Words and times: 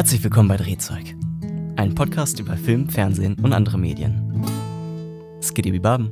Herzlich 0.00 0.24
willkommen 0.24 0.48
bei 0.48 0.56
Drehzeug, 0.56 1.14
ein 1.76 1.94
Podcast 1.94 2.40
über 2.40 2.56
Film, 2.56 2.88
Fernsehen 2.88 3.34
und 3.34 3.52
andere 3.52 3.76
Medien. 3.76 4.42
Skiddy 5.42 5.78
Baben. 5.78 6.10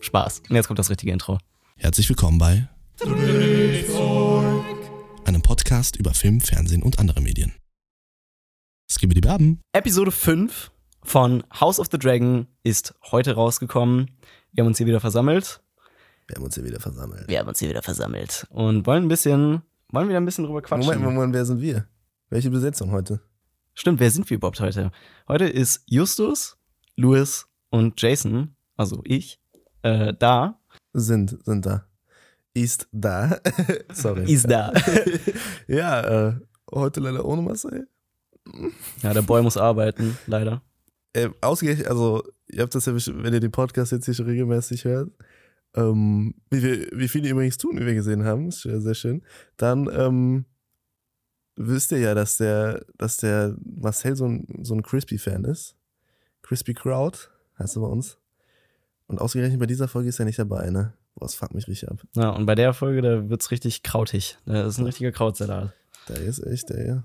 Spaß. 0.00 0.42
Und 0.48 0.54
jetzt 0.54 0.68
kommt 0.68 0.78
das 0.78 0.90
richtige 0.90 1.10
Intro. 1.10 1.40
Herzlich 1.76 2.08
willkommen 2.08 2.38
bei 2.38 2.68
Drehzeug, 2.98 4.64
einem 5.24 5.42
Podcast 5.42 5.96
über 5.96 6.14
Film, 6.14 6.40
Fernsehen 6.40 6.84
und 6.84 7.00
andere 7.00 7.20
Medien. 7.20 7.52
Skibidi 8.88 9.22
Baben. 9.22 9.60
Episode 9.72 10.12
5 10.12 10.70
von 11.02 11.42
House 11.58 11.80
of 11.80 11.88
the 11.90 11.98
Dragon 11.98 12.46
ist 12.62 12.94
heute 13.10 13.34
rausgekommen. 13.34 14.08
Wir 14.52 14.62
haben 14.62 14.68
uns 14.68 14.78
hier 14.78 14.86
wieder 14.86 15.00
versammelt. 15.00 15.60
Wir 16.28 16.36
haben 16.36 16.44
uns 16.44 16.54
hier 16.54 16.64
wieder 16.64 16.78
versammelt. 16.78 17.26
Wir 17.26 17.40
haben 17.40 17.48
uns 17.48 17.58
hier 17.58 17.70
wieder 17.70 17.82
versammelt 17.82 18.46
und 18.50 18.86
wollen 18.86 19.06
ein 19.06 19.08
bisschen, 19.08 19.62
wollen 19.90 20.06
wieder 20.06 20.18
ein 20.18 20.24
bisschen 20.24 20.44
drüber 20.44 20.62
quatschen. 20.62 20.86
Moment, 20.86 21.02
Moment, 21.02 21.34
wer 21.34 21.44
sind 21.44 21.60
wir? 21.60 21.88
Welche 22.28 22.50
Besetzung 22.50 22.90
heute? 22.90 23.20
Stimmt, 23.74 24.00
wer 24.00 24.10
sind 24.10 24.28
wir 24.28 24.36
überhaupt 24.36 24.58
heute? 24.58 24.90
Heute 25.28 25.44
ist 25.44 25.84
Justus, 25.86 26.58
Louis 26.96 27.46
und 27.70 28.00
Jason, 28.02 28.56
also 28.76 29.00
ich, 29.04 29.40
äh, 29.82 30.12
da. 30.18 30.60
Sind, 30.92 31.38
sind 31.44 31.64
da. 31.64 31.86
Ist 32.52 32.88
da. 32.90 33.38
Sorry. 33.92 34.32
Ist 34.32 34.50
da. 34.50 34.72
ja, 35.68 36.28
äh, 36.28 36.34
heute 36.72 36.98
leider 36.98 37.24
ohne 37.24 37.42
Marcel. 37.42 37.86
Ja, 39.02 39.14
der 39.14 39.22
Boy 39.22 39.42
muss 39.42 39.56
arbeiten, 39.56 40.18
leider. 40.26 40.62
Äh, 41.12 41.28
ausgerechnet, 41.40 41.86
also, 41.86 42.24
ihr 42.48 42.62
habt 42.62 42.74
das 42.74 42.86
ja, 42.86 42.94
wenn 42.94 43.34
ihr 43.34 43.40
den 43.40 43.52
Podcast 43.52 43.92
jetzt 43.92 44.06
hier 44.06 44.14
schon 44.14 44.26
regelmäßig 44.26 44.84
hört, 44.84 45.12
ähm, 45.74 46.34
wie, 46.50 46.62
wir, 46.62 46.88
wie 46.92 47.08
viele 47.08 47.28
übrigens 47.28 47.56
tun, 47.56 47.78
wie 47.78 47.86
wir 47.86 47.94
gesehen 47.94 48.24
haben, 48.24 48.48
ist 48.48 48.62
sehr, 48.62 48.80
sehr 48.80 48.94
schön, 48.94 49.22
dann 49.56 49.88
ähm, 49.92 50.44
wisst 51.56 51.92
ihr 51.92 51.98
ja, 51.98 52.14
dass 52.14 52.36
der, 52.36 52.84
dass 52.96 53.16
der 53.16 53.56
Marcel 53.64 54.16
so 54.16 54.26
ein, 54.26 54.46
so 54.62 54.74
ein 54.74 54.82
Crispy-Fan 54.82 55.44
ist. 55.44 55.74
Crispy 56.42 56.74
Crowd, 56.74 57.18
heißt 57.58 57.76
er 57.76 57.80
bei 57.80 57.88
uns. 57.88 58.18
Und 59.08 59.20
ausgerechnet 59.20 59.58
bei 59.58 59.66
dieser 59.66 59.88
Folge 59.88 60.08
ist 60.08 60.18
er 60.18 60.26
nicht 60.26 60.38
dabei, 60.38 60.70
ne? 60.70 60.92
Boah, 61.14 61.26
das 61.26 61.34
fuckt 61.34 61.54
mich 61.54 61.66
richtig 61.66 61.88
ab. 61.88 61.98
Ja, 62.14 62.30
und 62.30 62.46
bei 62.46 62.54
der 62.54 62.74
Folge, 62.74 63.02
da 63.02 63.28
wird's 63.28 63.50
richtig 63.50 63.82
krautig. 63.82 64.36
Das 64.44 64.66
ist 64.68 64.78
ein 64.78 64.84
richtiger 64.84 65.12
Krautsalat. 65.12 65.72
Der 66.08 66.20
ist 66.20 66.40
echt, 66.40 66.68
der, 66.68 66.86
ja. 66.86 67.04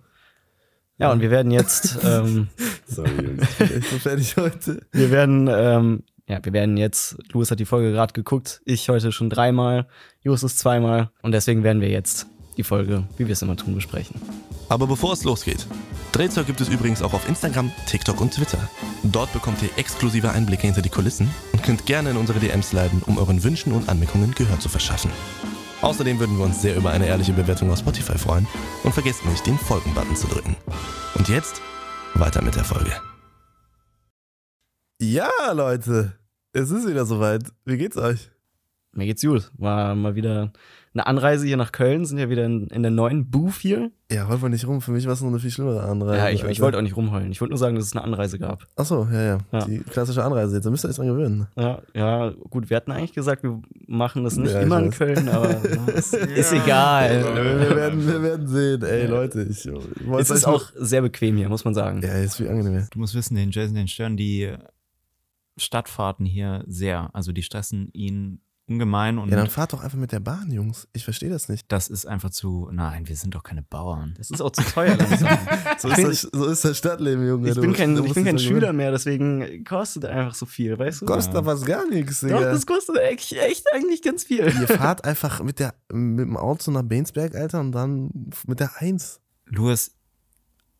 Ja, 0.97 1.11
und 1.11 1.21
wir 1.21 1.31
werden 1.31 1.51
jetzt, 1.51 1.97
ähm, 2.03 2.49
Sorry, 2.85 3.09
Jungs, 3.09 3.43
ich 3.43 3.57
bin 3.57 3.77
echt 3.77 3.89
so 3.89 3.97
fertig 3.97 4.37
heute. 4.37 4.85
wir 4.91 5.11
werden, 5.11 5.47
ähm, 5.49 6.03
ja, 6.27 6.43
wir 6.43 6.53
werden 6.53 6.77
jetzt, 6.77 7.17
Louis 7.31 7.49
hat 7.49 7.59
die 7.59 7.65
Folge 7.65 7.91
gerade 7.91 8.13
geguckt, 8.13 8.61
ich 8.65 8.89
heute 8.89 9.11
schon 9.11 9.29
dreimal, 9.29 9.87
Justus 10.21 10.57
zweimal 10.57 11.09
und 11.21 11.31
deswegen 11.31 11.63
werden 11.63 11.81
wir 11.81 11.89
jetzt 11.89 12.27
die 12.61 12.67
Folge, 12.67 13.03
wie 13.17 13.25
wir 13.25 13.33
es 13.33 13.41
immer 13.41 13.55
tun, 13.55 13.73
besprechen. 13.73 14.21
Aber 14.69 14.85
bevor 14.85 15.13
es 15.13 15.23
losgeht, 15.23 15.65
Drehzeug 16.11 16.45
gibt 16.45 16.61
es 16.61 16.69
übrigens 16.69 17.01
auch 17.01 17.13
auf 17.13 17.27
Instagram, 17.27 17.71
TikTok 17.87 18.21
und 18.21 18.33
Twitter. 18.33 18.69
Dort 19.03 19.33
bekommt 19.33 19.61
ihr 19.63 19.69
exklusive 19.77 20.31
Einblicke 20.31 20.67
hinter 20.67 20.81
die 20.81 20.89
Kulissen 20.89 21.29
und 21.53 21.63
könnt 21.63 21.85
gerne 21.85 22.11
in 22.11 22.17
unsere 22.17 22.39
DMs 22.39 22.71
leiten, 22.71 23.01
um 23.05 23.17
euren 23.17 23.43
Wünschen 23.43 23.73
und 23.73 23.89
Anmerkungen 23.89 24.35
Gehör 24.35 24.59
zu 24.59 24.69
verschaffen. 24.69 25.11
Außerdem 25.81 26.19
würden 26.19 26.37
wir 26.37 26.45
uns 26.45 26.61
sehr 26.61 26.75
über 26.75 26.91
eine 26.91 27.07
ehrliche 27.07 27.33
Bewertung 27.33 27.71
auf 27.71 27.79
Spotify 27.79 28.17
freuen 28.17 28.47
und 28.83 28.93
vergesst 28.93 29.25
nicht, 29.25 29.45
den 29.47 29.57
Folgen-Button 29.57 30.15
zu 30.15 30.27
drücken. 30.27 30.55
Und 31.15 31.27
jetzt 31.27 31.61
weiter 32.13 32.43
mit 32.43 32.55
der 32.55 32.63
Folge. 32.63 32.91
Ja, 35.01 35.51
Leute, 35.53 36.13
es 36.53 36.69
ist 36.69 36.87
wieder 36.87 37.05
soweit. 37.05 37.51
Wie 37.65 37.77
geht's 37.77 37.97
euch? 37.97 38.30
Mir 38.93 39.05
geht's 39.05 39.21
gut. 39.21 39.51
War 39.57 39.95
mal 39.95 40.15
wieder 40.15 40.51
eine 40.93 41.07
Anreise 41.07 41.47
hier 41.47 41.55
nach 41.55 41.71
Köln, 41.71 42.03
sind 42.03 42.17
ja 42.17 42.29
wieder 42.29 42.43
in, 42.45 42.67
in 42.67 42.81
der 42.81 42.91
neuen 42.91 43.29
Booth 43.31 43.53
hier. 43.61 43.91
Ja, 44.11 44.27
heul 44.27 44.39
mal 44.39 44.49
nicht 44.49 44.67
rum. 44.67 44.81
Für 44.81 44.91
mich 44.91 45.05
war 45.05 45.13
es 45.13 45.21
noch 45.21 45.29
eine 45.29 45.39
viel 45.39 45.49
schlimmere 45.49 45.83
Anreise. 45.83 46.17
Ja, 46.17 46.27
ich, 46.29 46.41
ich 46.41 46.43
Alter. 46.45 46.61
wollte 46.63 46.77
auch 46.77 46.81
nicht 46.81 46.97
rumheulen. 46.97 47.31
Ich 47.31 47.39
wollte 47.39 47.51
nur 47.51 47.57
sagen, 47.57 47.75
dass 47.75 47.85
es 47.85 47.93
eine 47.95 48.03
Anreise 48.03 48.37
gab. 48.37 48.67
Ach 48.75 48.83
so, 48.83 49.07
ja, 49.09 49.21
ja, 49.23 49.37
Ja. 49.53 49.65
Die 49.65 49.79
klassische 49.79 50.21
Anreise 50.21 50.55
jetzt. 50.55 50.65
Da 50.65 50.69
müsst 50.69 50.83
ihr 50.83 50.89
euch 50.89 50.97
dran 50.97 51.07
gewöhnen. 51.07 51.47
Ja, 51.55 51.81
ja, 51.93 52.31
gut, 52.49 52.69
wir 52.69 52.75
hatten 52.75 52.91
eigentlich 52.91 53.13
gesagt, 53.13 53.43
wir 53.43 53.61
machen 53.87 54.25
das 54.25 54.35
nicht 54.35 54.51
Ja, 54.51 54.59
immer 54.59 54.79
in. 54.83 54.91
Köln, 54.91 55.29
aber 55.29 55.63
ist, 55.95 56.13
ist 56.13 56.51
egal. 56.51 57.23
wir, 57.23 57.75
werden, 57.77 58.05
wir 58.05 58.21
werden 58.21 58.47
sehen. 58.47 58.83
Ey, 58.83 59.07
Leute, 59.07 59.43
ich, 59.43 59.65
Es 60.19 60.29
ist 60.29 60.45
auch 60.45 60.65
sehr 60.75 61.01
bequem 61.01 61.37
hier, 61.37 61.47
muss 61.47 61.63
man 61.63 61.73
sagen. 61.73 62.01
Ja, 62.01 62.15
ist 62.15 62.35
viel 62.35 62.49
angenehmer. 62.49 62.85
Du 62.91 62.99
musst 62.99 63.15
wissen, 63.15 63.35
den 63.35 63.51
Jason, 63.51 63.75
den 63.75 63.87
stören 63.87 64.17
die 64.17 64.51
Stadtfahrten 65.55 66.25
hier 66.25 66.65
sehr. 66.67 67.09
Also 67.13 67.31
die 67.31 67.43
stressen 67.43 67.89
ihn 67.93 68.41
ungemein 68.71 69.17
und 69.17 69.29
Ja, 69.29 69.35
dann 69.37 69.49
fahrt 69.49 69.73
doch 69.73 69.83
einfach 69.83 69.97
mit 69.97 70.11
der 70.11 70.19
Bahn, 70.19 70.51
Jungs. 70.51 70.87
Ich 70.93 71.03
verstehe 71.03 71.29
das 71.29 71.49
nicht. 71.49 71.71
das 71.71 71.87
ist 71.89 72.05
einfach 72.05 72.29
zu. 72.29 72.69
Nein, 72.71 73.07
wir 73.07 73.15
sind 73.15 73.35
doch 73.35 73.43
keine 73.43 73.61
Bauern. 73.63 74.13
Das 74.17 74.31
ist 74.31 74.41
auch 74.41 74.51
zu 74.51 74.61
teuer 74.63 74.95
langsam. 74.97 75.37
So 75.77 75.89
ist, 75.89 76.03
das, 76.03 76.21
so 76.33 76.45
ist 76.47 76.65
das 76.65 76.77
Stadtleben, 76.77 77.27
Junge. 77.27 77.49
Ich 77.49 77.55
Du- 77.55 77.61
bin 77.61 77.73
kein, 77.73 77.95
ich 78.05 78.13
bin 78.13 78.25
kein 78.25 78.39
Schüler 78.39 78.73
mehr, 78.73 78.91
deswegen 78.91 79.63
kostet 79.63 80.05
einfach 80.05 80.33
so 80.35 80.45
viel, 80.45 80.77
weißt 80.79 81.01
du? 81.01 81.05
Kostet 81.05 81.35
doch 81.35 81.43
fast 81.45 81.65
gar 81.65 81.87
nichts, 81.87 82.21
Doch, 82.21 82.27
Digga. 82.27 82.51
das 82.51 82.65
kostet 82.65 82.97
echt, 82.97 83.33
echt 83.33 83.65
eigentlich 83.73 84.01
ganz 84.01 84.23
viel. 84.23 84.45
Ihr 84.45 84.67
fahrt 84.67 85.03
einfach 85.05 85.43
mit, 85.43 85.59
der, 85.59 85.73
mit 85.91 86.25
dem 86.25 86.37
Auto 86.37 86.71
nach 86.71 86.83
Bensberg, 86.83 87.35
Alter, 87.35 87.59
und 87.59 87.71
dann 87.73 88.09
mit 88.47 88.59
der 88.59 88.71
1. 88.81 89.19
Louis, 89.47 89.91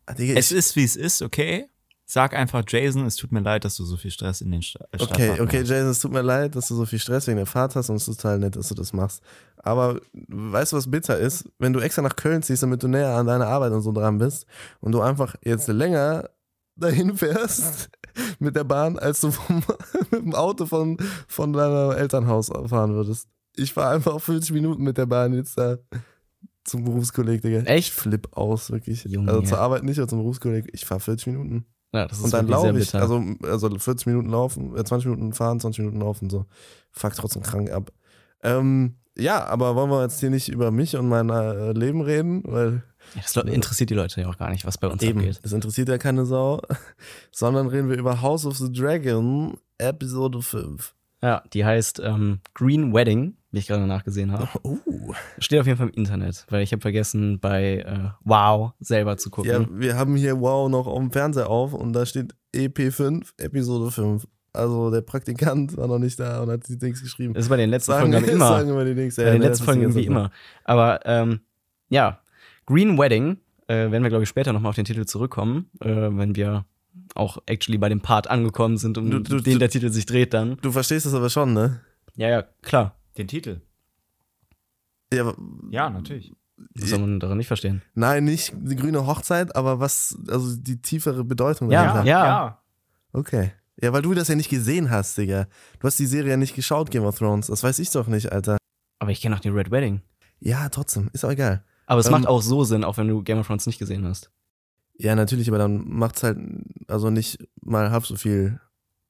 Ah, 0.06 0.14
Digga, 0.14 0.34
es 0.34 0.50
ich, 0.50 0.58
ist 0.58 0.74
wie 0.76 0.82
es 0.84 0.96
ist, 0.96 1.22
okay? 1.22 1.66
Sag 2.04 2.34
einfach, 2.34 2.62
Jason, 2.66 3.06
es 3.06 3.16
tut 3.16 3.32
mir 3.32 3.40
leid, 3.40 3.64
dass 3.64 3.76
du 3.76 3.84
so 3.84 3.96
viel 3.96 4.10
Stress 4.10 4.40
in 4.40 4.50
den 4.50 4.62
Sta 4.62 4.80
äh, 4.80 4.96
Okay, 4.96 5.04
Stadtfahrten 5.04 5.46
okay, 5.46 5.60
hast. 5.60 5.68
Jason, 5.68 5.90
es 5.90 6.00
tut 6.00 6.12
mir 6.12 6.22
leid, 6.22 6.56
dass 6.56 6.68
du 6.68 6.74
so 6.74 6.84
viel 6.84 6.98
Stress 6.98 7.26
wegen 7.26 7.38
der 7.38 7.46
Fahrt 7.46 7.76
hast 7.76 7.90
und 7.90 7.96
es 7.96 8.08
ist 8.08 8.20
total 8.20 8.38
nett, 8.38 8.56
dass 8.56 8.68
du 8.68 8.74
das 8.74 8.92
machst. 8.92 9.22
Aber 9.56 10.00
weißt 10.12 10.72
du, 10.72 10.76
was 10.76 10.90
bitter 10.90 11.18
ist? 11.18 11.48
Wenn 11.58 11.72
du 11.72 11.80
extra 11.80 12.02
nach 12.02 12.16
Köln 12.16 12.42
ziehst, 12.42 12.62
damit 12.62 12.82
du 12.82 12.88
näher 12.88 13.14
an 13.16 13.26
deiner 13.26 13.46
Arbeit 13.46 13.72
und 13.72 13.82
so 13.82 13.92
dran 13.92 14.18
bist 14.18 14.46
und 14.80 14.92
du 14.92 15.00
einfach 15.00 15.36
jetzt 15.42 15.68
länger 15.68 16.28
dahin 16.76 17.16
fährst 17.16 17.90
mit 18.38 18.56
der 18.56 18.64
Bahn, 18.64 18.98
als 18.98 19.20
du 19.20 19.30
vom, 19.30 19.62
mit 20.10 20.22
dem 20.22 20.34
Auto 20.34 20.66
von, 20.66 20.96
von 21.28 21.52
deinem 21.52 21.92
Elternhaus 21.92 22.48
fahren 22.48 22.94
würdest. 22.94 23.28
Ich 23.56 23.72
fahre 23.72 23.94
einfach 23.94 24.20
40 24.20 24.52
Minuten 24.52 24.82
mit 24.82 24.98
der 24.98 25.06
Bahn 25.06 25.34
jetzt 25.34 25.56
da 25.58 25.78
zum 26.64 26.84
Berufskolleg, 26.84 27.42
Digga. 27.42 27.60
Echt? 27.60 27.88
Ich 27.88 27.92
flipp 27.92 28.36
aus, 28.36 28.70
wirklich. 28.70 29.04
Junge. 29.04 29.30
Also 29.30 29.42
zur 29.42 29.58
Arbeit 29.58 29.82
nicht, 29.82 29.98
aber 29.98 30.08
zum 30.08 30.20
Berufskolleg. 30.20 30.68
Ich 30.72 30.84
fahre 30.84 31.00
40 31.00 31.28
Minuten. 31.28 31.66
Ja, 31.92 32.06
das 32.06 32.18
ist 32.18 32.24
Und 32.24 32.32
dann 32.32 32.48
laufe 32.48 32.78
ich, 32.78 32.94
also, 32.94 33.22
also 33.42 33.68
40 33.78 34.06
Minuten 34.06 34.30
laufen, 34.30 34.76
äh, 34.76 34.82
20 34.84 35.10
Minuten 35.10 35.32
fahren, 35.34 35.60
20 35.60 35.80
Minuten 35.80 36.00
laufen, 36.00 36.30
so. 36.30 36.46
Fuck 36.90 37.14
trotzdem 37.14 37.42
krank 37.42 37.70
ab. 37.70 37.92
Ähm, 38.42 38.96
ja, 39.16 39.44
aber 39.44 39.76
wollen 39.76 39.90
wir 39.90 40.02
jetzt 40.02 40.20
hier 40.20 40.30
nicht 40.30 40.48
über 40.48 40.70
mich 40.70 40.96
und 40.96 41.08
mein 41.08 41.28
äh, 41.28 41.72
Leben 41.72 42.00
reden, 42.00 42.42
weil 42.46 42.82
Ja, 43.14 43.22
das 43.22 43.36
interessiert 43.44 43.90
die 43.90 43.94
Leute 43.94 44.22
ja 44.22 44.28
auch 44.28 44.38
gar 44.38 44.50
nicht, 44.50 44.64
was 44.64 44.78
bei 44.78 44.88
uns 44.88 45.02
eben, 45.02 45.20
abgeht. 45.20 45.40
das 45.42 45.52
interessiert 45.52 45.88
ja 45.90 45.98
keine 45.98 46.24
Sau, 46.24 46.62
sondern 47.30 47.66
reden 47.66 47.90
wir 47.90 47.98
über 47.98 48.22
House 48.22 48.46
of 48.46 48.56
the 48.56 48.72
Dragon, 48.72 49.58
Episode 49.78 50.40
5. 50.40 50.94
Ja, 51.22 51.42
die 51.52 51.64
heißt 51.64 52.00
ähm, 52.00 52.40
Green 52.54 52.94
Wedding, 52.94 53.36
wie 53.52 53.58
ich 53.58 53.66
gerade 53.68 53.86
nachgesehen 53.86 54.32
habe. 54.32 54.48
Uh, 54.64 55.12
Steht 55.38 55.60
auf 55.60 55.66
jeden 55.66 55.78
Fall 55.78 55.88
im 55.88 55.94
Internet, 55.94 56.46
weil 56.50 56.62
ich 56.62 56.72
habe 56.72 56.80
vergessen, 56.82 57.38
bei 57.38 57.78
äh, 57.86 58.10
Wow 58.24 58.72
selber 58.80 59.16
zu 59.18 59.30
gucken. 59.30 59.50
ja, 59.50 59.66
wir 59.70 59.96
haben 59.96 60.16
hier 60.16 60.40
Wow 60.40 60.68
noch 60.70 60.86
auf 60.86 60.98
dem 60.98 61.12
Fernseher 61.12 61.48
auf 61.50 61.72
und 61.74 61.92
da 61.92 62.04
steht 62.06 62.34
EP5, 62.54 63.28
Episode 63.38 63.90
5. 63.90 64.26
Also 64.54 64.90
der 64.90 65.00
Praktikant 65.00 65.76
war 65.78 65.86
noch 65.86 65.98
nicht 65.98 66.18
da 66.20 66.42
und 66.42 66.50
hat 66.50 66.68
die 66.68 66.78
Dings 66.78 67.00
geschrieben. 67.02 67.32
Das 67.34 67.44
ist 67.44 67.48
bei 67.48 67.56
den 67.56 67.70
letzten 67.70 67.92
Sagen, 67.92 68.12
Folgen 68.12 68.28
immer. 68.28 68.48
sagen 68.48 68.68
immer 68.70 68.84
die 68.84 68.94
Dings. 68.94 69.16
bei 69.16 69.24
den 69.30 69.40
letzten 69.42 69.64
Folgen 69.64 69.80
irgendwie 69.82 70.04
immer. 70.04 70.30
Aber 70.64 71.00
ähm, 71.06 71.40
ja, 71.88 72.20
Green 72.66 72.98
Wedding, 72.98 73.38
äh, 73.68 73.90
werden 73.90 74.02
wir, 74.02 74.10
glaube 74.10 74.24
ich, 74.24 74.28
später 74.28 74.52
nochmal 74.52 74.70
auf 74.70 74.76
den 74.76 74.84
Titel 74.84 75.04
zurückkommen, 75.06 75.70
äh, 75.80 75.88
wenn 75.88 76.36
wir 76.36 76.66
auch 77.14 77.38
actually 77.46 77.78
bei 77.78 77.88
dem 77.88 78.00
Part 78.00 78.28
angekommen 78.28 78.76
sind, 78.76 78.98
um 78.98 79.10
Du- 79.10 79.20
du- 79.20 79.40
den 79.40 79.58
der 79.58 79.70
Titel 79.70 79.88
sich 79.90 80.04
dreht 80.04 80.34
dann. 80.34 80.58
Du 80.60 80.70
verstehst 80.72 81.06
das 81.06 81.14
aber 81.14 81.30
schon, 81.30 81.54
ne? 81.54 81.80
Ja, 82.16 82.28
ja, 82.28 82.44
klar. 82.60 82.94
Den 83.18 83.28
Titel. 83.28 83.60
Ja, 85.12 85.22
aber- 85.22 85.36
Ja, 85.70 85.90
natürlich. 85.90 86.32
Das 86.74 86.90
soll 86.90 87.00
man 87.00 87.18
daran 87.20 87.38
nicht 87.38 87.48
verstehen. 87.48 87.82
nein, 87.94 88.24
nicht 88.24 88.54
die 88.56 88.76
grüne 88.76 89.06
Hochzeit, 89.06 89.56
aber 89.56 89.80
was, 89.80 90.16
also 90.28 90.54
die 90.56 90.80
tiefere 90.80 91.24
Bedeutung 91.24 91.70
Ja, 91.70 91.84
dahinter. 91.84 92.04
ja. 92.08 92.62
Okay. 93.12 93.52
Ja, 93.80 93.92
weil 93.92 94.02
du 94.02 94.14
das 94.14 94.28
ja 94.28 94.36
nicht 94.36 94.48
gesehen 94.50 94.90
hast, 94.90 95.18
Digga. 95.18 95.46
Du 95.80 95.86
hast 95.86 95.98
die 95.98 96.06
Serie 96.06 96.30
ja 96.30 96.36
nicht 96.36 96.54
geschaut, 96.54 96.90
Game 96.90 97.04
of 97.04 97.18
Thrones. 97.18 97.48
Das 97.48 97.62
weiß 97.62 97.78
ich 97.80 97.90
doch 97.90 98.06
nicht, 98.06 98.30
Alter. 98.30 98.58
Aber 99.00 99.10
ich 99.10 99.20
kenne 99.20 99.34
auch 99.34 99.40
den 99.40 99.54
Red 99.54 99.70
Wedding. 99.70 100.02
Ja, 100.40 100.68
trotzdem. 100.68 101.10
Ist 101.12 101.24
auch 101.24 101.30
egal. 101.30 101.64
Aber 101.86 102.00
es 102.00 102.06
Ähm, 102.06 102.12
macht 102.12 102.26
auch 102.26 102.42
so 102.42 102.62
Sinn, 102.64 102.84
auch 102.84 102.96
wenn 102.96 103.08
du 103.08 103.22
Game 103.22 103.38
of 103.38 103.46
Thrones 103.46 103.66
nicht 103.66 103.78
gesehen 103.78 104.06
hast. 104.06 104.30
Ja, 104.98 105.14
natürlich, 105.16 105.48
aber 105.48 105.58
dann 105.58 105.88
macht's 105.88 106.22
halt 106.22 106.38
also 106.86 107.10
nicht 107.10 107.38
mal 107.60 107.90
halb 107.90 108.06
so 108.06 108.14
viel 108.16 108.60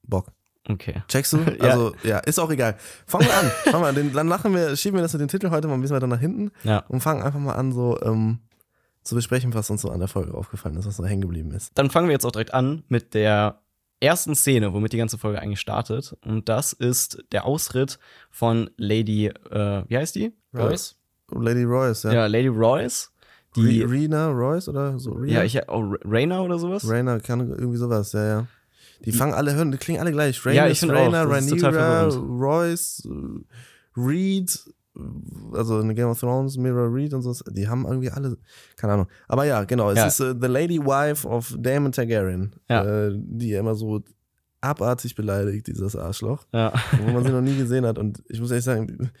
Bock. 0.01 0.31
Okay. 0.69 1.03
Checkst 1.07 1.33
du? 1.33 1.37
Ja. 1.59 1.69
Also, 1.71 1.93
ja, 2.03 2.19
ist 2.19 2.39
auch 2.39 2.49
egal. 2.51 2.75
Fangen 3.05 3.25
wir 3.25 3.37
an. 3.37 3.45
Fangen 3.71 3.83
wir 3.83 3.87
an. 3.89 3.95
Den, 3.95 4.13
dann 4.13 4.27
machen 4.27 4.53
wir, 4.53 4.75
schieben 4.75 4.97
wir 4.97 5.01
das 5.01 5.13
mit 5.13 5.21
den 5.21 5.27
Titel 5.27 5.49
heute 5.49 5.67
mal 5.67 5.73
ein 5.73 5.81
bisschen 5.81 5.95
weiter 5.95 6.07
nach 6.07 6.19
hinten 6.19 6.51
Ja. 6.63 6.79
und 6.87 7.01
fangen 7.01 7.21
einfach 7.21 7.39
mal 7.39 7.53
an, 7.53 7.71
so 7.73 7.99
ähm, 8.01 8.39
zu 9.03 9.15
besprechen, 9.15 9.53
was 9.53 9.69
uns 9.69 9.81
so 9.81 9.89
an 9.89 9.99
der 9.99 10.07
Folge 10.07 10.33
aufgefallen 10.33 10.77
ist, 10.77 10.85
was 10.85 10.95
so 10.95 11.05
hängen 11.05 11.21
geblieben 11.21 11.51
ist. 11.51 11.71
Dann 11.77 11.89
fangen 11.89 12.07
wir 12.07 12.13
jetzt 12.13 12.25
auch 12.25 12.31
direkt 12.31 12.53
an 12.53 12.83
mit 12.87 13.13
der 13.13 13.59
ersten 13.99 14.35
Szene, 14.35 14.73
womit 14.73 14.93
die 14.93 14.97
ganze 14.97 15.17
Folge 15.17 15.41
eigentlich 15.41 15.59
startet. 15.59 16.15
Und 16.25 16.47
das 16.49 16.71
ist 16.73 17.23
der 17.33 17.45
Ausritt 17.45 17.99
von 18.31 18.69
Lady, 18.77 19.27
äh, 19.27 19.83
wie 19.87 19.97
heißt 19.97 20.15
die? 20.15 20.33
Royce? 20.53 20.95
Lady 21.31 21.63
Royce, 21.63 22.03
ja. 22.03 22.13
Ja, 22.13 22.25
Lady 22.27 22.47
Royce, 22.49 23.11
Die, 23.55 23.81
Re 23.81 23.89
Rena 23.91 24.29
Royce 24.29 24.69
oder 24.69 24.99
so? 24.99 25.11
Rena? 25.13 25.33
ja, 25.33 25.43
ich, 25.43 25.59
oh, 25.69 25.95
Raina 26.05 26.41
oder 26.41 26.57
sowas? 26.59 26.87
Rainer 26.87 27.19
kann 27.19 27.49
irgendwie 27.49 27.77
sowas, 27.77 28.11
ja, 28.13 28.25
ja. 28.27 28.47
Die 29.05 29.11
fangen 29.11 29.33
alle, 29.33 29.53
hören, 29.53 29.71
die 29.71 29.77
klingen 29.77 29.99
alle 30.01 30.11
gleich. 30.11 30.37
Ja, 30.45 30.51
Rainer, 30.51 30.69
ich 30.69 30.79
finde 30.79 30.95
Rainer, 30.95 31.29
Rhaenyra. 31.29 32.07
Royce, 32.07 33.07
Reed, 33.95 34.59
also 35.53 35.79
in 35.79 35.93
Game 35.95 36.07
of 36.09 36.19
Thrones, 36.19 36.57
Mira 36.57 36.85
Reed 36.85 37.13
und 37.13 37.21
so, 37.21 37.33
die 37.51 37.67
haben 37.67 37.85
irgendwie 37.85 38.09
alle, 38.11 38.37
keine 38.75 38.93
Ahnung. 38.93 39.07
Aber 39.27 39.45
ja, 39.45 39.63
genau, 39.63 39.91
es 39.91 39.97
Ja. 39.97 40.07
ist 40.07 40.19
äh, 40.19 40.33
The 40.39 40.47
Lady 40.47 40.79
Wife 40.79 41.27
of 41.27 41.55
Daemon 41.59 41.91
Targaryen, 41.91 42.53
Ja. 42.69 42.83
äh, 43.07 43.11
die 43.15 43.51
er 43.53 43.59
immer 43.61 43.75
so 43.75 44.01
abartig 44.61 45.15
beleidigt, 45.15 45.67
dieses 45.67 45.95
Arschloch, 45.95 46.45
Ja. 46.53 46.71
wo 47.03 47.11
man 47.11 47.23
sie 47.25 47.31
noch 47.31 47.41
nie 47.41 47.57
gesehen 47.57 47.85
hat. 47.85 47.97
Und 47.97 48.23
ich 48.29 48.39
muss 48.39 48.51
ehrlich 48.51 48.63
sagen, 48.65 49.11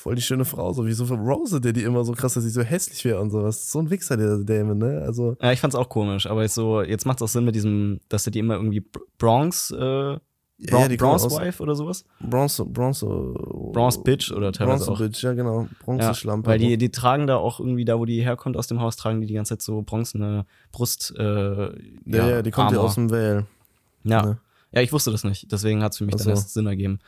voll 0.00 0.14
die 0.14 0.22
schöne 0.22 0.44
Frau, 0.44 0.72
so 0.72 0.86
wie 0.86 0.92
so 0.92 1.04
Rose, 1.14 1.60
der 1.60 1.72
die 1.72 1.82
immer 1.82 2.04
so 2.04 2.12
krass, 2.12 2.34
dass 2.34 2.44
sie 2.44 2.50
so 2.50 2.62
hässlich 2.62 3.04
wäre 3.04 3.20
und 3.20 3.30
sowas. 3.30 3.70
So 3.70 3.78
ein 3.80 3.90
Wichser, 3.90 4.16
der 4.16 4.38
Damon, 4.38 4.78
ne? 4.78 5.02
Also, 5.06 5.36
ja, 5.40 5.52
ich 5.52 5.60
fand's 5.60 5.76
auch 5.76 5.88
komisch, 5.88 6.26
aber 6.26 6.44
ich 6.44 6.52
so, 6.52 6.82
jetzt 6.82 7.06
macht 7.06 7.18
es 7.18 7.22
auch 7.22 7.28
Sinn 7.28 7.44
mit 7.44 7.54
diesem, 7.54 8.00
dass 8.08 8.26
er 8.26 8.32
die 8.32 8.38
immer 8.40 8.54
irgendwie 8.54 8.80
Br- 8.80 9.00
Bronx, 9.18 9.70
äh, 9.70 9.76
Bron 9.76 10.20
ja, 10.58 10.68
kommen 10.88 10.96
Bronze 10.98 11.30
Wife 11.30 11.62
oder 11.62 11.74
sowas? 11.74 12.04
Bronze, 12.20 12.66
Bronze, 12.66 13.06
Bronze 13.72 14.00
Bitch 14.02 14.30
oder 14.30 14.52
teilweise 14.52 14.84
Bronze 14.84 14.92
auch. 14.92 15.06
Bitch, 15.06 15.22
ja 15.22 15.32
genau, 15.32 15.66
Bronze 15.82 16.04
Ja, 16.04 16.12
Schlampe. 16.14 16.50
weil 16.50 16.58
die, 16.58 16.76
die 16.76 16.90
tragen 16.90 17.26
da 17.26 17.36
auch 17.36 17.60
irgendwie, 17.60 17.86
da 17.86 17.98
wo 17.98 18.04
die 18.04 18.22
herkommt 18.22 18.58
aus 18.58 18.66
dem 18.66 18.78
Haus, 18.80 18.96
tragen 18.96 19.22
die 19.22 19.26
die 19.26 19.32
ganze 19.34 19.50
Zeit 19.56 19.62
so 19.62 19.80
bronzene 19.80 20.44
Brust. 20.70 21.14
Äh, 21.16 21.22
ja, 21.24 21.72
ja, 22.28 22.42
die 22.42 22.50
kommt 22.50 22.72
ja 22.72 22.78
aus 22.78 22.96
dem 22.96 23.10
Vale. 23.10 23.46
Ja. 24.04 24.22
ne? 24.22 24.38
ja, 24.72 24.82
ich 24.82 24.92
wusste 24.92 25.10
das 25.10 25.24
nicht. 25.24 25.50
Deswegen 25.50 25.82
hat 25.82 25.92
es 25.92 25.98
für 25.98 26.04
mich 26.04 26.14
Ach 26.16 26.20
dann 26.20 26.28
erst 26.28 26.52
Sinn 26.52 26.66
ergeben. 26.66 26.98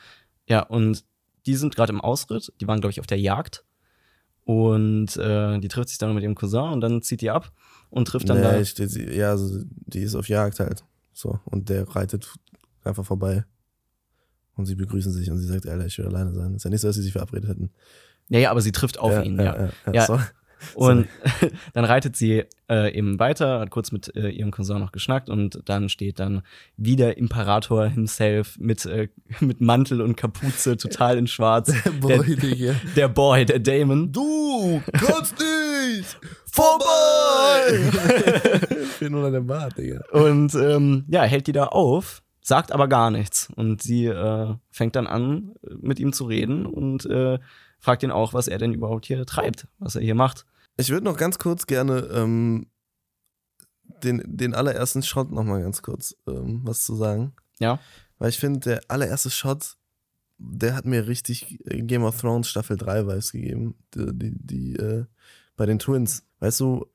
Ja, 0.49 0.63
und 0.63 1.05
die 1.47 1.57
sind 1.57 1.75
gerade 1.75 1.93
im 1.93 2.01
Ausritt. 2.01 2.53
Die 2.61 2.67
waren, 2.67 2.81
glaube 2.81 2.93
ich, 2.93 3.01
auf 3.01 3.07
der 3.07 3.19
Jagd. 3.21 3.65
Und 4.45 5.17
äh, 5.17 5.59
die 5.61 5.69
trifft 5.69 5.89
sich 5.91 5.99
dann 5.99 6.15
mit 6.15 6.23
ihrem 6.25 6.35
Cousin 6.35 6.73
und 6.73 6.81
dann 6.81 7.01
zieht 7.03 7.21
die 7.21 7.31
ab 7.31 7.53
und 7.91 8.09
trifft 8.09 8.29
dann 8.29 8.39
Nee, 8.39 8.43
da. 8.43 8.65
steht 8.65 8.91
sie, 8.91 9.09
ja, 9.15 9.31
also 9.31 9.63
die 9.67 10.01
ist 10.01 10.15
auf 10.17 10.29
Jagd 10.29 10.59
halt. 10.59 10.85
So, 11.13 11.39
und 11.45 11.69
der 11.69 11.89
reitet 11.89 12.29
einfach 12.83 13.05
vorbei. 13.05 13.45
Und 14.57 14.67
sie 14.67 14.75
begrüßen 14.75 15.13
sich 15.13 15.31
und 15.31 15.39
sie 15.39 15.47
sagt, 15.47 15.67
Alter, 15.67 15.87
ich 15.87 15.97
will 15.99 16.07
alleine 16.07 16.33
sein. 16.35 16.55
Ist 16.55 16.65
ja 16.65 16.71
nicht 16.71 16.81
so, 16.81 16.89
dass 16.89 16.97
sie 16.97 17.03
sich 17.03 17.13
verabredet 17.13 17.49
hätten. 17.49 17.71
Ja, 18.29 18.39
ja, 18.41 18.51
aber 18.51 18.61
sie 18.61 18.73
trifft 18.73 18.99
auf 18.99 19.25
ihn, 19.25 19.39
ja. 19.39 19.45
ja, 19.45 19.71
ja, 19.87 19.93
Ja. 19.93 20.27
Und 20.75 21.09
dann 21.75 21.85
reitet 21.85 22.17
sie 22.17 22.45
äh, 22.69 22.97
eben 22.97 23.19
weiter, 23.19 23.61
hat 23.61 23.71
kurz 23.71 23.93
mit 23.93 24.15
äh, 24.17 24.29
ihrem 24.29 24.51
Cousin 24.51 24.79
noch 24.79 24.93
geschnackt 24.93 25.29
und 25.29 25.61
dann 25.67 25.89
steht 25.89 26.19
dann 26.19 26.43
wieder 26.77 27.17
Imperator 27.17 27.87
himself 27.87 28.59
mit, 28.59 28.87
äh, 28.87 29.09
mit 29.41 29.61
Mantel 29.61 30.01
und 30.01 30.17
Kapuze, 30.17 30.77
total 30.77 31.19
in 31.19 31.27
schwarz. 31.27 31.73
Boy, 32.01 32.37
Digga. 32.37 32.75
Der 32.97 33.09
Boy, 33.09 33.45
der 33.45 33.59
Damon. 33.59 34.13
Du 34.13 34.83
kannst 34.93 35.35
nicht 35.39 36.19
vorbei! 36.47 37.91
Fehlt 38.99 39.11
nur 39.11 39.23
noch 39.23 39.31
der 39.31 39.41
Bart, 39.41 39.79
Digga. 39.79 40.01
Und 40.13 40.55
ähm, 40.55 41.05
ja, 41.09 41.23
hält 41.23 41.47
die 41.47 41.53
da 41.53 41.67
auf, 41.67 42.23
sagt 42.41 42.73
aber 42.73 42.89
gar 42.89 43.11
nichts. 43.11 43.49
Und 43.55 43.83
sie 43.83 44.07
äh, 44.07 44.55
fängt 44.71 44.97
dann 44.97 45.07
an, 45.07 45.53
mit 45.81 46.01
ihm 46.01 46.13
zu 46.13 46.25
reden 46.25 46.67
und 46.67 47.07
äh, 47.07 47.39
fragt 47.79 48.03
ihn 48.03 48.11
auch, 48.11 48.33
was 48.33 48.49
er 48.49 48.59
denn 48.59 48.75
überhaupt 48.75 49.07
hier 49.07 49.25
treibt, 49.27 49.67
was 49.79 49.97
er 49.97 50.03
hier 50.03 50.15
macht. 50.15 50.47
Ich 50.77 50.91
würde 50.91 51.05
noch 51.05 51.17
ganz 51.17 51.39
kurz 51.39 51.67
gerne 51.67 52.09
ähm, 52.13 52.67
den, 54.03 54.23
den 54.27 54.55
allerersten 54.55 55.03
Shot 55.03 55.31
noch 55.31 55.45
mal 55.45 55.63
ganz 55.63 55.83
kurz 55.83 56.17
ähm, 56.27 56.61
was 56.65 56.85
zu 56.85 56.97
sagen. 56.97 57.35
Ja. 57.59 57.79
Weil 58.19 58.31
ich 58.31 58.39
finde, 58.39 58.61
der 58.61 58.81
allererste 58.89 59.31
Shot, 59.31 59.77
der 60.39 60.75
hat 60.75 60.85
mir 60.85 61.07
richtig 61.07 61.59
äh, 61.67 61.83
Game 61.83 62.05
of 62.05 62.21
Thrones 62.21 62.49
Staffel 62.49 62.77
3 62.77 63.07
Vibes 63.07 63.33
gegeben. 63.33 63.75
Die, 63.95 64.07
die, 64.13 64.33
die 64.35 64.77
äh, 64.77 65.05
bei 65.57 65.67
den 65.67 65.79
Twins. 65.79 66.25
Weißt 66.41 66.61
du, 66.61 66.87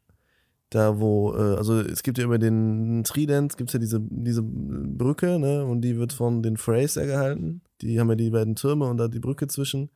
da 0.70 1.00
wo, 1.00 1.34
äh, 1.34 1.56
also 1.56 1.80
es 1.80 2.04
gibt 2.04 2.18
ja 2.18 2.26
über 2.26 2.40
den 2.40 3.04
Trident, 3.06 3.58
gibt 3.58 3.70
es 3.70 3.74
ja 3.74 3.80
diese, 3.80 4.02
diese 4.02 4.42
Brücke, 4.44 5.40
ne? 5.40 5.66
Und 5.66 5.82
die 5.82 5.98
wird 5.98 6.12
von 6.12 6.44
den 6.44 6.58
Freys 6.58 6.96
gehalten. 6.96 7.62
Die 7.82 8.00
haben 8.00 8.10
ja 8.10 8.16
die 8.16 8.32
beiden 8.32 8.56
Türme 8.56 8.86
und 8.86 8.98
da 8.98 9.08
die 9.08 9.20
Brücke 9.20 9.48
zwischen. 9.48 9.90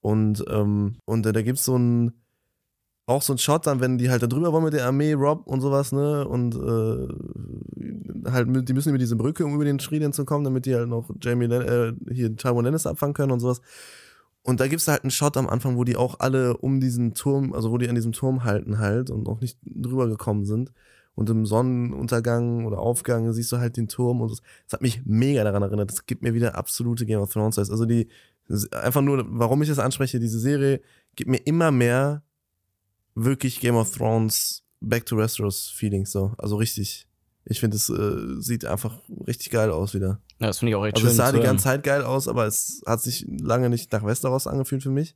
Und, 0.00 0.44
ähm, 0.48 0.96
und 1.06 1.24
äh, 1.24 1.32
da 1.32 1.40
gibt 1.40 1.58
es 1.58 1.64
so 1.64 1.78
ein, 1.78 2.12
auch 3.06 3.22
so 3.22 3.34
ein 3.34 3.38
Shot 3.38 3.66
dann, 3.66 3.80
wenn 3.80 3.98
die 3.98 4.10
halt 4.10 4.22
da 4.22 4.26
drüber 4.26 4.52
wollen 4.52 4.64
mit 4.64 4.72
der 4.72 4.86
Armee, 4.86 5.12
Rob 5.12 5.46
und 5.46 5.60
sowas, 5.60 5.92
ne? 5.92 6.26
Und 6.26 6.54
äh, 6.54 8.30
halt, 8.30 8.68
die 8.68 8.72
müssen 8.72 8.88
über 8.88 8.98
diese 8.98 9.16
Brücke, 9.16 9.44
um 9.44 9.54
über 9.54 9.64
den 9.64 9.78
Trident 9.78 10.14
zu 10.14 10.24
kommen, 10.24 10.44
damit 10.44 10.66
die 10.66 10.74
halt 10.74 10.88
noch 10.88 11.10
Jamie, 11.20 11.46
äh, 11.46 11.92
hier 12.12 12.34
Tywin 12.36 12.64
Lannister 12.64 12.90
abfangen 12.90 13.14
können 13.14 13.32
und 13.32 13.40
sowas. 13.40 13.60
Und 14.42 14.60
da 14.60 14.68
gibt 14.68 14.80
es 14.80 14.88
halt 14.88 15.04
einen 15.04 15.10
Shot 15.10 15.36
am 15.36 15.48
Anfang, 15.48 15.76
wo 15.76 15.84
die 15.84 15.96
auch 15.96 16.20
alle 16.20 16.56
um 16.56 16.80
diesen 16.80 17.14
Turm, 17.14 17.52
also 17.52 17.70
wo 17.70 17.78
die 17.78 17.88
an 17.88 17.94
diesem 17.94 18.12
Turm 18.12 18.44
halten 18.44 18.78
halt 18.78 19.10
und 19.10 19.28
auch 19.28 19.40
nicht 19.40 19.58
drüber 19.64 20.06
gekommen 20.08 20.44
sind. 20.44 20.72
Und 21.14 21.30
im 21.30 21.46
Sonnenuntergang 21.46 22.66
oder 22.66 22.78
Aufgang 22.78 23.32
siehst 23.32 23.52
du 23.52 23.58
halt 23.58 23.76
den 23.76 23.88
Turm 23.88 24.20
und 24.20 24.32
das, 24.32 24.42
das 24.64 24.74
hat 24.74 24.82
mich 24.82 25.02
mega 25.04 25.44
daran 25.44 25.62
erinnert. 25.62 25.90
Das 25.90 26.06
gibt 26.06 26.22
mir 26.22 26.34
wieder 26.34 26.56
absolute 26.56 27.06
Game 27.06 27.20
of 27.20 27.32
Thrones. 27.32 27.58
Also 27.58 27.86
die, 27.86 28.08
einfach 28.72 29.00
nur, 29.00 29.24
warum 29.28 29.62
ich 29.62 29.68
das 29.68 29.78
anspreche, 29.78 30.18
diese 30.18 30.38
Serie 30.38 30.80
gibt 31.16 31.30
mir 31.30 31.38
immer 31.46 31.70
mehr 31.70 32.22
wirklich 33.14 33.60
Game 33.60 33.76
of 33.76 33.94
Thrones 33.96 34.62
Back 34.80 35.06
to 35.06 35.16
Westeros 35.16 35.70
Feelings 35.70 36.12
so. 36.12 36.34
Also 36.38 36.56
richtig. 36.56 37.06
Ich 37.46 37.60
finde, 37.60 37.76
es 37.76 37.90
äh, 37.90 38.40
sieht 38.40 38.64
einfach 38.64 38.98
richtig 39.26 39.50
geil 39.50 39.70
aus 39.70 39.92
wieder. 39.94 40.20
Ja, 40.38 40.46
das 40.46 40.58
finde 40.58 40.70
ich 40.70 40.76
auch 40.76 40.84
echt 40.86 40.96
Also 40.96 41.06
schön. 41.06 41.10
es 41.10 41.16
sah 41.16 41.30
die 41.32 41.40
ganze 41.40 41.64
Zeit 41.64 41.82
geil 41.82 42.02
aus, 42.02 42.26
aber 42.26 42.46
es 42.46 42.82
hat 42.86 43.02
sich 43.02 43.26
lange 43.28 43.68
nicht 43.68 43.92
nach 43.92 44.04
Westeros 44.04 44.46
angefühlt 44.46 44.82
für 44.82 44.90
mich. 44.90 45.14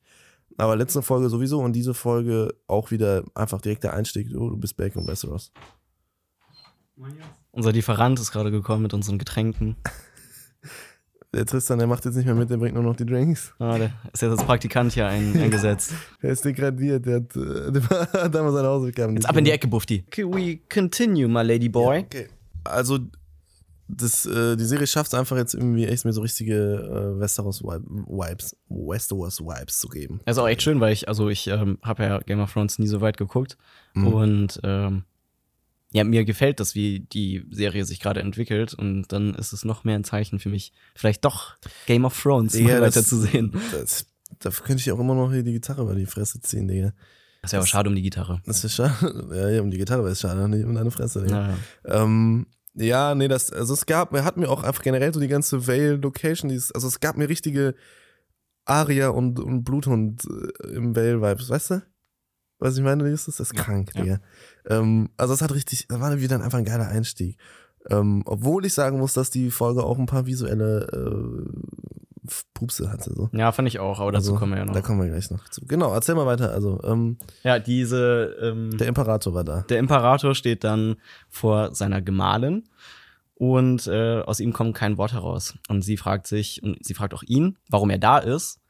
Aber 0.59 0.77
letzte 0.77 1.03
Folge 1.03 1.29
sowieso 1.31 1.61
und 1.61 1.73
diese 1.73 1.95
Folge 1.95 2.55
auch 2.67 2.91
wieder 2.91 3.25
einfach 3.35 3.61
direkt 3.61 3.85
der 3.85 3.95
Einstieg. 3.95 4.29
Oh, 4.35 4.51
du 4.51 4.57
bist 4.57 4.77
back 4.77 4.95
in 4.97 5.07
Westeros. 5.07 5.53
Unser 7.53 7.73
Lieferant 7.73 8.19
ist 8.21 8.33
gerade 8.33 8.51
gekommen 8.51 8.83
mit 8.83 8.95
unseren 8.95 9.19
Getränken. 9.19 9.77
Der 11.35 11.45
Tristan, 11.45 11.79
der 11.79 11.87
macht 11.87 12.07
jetzt 12.07 12.15
nicht 12.15 12.25
mehr 12.25 12.35
mit, 12.35 12.49
der 12.49 12.57
bringt 12.57 12.75
nur 12.75 12.83
noch 12.83 12.97
die 12.97 13.05
Drinks. 13.05 13.53
Ah, 13.59 13.77
der 13.77 13.93
ist 14.13 14.23
jetzt 14.23 14.31
als 14.31 14.45
Praktikant 14.45 14.93
hier 14.93 15.07
ein, 15.09 15.39
eingesetzt. 15.39 15.93
Der 16.23 16.31
ist 16.31 16.43
degradiert, 16.45 17.05
der 17.05 17.17
hat, 17.17 17.37
äh, 17.37 17.71
der 17.71 17.83
hat 18.25 18.35
damals 18.35 18.55
seine 18.55 18.69
Hausaufgaben 18.69 19.15
Jetzt 19.15 19.29
ab 19.29 19.37
in 19.37 19.45
die. 19.45 19.51
Ecke, 19.51 19.69
Bufti. 19.69 20.05
Okay, 20.07 20.25
we 20.25 20.59
continue, 20.73 21.29
my 21.29 21.43
lady 21.43 21.69
boy. 21.69 21.99
Okay. 21.99 22.29
Also, 22.65 22.99
das, 23.89 24.25
äh, 24.25 24.57
die 24.57 24.65
Serie 24.65 24.87
schafft 24.87 25.13
es 25.13 25.19
einfach 25.19 25.37
jetzt 25.37 25.55
irgendwie 25.55 25.87
echt 25.87 26.07
mir 26.07 26.13
so 26.13 26.23
richtige 26.23 26.55
äh, 26.55 27.21
Westeros-Vibes, 27.21 28.57
Westeros-Vibes 28.69 29.79
zu 29.79 29.89
geben. 29.89 30.21
Das 30.25 30.37
ist 30.37 30.43
auch 30.43 30.49
echt 30.49 30.63
schön, 30.63 30.81
weil 30.81 30.93
ich, 30.93 31.09
also 31.09 31.29
ich 31.29 31.47
ähm, 31.49 31.79
habe 31.83 32.05
ja 32.05 32.19
Game 32.21 32.41
of 32.41 32.53
Thrones 32.53 32.79
nie 32.79 32.87
so 32.87 33.03
weit 33.03 33.19
geguckt. 33.19 33.59
Mhm. 33.93 34.07
Und 34.07 34.61
ähm, 34.63 35.05
ja, 35.93 36.05
mir 36.05 36.25
gefällt 36.25 36.61
das, 36.61 36.75
wie 36.75 37.01
die 37.01 37.45
Serie 37.51 37.85
sich 37.85 38.01
gerade 38.01 38.21
entwickelt. 38.21 38.75
Und 38.75 39.07
dann 39.09 39.35
ist 39.35 39.53
es 39.53 39.65
noch 39.65 39.85
mehr 39.85 39.97
ein 39.97 40.05
Zeichen 40.05 40.39
für 40.39 40.49
mich, 40.51 40.73
vielleicht 40.95 41.25
doch 41.25 41.55
Game 41.87 42.05
of 42.05 42.21
Thrones 42.21 42.53
Digga, 42.53 42.75
mal 42.75 42.81
das- 42.81 42.97
weiter 42.97 43.07
zu 43.07 43.17
sehen. 43.19 43.53
Das, 43.73 44.07
da 44.41 44.51
könnte 44.51 44.81
ich 44.83 44.93
auch 44.93 44.99
immer 45.01 45.15
noch 45.15 45.33
hier 45.33 45.43
die 45.43 45.53
Gitarre 45.53 45.83
über 45.83 45.95
die 45.95 46.07
Fresse 46.07 46.41
ziehen, 46.41 46.69
Digga. 46.69 46.93
Das 47.43 47.53
wäre 47.53 47.61
aber 47.61 47.67
schade 47.69 47.89
um 47.89 47.95
die 47.97 48.03
Gitarre. 48.03 48.43
Das 48.45 48.65
ist 48.65 48.75
schade. 48.75 49.29
Ja, 49.35 49.49
ja, 49.49 49.63
um 49.63 49.71
die 49.71 49.79
Gitarre 49.79 50.03
wäre 50.03 50.13
es 50.13 50.21
schade, 50.21 50.49
nicht 50.49 50.65
um 50.65 50.75
deine 50.75 50.91
Fresse, 50.91 51.23
Digga. 51.23 51.41
Naja. 51.41 51.57
Ähm, 51.85 52.47
ja, 52.75 53.15
nee, 53.15 53.29
das, 53.29 53.51
also 53.53 53.75
es 53.75 53.87
gab, 53.87 54.13
hat 54.13 54.37
mir 54.37 54.49
auch 54.51 54.63
einfach 54.63 54.83
generell 54.83 55.13
so 55.15 55.19
die 55.21 55.27
ganze 55.29 55.67
Vale-Location, 55.67 56.51
also 56.51 56.87
es 56.87 57.01
gab 57.01 57.17
mir 57.17 57.29
richtige 57.29 57.75
Aria 58.67 59.09
und, 59.09 59.41
und 59.41 59.65
Bluthund 59.65 60.23
äh, 60.63 60.67
im 60.75 60.95
Vale-Vibes, 60.95 61.49
weißt 61.49 61.71
du? 61.71 61.83
Was 62.59 62.77
ich 62.77 62.83
meine, 62.83 63.09
ist 63.09 63.29
das? 63.29 63.41
Ist 63.41 63.55
krank, 63.55 63.91
ja. 63.95 64.03
Digga. 64.03 64.21
Ähm, 64.67 65.11
also 65.17 65.35
es 65.35 65.43
hat 65.43 65.55
richtig, 65.55 65.87
das 65.89 66.01
war 66.01 66.19
wieder 66.21 66.43
einfach 66.43 66.59
ein 66.59 66.65
geiler 66.65 66.89
Einstieg. 66.89 67.37
Ähm, 67.91 68.23
obwohl 68.27 68.67
ich 68.67 68.75
sagen 68.75 68.99
muss, 68.99 69.13
dass 69.13 69.31
die 69.31 69.51
Folge 69.51 69.85
auch 69.85 69.99
ein 69.99 70.07
paar 70.07 70.27
visuelle 70.27 70.87
äh, 70.93 72.29
Pupse 72.55 72.91
hatte. 72.91 73.15
So. 73.15 73.31
Ja, 73.33 73.53
fand 73.53 73.69
ich 73.69 73.79
auch, 73.79 74.01
aber 74.01 74.13
dazu 74.13 74.33
Also, 74.33 74.39
kommen 74.39 74.53
wir 74.53 74.59
ja 74.59 74.65
noch. 74.65 74.75
Da 74.75 74.81
kommen 74.81 75.01
wir 75.01 75.09
gleich 75.09 75.31
noch 75.31 75.49
zu. 75.49 75.65
Genau, 75.67 75.93
erzähl 75.93 76.15
mal 76.15 76.27
weiter. 76.27 76.53
Also, 76.53 76.81
ähm, 76.85 77.17
ja, 77.43 77.59
diese, 77.59 78.37
ähm, 78.43 78.77
der 78.77 78.89
Imperator 78.89 79.35
war 79.35 79.45
da. 79.45 79.63
Der 79.63 79.79
Imperator 79.79 80.35
steht 80.35 80.65
dann 80.65 80.97
vor 81.29 81.75
seiner 81.75 82.03
Gemahlin 82.03 82.65
und 83.35 83.87
äh, 83.87 84.21
aus 84.21 84.41
ihm 84.41 84.53
kommt 84.53 84.77
kein 84.77 84.99
Wort 84.99 85.13
heraus. 85.13 85.55
Und 85.69 85.83
sie 85.83 85.97
fragt 85.97 86.27
sich, 86.27 86.63
und 86.63 86.85
sie 86.85 86.95
fragt 86.95 87.15
auch 87.15 87.23
ihn, 87.23 87.57
warum 87.71 87.91
er 87.91 87.99
da 87.99 88.19
ist 88.19 88.61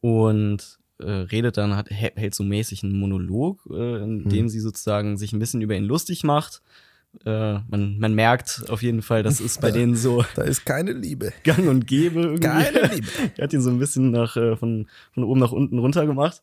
und 0.00 0.78
äh, 0.98 1.10
redet 1.10 1.56
dann, 1.56 1.76
hat, 1.76 1.90
hä- 1.90 2.12
hält 2.16 2.34
so 2.34 2.42
mäßig 2.44 2.82
einen 2.82 2.98
Monolog, 2.98 3.60
äh, 3.70 4.02
in 4.02 4.24
Hm. 4.24 4.28
dem 4.28 4.48
sie 4.48 4.60
sozusagen 4.60 5.16
sich 5.16 5.32
ein 5.32 5.38
bisschen 5.38 5.60
über 5.62 5.74
ihn 5.76 5.84
lustig 5.84 6.24
macht. 6.24 6.62
Äh, 7.24 7.60
man, 7.68 7.98
man 7.98 8.14
merkt 8.14 8.64
auf 8.68 8.82
jeden 8.82 9.00
Fall, 9.00 9.22
das 9.22 9.40
ist 9.40 9.60
bei 9.62 9.70
denen 9.70 9.96
so 9.96 10.22
Da 10.34 10.42
ist 10.42 10.66
keine 10.66 10.92
Liebe. 10.92 11.32
gang 11.44 11.66
und 11.68 11.86
gäbe 11.86 12.20
irgendwie. 12.20 12.42
Keine 12.42 12.92
Liebe. 12.94 13.06
er 13.36 13.44
hat 13.44 13.52
ihn 13.54 13.62
so 13.62 13.70
ein 13.70 13.78
bisschen 13.78 14.10
nach, 14.10 14.36
äh, 14.36 14.56
von, 14.56 14.86
von 15.12 15.24
oben 15.24 15.40
nach 15.40 15.52
unten 15.52 15.78
runter 15.78 16.04
gemacht 16.06 16.42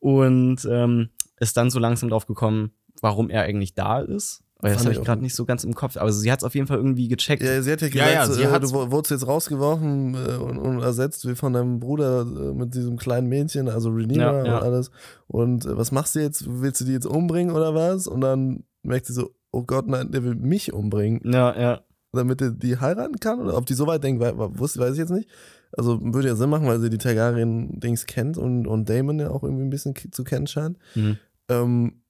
und 0.00 0.66
ähm, 0.70 1.08
ist 1.38 1.56
dann 1.56 1.70
so 1.70 1.78
langsam 1.78 2.08
drauf 2.10 2.26
gekommen, 2.26 2.72
warum 3.00 3.30
er 3.30 3.42
eigentlich 3.42 3.74
da 3.74 4.00
ist. 4.00 4.42
Aber 4.60 4.68
das 4.70 4.78
Fand 4.78 4.86
habe 4.86 5.00
ich 5.00 5.04
gerade 5.06 5.22
nicht 5.22 5.34
so 5.36 5.44
ganz 5.44 5.62
im 5.62 5.74
Kopf. 5.74 5.96
Aber 5.96 6.10
sie 6.12 6.32
hat 6.32 6.40
es 6.40 6.44
auf 6.44 6.54
jeden 6.54 6.66
Fall 6.66 6.78
irgendwie 6.78 7.06
gecheckt. 7.06 7.42
Ja, 7.44 7.62
sie 7.62 7.70
hat 7.70 7.80
ja 7.80 7.86
Ja, 7.88 7.92
gesagt, 7.92 8.12
ja, 8.14 8.26
so, 8.26 8.32
sie 8.34 8.42
äh, 8.42 8.60
du 8.60 8.70
wu- 8.72 8.90
wurdest 8.90 9.10
jetzt 9.12 9.26
rausgeworfen 9.28 10.14
äh, 10.14 10.34
und, 10.36 10.58
und 10.58 10.80
ersetzt 10.82 11.28
wie 11.28 11.36
von 11.36 11.52
deinem 11.52 11.78
Bruder 11.78 12.22
äh, 12.22 12.54
mit 12.54 12.74
diesem 12.74 12.96
kleinen 12.96 13.28
Mädchen, 13.28 13.68
also 13.68 13.90
Renina 13.90 14.32
Ja, 14.38 14.44
ja. 14.46 14.56
und 14.58 14.62
alles. 14.64 14.90
Und 15.28 15.64
äh, 15.64 15.76
was 15.76 15.92
machst 15.92 16.14
du 16.16 16.20
jetzt? 16.20 16.44
Willst 16.48 16.80
du 16.80 16.84
die 16.86 16.92
jetzt 16.92 17.06
umbringen 17.06 17.54
oder 17.54 17.74
was? 17.74 18.06
Und 18.08 18.20
dann 18.20 18.64
merkt 18.82 19.06
sie 19.06 19.12
so, 19.12 19.30
oh 19.52 19.62
Gott, 19.62 19.86
nein, 19.86 20.10
der 20.10 20.24
will 20.24 20.34
mich 20.34 20.72
umbringen, 20.72 21.20
Ja, 21.24 21.56
ja. 21.58 21.80
damit 22.12 22.40
er 22.42 22.50
die 22.50 22.78
heiraten 22.78 23.20
kann? 23.20 23.40
Oder 23.40 23.56
ob 23.56 23.64
die 23.66 23.74
so 23.74 23.86
weit 23.86 24.02
denkt, 24.02 24.20
wei- 24.20 24.34
wusste, 24.36 24.80
weiß 24.80 24.92
ich 24.94 24.98
jetzt 24.98 25.10
nicht. 25.10 25.28
Also 25.76 26.00
würde 26.02 26.28
ja 26.28 26.34
Sinn 26.34 26.50
machen, 26.50 26.66
weil 26.66 26.80
sie 26.80 26.90
die 26.90 26.98
Targaryen-Dings 26.98 28.06
kennt 28.06 28.38
und, 28.38 28.66
und 28.66 28.88
Damon 28.88 29.20
ja 29.20 29.30
auch 29.30 29.44
irgendwie 29.44 29.64
ein 29.64 29.70
bisschen 29.70 29.94
zu 30.10 30.24
kennen 30.24 30.46
scheint. 30.48 30.78
Mhm. 30.96 31.18
Ähm, 31.48 32.02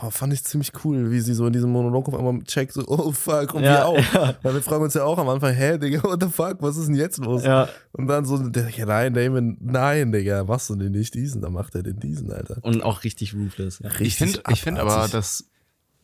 aber 0.00 0.10
fand 0.10 0.32
ich 0.32 0.42
ziemlich 0.44 0.72
cool, 0.84 1.10
wie 1.10 1.20
sie 1.20 1.34
so 1.34 1.46
in 1.46 1.52
diesem 1.52 1.70
Monolog 1.70 2.08
auf 2.08 2.14
einmal 2.14 2.42
checkt, 2.44 2.72
so, 2.72 2.82
oh 2.86 3.12
fuck, 3.12 3.54
und 3.54 3.62
ja, 3.62 3.72
wir 3.72 3.86
auch. 3.86 4.14
Ja, 4.14 4.34
Weil 4.42 4.54
wir 4.54 4.62
fragen 4.62 4.84
uns 4.84 4.94
ja 4.94 5.04
auch 5.04 5.18
am 5.18 5.28
Anfang, 5.28 5.52
hä, 5.54 5.78
Digga, 5.78 6.02
what 6.02 6.22
the 6.22 6.28
fuck, 6.28 6.56
was 6.60 6.76
ist 6.76 6.88
denn 6.88 6.94
jetzt 6.94 7.18
los? 7.18 7.44
ja. 7.44 7.68
Und 7.92 8.06
dann 8.06 8.24
so, 8.24 8.36
ja, 8.38 8.86
nein, 8.86 9.12
Damon, 9.12 9.58
nein, 9.60 10.10
Digga, 10.10 10.44
machst 10.44 10.70
du 10.70 10.76
denn 10.76 10.92
nicht 10.92 11.14
diesen? 11.14 11.42
Dann 11.42 11.52
macht 11.52 11.74
er 11.74 11.82
den 11.82 12.00
diesen, 12.00 12.32
Alter. 12.32 12.56
Und 12.62 12.82
auch 12.82 13.04
richtig 13.04 13.34
ruthless. 13.34 13.80
Ja. 13.80 13.90
Ich 14.00 14.16
finde 14.16 14.40
ich 14.50 14.62
find 14.62 14.78
aber, 14.78 15.08
dass 15.08 15.44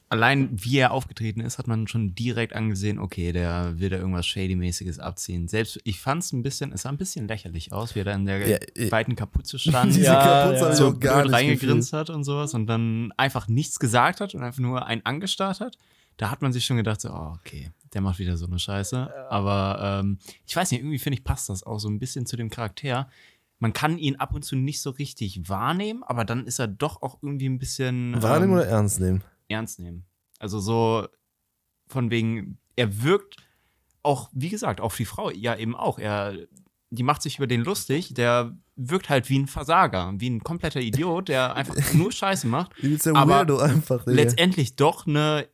allein 0.08 0.50
wie 0.52 0.78
er 0.78 0.92
aufgetreten 0.92 1.40
ist, 1.40 1.58
hat 1.58 1.66
man 1.66 1.86
schon 1.86 2.14
direkt 2.14 2.54
angesehen, 2.54 2.98
okay, 2.98 3.32
der 3.32 3.78
will 3.78 3.90
da 3.90 3.96
irgendwas 3.96 4.26
Shady-mäßiges 4.26 4.98
abziehen. 4.98 5.48
Selbst, 5.48 5.78
ich 5.84 6.00
fand 6.00 6.22
es 6.22 6.32
ein 6.32 6.42
bisschen, 6.42 6.72
es 6.72 6.82
sah 6.82 6.88
ein 6.88 6.96
bisschen 6.96 7.28
lächerlich 7.28 7.72
aus, 7.72 7.94
wie 7.94 8.00
er 8.00 8.04
da 8.06 8.12
in 8.14 8.24
der 8.24 8.48
Ja, 8.48 8.90
weiten 8.90 9.16
Kapuze 9.16 9.58
stand. 9.58 9.92
Diese 9.94 10.04
Ja, 10.06 10.44
Kapuze 10.44 10.64
ja. 10.64 10.74
so 10.74 10.98
gar 10.98 11.24
nicht 11.24 11.32
reingegrinst 11.34 11.92
hat 11.92 12.10
und 12.10 12.24
sowas 12.24 12.54
und 12.54 12.66
dann 12.66 13.12
einfach 13.16 13.48
nichts 13.48 13.78
gesagt 13.78 14.20
hat 14.20 14.34
und 14.34 14.42
einfach 14.42 14.60
nur 14.60 14.86
einen 14.86 15.04
angestarrt 15.04 15.60
hat. 15.60 15.76
Da 16.16 16.30
hat 16.30 16.42
man 16.42 16.52
sich 16.52 16.64
schon 16.64 16.78
gedacht, 16.78 17.00
so, 17.00 17.10
oh, 17.10 17.36
okay, 17.38 17.70
der 17.94 18.00
macht 18.00 18.18
wieder 18.18 18.36
so 18.36 18.46
eine 18.46 18.58
Scheiße. 18.58 19.28
Aber 19.30 20.00
ähm, 20.00 20.18
ich 20.46 20.56
weiß 20.56 20.70
nicht, 20.72 20.80
irgendwie 20.80 20.98
finde 20.98 21.18
ich, 21.18 21.24
passt 21.24 21.48
das 21.48 21.62
auch 21.62 21.78
so 21.78 21.88
ein 21.88 22.00
bisschen 22.00 22.26
zu 22.26 22.36
dem 22.36 22.50
Charakter. 22.50 23.08
Man 23.60 23.72
kann 23.72 23.98
ihn 23.98 24.16
ab 24.16 24.34
und 24.34 24.44
zu 24.44 24.56
nicht 24.56 24.80
so 24.80 24.90
richtig 24.90 25.48
wahrnehmen, 25.48 26.02
aber 26.02 26.24
dann 26.24 26.44
ist 26.44 26.58
er 26.58 26.66
doch 26.66 27.02
auch 27.02 27.18
irgendwie 27.22 27.48
ein 27.48 27.58
bisschen 27.58 28.20
Wahrnehmen 28.22 28.52
ähm, 28.52 28.58
oder 28.58 28.66
ernst 28.66 29.00
nehmen? 29.00 29.22
Ernst 29.48 29.80
nehmen. 29.80 30.06
Also 30.38 30.60
so 30.60 31.06
von 31.88 32.10
wegen, 32.10 32.58
er 32.76 33.02
wirkt 33.02 33.36
auch, 34.02 34.30
wie 34.32 34.48
gesagt, 34.48 34.80
auf 34.80 34.96
die 34.96 35.04
Frau 35.04 35.30
ja 35.30 35.56
eben 35.56 35.74
auch. 35.74 35.98
Er, 35.98 36.36
die 36.90 37.02
macht 37.02 37.22
sich 37.22 37.38
über 37.38 37.46
den 37.46 37.62
lustig, 37.62 38.14
der 38.14 38.56
wirkt 38.76 39.08
halt 39.08 39.28
wie 39.28 39.38
ein 39.38 39.46
Versager, 39.46 40.12
wie 40.16 40.30
ein 40.30 40.42
kompletter 40.42 40.80
Idiot, 40.80 41.28
der 41.28 41.54
einfach 41.56 41.92
nur 41.94 42.12
Scheiße 42.12 42.46
macht. 42.46 42.72
Aber 43.14 43.30
Weirdo 43.32 43.58
einfach. 43.58 44.06
Letztendlich 44.06 44.76
doch 44.76 45.06
eine 45.06 45.48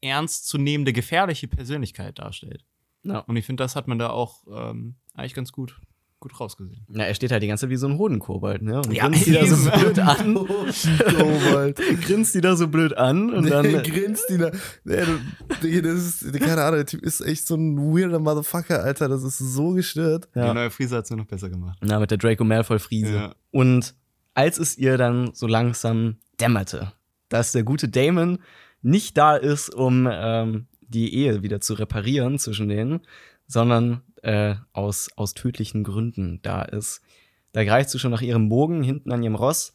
ernstzunehmende, 0.00 0.92
gefährliche 0.92 1.48
Persönlichkeit 1.48 2.18
darstellt. 2.18 2.64
Ja. 3.02 3.20
Und 3.20 3.36
ich 3.36 3.44
finde, 3.44 3.64
das 3.64 3.74
hat 3.74 3.88
man 3.88 3.98
da 3.98 4.10
auch 4.10 4.44
ähm, 4.50 4.96
eigentlich 5.14 5.34
ganz 5.34 5.52
gut, 5.52 5.80
gut 6.20 6.38
rausgesehen. 6.40 6.84
Na, 6.88 7.04
er 7.04 7.14
steht 7.14 7.30
halt 7.30 7.42
die 7.42 7.46
ganze 7.48 7.62
Zeit 7.62 7.70
wie 7.70 7.76
so 7.76 7.86
ein 7.86 7.96
Hodenkobold, 7.98 8.62
ne? 8.62 8.78
Und 8.78 8.92
Ja, 8.92 9.06
grinst 9.08 9.26
die 9.26 9.32
da 9.32 9.46
so 9.46 9.70
blöd 9.70 9.98
an. 10.00 10.34
Kobold. 10.34 11.80
grinst 12.02 12.34
die 12.34 12.40
da 12.40 12.56
so 12.56 12.68
blöd 12.68 12.96
an 12.96 13.32
und 13.32 13.48
dann. 13.50 13.66
Nee, 13.66 13.82
grinst 13.82 14.24
die 14.30 14.38
da. 14.38 14.50
Nee, 14.84 15.02
du- 15.04 15.20
Digga, 15.62 15.80
das 15.92 16.22
ist, 16.22 16.32
keine 16.40 16.62
Ahnung, 16.62 16.76
der 16.76 16.86
Typ 16.86 17.02
ist 17.02 17.20
echt 17.20 17.46
so 17.46 17.54
ein 17.56 17.76
weirder 17.78 18.18
Motherfucker, 18.18 18.82
Alter. 18.82 19.08
Das 19.08 19.22
ist 19.22 19.38
so 19.38 19.70
gestört. 19.72 20.28
Ja. 20.34 20.48
Die 20.48 20.54
neue 20.54 20.70
Frise 20.70 20.96
hat 20.96 21.04
es 21.04 21.10
nur 21.10 21.18
noch 21.18 21.26
besser 21.26 21.48
gemacht. 21.50 21.78
Na, 21.82 21.98
mit 22.00 22.10
der 22.10 22.18
Draco 22.18 22.44
Malfoy-Friese. 22.44 23.14
Ja. 23.14 23.34
Und 23.50 23.94
als 24.34 24.58
es 24.58 24.76
ihr 24.78 24.96
dann 24.98 25.30
so 25.34 25.46
langsam 25.46 26.16
dämmerte, 26.40 26.92
dass 27.28 27.52
der 27.52 27.62
gute 27.64 27.88
Damon 27.88 28.38
nicht 28.82 29.16
da 29.16 29.36
ist, 29.36 29.74
um 29.74 30.08
ähm, 30.10 30.66
die 30.80 31.14
Ehe 31.14 31.42
wieder 31.42 31.60
zu 31.60 31.74
reparieren 31.74 32.38
zwischen 32.38 32.68
denen, 32.68 33.00
sondern 33.46 34.02
äh, 34.22 34.54
aus, 34.72 35.08
aus 35.16 35.34
tödlichen 35.34 35.84
Gründen 35.84 36.40
da 36.42 36.62
ist. 36.62 37.00
Da 37.52 37.64
greift 37.64 37.90
sie 37.90 37.98
schon 37.98 38.10
nach 38.10 38.22
ihrem 38.22 38.48
Bogen 38.48 38.82
hinten 38.82 39.12
an 39.12 39.22
ihrem 39.22 39.34
Ross 39.34 39.72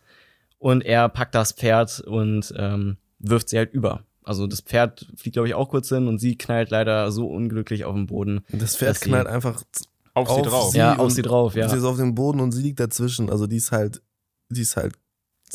und 0.60 0.86
er 0.86 1.10
packt 1.10 1.36
das 1.36 1.52
Pferd 1.52 2.00
und 2.02 2.54
ähm, 2.58 2.98
wirft 3.20 3.50
sie 3.50 3.58
halt 3.58 3.74
über. 3.74 4.04
Also 4.24 4.48
das 4.48 4.62
Pferd 4.62 5.12
fliegt, 5.18 5.34
glaube 5.34 5.48
ich, 5.50 5.54
auch 5.54 5.70
kurz 5.70 5.90
hin 5.90 6.08
und 6.08 6.20
sie 6.20 6.38
knallt 6.38 6.70
leider 6.70 7.12
so 7.12 7.28
unglücklich 7.28 7.84
auf 7.84 7.96
den 7.96 8.08
Boden. 8.08 8.46
Das 8.50 8.78
Pferd 8.78 9.02
knallt 9.02 9.28
einfach 9.28 9.64
Auf, 10.14 10.30
Auf 10.30 10.36
sie 10.38 10.42
drauf. 10.50 10.72
sie. 10.72 10.78
ja, 10.78 10.96
auf 10.98 11.12
sie 11.12 11.22
drauf, 11.24 11.56
ja. 11.56 11.68
Sie 11.68 11.78
ist 11.78 11.84
auf 11.84 11.98
dem 11.98 12.16
Boden 12.16 12.40
und 12.40 12.52
sie 12.52 12.62
liegt 12.62 12.80
dazwischen. 12.80 13.30
Also 13.30 13.48
die 13.48 13.58
ist 13.58 13.72
halt, 13.72 14.02
die 14.50 14.62
ist 14.62 14.78
halt 14.78 14.94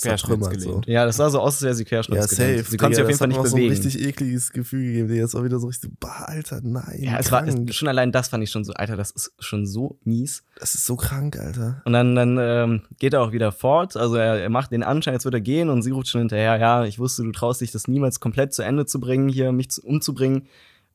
zertrümmert 0.01 0.61
so. 0.61 0.81
Ja, 0.87 1.05
das 1.05 1.17
sah 1.17 1.29
so 1.31 1.41
aus, 1.41 1.55
als 1.55 1.63
wäre 1.63 1.75
sie 1.75 1.83
Ja, 1.83 1.89
querschnittsgelähmt. 1.89 2.59
safe. 2.59 2.71
Sie 2.71 2.77
konnte 2.77 2.97
sich 2.97 3.03
auf 3.05 3.09
jeden 3.09 3.19
Fall 3.19 3.29
das 3.29 3.37
nicht 3.37 3.39
hat 3.39 3.45
mir 3.45 3.49
auch 3.51 3.55
bewegen. 3.55 3.75
so 3.75 3.81
ein 3.81 3.87
richtig 3.93 4.07
ekliges 4.09 4.53
Gefühl 4.53 4.85
gegeben. 4.85 5.09
Digga, 5.09 5.23
das 5.23 5.35
war 5.35 5.45
wieder 5.45 5.59
so 5.59 5.67
richtig, 5.67 5.91
bah, 6.01 6.25
Alter, 6.27 6.61
nein. 6.63 6.99
ja, 7.01 7.19
es 7.19 7.31
war 7.33 7.43
krank. 7.45 7.69
es, 7.71 7.77
schon 7.77 7.89
allein 7.89 8.13
das 8.13 8.29
fand 8.29 8.45
ich 8.45 8.51
schon 8.51 8.65
so, 8.65 8.73
Alter, 8.73 8.97
das 8.97 9.11
ist 9.11 9.33
schon 9.39 9.67
so 9.67 9.99
mies. 10.05 10.45
das 10.59 10.75
ist 10.75 10.87
so 10.87 10.97
krank, 10.97 11.39
Alter. 11.39 11.83
Und 11.85 11.93
dann, 11.93 12.15
dann 12.15 12.39
ähm, 12.41 12.83
geht 12.99 13.13
er 13.15 13.23
auch 13.23 13.33
wieder 13.33 13.53
fort. 13.53 13.97
Also 13.97 14.17
er, 14.17 14.41
er 14.41 14.51
macht 14.51 14.73
den 14.73 14.83
Anschein, 14.83 15.15
jetzt 15.15 15.25
wird 15.25 15.35
er 15.35 15.41
gehen 15.41 15.69
und 15.69 15.83
sie 15.83 15.91
ruft 15.91 16.09
schon 16.09 16.21
hinterher, 16.21 16.57
ja, 16.59 16.85
ich 16.85 16.99
wusste, 16.99 17.23
du 17.23 17.33
traust 17.33 17.61
dich 17.61 17.73
das 17.73 17.89
niemals 17.89 18.21
komplett 18.21 18.53
zu 18.55 18.63
Ende 18.63 18.87
zu 18.87 19.01
bringen, 19.01 19.29
hier 19.29 19.53
mich 19.53 19.71
zu, 19.71 19.83
umzubringen. 19.83 20.47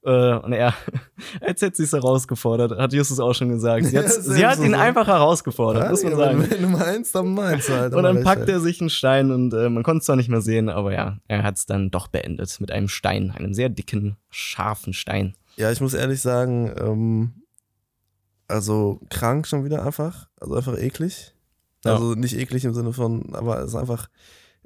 Äh, 0.05 0.33
und 0.35 0.51
er, 0.51 0.73
als 1.41 1.61
hätte 1.61 1.77
sie 1.77 1.83
es 1.83 1.93
herausgefordert, 1.93 2.77
hat 2.77 2.93
Justus 2.93 3.19
auch 3.19 3.33
schon 3.33 3.49
gesagt. 3.49 3.85
Sie, 3.85 3.95
Ja, 3.95 4.07
sie 4.07 4.45
hat 4.45 4.57
so 4.57 4.63
ihn 4.63 4.71
so. 4.71 4.77
einfach 4.77 5.07
herausgefordert, 5.07 5.83
Ja, 5.83 5.89
muss 5.91 6.03
man 6.03 6.15
sagen. 6.15 6.45
Wenn, 6.49 6.61
du 6.61 6.67
meinst, 6.67 7.15
dann 7.15 7.33
meinst 7.33 7.69
du 7.69 7.73
halt. 7.73 7.93
Und 7.93 8.03
dann 8.03 8.23
packt 8.23 8.41
echt, 8.41 8.49
er 8.49 8.59
sich 8.59 8.81
einen 8.81 8.89
Stein 8.89 9.31
und 9.31 9.53
äh, 9.53 9.69
man 9.69 9.83
konnte 9.83 9.99
es 9.99 10.05
zwar 10.05 10.17
nicht 10.17 10.29
mehr 10.29 10.41
sehen, 10.41 10.69
aber 10.69 10.93
ja, 10.93 11.17
er 11.27 11.43
hat 11.43 11.57
es 11.57 11.65
dann 11.65 11.89
doch 11.89 12.07
beendet 12.07 12.59
mit 12.59 12.71
einem 12.71 12.89
Stein, 12.89 13.31
einem 13.31 13.53
sehr 13.53 13.69
dicken, 13.69 14.17
scharfen 14.29 14.93
Stein. 14.93 15.35
Ja, 15.55 15.71
ich 15.71 15.79
muss 15.79 15.93
ehrlich 15.93 16.21
sagen, 16.21 16.73
ähm, 16.77 17.33
also 18.47 18.99
krank 19.09 19.47
schon 19.47 19.63
wieder 19.63 19.85
einfach. 19.85 20.27
Also 20.39 20.55
einfach 20.55 20.77
eklig. 20.77 21.33
Ja. 21.85 21.93
Also 21.93 22.15
nicht 22.15 22.37
eklig 22.37 22.65
im 22.65 22.73
Sinne 22.73 22.93
von, 22.93 23.33
aber 23.33 23.59
es 23.59 23.69
ist 23.69 23.75
einfach 23.75 24.09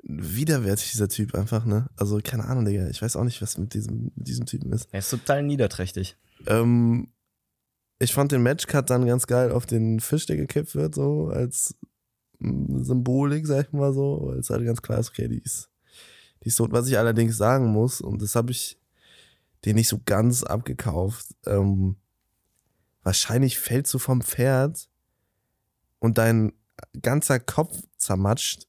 widerwärtig, 0.08 0.92
dieser 0.92 1.10
Typ 1.10 1.36
einfach, 1.36 1.66
ne? 1.66 1.90
Also 1.98 2.20
keine 2.24 2.46
Ahnung, 2.46 2.66
Digga. 2.66 2.88
Ich 2.88 3.02
weiß 3.02 3.16
auch 3.18 3.26
nicht, 3.26 3.42
was 3.42 3.58
mit 3.58 3.74
diesem, 3.74 4.12
mit 4.16 4.28
diesem 4.28 4.46
Typen 4.46 4.72
ist. 4.72 4.88
Er 4.92 5.00
ist 5.00 5.10
total 5.10 5.44
niederträchtig. 5.44 6.16
Ähm, 6.46 7.10
ich 8.00 8.14
fand 8.14 8.32
den 8.32 8.42
Matchcut 8.42 8.90
dann 8.90 9.06
ganz 9.06 9.28
geil 9.28 9.52
auf 9.52 9.66
den 9.66 10.00
Fisch, 10.00 10.26
der 10.26 10.38
gekippt 10.38 10.76
wird, 10.76 10.96
so 10.96 11.28
als 11.28 11.76
mm, 12.40 12.84
Symbolik, 12.84 13.46
sag 13.46 13.68
ich 13.68 13.74
mal 13.74 13.94
so, 13.94 14.22
weil 14.24 14.40
es 14.40 14.50
halt 14.50 14.66
ganz 14.66 14.82
klar 14.82 15.00
ist, 15.00 15.10
okay, 15.10 15.28
die 15.28 15.40
ist, 15.40 15.70
die 16.44 16.50
ist 16.50 16.56
tot. 16.56 16.72
Was 16.72 16.88
ich 16.88 16.98
allerdings 16.98 17.36
sagen 17.36 17.68
muss, 17.68 18.00
und 18.00 18.22
das 18.22 18.36
habe 18.36 18.52
ich 18.52 18.80
dir 19.66 19.74
nicht 19.74 19.90
so 19.90 20.00
ganz 20.06 20.44
abgekauft, 20.44 21.36
ähm, 21.46 21.98
wahrscheinlich 23.04 23.60
fällst 23.60 23.94
du 23.94 24.00
vom 24.00 24.22
Pferd 24.22 24.88
und 26.00 26.18
dein 26.18 26.54
ganzer 27.02 27.40
Kopf 27.40 27.82
zermatscht 27.98 28.68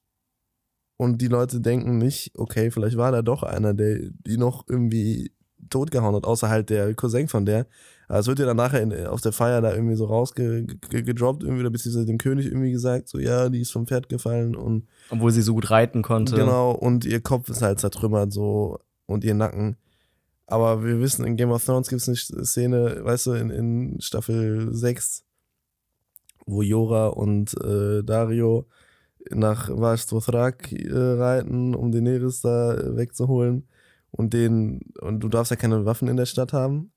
und 0.99 1.23
die 1.23 1.29
Leute 1.29 1.61
denken 1.61 1.97
nicht, 1.97 2.33
okay, 2.37 2.71
vielleicht 2.71 2.97
war 2.97 3.13
da 3.13 3.23
doch 3.23 3.45
einer, 3.45 3.73
der 3.73 4.01
die 4.27 4.37
noch 4.37 4.67
irgendwie 4.69 5.33
totgehauen 5.71 6.15
hat, 6.15 6.25
außer 6.25 6.49
halt 6.49 6.71
der 6.71 6.93
Cousin 6.95 7.29
von 7.29 7.47
der. 7.47 7.67
Aber 8.09 8.19
es 8.19 8.27
wird 8.27 8.41
ja 8.41 8.47
dann 8.47 8.57
nachher 8.57 8.83
in, 8.83 9.07
auf 9.07 9.21
der 9.21 9.33
Feier 9.33 9.61
da 9.61 9.73
irgendwie 9.73 9.95
so 9.95 10.07
rausgedroppt, 10.07 11.45
irgendwie, 11.45 11.61
oder 11.61 11.71
beziehungsweise 11.71 12.07
dem 12.07 12.19
König 12.19 12.47
irgendwie 12.47 12.73
gesagt, 12.73 13.09
so, 13.09 13.21
ja, 13.21 13.49
die 13.49 13.61
ist 13.61 13.71
vom 13.71 13.87
Pferd 13.87 14.09
gefallen 14.09 14.57
und 14.57 14.89
Obwohl 15.11 15.31
sie 15.31 15.43
so 15.43 15.55
gut 15.55 15.71
reiten 15.71 16.03
konnte. 16.03 16.35
Genau, 16.35 16.73
und 16.73 17.05
ihr 17.05 17.21
Kopf 17.21 17.49
ist 17.49 17.63
halt 17.63 17.79
zertrümmert 17.79 18.33
so 18.33 18.81
und 19.07 19.23
ihr 19.23 19.35
Nacken. 19.35 19.77
Aber 20.47 20.85
wir 20.85 20.99
wissen, 20.99 21.25
in 21.25 21.37
Game 21.37 21.53
of 21.53 21.65
Thrones 21.65 21.89
gibt 21.89 22.03
es 22.09 22.33
eine 22.33 22.45
Szene, 22.45 23.05
weißt 23.05 23.27
du, 23.27 23.33
in, 23.35 23.51
in 23.51 24.01
Staffel 24.01 24.75
6, 24.75 25.23
wo 26.47 26.63
Jora 26.63 27.09
und 27.09 27.55
äh, 27.63 28.03
Dario 28.03 28.67
nach 29.31 29.69
Vastothrak 29.69 30.73
äh, 30.73 30.93
reiten, 30.95 31.75
um 31.75 31.93
Daenerys 31.93 32.41
da 32.41 32.75
äh, 32.75 32.97
wegzuholen. 32.97 33.69
Und 34.11 34.33
den, 34.33 34.81
und 35.01 35.21
du 35.21 35.29
darfst 35.29 35.51
ja 35.51 35.57
keine 35.57 35.85
Waffen 35.85 36.09
in 36.09 36.17
der 36.17 36.27
Stadt 36.27 36.53
haben. 36.53 36.93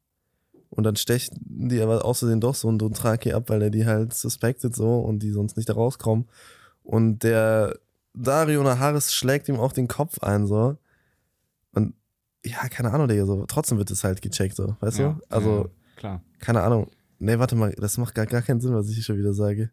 Und 0.70 0.86
dann 0.86 0.96
stechen 0.96 1.38
die 1.42 1.82
aber 1.82 2.06
außerdem 2.06 2.40
doch 2.40 2.56
so 2.56 2.70
einen 2.70 2.80
Dothraki 2.80 3.34
ab, 3.34 3.50
weil 3.50 3.62
er 3.62 3.70
die 3.70 3.86
halt 3.86 4.14
suspected 4.14 4.74
so 4.74 5.00
und 5.00 5.20
die 5.20 5.32
sonst 5.32 5.58
nicht 5.58 5.68
da 5.68 5.74
rauskommen. 5.74 6.30
Und 6.84 7.24
der 7.24 7.78
Dario 8.14 8.64
Naharis 8.64 9.14
schlägt 9.14 9.50
ihm 9.50 9.60
auch 9.60 9.74
den 9.74 9.88
Kopf 9.90 10.20
ein, 10.20 10.48
so. 10.48 10.78
Und 11.74 11.94
ja, 12.46 12.68
keine 12.70 12.92
Ahnung, 12.92 13.08
Digga, 13.10 13.26
so. 13.26 13.46
Trotzdem 13.48 13.78
wird 13.78 13.92
es 13.92 14.04
halt 14.04 14.22
gecheckt, 14.22 14.56
so, 14.56 14.76
weißt 14.80 15.00
Ja, 15.00 15.10
du? 15.14 15.26
Also, 15.30 15.58
ja, 15.58 15.70
klar. 15.98 16.24
keine 16.40 16.62
Ahnung. 16.62 16.90
Nee, 17.20 17.38
warte 17.38 17.56
mal, 17.56 17.72
das 17.78 17.98
macht 17.98 18.16
gar, 18.16 18.26
gar 18.26 18.42
keinen 18.42 18.62
Sinn, 18.62 18.74
was 18.74 18.88
ich 18.90 18.96
hier 18.96 19.04
schon 19.04 19.18
wieder 19.18 19.34
sage. 19.34 19.70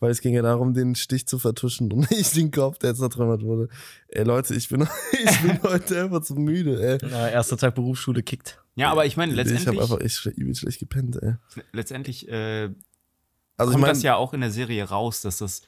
Weil 0.00 0.10
es 0.12 0.20
ging 0.20 0.32
ja 0.34 0.42
darum, 0.42 0.74
den 0.74 0.94
Stich 0.94 1.26
zu 1.26 1.38
vertuschen 1.40 1.92
und 1.92 2.08
nicht 2.10 2.36
den 2.36 2.50
Kopf, 2.52 2.78
der 2.78 2.94
zertrümmert 2.94 3.42
wurde. 3.42 3.68
Ey, 4.08 4.24
Leute, 4.24 4.54
ich 4.54 4.68
bin, 4.68 4.82
ich 5.12 5.40
bin 5.42 5.60
heute 5.62 6.04
einfach 6.04 6.22
zu 6.22 6.34
müde, 6.36 6.80
ey. 6.80 6.98
Na, 7.10 7.28
erster 7.30 7.56
Tag 7.56 7.74
Berufsschule 7.74 8.22
kickt. 8.22 8.62
Ja, 8.76 8.90
aber 8.92 9.06
ich 9.06 9.16
meine, 9.16 9.32
Ich 9.32 9.38
habe 9.40 9.50
letztendlich, 9.50 9.82
einfach 9.82 10.00
echt 10.00 10.16
schle- 10.16 10.34
übel 10.34 10.54
schlecht 10.54 10.78
gepennt, 10.78 11.20
ey. 11.20 11.34
letztendlich 11.72 12.28
äh, 12.28 12.64
Also, 12.64 12.72
ich 12.76 13.72
kommt 13.72 13.80
meine, 13.80 13.92
das 13.94 14.02
ja 14.04 14.14
auch 14.14 14.32
in 14.34 14.40
der 14.40 14.52
Serie 14.52 14.84
raus, 14.84 15.20
dass 15.22 15.38
das 15.38 15.62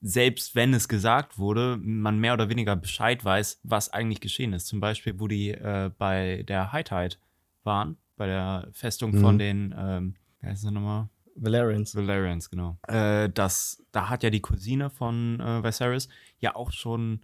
selbst 0.00 0.54
wenn 0.54 0.74
es 0.74 0.86
gesagt 0.88 1.38
wurde, 1.38 1.76
man 1.80 2.18
mehr 2.20 2.32
oder 2.34 2.48
weniger 2.48 2.76
Bescheid 2.76 3.24
weiß, 3.24 3.60
was 3.64 3.92
eigentlich 3.92 4.20
geschehen 4.20 4.52
ist. 4.52 4.66
Zum 4.68 4.78
Beispiel, 4.80 5.18
wo 5.18 5.26
die 5.26 5.50
äh, 5.50 5.90
bei 5.98 6.44
der 6.46 6.70
High 6.72 6.84
Tide 6.84 7.16
waren, 7.64 7.96
bei 8.16 8.26
der 8.26 8.68
Festung 8.72 9.10
Mhm. 9.12 9.20
von 9.20 9.38
den, 9.40 9.74
ähm, 9.76 10.14
wie 10.40 10.46
heißt 10.46 10.64
das 10.64 10.70
nochmal? 10.72 11.08
Valerians. 11.40 11.94
Valerians, 11.94 12.50
genau. 12.50 12.78
Äh, 12.88 13.28
das, 13.30 13.82
da 13.92 14.08
hat 14.08 14.22
ja 14.22 14.30
die 14.30 14.40
Cousine 14.40 14.90
von 14.90 15.40
äh, 15.40 15.62
Viserys 15.62 16.08
ja 16.38 16.54
auch 16.56 16.72
schon 16.72 17.20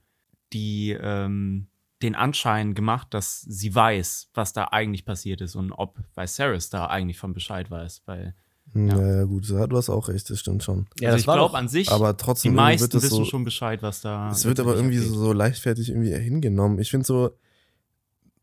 die, 0.52 0.90
ähm, 1.00 1.66
den 2.02 2.14
Anschein 2.14 2.74
gemacht, 2.74 3.08
dass 3.12 3.40
sie 3.40 3.74
weiß, 3.74 4.30
was 4.34 4.52
da 4.52 4.64
eigentlich 4.72 5.04
passiert 5.04 5.40
ist 5.40 5.54
und 5.56 5.72
ob 5.72 5.98
Viserys 6.16 6.68
da 6.70 6.86
eigentlich 6.86 7.18
von 7.18 7.32
Bescheid 7.32 7.70
weiß. 7.70 8.02
Weil 8.06 8.34
Ja, 8.74 8.80
Ja. 8.98 9.16
ja, 9.18 9.24
gut, 9.24 9.48
du 9.48 9.76
hast 9.76 9.88
auch 9.90 10.08
recht, 10.08 10.28
das 10.30 10.40
stimmt 10.40 10.62
schon. 10.62 10.86
Ja, 11.00 11.08
also 11.08 11.14
das 11.16 11.20
ich 11.22 11.26
war 11.26 11.36
glaube 11.36 11.52
doch- 11.52 11.58
an 11.58 11.68
sich, 11.68 11.90
Aber 11.90 12.12
die 12.12 12.22
trotzdem 12.22 12.52
irgendwie 12.52 12.62
meisten 12.64 12.82
wird 12.82 12.94
das 12.94 13.02
wissen 13.04 13.16
so, 13.16 13.24
schon 13.24 13.44
Bescheid, 13.44 13.82
was 13.82 14.00
da. 14.00 14.30
Es 14.30 14.44
wird 14.44 14.58
aber 14.60 14.74
irgendwie 14.74 14.98
so, 14.98 15.14
so 15.14 15.32
leichtfertig 15.32 15.90
irgendwie 15.90 16.14
hingenommen. 16.14 16.78
Ich 16.78 16.90
finde 16.90 17.06
so, 17.06 17.30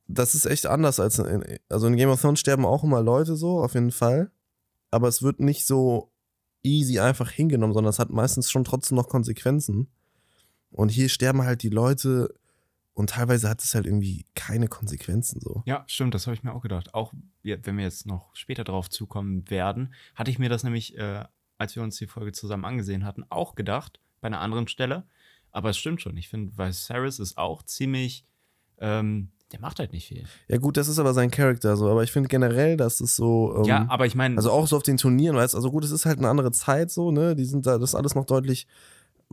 das 0.07 0.35
ist 0.35 0.45
echt 0.45 0.65
anders 0.65 0.99
als 0.99 1.19
in, 1.19 1.43
also 1.69 1.87
in 1.87 1.95
Game 1.95 2.09
of 2.09 2.19
Thrones 2.21 2.39
sterben 2.39 2.65
auch 2.65 2.83
immer 2.83 3.01
Leute 3.01 3.35
so, 3.35 3.61
auf 3.61 3.73
jeden 3.73 3.91
Fall. 3.91 4.31
Aber 4.91 5.07
es 5.07 5.21
wird 5.23 5.39
nicht 5.39 5.65
so 5.65 6.11
easy 6.63 6.99
einfach 6.99 7.31
hingenommen, 7.31 7.73
sondern 7.73 7.89
es 7.89 7.99
hat 7.99 8.11
meistens 8.11 8.51
schon 8.51 8.63
trotzdem 8.63 8.97
noch 8.97 9.09
Konsequenzen. 9.09 9.87
Und 10.69 10.89
hier 10.89 11.09
sterben 11.09 11.41
halt 11.41 11.63
die 11.63 11.69
Leute 11.69 12.33
und 12.93 13.11
teilweise 13.11 13.49
hat 13.49 13.63
es 13.63 13.73
halt 13.73 13.85
irgendwie 13.85 14.25
keine 14.35 14.67
Konsequenzen 14.67 15.39
so. 15.39 15.63
Ja, 15.65 15.83
stimmt, 15.87 16.13
das 16.13 16.27
habe 16.27 16.35
ich 16.35 16.43
mir 16.43 16.53
auch 16.53 16.61
gedacht. 16.61 16.93
Auch 16.93 17.13
wenn 17.43 17.77
wir 17.77 17.83
jetzt 17.83 18.05
noch 18.05 18.35
später 18.35 18.63
drauf 18.63 18.89
zukommen 18.89 19.49
werden, 19.49 19.93
hatte 20.15 20.29
ich 20.29 20.39
mir 20.39 20.49
das 20.49 20.63
nämlich, 20.63 20.97
äh, 20.97 21.25
als 21.57 21.75
wir 21.75 21.83
uns 21.83 21.97
die 21.97 22.07
Folge 22.07 22.31
zusammen 22.31 22.65
angesehen 22.65 23.05
hatten, 23.05 23.25
auch 23.29 23.55
gedacht, 23.55 23.99
bei 24.19 24.27
einer 24.27 24.41
anderen 24.41 24.67
Stelle. 24.67 25.07
Aber 25.51 25.69
es 25.69 25.77
stimmt 25.77 26.01
schon. 26.01 26.17
Ich 26.17 26.29
finde, 26.29 26.57
Viserys 26.57 27.19
ist 27.19 27.37
auch 27.37 27.63
ziemlich, 27.63 28.25
ähm, 28.77 29.31
der 29.51 29.59
macht 29.59 29.79
halt 29.79 29.93
nicht 29.93 30.07
viel. 30.07 30.23
Ja 30.47 30.57
gut, 30.57 30.77
das 30.77 30.87
ist 30.87 30.99
aber 30.99 31.13
sein 31.13 31.31
Charakter 31.31 31.75
so, 31.77 31.89
aber 31.89 32.03
ich 32.03 32.11
finde 32.11 32.29
generell, 32.29 32.77
dass 32.77 33.01
es 33.01 33.15
so 33.15 33.55
ähm, 33.57 33.63
ja, 33.65 33.85
aber 33.89 34.05
ich 34.05 34.15
meine, 34.15 34.37
Also 34.37 34.51
auch 34.51 34.67
so 34.67 34.77
auf 34.77 34.83
den 34.83 34.97
Turnieren, 34.97 35.35
weißt 35.35 35.55
also 35.55 35.71
gut, 35.71 35.83
es 35.83 35.91
ist 35.91 36.05
halt 36.05 36.19
eine 36.19 36.29
andere 36.29 36.51
Zeit 36.51 36.91
so, 36.91 37.11
ne? 37.11 37.35
Die 37.35 37.45
sind 37.45 37.65
da, 37.65 37.77
das 37.77 37.91
ist 37.91 37.95
alles 37.95 38.15
noch 38.15 38.25
deutlich 38.25 38.67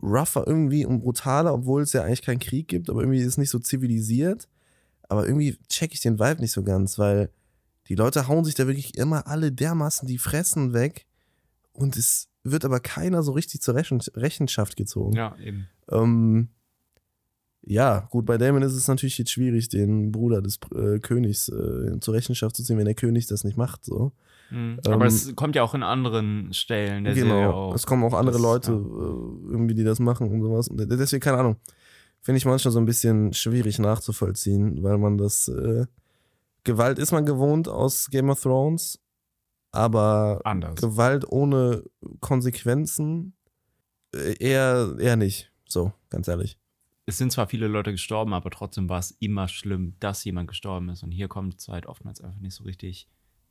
rougher 0.01 0.45
irgendwie 0.47 0.85
und 0.85 1.01
brutaler, 1.01 1.53
obwohl 1.53 1.81
es 1.81 1.93
ja 1.93 2.03
eigentlich 2.03 2.21
keinen 2.21 2.39
Krieg 2.39 2.67
gibt, 2.67 2.89
aber 2.89 3.01
irgendwie 3.01 3.19
ist 3.19 3.27
es 3.27 3.37
nicht 3.37 3.49
so 3.49 3.59
zivilisiert. 3.59 4.47
Aber 5.09 5.25
irgendwie 5.25 5.57
check 5.67 5.93
ich 5.93 6.01
den 6.01 6.19
Vibe 6.19 6.41
nicht 6.41 6.51
so 6.51 6.63
ganz, 6.63 6.99
weil 6.99 7.31
die 7.87 7.95
Leute 7.95 8.27
hauen 8.27 8.45
sich 8.45 8.53
da 8.53 8.67
wirklich 8.67 8.95
immer 8.97 9.27
alle 9.27 9.51
dermaßen 9.51 10.07
die 10.07 10.19
Fressen 10.19 10.73
weg 10.73 11.07
und 11.73 11.97
es 11.97 12.29
wird 12.43 12.63
aber 12.63 12.79
keiner 12.79 13.23
so 13.23 13.31
richtig 13.31 13.61
zur 13.61 13.75
Rechen 13.75 13.99
Rechenschaft 14.13 14.75
gezogen. 14.75 15.15
ja, 15.15 15.35
eben. 15.43 15.67
Ähm, 15.91 16.49
ja, 17.71 18.07
gut, 18.09 18.25
bei 18.25 18.37
Damon 18.39 18.63
ist 18.63 18.73
es 18.73 18.87
natürlich 18.87 19.17
jetzt 19.19 19.31
schwierig, 19.31 19.69
den 19.69 20.11
Bruder 20.11 20.41
des 20.41 20.59
äh, 20.75 20.97
Königs 20.99 21.49
äh, 21.49 21.99
zur 21.99 22.15
Rechenschaft 22.15 22.55
zu 22.55 22.63
ziehen, 22.63 22.77
wenn 22.79 22.85
der 22.85 22.95
König 22.95 23.27
das 23.27 23.43
nicht 23.43 23.57
macht. 23.57 23.85
So. 23.85 24.11
Mhm. 24.49 24.79
Ähm, 24.85 24.93
aber 24.93 25.05
es 25.05 25.35
kommt 25.35 25.55
ja 25.55 25.61
auch 25.61 25.75
in 25.75 25.83
anderen 25.83 26.51
Stellen 26.51 27.03
der 27.03 27.13
Serie 27.13 27.29
genau, 27.29 27.51
auch. 27.53 27.75
es 27.75 27.85
kommen 27.85 28.03
auch 28.03 28.13
andere 28.15 28.37
Das- 28.37 28.41
Leute 28.41 28.71
ja. 28.71 28.77
äh, 28.77 29.51
irgendwie, 29.51 29.75
die 29.75 29.83
das 29.83 29.99
machen 29.99 30.29
und 30.31 30.41
sowas. 30.41 30.67
Und 30.67 30.77
deswegen, 30.89 31.21
keine 31.21 31.37
Ahnung, 31.37 31.57
finde 32.21 32.37
ich 32.39 32.45
manchmal 32.45 32.71
so 32.71 32.79
ein 32.79 32.85
bisschen 32.85 33.33
schwierig 33.33 33.77
nachzuvollziehen, 33.79 34.81
weil 34.83 34.97
man 34.97 35.17
das, 35.17 35.47
äh, 35.47 35.85
Gewalt 36.63 36.99
ist 36.99 37.11
man 37.11 37.25
gewohnt 37.25 37.67
aus 37.69 38.09
Game 38.09 38.29
of 38.29 38.41
Thrones, 38.41 38.99
aber 39.71 40.41
Anders. 40.43 40.75
Gewalt 40.81 41.23
ohne 41.31 41.83
Konsequenzen 42.19 43.33
äh, 44.15 44.35
eher, 44.39 44.95
eher 44.99 45.15
nicht. 45.15 45.51
So, 45.67 45.93
ganz 46.09 46.27
ehrlich. 46.27 46.58
Es 47.09 47.17
sind 47.17 47.31
zwar 47.31 47.47
viele 47.47 47.67
Leute 47.67 47.91
gestorben, 47.91 48.33
aber 48.33 48.49
trotzdem 48.51 48.87
war 48.89 48.99
es 48.99 49.11
immer 49.19 49.47
schlimm, 49.47 49.95
dass 49.99 50.23
jemand 50.23 50.47
gestorben 50.47 50.89
ist. 50.89 51.03
Und 51.03 51.11
hier 51.11 51.27
kommt 51.27 51.59
es 51.59 51.67
halt 51.67 51.85
oftmals 51.85 52.21
einfach 52.21 52.39
nicht 52.39 52.55
so 52.55 52.63
richtig. 52.63 53.07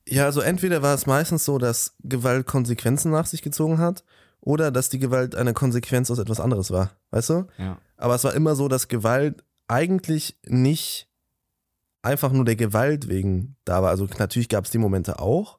Ja, 0.06 0.24
also 0.24 0.40
entweder 0.40 0.82
war 0.82 0.94
es 0.94 1.06
meistens 1.06 1.44
so, 1.44 1.58
dass 1.58 1.94
Gewalt 2.02 2.46
Konsequenzen 2.46 3.10
nach 3.10 3.26
sich 3.26 3.42
gezogen 3.42 3.78
hat, 3.78 4.04
oder 4.40 4.70
dass 4.70 4.88
die 4.88 4.98
Gewalt 4.98 5.34
eine 5.34 5.52
Konsequenz 5.52 6.10
aus 6.10 6.18
etwas 6.18 6.40
anderes 6.40 6.70
war. 6.70 6.92
Weißt 7.10 7.30
du? 7.30 7.46
Ja. 7.58 7.78
Aber 7.96 8.14
es 8.14 8.24
war 8.24 8.34
immer 8.34 8.54
so, 8.54 8.68
dass 8.68 8.88
Gewalt 8.88 9.44
eigentlich 9.66 10.38
nicht 10.46 11.08
einfach 12.02 12.32
nur 12.32 12.44
der 12.44 12.56
Gewalt 12.56 13.08
wegen 13.08 13.56
da 13.64 13.82
war. 13.82 13.90
Also 13.90 14.06
natürlich 14.18 14.48
gab 14.48 14.64
es 14.64 14.70
die 14.70 14.78
Momente 14.78 15.18
auch, 15.18 15.58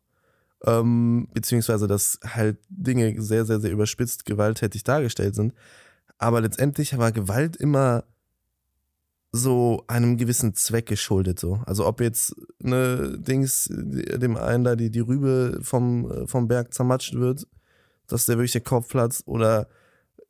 ähm, 0.65 1.27
beziehungsweise 1.33 1.87
dass 1.87 2.19
halt 2.25 2.57
Dinge 2.69 3.21
sehr, 3.21 3.45
sehr, 3.45 3.59
sehr 3.59 3.71
überspitzt 3.71 4.25
gewalttätig 4.25 4.83
dargestellt 4.83 5.35
sind. 5.35 5.53
Aber 6.19 6.41
letztendlich 6.41 6.97
war 6.97 7.11
Gewalt 7.11 7.55
immer 7.55 8.03
so 9.31 9.83
einem 9.87 10.17
gewissen 10.17 10.53
Zweck 10.53 10.85
geschuldet. 10.85 11.39
So. 11.39 11.61
Also 11.65 11.87
ob 11.87 12.01
jetzt 12.01 12.35
ne 12.59 13.17
Dings, 13.17 13.69
dem 13.71 14.37
einen 14.37 14.63
da 14.63 14.75
die, 14.75 14.91
die 14.91 14.99
Rübe 14.99 15.59
vom, 15.61 16.27
vom 16.27 16.47
Berg 16.47 16.73
zermatscht 16.73 17.15
wird, 17.15 17.47
dass 18.07 18.25
der 18.25 18.37
wirklich 18.37 18.51
der 18.51 18.61
Kopf 18.61 18.89
platzt 18.89 19.27
oder 19.27 19.67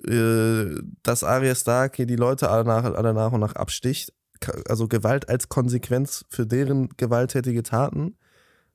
äh, 0.05 0.65
dass 1.03 1.23
Arya 1.23 1.55
Stark 1.55 1.95
hier 1.95 2.05
die 2.05 2.15
Leute 2.15 2.49
alle 2.49 2.65
nach, 2.65 2.83
alle 2.83 3.13
nach 3.13 3.31
und 3.31 3.39
nach 3.41 3.55
absticht. 3.55 4.13
Also 4.67 4.87
Gewalt 4.87 5.27
als 5.27 5.49
Konsequenz 5.49 6.25
für 6.29 6.45
deren 6.45 6.89
gewalttätige 6.95 7.63
Taten. 7.63 8.17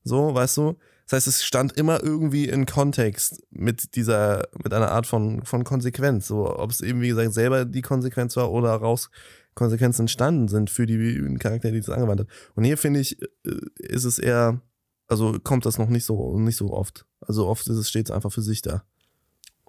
So, 0.03 0.35
weißt 0.35 0.57
du? 0.59 0.77
Das 1.05 1.13
heißt, 1.13 1.27
es 1.27 1.45
stand 1.45 1.73
immer 1.73 2.03
irgendwie 2.03 2.49
in 2.49 2.67
Kontext 2.67 3.43
mit 3.51 3.95
dieser, 3.95 4.49
mit 4.63 4.73
einer 4.73 4.91
Art 4.91 5.07
von, 5.07 5.45
von 5.45 5.65
Konsequenz. 5.65 6.27
So, 6.29 6.59
ob 6.59 6.71
es 6.71 6.81
eben, 6.81 7.03
wie 7.03 7.09
gesagt, 7.09 7.35
selber 7.35 7.65
die 7.65 7.83
Konsequenz 7.83 8.37
war 8.37 8.51
oder 8.51 8.75
raus 8.75 9.11
Konsequenzen 9.55 10.03
entstanden 10.03 10.49
sind 10.49 10.71
für 10.71 10.87
die 10.87 11.37
Charaktere, 11.39 11.73
die 11.73 11.81
das 11.81 11.91
angewandt 11.91 12.23
hat. 12.23 12.29
Und 12.55 12.65
hier 12.65 12.77
finde 12.77 13.01
ich, 13.01 13.21
äh, 13.23 13.61
ist 13.79 14.05
es 14.05 14.19
eher, 14.19 14.61
also 15.07 15.39
kommt 15.39 15.67
das 15.67 15.79
noch 15.79 15.89
nicht 15.89 16.05
so, 16.05 16.39
nicht 16.39 16.57
so 16.57 16.73
oft. 16.73 17.07
Also 17.21 17.47
oft 17.47 17.67
ist 17.69 17.77
es 17.77 17.89
stets 17.89 18.11
einfach 18.11 18.33
für 18.33 18.43
sich 18.43 18.63
da. 18.63 18.83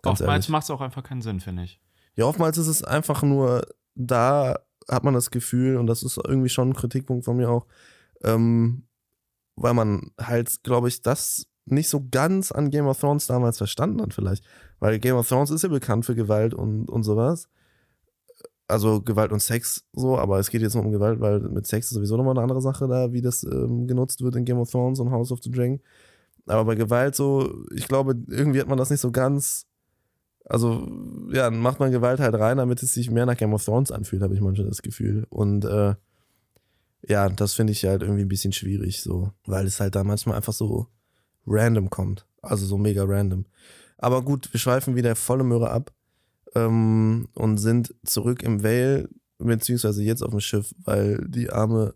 Ganz 0.02 0.22
Oftmals 0.22 0.50
macht 0.50 0.64
es 0.64 0.70
auch 0.70 0.82
einfach 0.82 1.04
keinen 1.04 1.22
Sinn, 1.22 1.40
finde 1.40 1.64
ich. 1.64 1.82
Ja, 2.16 2.26
oftmals 2.26 2.58
ist 2.58 2.68
es 2.68 2.84
einfach 2.84 3.24
nur, 3.24 3.68
da 3.96 4.60
hat 4.90 5.04
man 5.04 5.14
das 5.14 5.32
Gefühl, 5.32 5.78
und 5.78 5.88
das 5.88 6.04
ist 6.04 6.18
irgendwie 6.18 6.50
schon 6.50 6.70
ein 6.70 6.76
Kritikpunkt 6.76 7.26
von 7.26 7.38
mir 7.38 7.50
auch, 7.50 7.66
ähm, 8.24 8.85
weil 9.56 9.74
man 9.74 10.12
halt, 10.20 10.64
glaube 10.64 10.88
ich, 10.88 11.02
das 11.02 11.46
nicht 11.66 11.90
so 11.90 12.06
ganz 12.12 12.52
an 12.52 12.70
Game 12.70 12.88
of 12.88 13.00
Thrones 13.00 13.28
damals 13.28 13.58
verstanden 13.58 14.02
hat, 14.02 14.14
vielleicht. 14.14 14.44
Weil 14.80 15.00
Game 15.00 15.16
of 15.16 15.28
Thrones 15.28 15.50
ist 15.50 15.64
ja 15.64 15.70
bekannt 15.70 16.06
für 16.06 16.16
Gewalt 16.16 16.54
und, 16.54 16.90
und 16.90 17.04
sowas. 17.04 17.48
Also 18.68 19.02
Gewalt 19.02 19.32
und 19.32 19.42
Sex 19.42 19.86
so, 19.94 20.18
aber 20.18 20.40
es 20.40 20.50
geht 20.50 20.62
jetzt 20.62 20.76
nur 20.76 20.86
um 20.86 20.92
Gewalt, 20.92 21.20
weil 21.20 21.40
mit 21.40 21.68
Sex 21.68 21.88
ist 21.88 21.94
sowieso 21.94 22.18
nochmal 22.18 22.34
eine 22.34 22.42
andere 22.42 22.62
Sache 22.62 22.88
da, 22.88 23.14
wie 23.14 23.22
das 23.22 23.44
ähm, 23.44 23.88
genutzt 23.88 24.22
wird 24.22 24.36
in 24.36 24.46
Game 24.46 24.58
of 24.58 24.72
Thrones 24.72 25.00
und 25.00 25.12
House 25.12 25.32
of 25.32 25.40
the 25.44 25.52
Dragon. 25.52 25.80
Aber 26.48 26.66
bei 26.66 26.76
Gewalt 26.76 27.16
so, 27.16 27.66
ich 27.76 27.88
glaube, 27.88 28.16
irgendwie 28.28 28.60
hat 28.60 28.68
man 28.68 28.78
das 28.78 28.90
nicht 28.90 29.02
so 29.02 29.12
ganz 29.12 29.68
also, 30.48 30.88
ja, 31.32 31.50
macht 31.50 31.80
man 31.80 31.92
Gewalt 31.92 32.20
halt 32.20 32.36
rein, 32.36 32.58
damit 32.58 32.84
es 32.84 32.94
sich 32.94 33.10
mehr 33.10 33.26
nach 33.26 33.38
Game 33.38 33.54
of 33.54 33.66
Thrones 33.66 33.92
anfühlt, 33.92 34.22
habe 34.22 34.36
ich 34.36 34.42
manchmal 34.42 34.68
das 34.68 34.84
Gefühl. 34.84 35.26
Und 35.30 35.66
äh, 35.66 35.96
ja, 37.08 37.30
das 37.30 37.54
finde 37.54 37.74
ich 37.74 37.86
halt 37.86 38.02
irgendwie 38.02 38.24
ein 38.24 38.30
bisschen 38.30 38.54
schwierig, 38.54 39.02
so, 39.02 39.32
weil 39.46 39.66
es 39.66 39.80
halt 39.80 39.96
da 39.96 40.04
manchmal 40.04 40.38
einfach 40.38 40.54
so 40.54 40.88
random 41.46 41.90
kommt. 41.90 42.26
Also 42.42 42.66
so 42.66 42.78
mega 42.78 43.04
random. 43.04 43.46
Aber 43.98 44.24
gut, 44.24 44.52
wir 44.52 44.60
schweifen 44.60 44.96
wieder 44.96 45.16
volle 45.16 45.44
Möhre 45.44 45.70
ab 45.70 45.92
ähm, 46.56 47.28
und 47.34 47.58
sind 47.58 47.94
zurück 48.06 48.44
im 48.44 48.64
Vale, 48.64 49.10
beziehungsweise 49.38 50.04
jetzt 50.04 50.22
auf 50.22 50.32
dem 50.32 50.40
Schiff, 50.40 50.74
weil 50.84 51.24
die 51.28 51.50
arme 51.50 51.94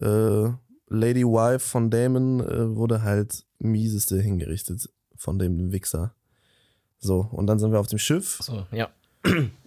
äh, 0.00 0.48
Lady 0.88 1.24
Wife 1.24 1.60
von 1.60 1.90
Damon 1.90 2.40
äh, 2.40 2.76
wurde 2.76 3.02
halt 3.02 3.44
mieseste 3.58 4.20
hingerichtet 4.20 4.88
von 5.16 5.38
dem 5.38 5.72
Wichser. 5.72 6.14
So, 6.98 7.28
und 7.32 7.46
dann 7.46 7.58
sind 7.58 7.72
wir 7.72 7.80
auf 7.80 7.86
dem 7.86 7.98
Schiff 7.98 8.38
So, 8.42 8.66
ja. 8.70 8.90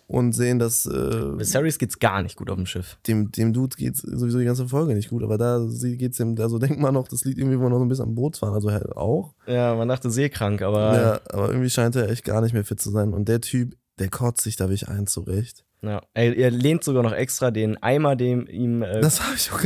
Und 0.07 0.31
sehen, 0.31 0.57
dass 0.57 0.85
äh, 0.85 1.37
Viserys 1.37 1.77
geht's 1.77 1.99
gar 1.99 2.23
nicht 2.23 2.37
gut 2.37 2.49
auf 2.49 2.55
dem 2.55 2.65
Schiff. 2.65 2.97
dem, 3.07 3.29
dem 3.31 3.51
Dude 3.53 3.75
geht 3.75 3.97
sowieso 3.97 4.39
die 4.39 4.45
ganze 4.45 4.67
Folge 4.67 4.95
nicht 4.95 5.09
gut, 5.09 5.21
aber 5.21 5.37
da 5.37 5.61
geht's 5.69 6.19
ihm, 6.19 6.35
also 6.39 6.57
denkt 6.59 6.79
man 6.79 6.93
noch, 6.93 7.09
das 7.09 7.25
liegt 7.25 7.37
irgendwie 7.37 7.59
wohl 7.59 7.69
noch 7.69 7.77
so 7.77 7.85
ein 7.85 7.89
bisschen 7.89 8.05
am 8.05 8.15
Bootsfahren, 8.15 8.55
also 8.55 8.71
halt 8.71 8.95
auch. 8.95 9.35
Ja, 9.45 9.75
man 9.75 9.87
dachte 9.89 10.09
seekrank, 10.09 10.61
aber 10.61 10.95
Ja, 10.95 11.21
aber 11.29 11.49
irgendwie 11.49 11.69
scheint 11.69 11.95
er 11.95 12.09
echt 12.09 12.23
gar 12.23 12.41
nicht 12.41 12.53
mehr 12.53 12.63
fit 12.63 12.79
zu 12.79 12.89
sein. 12.89 13.13
Und 13.13 13.27
der 13.27 13.41
Typ, 13.41 13.75
der 13.99 14.09
kotzt 14.09 14.43
sich 14.43 14.55
da 14.55 14.65
wirklich 14.65 14.87
ein 14.87 15.07
zurecht. 15.07 15.65
Ja. 15.81 16.01
Er, 16.13 16.35
er 16.35 16.51
lehnt 16.51 16.83
sogar 16.83 17.03
noch 17.03 17.13
extra 17.13 17.51
den 17.51 17.81
Eimer, 17.81 18.15
dem 18.15 18.47
ihm 18.47 18.81
äh, 18.81 19.01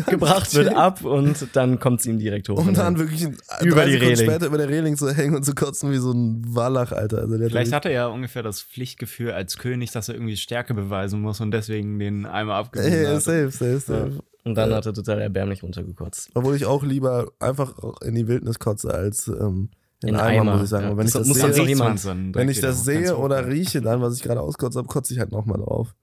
gebracht 0.08 0.54
wird, 0.54 0.76
ab 0.76 1.04
und 1.04 1.47
dann 1.54 1.80
kommt 1.80 2.02
es 2.02 2.06
ihm 2.06 2.19
direkt 2.19 2.50
hoch. 2.50 2.58
Um 2.58 2.74
dann 2.74 2.97
wirklich 2.97 3.28
Über 3.62 3.86
die 3.86 3.95
Reling. 3.95 4.17
später 4.17 4.47
über 4.47 4.58
der 4.58 4.69
Reling 4.69 4.97
zu 4.97 5.10
hängen 5.13 5.36
und 5.36 5.43
zu 5.43 5.56
kotzen 5.56 5.91
wie 5.91 5.97
so 5.97 6.12
ein 6.12 6.43
Wallach, 6.47 6.91
Alter. 6.91 7.19
Also 7.19 7.38
der 7.38 7.50
Vielleicht 7.50 7.74
hat 7.74 7.86
er 7.86 7.91
ja 7.91 8.08
ungefähr 8.08 8.43
das 8.43 8.62
Pflichtgefühl 8.62 9.32
als 9.32 9.58
König, 9.58 9.91
dass 9.91 10.10
er 10.10 10.15
irgendwie 10.15 10.38
Stärke 10.38 10.74
beweisen 10.74 11.21
muss 11.21 11.39
und 11.39 11.52
deswegen 11.52 11.97
den 12.00 12.26
einmal 12.26 12.60
abgewiesen 12.62 12.93
Ey, 12.93 13.06
hat. 13.06 13.21
safe, 13.21 13.52
safe, 13.52 13.80
safe. 13.80 14.19
Und 14.43 14.56
dann 14.56 14.74
hat 14.74 14.86
er 14.86 14.93
total 14.93 15.21
erbärmlich 15.21 15.63
runtergekotzt. 15.63 16.32
Obwohl 16.34 16.56
ich 16.56 16.65
auch 16.65 16.84
lieber 16.84 17.32
einfach 17.39 17.76
in 18.04 18.15
die 18.15 18.28
Wildnis 18.28 18.58
kotze, 18.60 18.93
als 18.93 19.28
ähm, 19.28 19.69
In, 20.04 20.10
In 20.10 20.16
Eimer, 20.16 20.42
Eimer, 20.42 20.54
muss 20.54 20.64
ich 20.64 20.70
sagen. 20.70 20.88
ja. 20.90 20.98
Wenn 20.98 21.06
ich 21.08 21.14
Das 21.14 21.22
das 21.22 21.28
muss 21.28 21.56
sehe, 21.56 21.68
jemand- 21.68 22.06
wenn 22.06 22.32
Dreck 22.34 22.50
ich 22.50 22.60
das 22.60 22.84
sehe 22.84 23.16
oder 23.18 23.48
rieche 23.48 23.82
dann, 23.82 24.02
was 24.02 24.16
ich 24.16 24.24
gerade 24.24 24.42
auskotze 24.42 24.80
habe, 24.80 24.88
kotze 24.88 25.14
ich 25.14 25.20
halt 25.20 25.32
nochmal 25.32 25.60
drauf. 25.60 25.94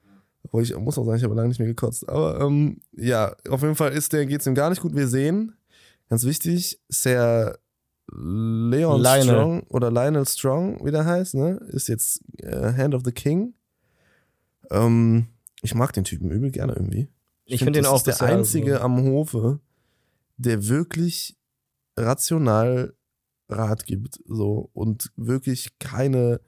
Obwohl 0.44 0.62
ich 0.62 0.74
muss 0.76 0.96
auch 0.98 1.04
sagen, 1.04 1.18
ich 1.18 1.24
habe 1.24 1.34
lange 1.34 1.48
nicht 1.48 1.58
mehr 1.58 1.66
gekotzt. 1.68 2.08
Aber 2.08 2.40
ähm, 2.40 2.80
ja, 2.96 3.34
auf 3.50 3.62
jeden 3.62 3.74
Fall 3.74 3.92
ist 3.92 4.12
der, 4.12 4.24
geht 4.26 4.40
es 4.40 4.46
ihm 4.46 4.54
gar 4.54 4.70
nicht 4.70 4.80
gut. 4.80 4.94
Wir 4.94 5.08
sehen, 5.08 5.52
ganz 6.08 6.24
wichtig, 6.24 6.80
Sir 6.88 7.58
Leon 8.10 9.02
Lionel. 9.02 9.22
Strong 9.24 9.62
oder 9.68 9.90
Lionel 9.90 10.26
Strong, 10.26 10.84
wie 10.86 10.90
der 10.92 11.04
heißt, 11.04 11.34
ne? 11.34 11.60
Ist 11.68 11.88
jetzt 11.88 12.22
äh, 12.38 12.72
Hand 12.72 12.94
of 12.94 13.02
the 13.04 13.12
King. 13.12 13.52
Ähm, 14.70 15.26
ich 15.62 15.74
mag 15.74 15.92
den 15.92 16.04
Typen 16.04 16.30
übel 16.30 16.50
gerne 16.50 16.72
irgendwie. 16.74 17.08
Ich 17.44 17.58
find, 17.58 17.66
finde 17.66 17.78
den 17.80 17.82
das 17.84 17.92
auch 17.92 17.96
ist 18.08 18.20
der 18.20 18.22
einzige 18.22 18.76
so- 18.76 18.80
am 18.80 19.02
Hofe, 19.02 19.60
der 20.36 20.68
wirklich 20.68 21.36
rational 21.96 22.94
Rat 23.48 23.86
gibt, 23.86 24.20
so 24.26 24.70
und 24.72 25.10
wirklich 25.16 25.78
keine 25.78 26.40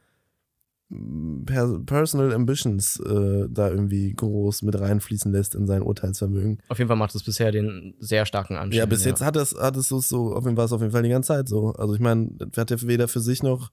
mm, 0.89 1.45
per 1.45 1.79
Personal 1.81 2.33
Ambitions 2.33 3.01
äh, 3.01 3.49
da 3.51 3.71
irgendwie 3.71 4.13
groß 4.15 4.63
mit 4.63 4.79
reinfließen 4.79 5.33
lässt 5.33 5.55
in 5.55 5.67
sein 5.67 5.83
Urteilsvermögen. 5.83 6.63
Auf 6.69 6.79
jeden 6.79 6.89
Fall 6.89 6.97
macht 6.97 7.15
es 7.15 7.23
bisher 7.23 7.53
den 7.53 7.95
sehr 7.99 8.27
starken 8.27 8.57
Anschein. 8.57 8.79
Ja, 8.79 8.87
bis 8.87 9.05
jetzt 9.05 9.23
hat 9.23 9.37
es, 9.37 9.55
hat 9.55 9.77
es 9.77 9.89
so, 9.89 10.35
auf 10.35 10.45
jeden 10.45 10.57
Fall, 10.57 10.67
auf 10.67 10.81
jeden 10.81 10.93
Fall 10.93 11.03
die 11.03 11.09
ganze 11.11 11.29
Zeit 11.29 11.49
so. 11.49 11.73
Also 11.73 11.95
ich 11.95 12.01
meine, 12.01 12.31
hat 12.57 12.71
er 12.71 12.83
weder 12.83 13.09
für 13.09 13.21
sich 13.21 13.43
noch 13.43 13.71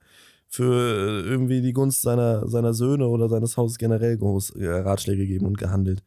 für 0.48 1.24
äh, 1.26 1.30
irgendwie 1.30 1.62
die 1.62 1.74
Gunst 1.74 2.02
seiner, 2.02 2.48
seiner 2.48 2.74
Söhne 2.74 3.08
oder 3.08 3.30
seines 3.30 3.58
Hauses 3.58 3.78
generell 3.78 4.18
groß 4.18 4.52
äh, 4.52 4.68
Ratschläge 4.68 5.24
gegeben 5.24 5.46
und 5.46 5.58
gehandelt. 5.58 6.04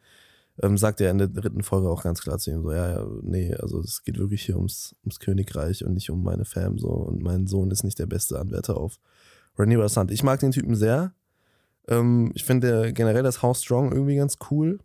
Ähm, 0.62 0.76
sagt 0.76 1.00
er 1.00 1.10
in 1.10 1.18
der 1.18 1.28
dritten 1.28 1.62
Folge 1.62 1.88
auch 1.88 2.02
ganz 2.02 2.20
klar 2.20 2.38
zu 2.38 2.50
ihm 2.50 2.62
so, 2.62 2.72
ja, 2.72 2.90
ja, 2.90 3.06
nee, 3.22 3.54
also 3.54 3.80
es 3.80 4.04
geht 4.04 4.18
wirklich 4.18 4.42
hier 4.42 4.56
ums, 4.56 4.94
ums 5.02 5.18
Königreich 5.18 5.84
und 5.84 5.94
nicht 5.94 6.10
um 6.10 6.22
meine 6.22 6.44
Fam 6.44 6.78
so 6.78 6.88
und 6.88 7.22
mein 7.22 7.46
Sohn 7.46 7.70
ist 7.70 7.82
nicht 7.82 7.98
der 7.98 8.06
beste 8.06 8.38
Anwärter 8.38 8.76
auf 8.76 8.98
Rhaenyra 9.58 9.88
Sand. 9.88 10.10
Ich 10.10 10.22
mag 10.22 10.40
den 10.40 10.50
Typen 10.52 10.74
sehr. 10.74 11.14
Ähm, 11.88 12.30
ich 12.34 12.44
finde 12.44 12.92
generell 12.92 13.22
das 13.22 13.42
House 13.42 13.62
Strong 13.62 13.92
irgendwie 13.92 14.16
ganz 14.16 14.36
cool. 14.50 14.78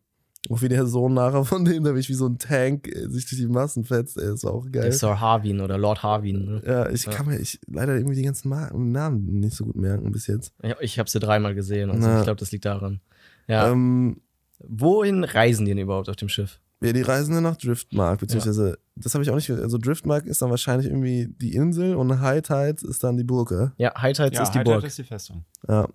Auch 0.49 0.61
wie 0.61 0.69
der 0.69 0.85
Sohn 0.85 1.15
nachher 1.15 1.43
von 1.43 1.65
dem, 1.65 1.83
der 1.83 1.95
wie 1.95 2.01
so 2.13 2.27
ein 2.27 2.38
Tank 2.38 2.88
äh, 2.88 3.09
sich 3.09 3.27
durch 3.27 3.41
die 3.41 3.47
Massen 3.47 3.83
fetzt, 3.83 4.17
ey, 4.17 4.31
ist 4.33 4.45
auch 4.45 4.63
geil. 4.71 4.83
Der 4.83 4.91
Sir 4.91 5.19
Harwin 5.19 5.59
oder 5.59 5.77
Lord 5.77 6.03
Harwin. 6.03 6.45
Ne? 6.45 6.63
Ja, 6.65 6.89
ich 6.89 7.05
Ja. 7.05 7.11
kann 7.11 7.25
mir 7.25 7.39
ich, 7.39 7.59
leider 7.67 7.95
irgendwie 7.95 8.15
die 8.15 8.21
ganzen 8.23 8.49
Ma 8.49 8.71
Namen 8.71 9.39
nicht 9.39 9.55
so 9.55 9.65
gut 9.65 9.75
merken 9.75 10.11
bis 10.11 10.27
jetzt. 10.27 10.53
Ich, 10.61 10.73
ich 10.81 10.99
habe 10.99 11.09
sie 11.09 11.19
dreimal 11.19 11.55
gesehen, 11.55 11.89
also 11.89 12.07
Na. 12.07 12.19
ich 12.19 12.23
glaube, 12.23 12.39
das 12.39 12.51
liegt 12.51 12.65
daran. 12.65 13.01
Ja. 13.47 13.71
Ähm, 13.71 14.21
Wohin 14.60 15.24
reisen 15.24 15.65
die 15.65 15.72
denn 15.72 15.80
überhaupt 15.84 16.10
auf 16.10 16.15
dem 16.15 16.30
Schiff? 16.30 16.60
ja, 16.82 16.91
die 16.94 17.02
reisen 17.02 17.34
dann 17.34 17.44
nach 17.44 17.56
Driftmark, 17.56 18.20
beziehungsweise, 18.20 18.78
das 18.96 19.13
habe 19.15 19.24
ich 19.24 19.30
auch 19.32 19.36
nicht, 19.36 19.50
also 19.50 19.78
Driftmark 19.78 20.26
ist 20.26 20.41
dann 20.41 20.50
wahrscheinlich 20.52 20.88
irgendwie 20.88 21.28
die 21.28 21.56
Insel 21.56 21.96
und 21.96 22.20
High 22.20 22.41
Tide 22.44 22.86
ist 22.88 23.04
dann 23.04 23.18
die 23.18 23.24
Burg, 23.24 23.74
Ja, 23.78 23.94
High 24.00 24.15
Tides 24.15 24.34
Ja, 24.38 24.44
ist 24.44 24.52
die 24.52 24.60
Highlight 24.60 24.65
Burg. 24.82 24.84
ist 24.86 24.98
die 24.98 25.04
Festung. 25.04 25.46
ja. 25.68 25.88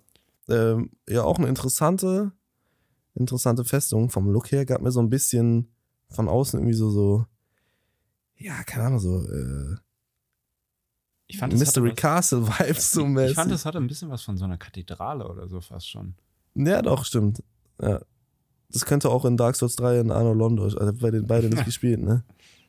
Ähm, 0.49 0.89
ja, 1.07 1.23
auch 1.23 1.37
eine 1.37 1.47
interessante, 1.47 2.31
interessante 3.13 3.63
Festung 3.63 4.09
vom 4.09 4.29
Look 4.31 4.51
her, 4.51 4.65
gab 4.65 4.81
mir 4.81 4.91
so 4.91 4.99
ein 5.01 5.09
bisschen 5.09 5.71
von 6.09 6.27
außen 6.27 6.59
irgendwie 6.59 6.73
so, 6.75 6.89
so, 6.89 7.25
ja, 8.37 8.61
keine 8.63 8.85
Ahnung, 8.85 8.99
so, 8.99 9.21
äh, 9.21 9.75
Ich 11.27 11.37
fand, 11.37 11.53
das 11.53 11.59
Mystery 11.59 11.93
Castle 11.93 12.45
Vibes 12.47 12.91
so 12.91 13.05
mäßig. 13.05 13.29
ich 13.31 13.35
fand, 13.35 13.51
das 13.51 13.65
hatte 13.65 13.77
ein 13.77 13.87
bisschen 13.87 14.09
was 14.09 14.23
von 14.23 14.35
so 14.35 14.43
einer 14.45 14.57
Kathedrale 14.57 15.25
oder 15.29 15.47
so 15.47 15.61
fast 15.61 15.89
schon. 15.89 16.15
Ja, 16.55 16.81
doch, 16.81 17.05
stimmt. 17.05 17.41
Ja. 17.81 18.01
Das 18.73 18.85
könnte 18.85 19.09
auch 19.09 19.25
in 19.25 19.37
Dark 19.37 19.55
Souls 19.55 19.75
3 19.75 19.99
in 19.99 20.11
Arno 20.11 20.33
Londo, 20.33 20.63
also 20.63 20.93
bei 20.93 21.11
den 21.11 21.27
beiden 21.27 21.49
nicht 21.49 21.65
gespielt, 21.65 22.01
ne? 22.01 22.23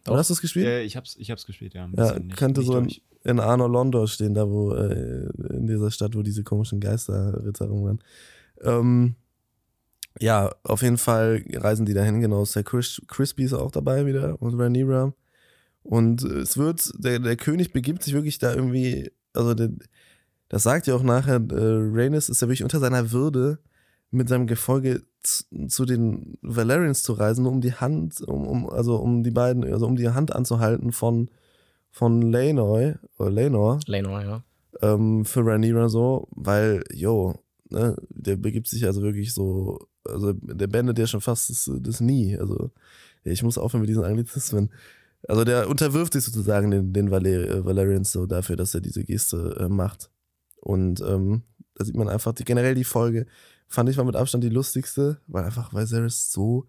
Doch. 0.04 0.12
Oder 0.12 0.18
hast 0.20 0.30
du 0.30 0.34
es 0.34 0.40
gespielt? 0.40 0.66
Äh, 0.66 0.82
ich, 0.82 0.96
hab's, 0.96 1.14
ich 1.18 1.30
hab's 1.30 1.46
gespielt, 1.46 1.74
ja. 1.74 1.88
Ja, 1.96 2.18
nicht- 2.18 2.36
könnte 2.36 2.60
nicht 2.60 2.66
so 2.68 2.78
in, 2.78 2.90
in 3.24 3.38
Arno 3.40 3.66
Londo 3.68 4.06
stehen, 4.06 4.34
da 4.34 4.48
wo, 4.48 4.72
äh, 4.74 5.28
in 5.50 5.66
dieser 5.66 5.90
Stadt, 5.90 6.14
wo 6.16 6.22
diese 6.22 6.42
komischen 6.42 6.80
Geisterritter 6.80 7.66
rumrennen. 7.66 8.02
Ähm, 8.62 9.14
ja, 10.20 10.50
auf 10.64 10.82
jeden 10.82 10.98
Fall 10.98 11.42
reisen 11.54 11.86
die 11.86 11.94
dahin, 11.94 12.20
genau. 12.20 12.44
Sir 12.44 12.62
Chris, 12.64 13.00
Crispy 13.08 13.44
ist 13.44 13.52
auch 13.54 13.70
dabei 13.70 14.04
wieder 14.06 14.40
und 14.42 14.54
Rhaenyra. 14.58 15.14
Und 15.84 16.22
es 16.22 16.56
wird, 16.58 16.92
der, 16.98 17.18
der 17.18 17.36
König 17.36 17.72
begibt 17.72 18.02
sich 18.02 18.12
wirklich 18.14 18.38
da 18.38 18.54
irgendwie, 18.54 19.10
also 19.32 19.54
der, 19.54 19.70
das 20.48 20.64
sagt 20.64 20.86
ja 20.86 20.94
auch 20.94 21.02
nachher, 21.02 21.36
äh, 21.36 21.54
Rhaenys 21.54 22.28
ist 22.28 22.42
ja 22.42 22.48
wirklich 22.48 22.62
unter 22.62 22.78
seiner 22.78 23.10
Würde, 23.10 23.58
mit 24.12 24.28
seinem 24.28 24.46
Gefolge 24.46 25.02
zu, 25.22 25.84
den 25.84 26.38
Valerians 26.42 27.02
zu 27.02 27.14
reisen, 27.14 27.46
um 27.46 27.60
die 27.60 27.74
Hand, 27.74 28.20
um, 28.20 28.46
um, 28.46 28.70
also 28.70 28.96
um 28.96 29.22
die 29.22 29.30
beiden, 29.30 29.64
also 29.64 29.86
um 29.86 29.96
die 29.96 30.08
Hand 30.08 30.34
anzuhalten 30.34 30.92
von, 30.92 31.30
von 31.90 32.22
Lenor, 32.22 32.94
oder 33.18 33.30
Lenor, 33.30 33.80
Lenor, 33.86 34.22
ja. 34.22 34.44
ähm, 34.80 35.24
für 35.24 35.44
Rhaenyra 35.44 35.88
so, 35.88 36.28
weil, 36.30 36.84
yo, 36.92 37.34
ne, 37.70 37.96
der 38.10 38.36
begibt 38.36 38.68
sich 38.68 38.84
also 38.84 39.02
wirklich 39.02 39.32
so, 39.32 39.88
also 40.04 40.32
der 40.32 40.66
bändet 40.66 40.98
ja 40.98 41.06
schon 41.06 41.20
fast 41.20 41.50
das, 41.50 41.70
das 41.80 42.00
Nie, 42.00 42.36
also 42.36 42.70
ich 43.24 43.42
muss 43.42 43.58
aufhören 43.58 43.82
mit 43.82 43.90
diesen 43.90 44.04
Anglizismen. 44.04 44.70
Also 45.28 45.44
der 45.44 45.68
unterwirft 45.68 46.14
sich 46.14 46.24
sozusagen 46.24 46.70
den, 46.72 46.92
den 46.92 47.10
Valer 47.12 47.48
äh, 47.48 47.64
Valerians 47.64 48.10
so 48.10 48.26
dafür, 48.26 48.56
dass 48.56 48.74
er 48.74 48.80
diese 48.80 49.04
Geste 49.04 49.56
äh, 49.60 49.68
macht. 49.68 50.10
Und 50.56 51.00
ähm, 51.00 51.42
da 51.76 51.84
sieht 51.84 51.96
man 51.96 52.08
einfach, 52.08 52.32
die, 52.32 52.44
generell 52.44 52.74
die 52.74 52.84
Folge 52.84 53.26
fand 53.72 53.88
ich 53.88 53.96
war 53.96 54.04
mit 54.04 54.16
Abstand 54.16 54.44
die 54.44 54.48
lustigste, 54.48 55.18
weil 55.26 55.44
einfach 55.44 55.72
Viserys 55.72 56.30
so 56.30 56.66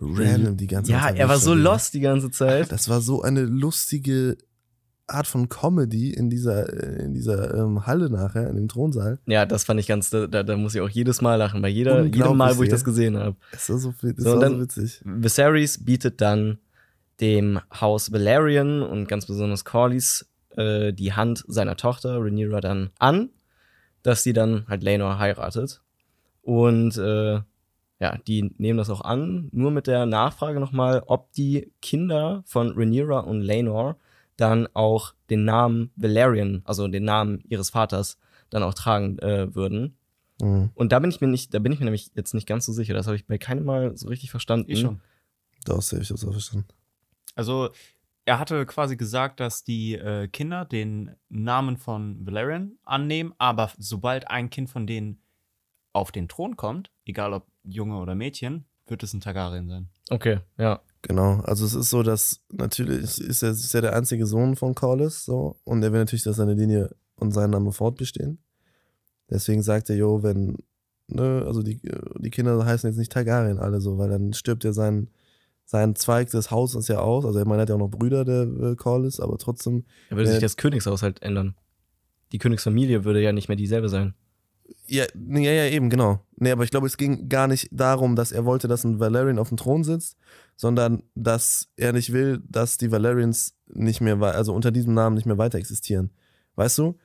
random 0.00 0.56
die 0.56 0.66
ganze 0.66 0.92
Ja, 0.92 1.00
Zeit 1.02 1.18
er 1.18 1.28
war 1.28 1.38
so 1.38 1.50
war. 1.50 1.56
lost 1.56 1.94
die 1.94 2.00
ganze 2.00 2.30
Zeit. 2.30 2.70
Das 2.72 2.88
war 2.88 3.00
so 3.00 3.22
eine 3.22 3.42
lustige 3.42 4.36
Art 5.08 5.26
von 5.26 5.48
Comedy 5.48 6.12
in 6.14 6.30
dieser, 6.30 6.72
äh, 6.72 7.04
in 7.04 7.12
dieser 7.14 7.52
ähm, 7.54 7.86
Halle 7.86 8.08
nachher, 8.08 8.48
in 8.48 8.56
dem 8.56 8.68
Thronsaal. 8.68 9.18
Ja, 9.26 9.44
das 9.44 9.64
fand 9.64 9.80
ich 9.80 9.86
ganz, 9.88 10.10
da, 10.10 10.26
da 10.26 10.56
muss 10.56 10.74
ich 10.74 10.80
auch 10.80 10.88
jedes 10.88 11.20
Mal 11.20 11.34
lachen, 11.36 11.60
bei 11.60 11.68
jeder, 11.68 12.04
jedem 12.04 12.36
Mal, 12.36 12.56
wo 12.56 12.62
ich 12.62 12.68
ja. 12.68 12.74
das 12.74 12.84
gesehen 12.84 13.16
habe. 13.18 13.36
Es 13.50 13.68
war 13.68 13.78
so, 13.78 13.92
das 14.00 14.14
So, 14.16 14.32
war 14.34 14.40
dann- 14.40 14.52
so 14.54 14.60
witzig. 14.60 15.02
Viserys 15.04 15.84
bietet 15.84 16.20
dann 16.20 16.58
dem 17.20 17.60
Haus 17.80 18.12
Valerian 18.12 18.82
und 18.82 19.08
ganz 19.08 19.26
besonders 19.26 19.64
Corlys 19.64 20.26
äh, 20.56 20.92
die 20.92 21.12
Hand 21.12 21.44
seiner 21.46 21.76
Tochter 21.76 22.16
Rhaenyra 22.18 22.60
dann 22.60 22.90
an, 22.98 23.30
dass 24.02 24.22
sie 24.22 24.32
dann 24.32 24.64
halt 24.68 24.82
Laenor 24.82 25.18
heiratet. 25.18 25.81
Und 26.42 26.96
äh, 26.98 27.40
ja, 28.00 28.18
die 28.26 28.52
nehmen 28.58 28.78
das 28.78 28.90
auch 28.90 29.02
an, 29.02 29.48
nur 29.52 29.70
mit 29.70 29.86
der 29.86 30.06
Nachfrage 30.06 30.58
nochmal, 30.58 31.02
ob 31.06 31.32
die 31.32 31.72
Kinder 31.80 32.42
von 32.46 32.72
Rhaenyra 32.72 33.20
und 33.20 33.40
Laenor 33.40 33.96
dann 34.36 34.66
auch 34.74 35.14
den 35.30 35.44
Namen 35.44 35.92
Valerian, 35.94 36.62
also 36.64 36.88
den 36.88 37.04
Namen 37.04 37.44
ihres 37.48 37.70
Vaters, 37.70 38.18
dann 38.50 38.62
auch 38.64 38.74
tragen 38.74 39.18
äh, 39.20 39.54
würden. 39.54 39.96
Mhm. 40.40 40.70
Und 40.74 40.92
da 40.92 40.98
bin 40.98 41.10
ich 41.10 41.20
mir 41.20 41.28
nicht, 41.28 41.54
da 41.54 41.60
bin 41.60 41.72
ich 41.72 41.78
mir 41.78 41.84
nämlich 41.84 42.10
jetzt 42.14 42.34
nicht 42.34 42.48
ganz 42.48 42.66
so 42.66 42.72
sicher. 42.72 42.94
Das 42.94 43.06
habe 43.06 43.16
ich 43.16 43.26
bei 43.26 43.38
keinem 43.38 43.64
Mal 43.64 43.96
so 43.96 44.08
richtig 44.08 44.30
verstanden. 44.30 44.70
Ich 44.70 44.80
schon. 44.80 45.00
Doch, 45.64 45.80
sehr, 45.80 46.00
ich 46.00 46.12
auch 46.12 46.18
verstanden. 46.18 46.66
Also, 47.36 47.70
er 48.24 48.38
hatte 48.38 48.66
quasi 48.66 48.96
gesagt, 48.96 49.40
dass 49.40 49.64
die 49.64 49.94
äh, 49.94 50.28
Kinder 50.28 50.64
den 50.64 51.14
Namen 51.28 51.76
von 51.76 52.26
Valerian 52.26 52.78
annehmen, 52.84 53.32
aber 53.38 53.70
sobald 53.78 54.28
ein 54.28 54.50
Kind 54.50 54.70
von 54.70 54.86
denen 54.86 55.20
auf 55.92 56.12
den 56.12 56.28
Thron 56.28 56.56
kommt, 56.56 56.90
egal 57.04 57.32
ob 57.32 57.46
Junge 57.64 57.98
oder 57.98 58.14
Mädchen, 58.14 58.64
wird 58.86 59.02
es 59.02 59.14
ein 59.14 59.20
Targaryen 59.20 59.68
sein. 59.68 59.88
Okay, 60.10 60.40
ja. 60.58 60.80
Genau, 61.02 61.40
also 61.40 61.64
es 61.64 61.74
ist 61.74 61.90
so, 61.90 62.02
dass 62.02 62.40
natürlich 62.52 63.20
ist 63.20 63.42
er, 63.42 63.50
ist 63.50 63.74
er 63.74 63.80
der 63.80 63.96
einzige 63.96 64.26
Sohn 64.26 64.54
von 64.56 64.74
Corlys 64.74 65.24
so 65.24 65.56
und 65.64 65.82
er 65.82 65.92
will 65.92 66.00
natürlich, 66.00 66.22
dass 66.22 66.36
seine 66.36 66.54
Linie 66.54 66.94
und 67.16 67.32
sein 67.32 67.50
Name 67.50 67.72
fortbestehen. 67.72 68.38
Deswegen 69.28 69.62
sagt 69.62 69.90
er, 69.90 69.96
jo, 69.96 70.22
wenn, 70.22 70.58
ne, 71.08 71.44
also 71.46 71.62
die, 71.62 71.80
die 72.18 72.30
Kinder 72.30 72.64
heißen 72.64 72.88
jetzt 72.88 72.98
nicht 72.98 73.12
Targaryen 73.12 73.58
alle 73.58 73.80
so, 73.80 73.98
weil 73.98 74.10
dann 74.10 74.32
stirbt 74.32 74.62
ja 74.64 74.72
sein, 74.72 75.08
sein 75.64 75.94
Zweig 75.96 76.30
des 76.30 76.50
Hauses 76.50 76.88
ja 76.88 76.98
aus. 76.98 77.24
Also 77.24 77.38
er 77.38 77.46
meint, 77.46 77.58
er 77.58 77.62
hat 77.62 77.68
ja 77.70 77.74
auch 77.76 77.80
noch 77.80 77.90
Brüder, 77.90 78.24
der 78.24 78.42
äh, 78.42 78.76
Corlys, 78.76 79.20
aber 79.20 79.38
trotzdem 79.38 79.84
Da 80.10 80.16
würde 80.16 80.28
Äh, 80.28 80.32
sich 80.32 80.42
das 80.42 80.56
Königshaus 80.56 81.02
halt 81.02 81.22
ändern. 81.22 81.54
Die 82.32 82.38
Königsfamilie 82.38 83.04
würde 83.04 83.22
ja 83.22 83.32
nicht 83.32 83.48
mehr 83.48 83.56
dieselbe 83.56 83.88
sein. 83.88 84.14
Ja, 84.86 85.04
ja, 85.14 85.52
ja, 85.52 85.66
eben, 85.66 85.90
genau. 85.90 86.20
Nee, 86.36 86.50
aber 86.50 86.64
ich 86.64 86.70
glaube, 86.70 86.86
es 86.86 86.96
ging 86.96 87.28
gar 87.28 87.46
nicht 87.46 87.68
darum, 87.72 88.16
dass 88.16 88.32
er 88.32 88.44
wollte, 88.44 88.68
dass 88.68 88.84
ein 88.84 89.00
Valerian 89.00 89.38
auf 89.38 89.48
dem 89.48 89.56
Thron 89.56 89.84
sitzt, 89.84 90.16
sondern 90.56 91.02
dass 91.14 91.68
er 91.76 91.92
nicht 91.92 92.12
will, 92.12 92.42
dass 92.48 92.76
die 92.76 92.90
Valerians 92.90 93.54
nicht 93.66 94.00
mehr, 94.00 94.20
also 94.20 94.54
unter 94.54 94.70
diesem 94.70 94.94
Namen 94.94 95.14
nicht 95.16 95.26
mehr 95.26 95.38
weiter 95.38 95.58
existieren. 95.58 96.10
Weißt 96.56 96.78
du? 96.78 96.98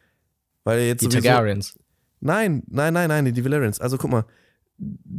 Weil 0.64 0.80
er 0.80 0.88
jetzt 0.88 1.02
Die 1.02 1.10
Targaryens. 1.10 1.78
Nein, 2.20 2.64
nein, 2.68 2.94
nein, 2.94 3.08
nein, 3.10 3.34
die 3.34 3.46
Valerians. 3.46 3.80
Also 3.80 3.98
guck 3.98 4.12
mal, 4.12 4.26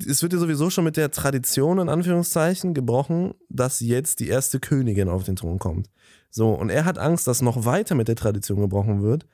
es 0.07 0.23
wird 0.23 0.33
ja 0.33 0.39
sowieso 0.39 0.71
schon 0.71 0.85
mit 0.85 0.97
der 0.97 1.11
Tradition 1.11 1.79
in 1.79 1.89
Anführungszeichen 1.89 2.75
gebrochen, 2.75 3.35
dass 3.49 3.81
jetzt 3.81 4.21
die 4.21 4.29
erste 4.29 4.61
Königin 4.61 5.09
auf 5.09 5.25
den 5.25 5.37
Thron 5.37 5.59
kommt. 5.59 5.91
So, 6.31 6.53
und 6.53 6.71
er 6.71 6.85
hat 6.85 6.99
Angst, 6.99 7.27
dass 7.27 7.43
noch 7.43 7.65
weiter 7.65 7.95
mit 7.95 8.09
der 8.09 8.17
Tradition 8.17 8.61
gebrochen 8.61 9.03
wird, 9.03 9.27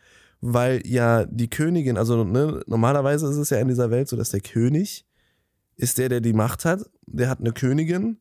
weil 0.47 0.87
ja 0.87 1.25
die 1.25 1.49
Königin, 1.49 1.97
also 1.97 2.23
ne, 2.23 2.61
normalerweise 2.67 3.27
ist 3.31 3.39
es 3.39 3.49
ja 3.49 3.59
in 3.61 3.69
dieser 3.69 3.91
Welt 3.91 4.09
so, 4.09 4.17
dass 4.17 4.29
der 4.29 4.41
König 4.41 5.07
ist 5.77 5.97
der, 5.97 6.11
der 6.11 6.21
die 6.21 6.35
Macht 6.35 6.67
hat. 6.67 6.91
Der 7.07 7.31
hat 7.31 7.41
eine 7.41 7.53
Königin, 7.53 8.19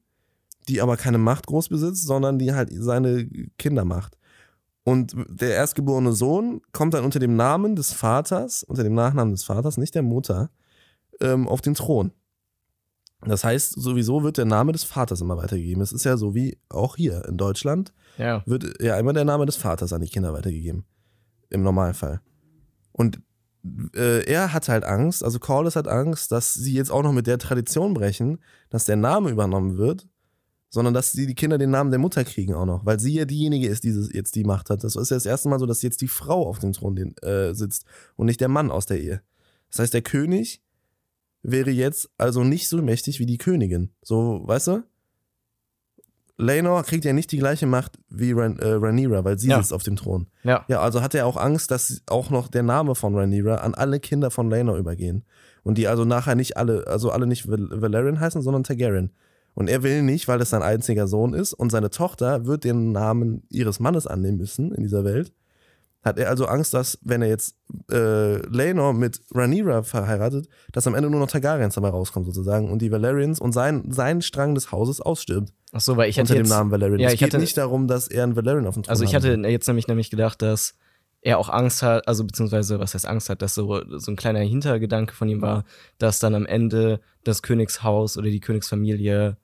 die 0.70 0.82
aber 0.82 0.96
keine 0.96 1.18
Macht 1.18 1.48
groß 1.48 1.68
besitzt, 1.68 2.06
sondern 2.06 2.40
die 2.40 2.54
halt 2.54 2.70
seine 2.74 3.28
Kinder 3.58 3.84
macht. 3.84 4.18
Und 4.86 5.16
der 5.30 5.54
erstgeborene 5.56 6.14
Sohn 6.14 6.62
kommt 6.72 6.94
dann 6.94 7.04
unter 7.04 7.20
dem 7.20 7.36
Namen 7.36 7.76
des 7.76 7.92
Vaters, 7.92 8.64
unter 8.64 8.84
dem 8.84 8.94
Nachnamen 8.94 9.34
des 9.34 9.44
Vaters, 9.44 9.78
nicht 9.78 9.94
der 9.94 10.02
Mutter, 10.02 10.50
ähm, 11.20 11.48
auf 11.50 11.60
den 11.60 11.74
Thron. 11.74 12.12
Das 13.26 13.44
heißt, 13.44 13.74
sowieso 13.74 14.24
wird 14.24 14.38
der 14.38 14.46
Name 14.46 14.72
des 14.72 14.86
Vaters 14.86 15.20
immer 15.20 15.36
weitergegeben. 15.38 15.84
Es 15.84 15.92
ist 15.92 16.06
ja 16.06 16.16
so 16.16 16.36
wie 16.36 16.58
auch 16.70 16.96
hier 16.96 17.26
in 17.26 17.36
Deutschland, 17.38 17.94
Ja. 18.18 18.44
wird 18.46 18.82
ja 18.82 18.98
immer 18.98 19.12
der 19.14 19.26
Name 19.26 19.46
des 19.46 19.58
Vaters 19.58 19.92
an 19.92 20.02
die 20.02 20.10
Kinder 20.10 20.32
weitergegeben. 20.34 20.86
Im 21.54 21.64
Normalfall. 21.64 22.20
Und 22.92 23.22
äh, 23.96 24.26
er 24.26 24.54
hat 24.54 24.68
halt 24.68 24.84
Angst, 24.84 25.24
also 25.24 25.40
Corliss 25.40 25.76
hat 25.76 25.88
Angst, 25.88 26.32
dass 26.32 26.54
sie 26.54 26.74
jetzt 26.74 26.92
auch 26.92 27.04
noch 27.04 27.14
mit 27.14 27.28
der 27.28 27.38
Tradition 27.38 27.94
brechen, 27.94 28.40
dass 28.70 28.86
der 28.86 28.98
Name 28.98 29.30
übernommen 29.30 29.78
wird, 29.78 30.08
sondern 30.70 30.94
dass 30.94 31.12
die, 31.12 31.28
die 31.28 31.36
Kinder 31.36 31.58
den 31.58 31.70
Namen 31.70 31.92
der 31.92 32.00
Mutter 32.00 32.26
kriegen 32.26 32.54
auch 32.54 32.66
noch, 32.66 32.86
weil 32.86 33.00
sie 33.00 33.14
ja 33.14 33.26
diejenige 33.26 33.68
ist, 33.68 33.84
die 33.84 33.92
jetzt 34.12 34.36
die 34.36 34.44
Macht 34.44 34.70
hat. 34.70 34.84
Das 34.84 34.96
ist 34.96 35.12
ja 35.12 35.16
das 35.16 35.26
erste 35.26 35.48
Mal 35.48 35.60
so, 35.60 35.66
dass 35.66 35.82
jetzt 35.82 36.02
die 36.02 36.08
Frau 36.08 36.48
auf 36.48 36.60
dem 36.60 36.74
Thron 36.74 36.96
den, 36.96 37.18
äh, 37.18 37.54
sitzt 37.54 37.86
und 38.16 38.26
nicht 38.26 38.42
der 38.42 38.50
Mann 38.50 38.72
aus 38.72 38.86
der 38.86 39.00
Ehe. 39.00 39.22
Das 39.70 39.80
heißt, 39.80 39.94
der 39.94 40.02
König 40.02 40.62
wäre 41.44 41.70
jetzt 41.70 42.10
also 42.18 42.44
nicht 42.44 42.68
so 42.68 42.82
mächtig 42.82 43.20
wie 43.20 43.26
die 43.26 43.38
Königin. 43.38 43.92
So, 44.02 44.42
weißt 44.46 44.68
du? 44.68 44.84
Laenor 46.38 46.84
kriegt 46.84 47.06
ja 47.06 47.14
nicht 47.14 47.32
die 47.32 47.38
gleiche 47.38 47.68
Macht 47.68 48.00
wie 48.10 48.32
Ran 48.32 48.58
äh, 48.58 48.68
Rhaenyra, 48.68 49.24
weil 49.24 49.38
sie 49.38 49.50
Ja. 49.50 49.58
sitzt 49.60 49.74
auf 49.74 49.84
dem 49.84 49.96
Thron. 49.96 50.28
Ja. 50.44 50.66
Ja, 50.68 50.80
also 50.82 51.02
hat 51.02 51.14
er 51.14 51.28
auch 51.28 51.38
Angst, 51.38 51.70
dass 51.72 52.02
auch 52.08 52.30
noch 52.32 52.48
der 52.48 52.64
Name 52.64 52.96
von 52.96 53.16
Rhaenyra 53.16 53.56
an 53.58 53.76
alle 53.76 54.00
Kinder 54.00 54.32
von 54.32 54.50
Laenor 54.50 54.78
übergehen. 54.78 55.24
Und 55.64 55.78
die 55.78 55.88
also 55.88 56.06
nachher 56.06 56.36
nicht 56.36 56.58
alle, 56.58 56.88
also 56.88 57.12
alle 57.12 57.28
nicht 57.28 57.48
Val 57.50 57.70
Valerian 57.72 58.20
heißen, 58.20 58.42
sondern 58.42 58.64
Targaryen. 58.64 59.12
Und 59.54 59.70
er 59.70 59.84
will 59.84 60.02
nicht, 60.02 60.28
weil 60.28 60.40
das 60.40 60.50
sein 60.50 60.64
einziger 60.64 61.08
Sohn 61.08 61.34
ist 61.36 61.54
und 61.54 61.70
seine 61.72 61.92
Tochter 61.92 62.46
wird 62.48 62.64
den 62.64 62.92
Namen 62.92 63.44
ihres 63.50 63.80
Mannes 63.80 64.08
annehmen 64.08 64.38
müssen 64.40 64.74
in 64.74 64.82
dieser 64.82 65.04
Welt. 65.06 65.32
Hat 66.04 66.20
er 66.20 66.30
also 66.30 66.46
Angst, 66.46 66.74
dass, 66.74 67.00
wenn 67.02 67.22
er 67.22 67.30
jetzt 67.30 67.56
äh, 67.90 68.38
Laenor 68.48 68.94
mit 68.94 69.22
Rhaenyra 69.34 69.84
verheiratet, 69.84 70.50
dass 70.74 70.86
am 70.86 70.96
Ende 70.96 71.10
nur 71.10 71.20
noch 71.20 71.32
Targaryens 71.32 71.76
dabei 71.76 71.90
rauskommt 71.90 72.26
sozusagen 72.26 72.70
und 72.70 72.82
die 72.82 72.92
Valerians 72.92 73.40
und 73.40 73.54
sein, 73.54 73.92
sein 73.92 74.22
Strang 74.22 74.54
des 74.54 74.72
Hauses 74.72 75.00
ausstirbt 75.02 75.54
Ach 75.72 75.82
so, 75.82 75.98
weil 75.98 76.10
ich 76.10 76.20
unter 76.20 76.30
hatte 76.34 76.40
dem 76.40 76.46
jetzt, 76.46 76.50
Namen 76.50 76.72
Valerian. 76.72 77.00
Ja, 77.00 77.08
es 77.08 77.14
ich 77.14 77.20
geht 77.20 77.30
hatte- 77.30 77.40
nicht 77.40 77.58
darum, 77.58 77.88
dass 77.88 78.08
er 78.08 78.24
einen 78.24 78.36
Valerian 78.36 78.68
auf 78.68 78.74
dem 78.76 78.84
Thron 78.84 78.92
also 78.92 79.04
ich 79.06 79.16
hatte 79.16 79.30
will. 79.42 79.50
jetzt 79.50 79.68
nämlich 79.68 79.88
nämlich 79.88 80.10
gedacht, 80.12 80.42
dass 80.42 80.76
er 81.22 81.40
auch 81.40 81.48
Angst 81.50 81.82
hat, 81.84 82.06
also 82.08 82.26
beziehungsweise 82.26 82.80
was 82.80 82.94
heißt 82.94 83.08
Angst 83.08 83.30
hat, 83.30 83.42
dass 83.42 83.56
so, 83.56 83.82
so 83.98 84.12
ein 84.12 84.18
kleiner 84.18 84.42
Hintergedanke 84.42 85.14
von 85.14 85.30
ihm 85.30 85.42
war, 85.42 85.64
dass 85.98 86.20
dann 86.20 86.36
am 86.36 86.46
Ende 86.46 87.00
das 87.24 87.42
Königshaus 87.42 88.18
oder 88.18 88.30
die 88.30 88.42
Königsfamilie 88.42 89.38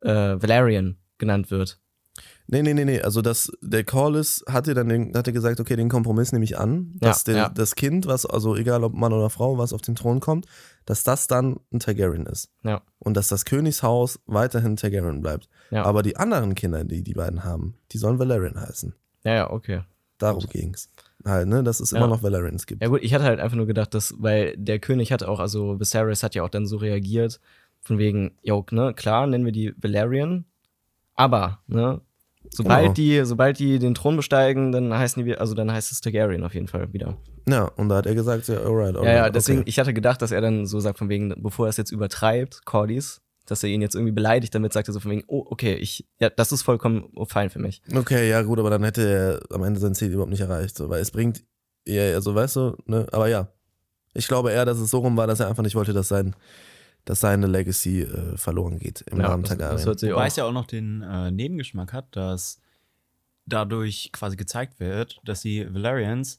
äh, 0.00 0.08
Valerian 0.10 0.96
genannt 1.18 1.52
wird. 1.52 1.78
Nee, 2.48 2.62
nee, 2.62 2.74
nee, 2.74 2.84
nee. 2.84 3.00
Also 3.00 3.22
das, 3.22 3.52
der 3.62 3.84
Corliss 3.84 4.44
hatte 4.48 4.74
dann 4.74 4.88
den, 4.88 5.16
hatte 5.16 5.32
gesagt, 5.32 5.60
okay, 5.60 5.76
den 5.76 5.88
Kompromiss 5.88 6.32
nehme 6.32 6.44
ich 6.44 6.58
an, 6.58 6.92
dass 6.98 7.24
Ja, 7.26 7.32
der, 7.32 7.42
ja. 7.42 7.48
das 7.48 7.76
Kind, 7.76 8.06
was, 8.06 8.26
also 8.26 8.56
egal 8.56 8.82
ob 8.82 8.92
Mann 8.94 9.12
oder 9.12 9.30
Frau, 9.30 9.56
was 9.56 9.72
auf 9.72 9.82
den 9.82 9.94
Thron 9.94 10.18
kommt, 10.20 10.46
dass 10.84 11.04
das 11.04 11.28
dann 11.28 11.60
ein 11.72 11.78
Targaryen 11.78 12.26
ist. 12.26 12.50
Ja. 12.64 12.82
Und 12.98 13.16
dass 13.16 13.28
das 13.28 13.44
Königshaus 13.44 14.18
weiterhin 14.26 14.76
Targaryen 14.76 15.20
bleibt. 15.20 15.48
Ja. 15.70 15.84
Aber 15.84 16.02
die 16.02 16.16
anderen 16.16 16.54
Kinder, 16.56 16.82
die 16.84 17.02
die 17.04 17.14
beiden 17.14 17.44
haben, 17.44 17.74
die 17.92 17.98
sollen 17.98 18.18
Valerian 18.18 18.60
heißen. 18.60 18.94
Ja, 19.24 19.34
ja, 19.34 19.50
okay. 19.50 19.82
Darum 20.18 20.44
ging's. 20.48 20.90
Halt, 21.24 21.48
ne, 21.48 21.62
dass 21.62 21.80
es 21.80 21.92
Ja. 21.92 21.98
immer 21.98 22.08
noch 22.08 22.22
Valerians 22.22 22.66
gibt. 22.66 22.82
Ja 22.82 22.88
gut, 22.88 23.00
ich 23.02 23.14
hatte 23.14 23.24
halt 23.24 23.38
einfach 23.40 23.56
nur 23.56 23.66
gedacht, 23.66 23.94
dass, 23.94 24.14
weil 24.18 24.56
der 24.56 24.80
König 24.80 25.12
hat 25.12 25.22
auch, 25.22 25.38
also 25.38 25.78
Viserys 25.78 26.22
hat 26.22 26.34
ja 26.34 26.42
auch 26.42 26.48
dann 26.48 26.66
so 26.66 26.78
reagiert, 26.78 27.40
von 27.82 27.98
wegen, 27.98 28.32
jo, 28.42 28.64
ne, 28.72 28.92
klar, 28.94 29.26
nennen 29.26 29.44
wir 29.44 29.52
die 29.52 29.72
Valerian, 29.80 30.44
aber, 31.20 31.60
ne, 31.66 32.00
sobald 32.50 32.82
Genau. 32.82 32.92
die, 32.94 33.24
sobald 33.24 33.58
die 33.58 33.78
den 33.78 33.94
Thron 33.94 34.16
besteigen, 34.16 34.72
dann 34.72 34.92
heißen 34.92 35.24
die, 35.24 35.36
also 35.36 35.54
dann 35.54 35.70
heißt 35.70 35.92
es 35.92 36.00
Targaryen 36.00 36.42
auf 36.44 36.54
jeden 36.54 36.68
Fall 36.68 36.92
wieder. 36.92 37.16
Ja, 37.48 37.64
und 37.76 37.88
da 37.88 37.96
hat 37.96 38.06
er 38.06 38.14
gesagt, 38.14 38.48
ja, 38.48 38.56
alright, 38.58 38.96
alright. 38.96 39.04
ja, 39.04 39.12
ja, 39.12 39.30
desegen, 39.30 39.60
okay. 39.60 39.70
ich 39.70 39.78
hatte 39.78 39.94
gedacht, 39.94 40.22
dass 40.22 40.32
er 40.32 40.40
dann 40.40 40.66
so 40.66 40.80
sagt, 40.80 40.98
von 40.98 41.08
wegen, 41.08 41.34
bevor 41.42 41.66
er 41.66 41.70
es 41.70 41.76
jetzt 41.76 41.90
übertreibt, 41.90 42.64
Cordis, 42.64 43.20
dass 43.46 43.62
er 43.62 43.68
ihn 43.70 43.82
jetzt 43.82 43.94
irgendwie 43.94 44.12
beleidigt, 44.12 44.54
damit 44.54 44.72
sagt 44.72 44.88
er 44.88 44.94
so 44.94 45.00
von 45.00 45.10
wegen, 45.10 45.24
oh, 45.26 45.44
okay, 45.50 45.74
ich, 45.74 46.06
ja, 46.20 46.30
das 46.30 46.52
ist 46.52 46.62
vollkommen 46.62 47.10
fein 47.26 47.50
für 47.50 47.58
mich. 47.58 47.82
Okay, 47.94 48.28
ja, 48.28 48.42
gut, 48.42 48.58
aber 48.58 48.70
dann 48.70 48.84
hätte 48.84 49.40
er 49.50 49.54
am 49.54 49.64
Ende 49.64 49.80
sein 49.80 49.94
Ziel 49.94 50.12
überhaupt 50.12 50.30
nicht 50.30 50.40
erreicht, 50.40 50.76
so, 50.76 50.88
weil 50.88 51.00
es 51.00 51.10
bringt, 51.10 51.42
ja, 51.86 52.14
also 52.14 52.34
weißt 52.34 52.56
du, 52.56 52.76
ne, 52.86 53.06
aber 53.12 53.28
ja. 53.28 53.48
Ich 54.12 54.26
glaube 54.26 54.50
eher, 54.50 54.64
dass 54.64 54.78
es 54.78 54.90
so 54.90 54.98
rum 54.98 55.16
war, 55.16 55.28
dass 55.28 55.38
er 55.38 55.48
einfach 55.48 55.62
nicht 55.62 55.76
wollte, 55.76 55.92
dass 55.92 56.08
sein, 56.08 56.34
dass 57.04 57.20
seine 57.20 57.46
Legacy 57.46 58.02
äh, 58.02 58.36
verloren 58.36 58.78
geht 58.78 59.02
im 59.02 59.20
Ja, 59.20 59.28
Namen 59.28 59.42
das, 59.42 59.50
das 59.50 59.58
Targaryen. 59.58 59.86
hört 59.86 60.00
sich 60.00 60.10
Wobei 60.12 60.26
es 60.26 60.36
ja 60.36 60.44
auch 60.44 60.52
noch 60.52 60.66
den 60.66 61.02
äh, 61.02 61.30
Nebengeschmack 61.30 61.92
hat, 61.92 62.14
dass 62.16 62.60
dadurch 63.46 64.10
quasi 64.12 64.36
gezeigt 64.36 64.78
wird, 64.80 65.20
dass 65.24 65.42
die 65.42 65.72
Valerians 65.72 66.38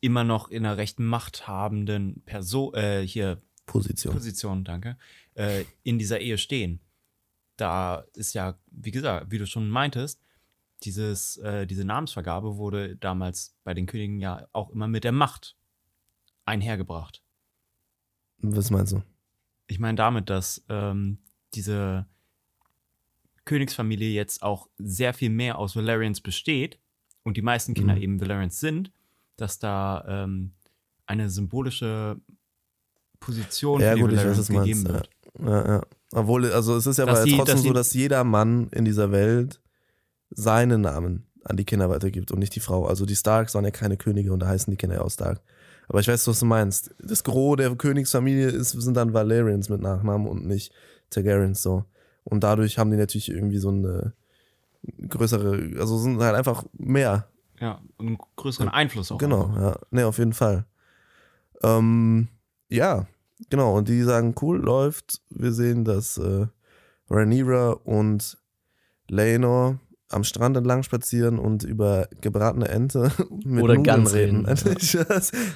immer 0.00 0.24
noch 0.24 0.48
in 0.48 0.66
einer 0.66 0.76
recht 0.76 0.98
machthabenden 1.00 2.22
Person, 2.24 2.74
äh, 2.74 3.06
hier 3.06 3.40
Position. 3.64 4.12
Position, 4.12 4.64
danke, 4.64 4.96
äh, 5.34 5.64
in 5.82 5.98
dieser 5.98 6.20
Ehe 6.20 6.38
stehen. 6.38 6.80
Da 7.56 8.04
ist 8.12 8.34
ja, 8.34 8.58
wie 8.66 8.90
gesagt, 8.90 9.30
wie 9.30 9.38
du 9.38 9.46
schon 9.46 9.68
meintest, 9.70 10.20
dieses, 10.82 11.38
äh, 11.38 11.66
diese 11.66 11.84
Namensvergabe 11.84 12.58
wurde 12.58 12.96
damals 12.96 13.56
bei 13.64 13.72
den 13.72 13.86
Königen 13.86 14.20
ja 14.20 14.46
auch 14.52 14.70
immer 14.70 14.86
mit 14.88 15.04
der 15.04 15.12
Macht 15.12 15.56
einhergebracht. 16.44 17.22
Was 18.38 18.70
meinst 18.70 18.92
du? 18.92 19.02
Ich 19.66 19.78
meine 19.78 19.96
damit, 19.96 20.30
dass 20.30 20.64
ähm, 20.68 21.18
diese 21.54 22.06
Königsfamilie 23.44 24.10
jetzt 24.10 24.42
auch 24.42 24.68
sehr 24.78 25.14
viel 25.14 25.30
mehr 25.30 25.58
aus 25.58 25.76
Valerians 25.76 26.20
besteht 26.20 26.78
und 27.22 27.36
die 27.36 27.42
meisten 27.42 27.74
Kinder 27.74 27.94
Mhm. 27.94 28.02
eben 28.02 28.20
Valerians 28.20 28.60
sind, 28.60 28.90
dass 29.36 29.58
da 29.58 30.04
ähm, 30.08 30.52
eine 31.06 31.30
symbolische 31.30 32.16
Position 33.20 33.80
Ja, 33.80 33.92
für 33.92 34.00
gut, 34.00 34.10
Valerians 34.12 34.48
gegeben 34.48 34.82
meinst, 34.82 34.88
wird. 34.88 35.10
Ja, 35.40 35.68
ja. 35.76 35.82
Obwohl, 36.12 36.50
also 36.52 36.76
es 36.76 36.86
ist 36.86 36.98
ja 36.98 37.04
aber 37.04 37.24
trotzdem 37.24 37.44
dass 37.44 37.62
so, 37.62 37.72
dass 37.72 37.94
jeder 37.94 38.24
Mann 38.24 38.68
in 38.70 38.84
dieser 38.84 39.10
Welt 39.12 39.60
seinen 40.30 40.80
Namen 40.80 41.26
an 41.44 41.56
die 41.56 41.64
Kinder 41.64 41.88
weitergibt 41.88 42.32
und 42.32 42.38
nicht 42.40 42.54
die 42.54 42.60
Frau. 42.60 42.86
Also 42.86 43.06
die 43.06 43.16
Starks 43.16 43.54
waren 43.54 43.64
ja 43.64 43.70
keine 43.70 43.96
Könige 43.96 44.32
und 44.32 44.40
da 44.40 44.48
heißen 44.48 44.70
die 44.70 44.76
Kinder 44.76 44.96
ja 44.96 45.02
auch 45.02 45.10
Stark. 45.10 45.40
Aber 45.88 46.00
ich 46.00 46.08
weiß, 46.08 46.26
was 46.26 46.40
du 46.40 46.46
meinst. 46.46 46.94
Das 46.98 47.22
Gros 47.24 47.56
der 47.56 47.74
Königsfamilie 47.74 48.48
ist, 48.48 48.70
sind 48.70 48.96
dann 48.96 49.14
Valerians 49.14 49.68
mit 49.68 49.80
Nachnamen 49.80 50.26
und 50.26 50.46
nicht 50.46 50.72
Targaryens 51.10 51.62
so. 51.62 51.84
Und 52.24 52.42
dadurch 52.42 52.78
haben 52.78 52.90
die 52.90 52.96
natürlich 52.96 53.30
irgendwie 53.30 53.58
so 53.58 53.68
eine 53.68 54.12
größere, 55.08 55.78
also 55.78 55.98
sind 55.98 56.20
halt 56.20 56.34
einfach 56.34 56.64
mehr 56.72 57.28
Ja, 57.60 57.80
einen 57.98 58.18
größeren 58.36 58.68
Einfluss 58.68 59.12
auch. 59.12 59.18
Genau, 59.18 59.46
einfach. 59.46 59.62
ja. 59.62 59.78
Ne, 59.90 60.06
auf 60.06 60.18
jeden 60.18 60.32
Fall. 60.32 60.66
Ähm, 61.62 62.28
ja, 62.68 63.06
genau. 63.50 63.76
Und 63.76 63.88
die 63.88 64.02
sagen, 64.02 64.34
cool, 64.42 64.58
läuft. 64.58 65.22
Wir 65.30 65.52
sehen, 65.52 65.84
dass 65.84 66.18
äh, 66.18 66.46
Rhaenyra 67.08 67.70
und 67.84 68.38
Laenor 69.08 69.78
am 70.08 70.22
Strand 70.22 70.56
entlang 70.56 70.82
spazieren 70.84 71.38
und 71.38 71.64
über 71.64 72.08
gebratene 72.20 72.68
Ente 72.68 73.10
mit 73.44 73.62
Oder 73.62 73.74
Nudeln 73.74 73.82
Gans 73.82 74.14
reden. 74.14 74.46
reden, 74.46 74.76
ich 74.80 74.96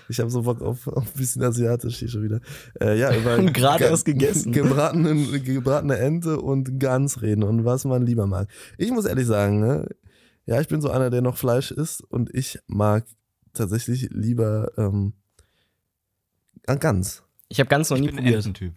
ich 0.09 0.21
habe 0.21 0.31
so 0.31 0.43
Bock 0.43 0.61
auf, 0.61 0.89
auf 0.89 1.07
ein 1.07 1.19
bisschen 1.19 1.43
asiatisch 1.45 1.99
hier 1.99 2.09
schon 2.09 2.25
wieder. 2.25 2.41
Äh, 2.81 2.99
ja, 2.99 3.15
über 3.17 3.37
Gerade 3.53 3.79
ge- 3.85 3.89
erst 3.91 4.05
gegessen. 4.05 4.51
Gebratene, 4.53 5.15
gebratene 5.41 5.99
Ente 5.99 6.41
und 6.41 6.81
Gans 6.81 7.23
reden 7.23 7.45
und 7.45 7.65
was 7.65 7.85
man 7.85 8.05
lieber 8.05 8.27
mag. 8.27 8.49
Ich 8.77 8.91
muss 8.91 9.05
ehrlich 9.05 9.27
sagen, 9.27 9.61
ne, 9.61 9.87
ja, 10.47 10.61
ich 10.61 10.67
bin 10.69 10.81
so 10.81 10.91
einer, 10.91 11.11
der 11.11 11.23
noch 11.23 11.37
Fleisch 11.37 11.71
isst 11.71 12.03
und 12.03 12.35
ich 12.35 12.59
mag 12.67 13.05
tatsächlich 13.53 14.09
lieber 14.11 14.73
ähm, 14.77 15.13
Gans. 16.79 17.23
ich 17.49 17.59
habe 17.61 17.69
ganz 17.69 17.91
noch 17.91 17.97
Ich 17.97 18.03
nie 18.03 18.09
bin 18.09 18.17
ein 18.19 18.25
probiert. 18.25 18.47
Ententyp. 18.47 18.75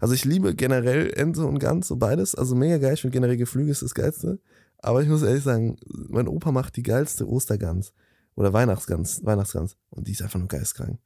Also 0.00 0.14
ich 0.14 0.24
liebe 0.24 0.54
generell 0.54 1.12
Ente 1.14 1.44
und 1.44 1.58
Gans, 1.58 1.88
so 1.88 1.96
beides. 1.96 2.34
Also 2.34 2.54
mega 2.56 2.78
geil. 2.78 2.94
Ich 2.94 3.00
finde 3.02 3.12
generell 3.14 3.36
Geflügel 3.36 3.70
ist 3.70 3.82
das 3.82 3.94
Geilste. 3.94 4.40
Aber 4.78 5.02
ich 5.02 5.08
muss 5.08 5.22
ehrlich 5.22 5.42
sagen, 5.42 5.76
mein 5.86 6.28
Opa 6.28 6.52
macht 6.52 6.76
die 6.76 6.82
geilste 6.82 7.28
Ostergans. 7.28 7.92
Oder 8.34 8.52
Weihnachtsgans, 8.52 9.24
Weihnachtsgans. 9.24 9.76
Und 9.90 10.06
die 10.08 10.12
ist 10.12 10.22
einfach 10.22 10.38
nur 10.38 10.48
geistkrank. 10.48 10.98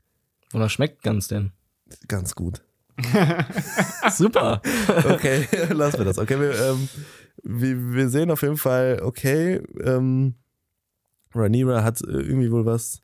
Wonach 0.52 0.70
schmeckt 0.70 1.02
ganz 1.02 1.28
denn? 1.28 1.52
Ganz 2.08 2.34
gut. 2.34 2.62
Super. 4.10 4.60
Okay, 5.08 5.46
lassen 5.72 5.98
wir 5.98 6.04
das. 6.04 6.18
Okay, 6.18 6.38
wir, 6.40 6.58
ähm, 6.58 6.88
wir, 7.42 7.94
wir 7.94 8.08
sehen 8.08 8.30
auf 8.30 8.42
jeden 8.42 8.56
Fall, 8.56 9.00
okay, 9.02 9.62
ähm, 9.82 10.34
Rhaenyra 11.34 11.84
hat 11.84 12.02
äh, 12.02 12.10
irgendwie 12.10 12.50
wohl 12.50 12.66
was, 12.66 13.02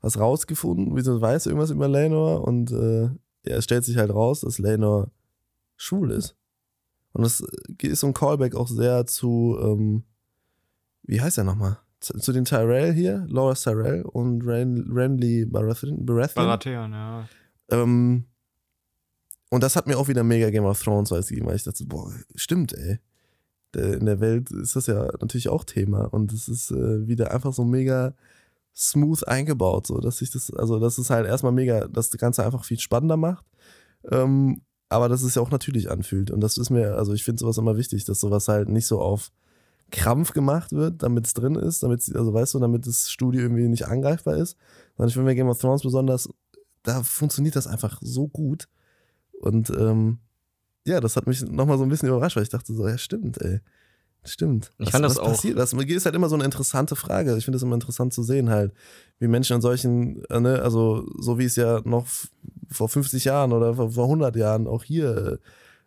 was 0.00 0.18
rausgefunden, 0.18 0.96
wie 0.96 1.00
sie 1.00 1.20
weiß 1.20 1.46
irgendwas 1.46 1.70
über 1.70 1.88
Laenor 1.88 2.46
und 2.46 2.72
äh, 2.72 3.04
ja, 3.48 3.56
es 3.56 3.64
stellt 3.64 3.84
sich 3.84 3.96
halt 3.96 4.10
raus, 4.10 4.40
dass 4.40 4.58
Laenor 4.58 5.10
schwul 5.76 6.10
ist. 6.10 6.36
Und 7.12 7.24
das 7.24 7.42
ist 7.82 8.00
so 8.00 8.06
ein 8.06 8.14
Callback 8.14 8.54
auch 8.54 8.68
sehr 8.68 9.06
zu, 9.06 9.58
ähm, 9.60 10.04
wie 11.02 11.20
heißt 11.20 11.38
er 11.38 11.44
nochmal? 11.44 11.78
Zu, 12.00 12.18
zu 12.18 12.32
den 12.32 12.44
Tyrell 12.44 12.92
hier, 12.92 13.26
Laura 13.28 13.54
Tyrell 13.54 14.02
und 14.02 14.42
Ren, 14.46 14.90
Renly 14.92 15.44
Baratheon. 15.44 16.06
Baratheon. 16.06 16.92
Ja. 16.92 17.28
Ähm, 17.70 18.24
und 19.50 19.62
das 19.62 19.74
hat 19.76 19.86
mir 19.86 19.98
auch 19.98 20.08
wieder 20.08 20.22
mega 20.22 20.50
Game 20.50 20.64
of 20.64 20.82
Thrones 20.82 21.10
Vibes 21.10 21.28
gegeben, 21.28 21.48
weil 21.48 21.56
ich 21.56 21.64
dachte, 21.64 21.84
boah, 21.84 22.12
stimmt, 22.36 22.72
ey. 22.72 23.00
in 23.74 24.06
der 24.06 24.20
Welt 24.20 24.50
ist 24.52 24.76
das 24.76 24.86
ja 24.86 25.06
natürlich 25.20 25.48
auch 25.48 25.64
Thema. 25.64 26.04
Und 26.04 26.32
es 26.32 26.48
ist 26.48 26.70
äh, 26.70 27.06
wieder 27.08 27.32
einfach 27.32 27.52
so 27.52 27.64
mega 27.64 28.14
smooth 28.74 29.26
eingebaut, 29.26 29.88
so 29.88 29.98
dass 29.98 30.18
sich 30.18 30.30
das, 30.30 30.52
also 30.54 30.78
das 30.78 30.98
ist 30.98 31.10
halt 31.10 31.26
erstmal 31.26 31.52
mega, 31.52 31.88
dass 31.88 32.10
das 32.10 32.20
Ganze 32.20 32.44
einfach 32.44 32.64
viel 32.64 32.78
spannender 32.78 33.16
macht. 33.16 33.44
Ähm, 34.10 34.62
aber 34.90 35.08
dass 35.08 35.22
es 35.22 35.34
ja 35.36 35.40
auch 35.40 35.50
natürlich 35.50 35.90
anfühlt. 35.90 36.30
Und 36.30 36.40
das 36.42 36.58
ist 36.58 36.68
mir, 36.68 36.96
also 36.96 37.14
ich 37.14 37.24
finde 37.24 37.40
sowas 37.40 37.56
immer 37.56 37.76
wichtig, 37.78 38.04
dass 38.04 38.20
sowas 38.20 38.48
halt 38.48 38.68
nicht 38.68 38.86
so 38.86 39.00
auf 39.00 39.30
Krampf 39.90 40.32
gemacht 40.32 40.72
wird, 40.72 41.02
damit 41.02 41.26
es 41.26 41.32
drin 41.34 41.54
ist, 41.54 41.82
damit, 41.82 42.00
also 42.14 42.34
weißt 42.34 42.54
du, 42.54 42.58
damit 42.58 42.86
das 42.86 43.10
Studio 43.10 43.40
irgendwie 43.40 43.68
nicht 43.68 43.86
angreifbar 43.86 44.36
ist. 44.36 44.56
Sondern 44.96 45.08
ich 45.08 45.14
finde 45.14 45.30
bei 45.30 45.34
Game 45.34 45.48
of 45.48 45.58
Thrones 45.58 45.82
besonders, 45.82 46.28
da 46.82 47.02
funktioniert 47.02 47.56
das 47.56 47.66
einfach 47.66 47.98
so 48.02 48.28
gut. 48.28 48.68
Und 49.40 49.70
ähm, 49.70 50.18
ja, 50.86 51.00
das 51.00 51.16
hat 51.16 51.26
mich 51.26 51.42
nochmal 51.42 51.78
so 51.78 51.84
ein 51.84 51.88
bisschen 51.88 52.08
überrascht, 52.08 52.36
weil 52.36 52.42
ich 52.42 52.48
dachte 52.48 52.74
so, 52.74 52.86
ja, 52.86 52.98
stimmt, 52.98 53.40
ey. 53.40 53.60
Stimmt. 54.22 54.70
Ich 54.78 54.90
fand 54.90 55.04
das 55.04 55.16
auch- 55.18 55.28
Passiert? 55.28 55.56
Das 55.58 55.72
ist 55.72 56.04
halt 56.04 56.14
immer 56.14 56.28
so 56.28 56.34
eine 56.34 56.44
interessante 56.44 56.94
Frage. 56.94 57.36
Ich 57.38 57.44
finde 57.44 57.56
es 57.56 57.62
immer 57.62 57.74
interessant 57.74 58.12
zu 58.12 58.22
sehen, 58.22 58.50
halt, 58.50 58.72
wie 59.18 59.28
Menschen 59.28 59.56
in 59.56 59.62
solchen, 59.62 60.22
äh, 60.26 60.40
ne, 60.40 60.60
also 60.60 61.06
so 61.18 61.38
wie 61.38 61.44
es 61.46 61.56
ja 61.56 61.80
noch 61.84 62.06
vor 62.70 62.88
50 62.88 63.24
Jahren 63.24 63.52
oder 63.52 63.74
vor 63.74 63.90
vor 63.92 64.04
100 64.04 64.36
Jahren 64.36 64.66
auch 64.66 64.84
hier 64.84 65.38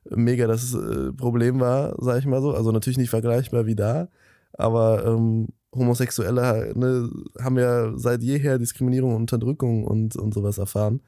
äh, 0.10 0.15
mega 0.15 0.48
das 0.48 0.74
äh, 0.74 1.12
Problem 1.13 1.60
war, 1.60 1.96
sag 2.00 2.19
ich 2.19 2.26
mal 2.26 2.41
so. 2.41 2.54
Also 2.54 2.72
natürlich 2.72 2.98
nicht 2.98 3.10
vergleichbar 3.10 3.65
wie 3.65 3.76
da, 3.76 4.10
aber 4.54 5.06
ähm, 5.06 5.48
Homosexuelle 5.74 6.74
ne, 6.76 7.10
haben 7.39 7.58
ja 7.58 7.98
seit 7.98 8.22
jeher 8.22 8.60
Diskriminierung 8.60 9.15
und 9.15 9.22
Unterdrückung 9.22 9.86
und, 9.86 10.15
und 10.15 10.34
sowas 10.34 10.58
erfahren. 10.58 11.02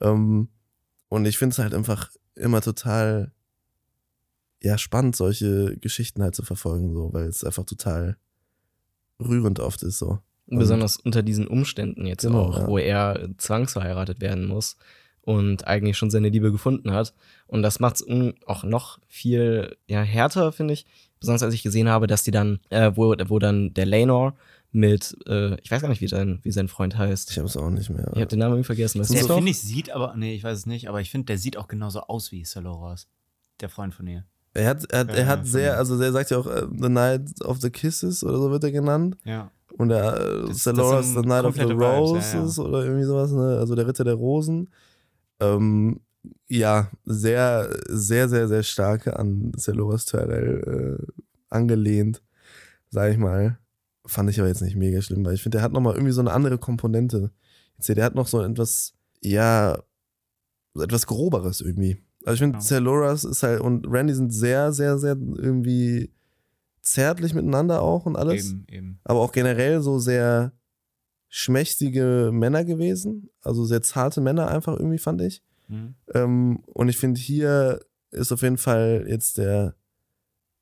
Ähm, 0.00 0.48
und 1.08 1.26
ich 1.26 1.38
finde 1.38 1.52
es 1.52 1.58
halt 1.58 1.74
einfach 1.74 2.10
immer 2.34 2.60
total 2.60 3.32
ja, 4.62 4.76
spannend, 4.78 5.16
solche 5.16 5.76
Geschichten 5.78 6.22
halt 6.22 6.34
zu 6.34 6.42
verfolgen, 6.42 6.92
so, 6.92 7.12
weil 7.12 7.26
es 7.26 7.44
einfach 7.44 7.64
total 7.64 8.16
rührend 9.18 9.60
oft 9.60 9.82
ist, 9.82 9.98
so. 9.98 10.18
Besonders 10.46 10.96
unter 10.96 11.22
diesen 11.22 11.46
Umständen 11.46 12.06
jetzt 12.06 12.22
Genau, 12.22 12.46
auch, 12.46 12.58
ja. 12.58 12.66
wo 12.66 12.76
er 12.76 13.30
zwangsverheiratet 13.38 14.20
werden 14.20 14.46
muss 14.46 14.76
und 15.22 15.66
eigentlich 15.66 15.96
schon 15.96 16.10
seine 16.10 16.28
Liebe 16.28 16.52
gefunden 16.52 16.92
hat. 16.92 17.14
Und 17.46 17.62
das 17.62 17.80
macht 17.80 17.96
es 17.96 18.06
auch 18.46 18.64
noch 18.64 18.98
viel 19.06 19.76
ja, 19.86 20.02
härter, 20.02 20.52
finde 20.52 20.74
ich. 20.74 20.86
Besonders 21.18 21.42
als 21.42 21.54
ich 21.54 21.62
gesehen 21.62 21.88
habe, 21.88 22.06
dass 22.06 22.22
die 22.22 22.30
dann, 22.30 22.60
äh, 22.70 22.92
wo, 22.94 23.14
wo 23.26 23.38
dann 23.38 23.74
der 23.74 23.86
Lanor 23.86 24.34
mit, 24.72 25.16
äh, 25.26 25.60
ich 25.60 25.70
weiß 25.70 25.82
gar 25.82 25.88
nicht, 25.88 26.00
wie 26.00 26.08
sein, 26.08 26.40
wie 26.42 26.52
sein 26.52 26.68
Freund 26.68 26.96
heißt. 26.96 27.30
Ich 27.30 27.38
habe 27.38 27.46
es 27.46 27.56
auch 27.56 27.70
nicht 27.70 27.90
mehr. 27.90 28.10
Ich 28.14 28.20
habe 28.20 28.26
den 28.26 28.38
Namen 28.38 28.54
irgendwie 28.54 28.66
vergessen. 28.66 29.02
Der 29.02 29.22
noch? 29.22 29.34
finde 29.36 29.50
ich 29.50 29.60
sieht 29.60 29.90
aber, 29.90 30.14
nee, 30.16 30.34
ich 30.34 30.44
weiß 30.44 30.58
es 30.58 30.66
nicht, 30.66 30.88
aber 30.88 31.00
ich 31.00 31.10
finde, 31.10 31.26
der 31.26 31.38
sieht 31.38 31.56
auch 31.56 31.68
genauso 31.68 32.00
aus 32.02 32.32
wie 32.32 32.44
Saloras. 32.44 33.08
Der 33.60 33.68
Freund 33.68 33.94
von 33.94 34.06
ihr. 34.06 34.24
Er 34.54 34.68
hat, 34.68 34.90
er 34.90 35.00
hat, 35.00 35.10
er 35.10 35.18
Ja, 35.18 35.26
hat 35.26 35.46
sehr, 35.46 35.76
also 35.76 35.98
der 35.98 36.12
sagt 36.12 36.30
ja 36.30 36.38
auch 36.38 36.46
äh, 36.46 36.66
The 36.70 36.88
Night 36.88 37.44
of 37.44 37.60
the 37.60 37.70
Kisses 37.70 38.24
oder 38.24 38.38
so 38.38 38.50
wird 38.50 38.64
er 38.64 38.72
genannt. 38.72 39.16
Ja. 39.24 39.50
Und 39.76 39.90
der 39.90 40.18
äh, 40.18 40.52
sind 40.52 40.76
The 40.76 41.20
Night 41.20 41.44
of 41.44 41.54
the 41.54 41.60
komplette 41.60 41.78
Vibes, 41.78 42.34
Roses 42.34 42.56
ja, 42.56 42.62
oder 42.64 42.84
irgendwie 42.84 43.04
sowas, 43.04 43.32
ne? 43.32 43.58
Also 43.58 43.74
der 43.74 43.86
Ritter 43.86 44.04
der 44.04 44.14
Rosen. 44.14 44.70
Ähm, 45.40 46.00
ja, 46.48 46.90
sehr, 47.04 47.74
sehr, 47.88 48.28
sehr, 48.28 48.48
sehr 48.48 48.62
stark 48.62 49.06
an 49.06 49.52
Celoras 49.56 50.04
Tyrell 50.04 50.98
äh, 51.00 51.22
angelehnt, 51.48 52.22
sag 52.90 53.12
ich 53.12 53.18
mal. 53.18 53.58
Fand 54.06 54.28
ich 54.30 54.38
aber 54.40 54.48
jetzt 54.48 54.62
nicht 54.62 54.76
mega 54.76 55.00
schlimm, 55.02 55.24
weil 55.24 55.34
ich 55.34 55.42
finde, 55.42 55.58
der 55.58 55.62
hat 55.62 55.72
nochmal 55.72 55.94
irgendwie 55.94 56.12
so 56.12 56.20
eine 56.20 56.32
andere 56.32 56.58
Komponente. 56.58 57.30
Jetzt 57.76 57.86
hier, 57.86 57.94
der 57.94 58.04
hat 58.04 58.14
noch 58.14 58.26
so 58.26 58.42
etwas, 58.42 58.94
ja, 59.22 59.78
etwas 60.78 61.06
Groberes 61.06 61.60
irgendwie. 61.60 61.98
Also 62.24 62.34
ich 62.34 62.40
finde, 62.40 62.58
Ja. 62.58 62.62
Celoras 62.62 63.24
ist 63.24 63.42
halt 63.42 63.60
und 63.60 63.86
Randy 63.88 64.14
sind 64.14 64.32
sehr, 64.32 64.72
sehr, 64.72 64.98
sehr 64.98 65.12
irgendwie 65.12 66.12
zärtlich 66.82 67.34
miteinander 67.34 67.82
auch 67.82 68.06
und 68.06 68.16
alles 68.16 68.50
Eben, 68.50 68.66
eben. 68.68 69.00
aber 69.04 69.20
auch 69.20 69.32
generell 69.32 69.80
so 69.80 69.98
sehr 69.98 70.52
schmächtige 71.30 72.30
Männer 72.32 72.64
gewesen. 72.64 73.30
Also 73.40 73.64
sehr 73.64 73.82
zarte 73.82 74.20
Männer 74.20 74.48
einfach 74.48 74.76
irgendwie, 74.76 74.98
fand 74.98 75.22
ich. 75.22 75.42
Mhm. 75.68 75.94
Ähm, 76.12 76.62
und 76.66 76.88
ich 76.88 76.98
finde, 76.98 77.20
hier 77.20 77.80
ist 78.10 78.32
auf 78.32 78.42
jeden 78.42 78.58
Fall 78.58 79.06
jetzt 79.08 79.38
der, 79.38 79.76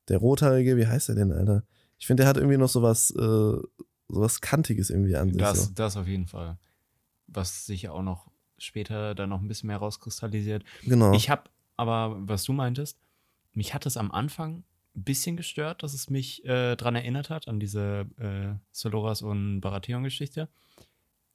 der 0.07 0.19
Rothaarige, 0.19 0.77
wie 0.77 0.87
heißt 0.87 1.09
der 1.09 1.15
denn, 1.15 1.33
Alter? 1.33 1.63
Ich 1.97 2.07
finde, 2.07 2.21
der 2.21 2.29
hat 2.29 2.37
irgendwie 2.37 2.57
noch 2.57 2.69
sowas, 2.69 3.11
äh, 3.11 3.57
sowas 4.07 4.41
Kantiges 4.41 4.91
irgendwie 4.91 5.15
an 5.15 5.29
sich. 5.29 5.41
Das, 5.41 5.65
so. 5.65 5.71
das 5.73 5.97
auf 5.97 6.07
jeden 6.07 6.27
Fall. 6.27 6.57
Was 7.27 7.65
sich 7.65 7.81
ja 7.81 7.91
auch 7.91 8.03
noch 8.03 8.29
später 8.59 9.15
dann 9.15 9.29
noch 9.29 9.41
ein 9.41 9.47
bisschen 9.47 9.67
mehr 9.67 9.77
rauskristallisiert. 9.77 10.63
Genau. 10.83 11.13
Ich 11.13 11.29
habe 11.29 11.43
aber, 11.77 12.15
was 12.19 12.43
du 12.43 12.53
meintest, 12.53 12.99
mich 13.53 13.73
hat 13.73 13.85
es 13.85 13.97
am 13.97 14.11
Anfang 14.11 14.63
ein 14.99 15.03
bisschen 15.03 15.37
gestört, 15.37 15.83
dass 15.83 15.93
es 15.93 16.09
mich 16.09 16.45
äh, 16.45 16.75
dran 16.75 16.95
erinnert 16.95 17.29
hat, 17.29 17.47
an 17.47 17.59
diese 17.59 18.05
äh, 18.17 18.55
Soloras 18.71 19.21
und 19.21 19.61
Baratheon-Geschichte. 19.61 20.49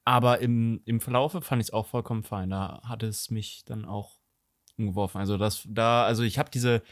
Aber 0.04 0.40
im, 0.40 0.82
im 0.84 1.00
Verlaufe 1.00 1.40
fand 1.40 1.62
ich 1.62 1.68
es 1.68 1.72
auch 1.72 1.86
vollkommen 1.86 2.22
fein. 2.22 2.50
Da 2.50 2.82
hat 2.84 3.02
es 3.02 3.30
mich 3.30 3.64
dann 3.64 3.84
auch 3.84 4.18
umgeworfen. 4.76 5.18
Also 5.18 5.38
das, 5.38 5.66
da, 5.68 6.04
also 6.04 6.22
ich 6.22 6.38
habe 6.38 6.50
diese, 6.50 6.82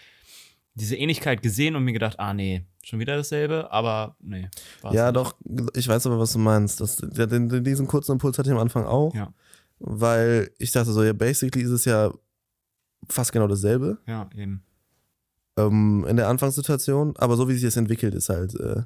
diese 0.74 0.96
Ähnlichkeit 0.96 1.42
gesehen 1.42 1.76
und 1.76 1.84
mir 1.84 1.92
gedacht, 1.92 2.18
ah 2.18 2.32
nee, 2.32 2.64
schon 2.82 3.00
wieder 3.00 3.16
dasselbe, 3.16 3.70
aber 3.70 4.16
nee. 4.20 4.48
ja, 4.90 5.12
nicht. 5.12 5.16
doch, 5.16 5.34
ich 5.74 5.86
weiß 5.86 6.06
aber, 6.06 6.18
was 6.18 6.32
du 6.32 6.38
meinst. 6.38 6.80
Das, 6.80 6.96
den, 6.96 7.62
diesen 7.62 7.86
kurzen 7.86 8.12
Impuls 8.12 8.38
hatte 8.38 8.48
ich 8.48 8.54
am 8.54 8.60
Anfang 8.60 8.86
auch. 8.86 9.14
Ja. 9.14 9.34
Weil 9.78 10.50
ich 10.58 10.70
dachte 10.70 10.92
so, 10.92 11.02
ja, 11.02 11.12
basically 11.12 11.64
ist 11.64 11.70
es 11.70 11.84
ja 11.84 12.12
fast 13.08 13.32
genau 13.32 13.48
dasselbe. 13.48 13.98
Ja, 14.06 14.30
eben. 14.34 14.64
Ähm, 15.56 16.06
in 16.08 16.16
der 16.16 16.28
Anfangssituation, 16.28 17.14
aber 17.16 17.36
so 17.36 17.48
wie 17.48 17.54
sich 17.54 17.62
das 17.62 17.76
entwickelt, 17.76 18.14
ist 18.14 18.28
halt. 18.28 18.54
Äh, 18.54 18.82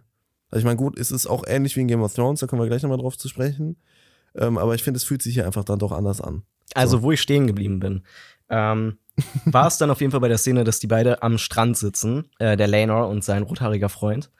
also 0.50 0.60
ich 0.60 0.64
meine, 0.64 0.76
gut, 0.76 0.98
es 0.98 1.10
ist 1.10 1.26
auch 1.26 1.44
ähnlich 1.46 1.76
wie 1.76 1.80
in 1.80 1.88
Game 1.88 2.02
of 2.02 2.14
Thrones, 2.14 2.40
da 2.40 2.46
kommen 2.46 2.62
wir 2.62 2.68
gleich 2.68 2.82
nochmal 2.82 2.98
drauf 2.98 3.16
zu 3.18 3.28
sprechen. 3.28 3.76
Ähm, 4.34 4.58
aber 4.58 4.74
ich 4.74 4.82
finde, 4.82 4.98
es 4.98 5.04
fühlt 5.04 5.22
sich 5.22 5.34
hier 5.34 5.46
einfach 5.46 5.64
dann 5.64 5.78
doch 5.78 5.92
anders 5.92 6.20
an. 6.20 6.42
Also, 6.74 6.98
So. 6.98 7.02
wo 7.02 7.12
ich 7.12 7.20
stehen 7.20 7.46
geblieben 7.46 7.80
bin, 7.80 8.02
ähm, 8.48 8.98
war 9.46 9.66
es 9.66 9.78
dann 9.78 9.90
auf 9.90 10.00
jeden 10.00 10.10
Fall 10.10 10.20
bei 10.20 10.28
der 10.28 10.38
Szene, 10.38 10.64
dass 10.64 10.78
die 10.78 10.86
beide 10.86 11.22
am 11.22 11.38
Strand 11.38 11.76
sitzen, 11.76 12.28
äh, 12.38 12.56
der 12.56 12.68
Lanor 12.68 13.08
und 13.08 13.24
sein 13.24 13.42
rothaariger 13.42 13.88
Freund. 13.88 14.30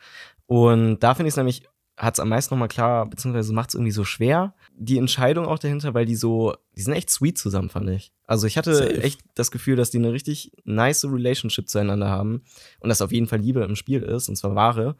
Und 0.46 1.00
da 1.00 1.14
finde 1.14 1.28
ich 1.28 1.32
es 1.32 1.36
nämlich, 1.36 1.66
hat 1.96 2.14
es 2.14 2.20
am 2.20 2.28
meisten 2.28 2.54
nochmal 2.54 2.68
klar, 2.68 3.06
beziehungsweise 3.06 3.52
macht 3.54 3.70
es 3.70 3.74
irgendwie 3.74 3.90
so 3.92 4.04
schwer, 4.04 4.54
die 4.78 4.98
Entscheidung 4.98 5.46
auch 5.46 5.58
dahinter, 5.58 5.94
weil 5.94 6.04
die 6.06 6.16
so, 6.16 6.54
die 6.76 6.82
sind 6.82 6.92
echt 6.92 7.10
sweet 7.10 7.38
zusammen, 7.38 7.70
fand 7.70 7.88
ich. 7.90 8.12
Also 8.26 8.46
ich 8.46 8.58
hatte 8.58 8.74
Safe. 8.74 9.02
echt 9.02 9.20
das 9.34 9.50
Gefühl, 9.50 9.76
dass 9.76 9.90
die 9.90 9.98
eine 9.98 10.12
richtig 10.12 10.52
nice 10.64 11.04
Relationship 11.04 11.68
zueinander 11.68 12.08
haben 12.08 12.42
und 12.80 12.88
dass 12.90 13.00
auf 13.02 13.12
jeden 13.12 13.26
Fall 13.26 13.38
Liebe 13.40 13.62
im 13.64 13.76
Spiel 13.76 14.02
ist, 14.02 14.28
und 14.28 14.36
zwar 14.36 14.54
wahre. 14.54 14.96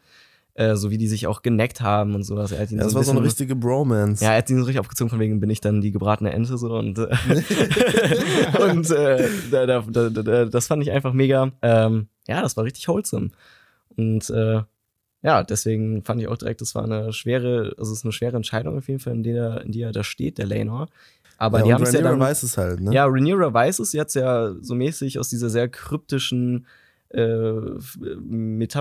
Äh, 0.55 0.75
so 0.75 0.89
wie 0.89 0.97
die 0.97 1.07
sich 1.07 1.27
auch 1.27 1.43
geneckt 1.43 1.81
haben 1.81 2.15
und 2.15 2.23
sowas. 2.23 2.51
Er 2.51 2.61
hat 2.61 2.71
ihn 2.71 2.79
Ja, 2.79 2.85
das 2.85 2.93
so 2.93 2.97
ein 2.97 3.01
war 3.01 3.03
so 3.03 3.11
eine 3.11 3.21
richtige 3.23 3.55
Bromance. 3.55 4.23
ja, 4.25 4.31
er 4.31 4.39
hat 4.39 4.49
ihn 4.49 4.57
so 4.57 4.63
richtig 4.63 4.79
aufgezogen, 4.79 5.11
von 5.11 5.19
wegen 5.19 5.39
bin 5.39 5.51
ich 5.51 5.61
dann 5.61 5.81
die 5.81 5.91
gebratene 5.91 6.31
Ente 6.33 6.57
so 6.57 6.75
und, 6.75 6.97
äh, 6.97 7.07
und 8.71 8.89
äh, 8.89 9.29
da, 9.51 9.65
da, 9.67 9.81
da, 9.81 10.09
da, 10.09 10.45
das 10.45 10.65
fand 10.65 10.81
ich 10.81 10.89
einfach 10.89 11.13
mega. 11.13 11.51
Ähm, 11.61 12.07
ja, 12.27 12.41
das 12.41 12.57
war 12.57 12.63
richtig 12.63 12.87
wholesome. 12.87 13.29
Und 13.95 14.31
äh, 14.31 14.63
ja, 15.27 15.43
deswegen 15.43 16.03
fand 16.05 16.21
ich 16.21 16.27
auch 16.29 16.37
direkt, 16.37 16.61
das 16.61 16.73
war 16.73 16.85
eine 16.85 17.11
schwere, 17.11 17.73
also 17.77 17.91
es 17.91 17.99
ist 17.99 18.05
eine 18.05 18.13
schwere 18.13 18.37
Entscheidung 18.37 18.77
auf 18.77 18.87
jeden 18.87 19.01
Fall, 19.01 19.13
in 19.13 19.23
der, 19.23 19.61
in 19.65 19.73
der 19.73 19.91
da 19.91 20.03
steht, 20.05 20.37
der 20.37 20.45
Lanor. 20.47 20.87
Aber 21.37 21.59
ja, 21.59 21.65
die 21.65 21.73
haben 21.73 21.83
es 21.83 21.91
ja 21.91 22.01
dann. 22.01 22.17
weiß 22.19 22.43
es 22.43 22.57
halt, 22.57 22.79
ne? 22.79 22.93
Ja, 22.93 23.05
Rhaenyra 23.05 23.53
weiß 23.53 23.79
es 23.79 23.91
jetzt 23.91 24.15
ja 24.15 24.55
so 24.61 24.73
mäßig 24.73 25.19
aus 25.19 25.27
dieser 25.27 25.49
sehr 25.49 25.67
kryptischen 25.67 26.65
äh, 27.09 27.19
F- 27.21 27.97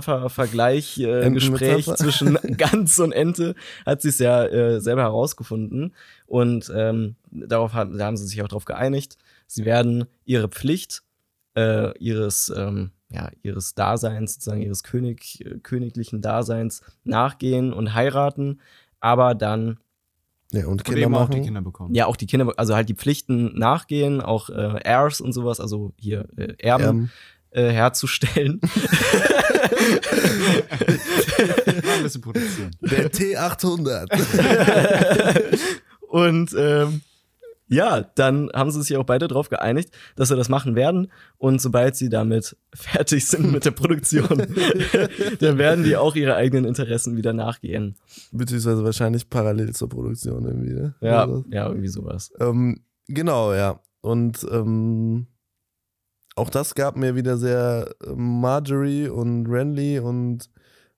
Metapher-Vergleich, 0.01 0.99
äh, 1.01 1.31
Gespräch 1.33 1.87
zwischen 1.97 2.35
Gans 2.57 2.99
und 2.99 3.13
Ente, 3.13 3.55
hat 3.85 4.03
sie 4.03 4.09
es 4.09 4.19
ja 4.19 4.45
äh, 4.47 4.81
selber 4.81 5.03
herausgefunden. 5.03 5.95
Und 6.27 6.71
ähm, 6.75 7.17
darauf 7.31 7.73
haben, 7.75 7.99
da 7.99 8.07
haben 8.07 8.17
sie 8.17 8.27
sich 8.27 8.41
auch 8.43 8.49
darauf 8.49 8.65
geeinigt. 8.65 9.17
Sie 9.47 9.65
werden 9.65 10.05
ihre 10.25 10.49
Pflicht 10.49 11.03
äh, 11.57 11.97
ihres, 11.99 12.53
ähm, 12.57 12.91
ja, 13.11 13.31
ihres 13.43 13.75
Daseins, 13.75 14.35
sozusagen 14.35 14.63
ihres 14.63 14.83
König, 14.83 15.45
königlichen 15.63 16.21
Daseins 16.23 16.83
nachgehen 17.05 17.73
und 17.73 17.95
heiraten, 17.95 18.61
aber 19.01 19.35
dann 19.35 19.79
Ja, 20.53 20.63
und 20.67 20.73
Und 20.73 20.85
Kinder 20.85 21.01
eben 21.03 21.15
auch 21.15 21.21
machen. 21.29 21.33
die 21.33 21.43
Kinder 21.43 21.61
bekommen. 21.63 21.95
ja, 21.95 22.07
auch 22.07 22.17
die 22.17 22.27
Kinder, 22.27 22.53
also 22.57 22.75
halt 22.75 22.89
die 22.89 22.95
Pflichten 22.95 23.57
nachgehen, 23.59 24.21
auch 24.21 24.51
äh, 24.51 24.81
Heirs 24.85 25.21
und 25.21 25.33
sowas, 25.33 25.61
also 25.61 25.93
hier 25.99 26.29
äh, 26.37 26.55
Erben 26.59 27.11
Ähm, 27.53 27.55
äh, 27.69 27.71
herzustellen. 27.73 28.61
Ein 30.77 32.03
bisschen 32.03 32.21
produzieren. 32.21 32.71
der 32.81 33.11
T800. 33.11 35.59
und 36.09 36.55
ähm, 36.59 37.01
ja, 37.69 38.03
dann 38.15 38.51
haben 38.55 38.71
sie 38.71 38.83
sich 38.83 38.97
auch 38.97 39.05
beide 39.05 39.27
darauf 39.29 39.49
geeinigt, 39.49 39.91
dass 40.15 40.29
sie 40.29 40.37
das 40.37 40.49
machen 40.49 40.77
werden. 40.77 41.11
Und 41.39 41.61
sobald 41.61 41.97
sie 41.97 42.09
damit 42.09 42.57
fertig 42.75 43.27
sind 43.27 43.51
mit 43.53 43.65
der 43.65 43.73
Produktion, 43.73 44.27
dann 45.41 45.59
werden 45.59 45.85
die 45.85 45.97
auch 45.97 46.15
ihre 46.15 46.37
eigenen 46.37 46.65
Interessen 46.65 47.17
wieder 47.17 47.33
nachgehen. 47.33 47.97
Beziehungsweise 48.33 48.85
wahrscheinlich 48.85 49.29
parallel 49.29 49.75
zur 49.75 49.89
Produktion 49.89 50.45
irgendwie, 50.45 50.75
ne? 50.75 50.95
Ja, 51.01 51.23
Also, 51.23 51.45
ja, 51.51 51.69
irgendwie 51.69 51.89
sowas. 51.89 52.33
Ähm, 52.39 52.83
genau, 53.09 53.53
ja. 53.53 53.81
Und 54.01 54.47
ähm, 54.51 55.27
auch 56.37 56.51
das 56.51 56.75
gab 56.75 56.97
mir 56.97 57.17
wieder 57.17 57.37
sehr 57.39 57.95
äh, 58.05 58.13
Marjorie 58.15 59.09
und 59.09 59.47
Renly 59.47 59.99
und 59.99 60.49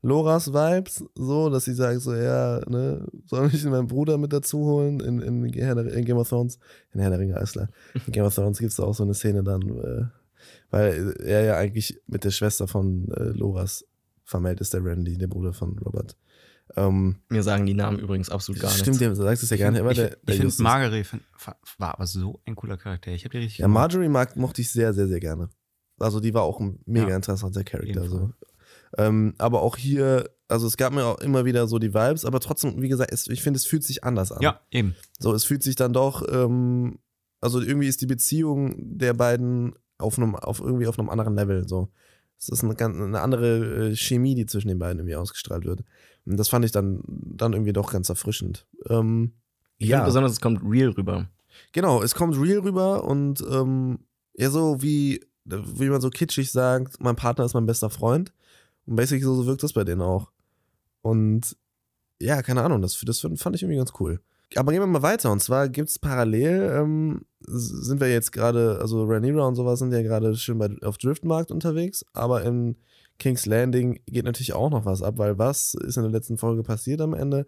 Loras 0.08 0.52
Vibes, 0.52 1.04
so, 1.14 1.50
dass 1.50 1.64
sie 1.66 1.74
sagen 1.74 2.00
so, 2.00 2.14
ja, 2.14 2.60
ne, 2.68 3.06
soll 3.26 3.50
ich 3.52 3.64
meinen 3.64 3.86
Bruder 3.86 4.16
mit 4.18 4.32
dazu 4.32 4.58
holen 4.64 5.00
in, 5.00 5.20
in, 5.20 5.44
in 5.44 6.04
Game 6.04 6.16
of 6.16 6.28
Thrones? 6.28 6.58
In 6.92 7.00
Herr 7.00 7.10
der 7.10 7.18
Ringe, 7.18 7.36
alles 7.36 7.52
klar. 7.52 7.68
In 8.06 8.12
Game 8.12 8.24
of 8.24 8.34
Thrones 8.34 8.58
gibt 8.58 8.72
es 8.72 8.80
auch 8.80 8.94
so 8.94 9.02
eine 9.04 9.14
Szene 9.14 9.42
dann, 9.44 9.62
äh, 9.62 10.04
weil 10.70 11.14
er 11.22 11.44
ja 11.44 11.56
eigentlich 11.56 12.00
mit 12.06 12.24
der 12.24 12.30
Schwester 12.30 12.66
von 12.68 13.08
äh, 13.12 13.24
Loras 13.38 13.84
vermählt 14.24 14.60
ist, 14.60 14.74
der 14.74 14.84
Randy, 14.84 15.16
der 15.18 15.26
Bruder 15.28 15.52
von 15.52 15.78
Robert. 15.78 16.16
Ähm, 16.76 17.16
Mir 17.30 17.42
sagen 17.42 17.64
die 17.64 17.72
Namen 17.74 17.98
übrigens 17.98 18.28
absolut 18.28 18.60
gar 18.60 18.70
stimmt, 18.70 19.00
nichts. 19.00 19.18
du 19.18 19.24
sagst 19.24 19.42
es 19.42 19.48
ja 19.50 19.56
gar 19.56 19.70
nicht, 19.70 19.80
aber 19.80 19.90
ich 19.92 19.96
der, 19.98 20.16
der 20.26 20.34
ich 20.34 20.40
finde 20.42 20.62
Margaret 20.62 21.06
find- 21.06 21.22
war 21.78 21.94
aber 21.94 22.06
so 22.06 22.40
ein 22.44 22.54
cooler 22.56 22.76
Charakter. 22.76 23.10
Ich 23.10 23.24
habe 23.24 23.32
die 23.32 23.38
richtig 23.38 23.58
Ja, 23.60 23.68
Marjorie 23.68 24.08
mag, 24.08 24.36
mochte 24.36 24.60
ich 24.60 24.70
sehr, 24.70 24.92
sehr, 24.92 25.08
sehr 25.08 25.18
gerne. 25.20 25.48
Also 25.98 26.20
die 26.20 26.34
war 26.34 26.42
auch 26.42 26.60
ein 26.60 26.78
mega 26.84 27.08
Ja, 27.08 27.16
interessanter 27.16 27.64
Charakter. 27.64 28.06
So. 28.08 28.30
Ähm, 28.98 29.34
aber 29.38 29.62
auch 29.62 29.76
hier, 29.76 30.28
also 30.48 30.66
es 30.66 30.76
gab 30.76 30.92
mir 30.92 31.04
auch 31.04 31.20
immer 31.20 31.44
wieder 31.44 31.68
so 31.68 31.78
die 31.78 31.94
Vibes, 31.94 32.24
aber 32.24 32.40
trotzdem, 32.40 32.82
wie 32.82 32.88
gesagt, 32.88 33.12
es, 33.12 33.28
ich 33.28 33.42
finde, 33.42 33.58
es 33.58 33.64
fühlt 33.64 33.84
sich 33.84 34.02
anders 34.02 34.32
an. 34.32 34.42
Ja, 34.42 34.60
eben. 34.70 34.96
So, 35.18 35.32
es 35.32 35.44
fühlt 35.44 35.62
sich 35.62 35.76
dann 35.76 35.92
doch, 35.92 36.26
ähm, 36.30 36.98
also 37.40 37.60
irgendwie 37.60 37.86
ist 37.86 38.00
die 38.00 38.06
Beziehung 38.06 38.74
der 38.76 39.14
beiden 39.14 39.74
auf 39.98 40.18
einem, 40.18 40.34
auf 40.34 40.60
irgendwie 40.60 40.88
auf 40.88 40.98
einem 40.98 41.08
anderen 41.08 41.36
Level. 41.36 41.68
So. 41.68 41.88
Es 42.38 42.48
ist 42.48 42.64
eine, 42.64 42.74
ganz, 42.74 42.96
eine 42.96 43.20
andere 43.20 43.90
äh, 43.90 43.96
Chemie, 43.96 44.34
die 44.34 44.46
zwischen 44.46 44.68
den 44.68 44.80
beiden 44.80 44.98
irgendwie 44.98 45.16
ausgestrahlt 45.16 45.64
wird. 45.64 45.84
Und 46.26 46.36
das 46.36 46.48
fand 46.48 46.64
ich 46.64 46.72
dann, 46.72 47.00
dann 47.06 47.52
irgendwie 47.52 47.72
doch 47.72 47.92
ganz 47.92 48.08
erfrischend. 48.08 48.66
Ähm, 48.88 49.32
finde 49.78 50.06
besonders, 50.06 50.32
es 50.32 50.40
kommt 50.40 50.60
real 50.64 50.90
rüber. 50.90 51.28
Genau, 51.72 52.02
es 52.02 52.14
kommt 52.14 52.36
real 52.36 52.58
rüber 52.60 53.04
und 53.04 53.40
ähm, 53.48 54.00
ja, 54.34 54.50
so 54.50 54.82
wie, 54.82 55.24
wie 55.44 55.88
man 55.88 56.00
so 56.00 56.10
kitschig 56.10 56.50
sagt, 56.50 57.00
mein 57.00 57.16
Partner 57.16 57.44
ist 57.44 57.54
mein 57.54 57.66
bester 57.66 57.90
Freund. 57.90 58.32
Und 58.88 58.96
basically 58.96 59.22
so, 59.22 59.34
so 59.34 59.46
wirkt 59.46 59.62
das 59.62 59.74
bei 59.74 59.84
denen 59.84 60.00
auch. 60.00 60.30
Und 61.02 61.56
ja, 62.20 62.42
keine 62.42 62.62
Ahnung, 62.62 62.80
das, 62.80 62.98
das 63.04 63.20
fand 63.20 63.54
ich 63.54 63.62
irgendwie 63.62 63.76
ganz 63.76 63.92
cool. 64.00 64.20
Aber 64.56 64.72
gehen 64.72 64.80
wir 64.80 64.86
mal 64.86 65.02
weiter. 65.02 65.30
Und 65.30 65.40
zwar 65.40 65.68
gibt 65.68 65.90
es 65.90 65.98
parallel, 65.98 66.72
ähm, 66.74 67.26
sind 67.40 68.00
wir 68.00 68.10
jetzt 68.10 68.32
gerade, 68.32 68.78
also 68.80 69.04
Rhaenyra 69.04 69.46
und 69.46 69.56
sowas 69.56 69.78
sind 69.78 69.92
ja 69.92 70.02
gerade 70.02 70.34
schön 70.36 70.58
bei, 70.58 70.70
auf 70.82 70.96
Driftmarkt 70.96 71.50
unterwegs, 71.50 72.04
aber 72.14 72.42
in 72.44 72.76
King's 73.18 73.46
Landing 73.46 74.00
geht 74.06 74.24
natürlich 74.24 74.54
auch 74.54 74.70
noch 74.70 74.86
was 74.86 75.02
ab, 75.02 75.18
weil 75.18 75.38
was 75.38 75.74
ist 75.74 75.96
in 75.96 76.04
der 76.04 76.12
letzten 76.12 76.38
Folge 76.38 76.62
passiert 76.62 77.00
am 77.02 77.12
Ende? 77.12 77.46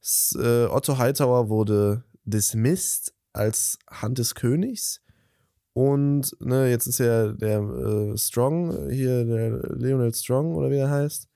S 0.00 0.38
äh, 0.40 0.66
Otto 0.66 0.98
Hightower 0.98 1.48
wurde 1.48 2.04
dismissed 2.24 3.12
als 3.32 3.78
Hand 3.90 4.18
des 4.18 4.34
Königs. 4.34 5.00
Und 5.76 6.34
ne, 6.40 6.70
jetzt 6.70 6.86
ist 6.86 7.00
ja 7.00 7.32
der 7.32 7.60
äh, 7.60 8.16
Strong, 8.16 8.88
hier 8.88 9.26
der 9.26 9.76
Leonel 9.76 10.14
Strong 10.14 10.54
oder 10.54 10.70
wie 10.70 10.78
er 10.78 10.88
heißt, 10.88 11.28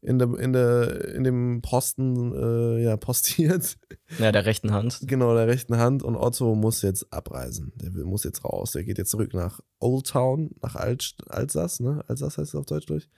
in, 0.00 0.18
der, 0.18 0.38
in, 0.38 0.54
der, 0.54 1.14
in 1.14 1.22
dem 1.22 1.60
Posten 1.60 2.32
äh, 2.32 2.82
ja, 2.82 2.96
postiert. 2.96 3.76
Ja, 4.18 4.32
der 4.32 4.46
rechten 4.46 4.72
Hand. 4.72 5.00
Genau, 5.02 5.34
der 5.34 5.48
rechten 5.48 5.76
Hand. 5.76 6.02
Und 6.02 6.16
Otto 6.16 6.54
muss 6.54 6.80
jetzt 6.80 7.12
abreisen. 7.12 7.74
Der 7.76 7.90
muss 8.06 8.24
jetzt 8.24 8.42
raus. 8.42 8.72
Der 8.72 8.84
geht 8.84 8.96
jetzt 8.96 9.10
zurück 9.10 9.34
nach 9.34 9.60
Old 9.80 10.06
Town, 10.06 10.52
nach 10.62 10.76
Alt, 10.76 11.16
Alsace, 11.28 11.80
ne? 11.80 12.02
Alsace 12.08 12.38
heißt 12.38 12.54
es 12.54 12.54
auf 12.54 12.64
Deutsch 12.64 12.86
durch. 12.86 13.10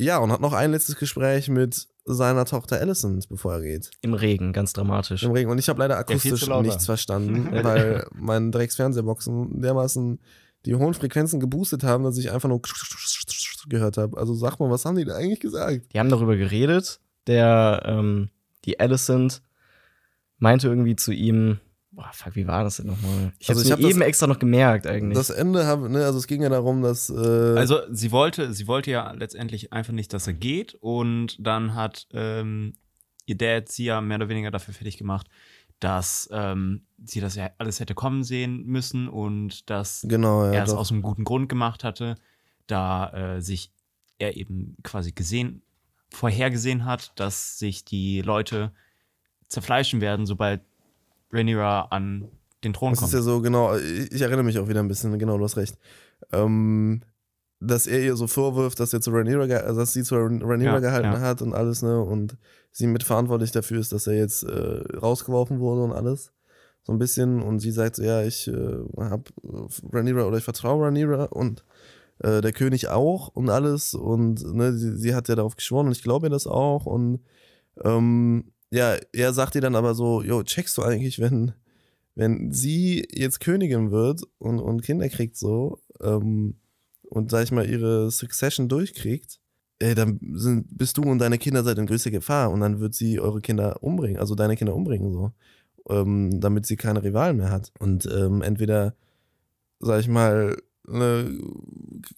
Ja, 0.00 0.16
und 0.16 0.32
hat 0.32 0.40
noch 0.40 0.54
ein 0.54 0.70
letztes 0.70 0.96
Gespräch 0.96 1.50
mit 1.50 1.88
seiner 2.14 2.44
Tochter 2.44 2.80
Alicent, 2.80 3.28
bevor 3.28 3.54
er 3.54 3.60
geht. 3.60 3.90
Im 4.02 4.14
Regen, 4.14 4.52
ganz 4.52 4.72
dramatisch. 4.72 5.22
Im 5.22 5.32
Regen. 5.32 5.50
Und 5.50 5.58
ich 5.58 5.68
habe 5.68 5.80
leider 5.80 5.98
akustisch 5.98 6.46
laut 6.46 6.64
nichts 6.64 6.86
verstanden, 6.86 7.48
weil 7.64 8.06
mein 8.14 8.52
Drecks-Fernsehboxen 8.52 9.60
dermaßen 9.60 10.18
die 10.66 10.74
hohen 10.74 10.94
Frequenzen 10.94 11.40
geboostet 11.40 11.84
haben, 11.84 12.04
dass 12.04 12.18
ich 12.18 12.30
einfach 12.30 12.48
nur 12.48 12.60
gehört 13.68 13.96
habe. 13.96 14.16
Also 14.18 14.34
sag 14.34 14.58
mal, 14.58 14.70
was 14.70 14.84
haben 14.84 14.96
die 14.96 15.04
da 15.04 15.14
eigentlich 15.14 15.40
gesagt? 15.40 15.92
Die 15.92 15.98
haben 15.98 16.10
darüber 16.10 16.36
geredet. 16.36 17.00
Der, 17.26 17.82
ähm, 17.84 18.30
die 18.64 18.80
Alicent 18.80 19.42
meinte 20.38 20.68
irgendwie 20.68 20.96
zu 20.96 21.12
ihm, 21.12 21.60
boah, 21.98 22.10
fuck, 22.12 22.36
wie 22.36 22.46
war 22.46 22.62
das 22.62 22.76
denn 22.76 22.86
nochmal? 22.86 23.32
Ich 23.40 23.48
Also 23.48 23.60
hab's 23.60 23.64
ich 23.64 23.68
mir 23.70 23.72
hab 23.72 23.80
das- 23.80 23.90
eben 23.90 24.02
extra 24.02 24.26
noch 24.28 24.38
gemerkt 24.38 24.86
eigentlich. 24.86 25.18
Das 25.18 25.30
Ende 25.30 25.66
habe, 25.66 25.90
ne, 25.90 26.04
also 26.04 26.18
es 26.18 26.28
ging 26.28 26.42
ja 26.42 26.48
darum, 26.48 26.80
dass. 26.80 27.10
Äh, 27.10 27.14
Also 27.58 27.80
sie 27.90 28.12
wollte, 28.12 28.52
sie 28.54 28.68
wollte 28.68 28.92
ja 28.92 29.10
letztendlich 29.12 29.72
einfach 29.72 29.92
nicht, 29.92 30.12
dass 30.12 30.28
er 30.28 30.34
geht 30.34 30.74
und 30.80 31.36
dann 31.44 31.74
hat 31.74 32.06
ähm, 32.12 32.74
ihr 33.26 33.36
Dad 33.36 33.68
sie 33.68 33.86
ja 33.86 34.00
mehr 34.00 34.18
oder 34.18 34.28
weniger 34.28 34.52
dafür 34.52 34.74
fertig 34.74 34.96
gemacht, 34.96 35.26
dass 35.80 36.28
ähm, 36.32 36.82
sie 37.04 37.20
das 37.20 37.34
ja 37.34 37.50
alles 37.58 37.80
hätte 37.80 37.94
kommen 37.96 38.22
sehen 38.22 38.64
müssen 38.64 39.08
und 39.08 39.68
dass 39.68 40.06
genau, 40.08 40.44
ja. 40.44 40.52
er 40.52 40.62
es 40.64 40.72
aus 40.72 40.92
einem 40.92 41.02
guten 41.02 41.24
Grund 41.24 41.48
gemacht 41.48 41.82
hatte, 41.82 42.14
da 42.68 43.36
äh, 43.36 43.42
sich 43.42 43.72
er 44.18 44.36
eben 44.36 44.76
quasi 44.84 45.10
gesehen, 45.12 45.62
vorhergesehen 46.10 46.84
hat, 46.84 47.12
dass 47.16 47.58
sich 47.58 47.84
die 47.84 48.22
Leute 48.22 48.72
zerfleischen 49.48 50.00
werden, 50.00 50.26
sobald 50.26 50.60
Rhaenyra 51.32 51.82
an 51.90 52.28
den 52.64 52.72
Thron 52.72 52.92
Das 52.92 53.00
kommt. 53.00 53.08
ist 53.08 53.14
ja 53.14 53.22
so, 53.22 53.40
genau, 53.40 53.76
ich, 53.76 54.20
erinnere 54.20 54.42
mich 54.42 54.58
auch 54.58 54.68
wieder 54.68 54.80
ein 54.80 54.88
bisschen, 54.88 55.18
genau, 55.18 55.38
du 55.38 55.44
hast 55.44 55.56
recht. 55.56 55.78
Ähm, 56.32 57.02
dass 57.60 57.86
er 57.86 58.00
ihr 58.00 58.16
so 58.16 58.26
vorwirft, 58.26 58.78
dass 58.80 58.92
er 58.92 59.00
zu 59.00 59.10
Rhaenyra, 59.10 59.42
also 59.56 59.80
dass 59.80 59.92
sie 59.92 60.02
zu 60.04 60.14
Rhaenyra 60.16 60.74
Ja, 60.74 60.78
gehalten 60.78 61.12
ja. 61.12 61.20
hat 61.20 61.42
und 61.42 61.54
alles, 61.54 61.82
ne, 61.82 62.00
und 62.00 62.36
sie 62.70 62.86
mitverantwortlich 62.86 63.50
dafür 63.50 63.80
ist, 63.80 63.92
dass 63.92 64.06
er 64.06 64.14
jetzt 64.14 64.44
äh, 64.44 64.82
rausgeworfen 64.96 65.58
wurde 65.60 65.82
und 65.82 65.92
alles. 65.92 66.32
So 66.82 66.92
ein 66.92 66.98
bisschen. 66.98 67.42
Und 67.42 67.58
sie 67.58 67.70
sagt 67.72 67.96
so, 67.96 68.02
ja, 68.02 68.22
ich 68.22 68.48
äh, 68.48 68.76
hab 68.96 69.28
Rhaenyra 69.92 70.24
oder 70.24 70.38
ich 70.38 70.44
vertraue 70.44 70.86
Rhaenyra 70.86 71.24
und 71.24 71.64
äh, 72.20 72.40
der 72.40 72.52
König 72.52 72.88
auch 72.88 73.28
und 73.28 73.50
alles. 73.50 73.94
Und 73.94 74.42
ne, 74.54 74.72
sie, 74.72 74.96
sie 74.96 75.14
hat 75.14 75.28
ja 75.28 75.34
darauf 75.34 75.56
geschworen 75.56 75.86
und 75.86 75.92
ich 75.92 76.02
glaube 76.02 76.26
ihr 76.28 76.30
das 76.30 76.46
auch. 76.46 76.86
Und 76.86 77.20
ähm, 77.84 78.52
ja, 78.70 78.96
er 79.12 79.32
sagt 79.32 79.54
ihr 79.54 79.60
dann 79.60 79.76
aber 79.76 79.94
so, 79.94 80.22
jo, 80.22 80.42
checkst 80.42 80.76
du 80.76 80.82
eigentlich, 80.82 81.18
wenn, 81.18 81.52
wenn 82.14 82.52
sie 82.52 83.06
jetzt 83.10 83.40
Königin 83.40 83.90
wird 83.90 84.22
und, 84.38 84.60
und 84.60 84.82
Kinder 84.82 85.08
kriegt 85.08 85.36
so 85.36 85.78
ähm, 86.00 86.56
und, 87.02 87.30
sag 87.30 87.44
ich 87.44 87.52
mal, 87.52 87.68
ihre 87.68 88.10
Succession 88.10 88.68
durchkriegt, 88.68 89.40
ey, 89.78 89.94
dann 89.94 90.18
sind, 90.34 90.66
bist 90.76 90.98
du 90.98 91.02
und 91.02 91.18
deine 91.18 91.38
Kinder 91.38 91.64
seid 91.64 91.78
in 91.78 91.86
größter 91.86 92.10
Gefahr 92.10 92.50
und 92.50 92.60
dann 92.60 92.80
wird 92.80 92.94
sie 92.94 93.20
eure 93.20 93.40
Kinder 93.40 93.82
umbringen, 93.82 94.18
also 94.18 94.34
deine 94.34 94.56
Kinder 94.56 94.74
umbringen 94.74 95.12
so, 95.12 95.32
ähm, 95.88 96.40
damit 96.40 96.66
sie 96.66 96.76
keine 96.76 97.02
Rivalen 97.02 97.38
mehr 97.38 97.50
hat. 97.50 97.72
Und 97.78 98.06
ähm, 98.06 98.42
entweder, 98.42 98.94
sag 99.80 100.00
ich 100.00 100.08
mal, 100.08 100.56
ne, 100.90 101.38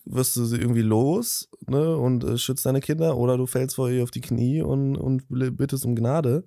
wirst 0.05 0.37
du 0.37 0.45
sie 0.45 0.57
irgendwie 0.57 0.83
los 0.83 1.49
ne, 1.67 1.97
und 1.97 2.25
äh, 2.25 2.39
schützt 2.39 2.67
deine 2.67 2.81
Kinder 2.81 3.17
oder 3.17 3.37
du 3.37 3.47
fällst 3.47 3.77
vor 3.77 3.91
ihr 3.91 4.03
auf 4.03 4.11
die 4.11 4.21
Knie 4.21 4.63
und, 4.63 4.97
und 4.97 5.25
bittest 5.29 5.85
um 5.85 5.95
Gnade. 5.95 6.45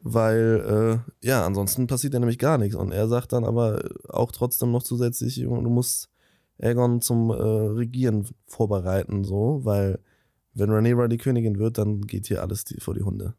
Weil, 0.00 1.02
äh, 1.22 1.26
ja, 1.26 1.44
ansonsten 1.44 1.88
passiert 1.88 2.14
ja 2.14 2.20
nämlich 2.20 2.38
gar 2.38 2.56
nichts. 2.56 2.76
Und 2.76 2.92
er 2.92 3.08
sagt 3.08 3.32
dann 3.32 3.44
aber 3.44 3.82
auch 4.08 4.30
trotzdem 4.30 4.70
noch 4.70 4.84
zusätzlich, 4.84 5.36
du 5.36 5.48
musst 5.48 6.08
Aegon 6.60 7.00
zum 7.00 7.30
äh, 7.30 7.34
Regieren 7.34 8.26
vorbereiten, 8.46 9.24
so, 9.24 9.60
weil 9.64 9.98
wenn 10.54 10.70
Rhaenyra 10.70 11.08
die 11.08 11.18
Königin 11.18 11.58
wird, 11.58 11.78
dann 11.78 12.02
geht 12.02 12.26
hier 12.26 12.42
alles 12.42 12.64
die, 12.64 12.80
vor 12.80 12.94
die 12.94 13.02
Hunde. 13.02 13.34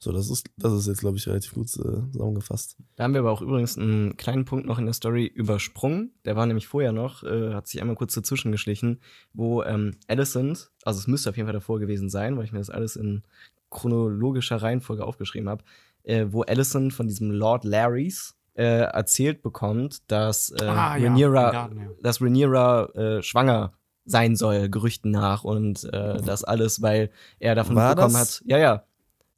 So, 0.00 0.12
das 0.12 0.30
ist, 0.30 0.48
das 0.56 0.72
ist 0.72 0.86
jetzt, 0.86 1.00
glaube 1.00 1.16
ich, 1.16 1.26
relativ 1.26 1.54
gut 1.54 1.66
äh, 1.76 2.10
zusammengefasst. 2.12 2.76
Da 2.94 3.04
haben 3.04 3.14
wir 3.14 3.20
aber 3.20 3.32
auch 3.32 3.42
übrigens 3.42 3.76
einen 3.76 4.16
kleinen 4.16 4.44
Punkt 4.44 4.66
noch 4.66 4.78
in 4.78 4.84
der 4.84 4.94
Story 4.94 5.26
übersprungen. 5.26 6.12
Der 6.24 6.36
war 6.36 6.46
nämlich 6.46 6.68
vorher 6.68 6.92
noch, 6.92 7.24
äh, 7.24 7.52
hat 7.52 7.66
sich 7.66 7.80
einmal 7.80 7.96
kurz 7.96 8.14
dazwischen 8.14 8.52
geschlichen, 8.52 9.00
wo 9.32 9.64
ähm, 9.64 9.96
Alicent, 10.06 10.70
also 10.84 11.00
es 11.00 11.08
müsste 11.08 11.30
auf 11.30 11.36
jeden 11.36 11.48
Fall 11.48 11.52
davor 11.54 11.80
gewesen 11.80 12.08
sein, 12.10 12.36
weil 12.36 12.44
ich 12.44 12.52
mir 12.52 12.58
das 12.60 12.70
alles 12.70 12.94
in 12.94 13.24
chronologischer 13.70 14.62
Reihenfolge 14.62 15.04
aufgeschrieben 15.04 15.48
habe, 15.48 15.64
äh, 16.04 16.26
wo 16.30 16.42
Alicent 16.42 16.92
von 16.92 17.08
diesem 17.08 17.30
Lord 17.32 17.64
Larrys 17.64 18.36
äh, 18.54 18.62
erzählt 18.64 19.42
bekommt, 19.42 20.10
dass 20.10 20.50
äh, 20.50 20.64
Ah, 20.64 20.96
ja, 20.96 21.08
Rhaenyra, 21.08 21.46
im 21.46 21.52
Garten, 21.52 21.78
ja. 21.80 21.88
dass 22.02 22.20
Rhaenyra 22.20 22.84
äh, 22.94 23.22
schwanger 23.22 23.72
sein 24.04 24.36
soll, 24.36 24.68
Gerüchten 24.70 25.10
nach 25.10 25.44
und 25.44 25.84
äh, 25.92 26.22
das 26.22 26.42
alles, 26.44 26.80
weil 26.82 27.10
er 27.40 27.54
davon 27.54 27.76
War 27.76 27.94
bekommen 27.94 28.14
das? 28.14 28.40
hat. 28.40 28.42
Ja, 28.46 28.58
ja. 28.58 28.84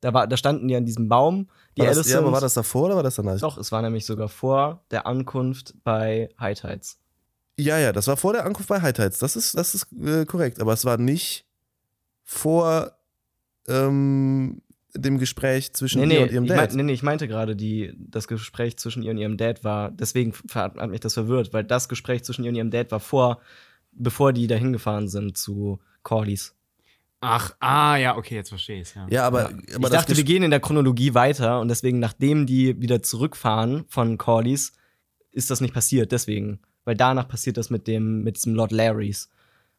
Da, 0.00 0.14
war, 0.14 0.26
da 0.26 0.36
standen 0.36 0.68
die 0.68 0.76
an 0.76 0.86
diesem 0.86 1.08
Baum. 1.08 1.48
Die 1.76 1.82
War 1.82 1.94
das, 1.94 2.10
ja, 2.10 2.18
aber 2.18 2.32
war 2.32 2.40
das 2.40 2.54
davor 2.54 2.86
oder 2.86 2.96
war 2.96 3.02
das 3.02 3.16
danach? 3.16 3.38
doch, 3.38 3.58
es 3.58 3.70
war 3.70 3.82
nämlich 3.82 4.06
sogar 4.06 4.28
vor 4.28 4.82
der 4.90 5.06
Ankunft 5.06 5.74
bei 5.84 6.30
High 6.40 6.58
Tides. 6.58 6.98
Ja, 7.58 7.78
ja, 7.78 7.92
das 7.92 8.06
war 8.06 8.16
vor 8.16 8.32
der 8.32 8.46
Ankunft 8.46 8.68
bei 8.68 8.80
High 8.80 8.94
Tides. 8.94 9.18
Das 9.18 9.36
ist, 9.36 9.56
das 9.56 9.74
ist 9.74 9.86
äh, 9.92 10.24
korrekt. 10.24 10.60
Aber 10.60 10.72
es 10.72 10.86
war 10.86 10.96
nicht 10.96 11.44
vor 12.24 12.92
ähm, 13.68 14.62
dem 14.94 15.18
Gespräch 15.18 15.72
zwischen 15.74 16.00
Nee, 16.00 16.14
ihr 16.14 16.20
nee, 16.20 16.22
und 16.22 16.32
ihrem 16.32 16.46
Dad. 16.46 16.56
mein, 16.56 16.76
nee, 16.76 16.82
nee, 16.84 16.92
ich 16.92 17.02
meinte 17.02 17.28
gerade, 17.28 17.54
die, 17.54 17.92
das 17.98 18.26
Gespräch 18.28 18.78
zwischen 18.78 19.02
ihr 19.02 19.10
und 19.10 19.18
ihrem 19.18 19.36
Dad 19.36 19.62
war, 19.64 19.90
deswegen 19.90 20.32
hat, 20.54 20.76
mich 20.88 21.00
das 21.00 21.14
verwirrt, 21.14 21.52
weil 21.52 21.64
das 21.64 21.88
Gespräch 21.88 22.24
zwischen 22.24 22.44
ihr 22.44 22.50
und 22.50 22.56
ihrem 22.56 22.70
Dad 22.70 22.90
war 22.90 23.00
vor, 23.00 23.40
bevor 23.92 24.32
die 24.32 24.46
dahin 24.46 24.72
gefahren 24.72 25.08
sind 25.08 25.36
zu 25.36 25.80
Corlys. 26.02 26.54
Ach, 27.22 27.54
ah, 27.60 27.96
ja, 27.96 28.16
okay, 28.16 28.34
jetzt 28.34 28.48
verstehe 28.48 28.80
ich 28.80 28.94
ja. 28.94 29.06
ja, 29.10 29.26
aber, 29.26 29.50
aber 29.74 29.88
ich 29.88 29.92
dachte, 29.92 30.16
wir 30.16 30.24
gehen 30.24 30.42
in 30.42 30.50
der 30.50 30.60
Chronologie 30.60 31.12
weiter 31.12 31.60
und 31.60 31.68
deswegen, 31.68 31.98
nachdem 31.98 32.46
die 32.46 32.80
wieder 32.80 33.02
zurückfahren 33.02 33.84
von 33.88 34.16
Corlys, 34.16 34.72
ist 35.30 35.50
das 35.50 35.60
nicht 35.60 35.74
passiert, 35.74 36.12
deswegen. 36.12 36.60
Weil 36.84 36.96
danach 36.96 37.28
passiert 37.28 37.58
das 37.58 37.68
mit 37.68 37.86
dem, 37.86 38.22
mit 38.22 38.36
diesem 38.36 38.54
Lord 38.54 38.72
Larrys. 38.72 39.28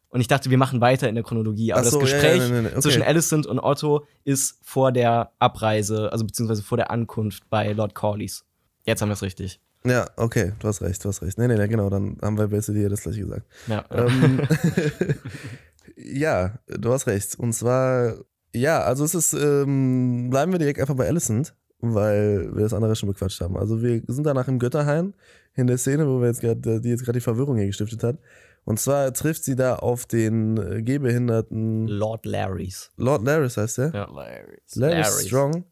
Und 0.10 0.22
ich 0.22 0.28
dachte, 0.28 0.50
wir 0.52 0.58
machen 0.58 0.82
weiter 0.82 1.10
in 1.10 1.16
der 1.16 1.24
Chronologie. 1.24 1.74
Aber 1.74 1.84
so, 1.84 2.00
das 2.00 2.12
ja, 2.12 2.18
ja, 2.18 2.22
Gespräch 2.22 2.50
nee, 2.52 2.62
nee, 2.62 2.68
okay. 2.68 2.82
zwischen 2.82 3.02
Alicent 3.02 3.48
und 3.48 3.60
Otto 3.60 4.06
ist 4.24 4.60
vor 4.62 4.92
der 4.92 5.32
Abreise, 5.40 6.12
also 6.12 6.26
beziehungsweise 6.26 6.62
vor 6.62 6.78
der 6.78 6.92
Ankunft 6.92 7.50
bei 7.50 7.72
Lord 7.72 7.96
Corlys. 7.96 8.46
Jetzt 8.86 9.02
haben 9.02 9.10
wir 9.10 9.14
es 9.14 9.24
richtig. 9.24 9.60
Ja, 9.84 10.08
okay, 10.16 10.54
du 10.60 10.68
hast 10.68 10.82
recht, 10.82 11.04
du 11.04 11.10
hast 11.10 11.22
recht. 11.22 11.38
Nee, 11.38 11.48
nee, 11.48 11.56
nee, 11.56 11.68
genau, 11.68 11.90
dann 11.90 12.18
haben 12.22 12.38
wir 12.38 12.48
besser 12.48 12.74
dir 12.74 12.90
das 12.90 13.02
gleiche 13.02 13.22
gesagt. 13.22 13.46
Ja. 13.68 13.84
ähm, 13.90 14.42
ja, 15.96 16.60
du 16.68 16.94
hast 16.94 17.08
recht. 17.08 17.38
Und 17.40 17.54
zwar, 17.54 18.16
ja, 18.54 18.82
also 18.84 19.04
es 19.04 19.16
ist, 19.16 19.34
ähm, 19.34 20.30
bleiben 20.30 20.52
wir 20.52 20.60
direkt 20.60 20.80
einfach 20.80 20.96
bei 20.96 21.08
Alicent, 21.08 21.56
weil 21.80 22.56
wir 22.56 22.64
das 22.64 22.74
andere 22.74 22.96
schon 22.96 23.10
bequatscht 23.10 23.42
haben. 23.42 23.58
Also 23.58 23.82
wir 23.82 24.04
sind 24.08 24.26
danach 24.26 24.48
im 24.48 24.60
Götterhain, 24.60 25.14
in 25.56 25.68
der 25.68 25.78
Szene, 25.78 26.08
wo 26.08 26.22
wir 26.22 26.28
jetzt 26.28 26.42
gerade, 26.42 26.80
die 26.80 26.90
jetzt 26.90 27.04
gerade 27.04 27.18
die 27.18 27.24
Verwirrung 27.24 27.58
hier 27.58 27.68
gestiftet 27.68 28.04
hat. 28.04 28.18
Und 28.64 28.80
zwar 28.80 29.12
trifft 29.14 29.44
sie 29.44 29.56
da 29.56 29.76
auf 29.76 30.06
den 30.06 30.58
äh, 30.58 30.84
gehbehinderten 30.84 31.88
Lord 31.88 32.26
Larrys. 32.28 32.92
Lord 32.98 33.24
Laris 33.24 33.58
heißt 33.58 33.80
der? 33.80 33.92
Ja. 33.94 34.08
Hilarious. 34.08 34.76
Larry 34.76 35.02
Larry. 35.02 35.26
Strong. 35.26 35.66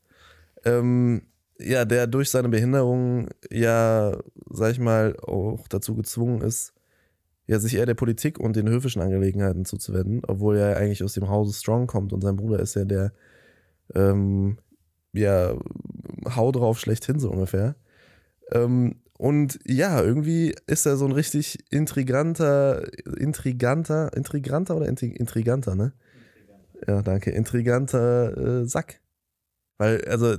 Ähm, 0.66 1.22
ja, 1.62 1.86
der 1.86 2.08
durch 2.08 2.30
seine 2.30 2.50
Behinderung 2.50 3.28
ja, 3.52 4.18
sag 4.50 4.72
ich 4.72 4.80
mal, 4.80 5.16
auch 5.20 5.68
dazu 5.68 5.96
gezwungen 5.96 6.42
ist, 6.42 6.74
ja, 7.48 7.60
sich 7.60 7.76
eher 7.76 7.86
der 7.86 7.96
Politik 7.96 8.40
und 8.40 8.56
den 8.56 8.70
höfischen 8.70 9.02
Angelegenheiten 9.02 9.66
zuzuwenden, 9.66 10.22
obwohl 10.28 10.58
er 10.58 10.78
eigentlich 10.78 11.04
aus 11.04 11.14
dem 11.14 11.30
Hause 11.30 11.54
Strong 11.54 11.88
kommt 11.88 12.14
und 12.14 12.22
sein 12.22 12.36
Bruder 12.36 12.60
ist 12.60 12.76
ja 12.76 12.86
der, 12.86 13.12
ähm, 13.96 14.58
ja, 15.14 15.58
hau 16.36 16.52
drauf 16.52 16.80
schlechthin 16.80 17.20
so 17.20 17.32
ungefähr. 17.32 17.76
Ähm, 18.52 19.02
und 19.18 19.60
ja, 19.66 20.02
irgendwie 20.02 20.56
ist 20.68 20.86
er 20.86 20.96
so 20.96 21.06
ein 21.06 21.12
richtig 21.12 21.60
intriganter, 21.72 22.88
intriganter, 23.18 24.16
intriganter 24.16 24.78
oder 24.78 24.88
intri- 24.88 25.16
intriganter, 25.16 25.76
ne? 25.76 25.92
Ja, 26.88 27.02
danke. 27.02 27.32
Intriganter 27.32 28.62
äh, 28.62 28.66
Sack. 28.66 29.02
Weil, 29.78 30.06
also, 30.06 30.38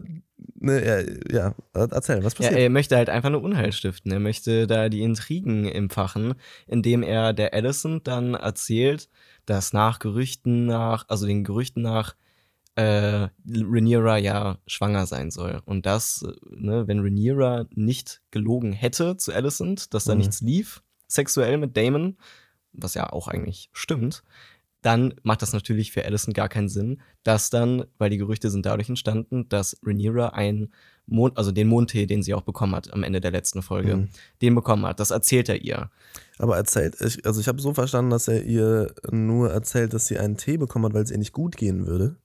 ne, 0.55 0.85
ja, 1.31 1.45
ja, 1.45 1.55
erzähl, 1.75 2.23
was 2.25 2.35
Ja, 2.35 2.39
passiert? 2.39 2.61
er 2.61 2.71
möchte 2.71 2.97
halt 2.97 3.09
einfach 3.11 3.31
nur 3.31 3.43
Unheil 3.43 3.73
stiften. 3.73 4.13
Er 4.13 4.21
möchte 4.21 4.67
da 4.67 4.89
die 4.89 5.03
Intrigen 5.03 5.67
empfachen, 5.67 6.35
indem 6.67 7.03
er 7.03 7.33
der 7.33 7.55
Alicent 7.55 8.07
dann 8.07 8.35
erzählt, 8.35 9.09
dass 9.47 9.73
nach 9.73 9.99
Gerüchten 9.99 10.67
nach, 10.67 11.05
also 11.09 11.27
den 11.27 11.45
Gerüchten 11.45 11.83
nach, 11.83 12.15
äh, 12.77 13.29
Rhaenyra 13.49 14.17
ja 14.19 14.59
schwanger 14.67 15.07
sein 15.07 15.31
soll. 15.31 15.61
Und 15.65 15.87
dass, 15.87 16.23
äh, 16.23 16.33
ne, 16.55 16.87
wenn 16.87 17.01
Rhaenyra 17.01 17.67
nicht 17.75 18.23
gelogen 18.31 18.73
hätte 18.73 19.17
zu 19.17 19.33
Alicent, 19.33 19.93
dass 19.93 20.05
da 20.05 20.15
Mhm. 20.15 20.19
nichts 20.19 20.41
lief, 20.41 20.83
sexuell 21.09 21.59
mit 21.59 21.77
Damon, 21.77 22.17
was 22.73 22.95
ja 22.95 23.11
auch 23.13 23.27
eigentlich 23.27 23.69
stimmt, 23.73 24.23
dann 24.83 25.15
macht 25.23 25.43
das 25.43 25.53
natürlich 25.53 25.93
für 25.93 26.05
Alicent 26.05 26.35
gar 26.35 26.49
keinen 26.49 26.69
Sinn, 26.69 27.01
dass 27.23 27.51
dann, 27.51 27.85
weil 27.99 28.11
die 28.11 28.17
Gerüchte 28.19 28.51
sind 28.51 28.65
dadurch 28.67 28.89
entstanden, 28.89 29.49
dass 29.49 29.77
Rhaenyra 29.85 30.31
ein 30.31 30.73
Mond, 31.07 31.37
also 31.37 31.51
den 31.53 31.67
Mondtee, 31.69 32.07
den 32.07 32.23
sie 32.23 32.35
auch 32.35 32.43
bekommen 32.43 32.75
hat 32.75 32.93
am 32.93 33.03
Ende 33.03 33.21
der 33.21 33.31
letzten 33.33 33.63
Folge, 33.63 33.97
Mhm. 33.97 34.09
den 34.43 34.55
bekommen 34.55 34.87
hat. 34.87 35.01
Das 35.01 35.11
erzählt 35.11 35.49
er 35.49 35.61
ihr. 35.63 35.91
Aber 36.39 36.57
erzählt, 36.57 36.97
ich, 37.01 37.27
also 37.27 37.41
ich 37.41 37.49
habe 37.49 37.61
so 37.61 37.75
verstanden, 37.75 38.11
dass 38.11 38.29
er 38.29 38.45
ihr 38.45 38.95
nur 39.11 39.51
erzählt, 39.51 39.93
dass 39.93 40.07
sie 40.07 40.19
einen 40.19 40.37
Tee 40.37 40.57
bekommen 40.57 40.85
hat, 40.87 40.95
weil 40.95 41.03
es 41.03 41.11
ihr 41.11 41.19
nicht 41.19 41.33
gut 41.33 41.57
gehen 41.57 41.87
würde. 41.87 42.17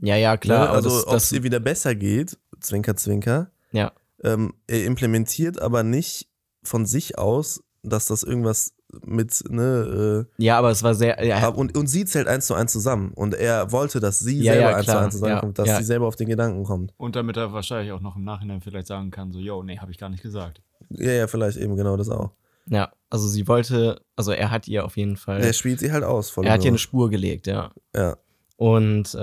Ja, 0.00 0.16
ja, 0.16 0.36
klar. 0.36 0.60
Ne? 0.60 0.68
aber 0.68 0.76
Also, 0.76 0.88
das, 0.90 1.06
ob 1.06 1.14
es 1.16 1.32
ihr 1.32 1.42
wieder 1.42 1.60
besser 1.60 1.94
geht, 1.94 2.38
Zwinker, 2.60 2.96
Zwinker. 2.96 3.50
ja, 3.72 3.92
Ähm, 4.24 4.54
er 4.66 4.84
implementiert 4.84 5.60
aber 5.60 5.82
nicht 5.84 6.28
von 6.64 6.86
sich 6.86 7.18
aus, 7.18 7.62
dass 7.82 8.06
das 8.06 8.22
irgendwas 8.24 8.74
mit, 9.04 9.44
ne, 9.50 10.26
ja, 10.38 10.58
aber 10.58 10.70
es 10.70 10.82
war 10.82 10.94
sehr, 10.94 11.18
äh, 11.18 11.28
ja, 11.28 11.48
und, 11.48 11.76
und 11.76 11.88
sie 11.88 12.04
zählt 12.06 12.26
eins 12.26 12.46
zu 12.46 12.54
eins 12.54 12.72
zusammen. 12.72 13.12
Und 13.14 13.34
er 13.34 13.70
wollte, 13.70 14.00
dass 14.00 14.18
sie 14.18 14.40
Ja, 14.42 14.52
selber 14.54 14.70
ja, 14.70 14.76
eins 14.76 14.86
zu 14.86 14.98
eins 14.98 15.14
zusammenkommt, 15.14 15.58
Ja, 15.58 15.64
dass 15.64 15.72
ja. 15.72 15.78
sie 15.78 15.84
selber 15.84 16.06
auf 16.06 16.16
den 16.16 16.28
Gedanken 16.28 16.64
kommt. 16.64 16.94
Und 16.96 17.14
damit 17.16 17.36
er 17.36 17.52
wahrscheinlich 17.52 17.92
auch 17.92 18.00
noch 18.00 18.16
im 18.16 18.24
Nachhinein 18.24 18.60
vielleicht 18.62 18.86
sagen 18.86 19.10
kann, 19.10 19.30
so, 19.32 19.38
yo, 19.38 19.62
nee, 19.62 19.78
habe 19.78 19.90
ich 19.90 19.98
gar 19.98 20.08
nicht 20.08 20.22
gesagt. 20.22 20.62
Ja, 20.90 21.12
ja, 21.12 21.26
vielleicht 21.26 21.58
eben 21.58 21.76
genau 21.76 21.96
das 21.98 22.08
auch. 22.08 22.30
ja, 22.66 22.90
also 23.10 23.26
sie 23.28 23.46
wollte, 23.48 24.00
also 24.16 24.32
er 24.32 24.50
hat 24.50 24.68
ihr 24.68 24.84
auf 24.84 24.96
jeden 24.96 25.16
Fall, 25.16 25.40
Der 25.40 25.52
spielt 25.52 25.80
sie 25.80 25.92
halt 25.92 26.04
aus, 26.04 26.30
voll 26.30 26.46
er 26.46 26.52
hat 26.52 26.60
ihr 26.60 26.68
eine 26.68 26.72
nur. 26.72 26.78
Spur 26.78 27.10
gelegt, 27.10 27.46
ja. 27.46 27.70
Ja. 27.94 28.16
Und 28.56 29.14
äh, 29.14 29.18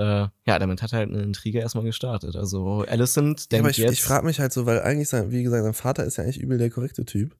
ja, 0.46 0.58
damit 0.58 0.80
hat 0.82 0.92
er 0.92 1.00
halt 1.00 1.10
eine 1.10 1.22
Intrige 1.22 1.58
erstmal 1.58 1.84
gestartet. 1.84 2.36
Also 2.36 2.84
Alicent 2.88 3.40
Ja, 3.42 3.46
denkt 3.50 3.64
aber 3.64 3.70
ich, 3.70 3.76
jetzt. 3.78 3.92
ich 3.92 4.02
frage 4.02 4.24
mich 4.26 4.40
halt 4.40 4.52
so, 4.52 4.64
weil 4.64 4.80
eigentlich, 4.80 5.08
sein, 5.08 5.30
wie 5.30 5.42
gesagt, 5.42 5.62
sein 5.64 5.74
Vater 5.74 6.04
ist 6.04 6.16
ja 6.16 6.24
eigentlich 6.24 6.38
übel 6.40 6.56
der 6.56 6.70
korrekte 6.70 7.04
Typ. 7.04 7.36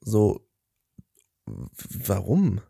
So, 0.00 0.40
warum? 1.46 2.60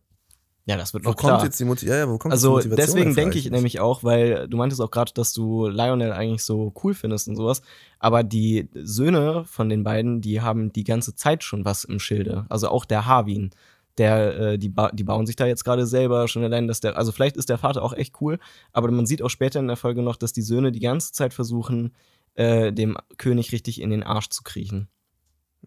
ja, 0.65 0.77
das 0.77 0.95
wird 0.95 1.05
Wo 1.05 1.11
noch 1.11 1.17
kommt 1.17 1.31
klar. 1.33 1.45
jetzt 1.45 1.59
die 1.59 1.65
Motivation? 1.65 1.99
Ja, 1.99 2.07
ja, 2.07 2.09
wo 2.13 2.19
kommt 2.19 2.33
Also 2.33 2.55
jetzt 2.57 2.65
die 2.65 2.69
Motivation? 2.71 2.97
deswegen 2.97 3.15
denke 3.17 3.39
ich 3.39 3.51
nämlich 3.51 3.81
auch, 3.81 4.05
weil 4.05 4.49
du 4.49 4.57
meintest 4.57 4.81
auch 4.81 4.91
gerade, 4.93 5.13
dass 5.13 5.33
du 5.33 5.67
Lionel 5.67 6.13
eigentlich 6.13 6.45
so 6.45 6.73
cool 6.83 6.95
findest 6.95 7.27
und 7.29 7.35
sowas, 7.37 7.63
aber 7.99 8.23
die 8.23 8.69
Söhne 8.75 9.45
von 9.45 9.69
den 9.69 9.83
beiden, 9.83 10.21
die 10.21 10.41
haben 10.41 10.73
die 10.73 10.85
ganze 10.85 11.15
Zeit 11.17 11.43
schon 11.43 11.65
was 11.65 11.85
im 11.85 11.99
Schilde. 11.99 12.47
Also 12.49 12.69
auch 12.69 12.85
der 12.85 13.07
Harwin, 13.07 13.51
der, 13.99 14.37
äh, 14.53 14.59
die, 14.59 14.69
ba 14.69 14.91
die 14.93 15.05
bauen 15.05 15.27
sich 15.27 15.35
da 15.37 15.47
jetzt 15.47 15.65
gerade 15.65 15.85
selber 15.87 16.29
schon 16.29 16.45
allein, 16.45 16.69
dass 16.69 16.79
der, 16.81 16.97
also 16.97 17.11
vielleicht 17.13 17.37
ist 17.37 17.49
der 17.49 17.59
Vater 17.59 17.83
auch 17.83 17.93
echt 17.93 18.21
cool, 18.21 18.39
aber 18.73 18.91
man 18.93 19.05
sieht 19.05 19.21
auch 19.21 19.29
später 19.31 19.59
in 19.59 19.67
der 19.67 19.77
Folge 19.77 20.03
noch, 20.03 20.17
dass 20.17 20.33
die 20.33 20.43
Söhne 20.43 20.71
die 20.71 20.81
ganze 20.81 21.13
Zeit 21.13 21.35
versuchen, 21.35 21.93
äh, 22.35 22.73
dem 22.73 22.97
König 23.19 23.51
richtig 23.53 23.81
in 23.81 23.91
den 23.91 24.05
Arsch 24.05 24.29
zu 24.29 24.43
kriechen. 24.45 24.89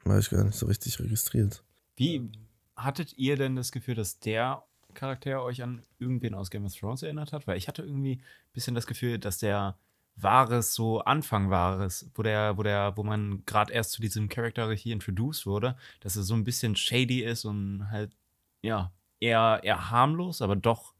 Habe 0.05 0.19
ich 0.19 0.29
gar 0.29 0.43
nicht 0.45 0.57
so 0.57 0.65
richtig 0.65 0.99
registriert. 0.99 1.63
Wie 1.97 2.29
hattet 2.75 3.17
ihr 3.17 3.37
denn 3.37 3.55
das 3.55 3.71
Gefühl, 3.71 3.95
dass 3.95 4.19
der 4.19 4.63
Charakter 4.93 5.43
euch 5.43 5.61
an 5.63 5.83
irgendwen 5.99 6.33
aus 6.33 6.49
Game 6.49 6.65
of 6.65 6.75
Thrones 6.75 7.03
erinnert 7.03 7.33
hat? 7.33 7.47
Weil 7.47 7.57
ich 7.57 7.67
hatte 7.67 7.83
irgendwie 7.83 8.15
ein 8.15 8.53
bisschen 8.53 8.75
das 8.75 8.87
Gefühl, 8.87 9.19
dass 9.19 9.37
der 9.37 9.77
Wahres 10.15 10.73
so 10.73 10.99
Anfang 11.01 11.49
Wahres, 11.49 12.09
wo 12.15 12.23
der, 12.23 12.57
wo 12.57 12.63
der, 12.63 12.93
wo 12.95 13.03
man 13.03 13.43
gerade 13.45 13.73
erst 13.73 13.91
zu 13.91 14.01
diesem 14.01 14.29
Charakter 14.29 14.71
hier 14.71 14.93
introduced 14.93 15.45
wurde, 15.45 15.75
dass 15.99 16.15
er 16.15 16.23
so 16.23 16.33
ein 16.33 16.45
bisschen 16.45 16.75
shady 16.75 17.21
ist 17.21 17.45
und 17.45 17.89
halt, 17.91 18.15
ja, 18.61 18.93
eher, 19.19 19.59
eher 19.63 19.91
harmlos, 19.91 20.41
aber 20.41 20.55
doch 20.55 20.93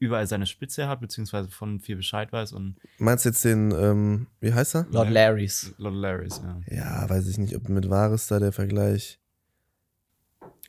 überall 0.00 0.26
seine 0.26 0.46
Spitze 0.46 0.88
hat, 0.88 1.00
beziehungsweise 1.00 1.48
von 1.50 1.80
viel 1.80 1.96
Bescheid 1.96 2.32
weiß 2.32 2.52
und 2.52 2.76
Meinst 2.98 3.24
du 3.24 3.30
jetzt 3.30 3.44
den, 3.44 3.72
ähm, 3.72 4.26
wie 4.40 4.52
heißt 4.52 4.76
er? 4.76 4.86
Lord. 4.90 5.10
Larrys. 5.10 5.74
Lord 5.78 5.94
Larrys, 5.94 6.40
ja. 6.42 6.60
Ja, 6.66 7.10
weiß 7.10 7.26
ich 7.28 7.38
nicht, 7.38 7.56
ob 7.56 7.68
mit 7.68 7.90
Wahres 7.90 8.26
da 8.28 8.38
der 8.38 8.52
Vergleich, 8.52 9.18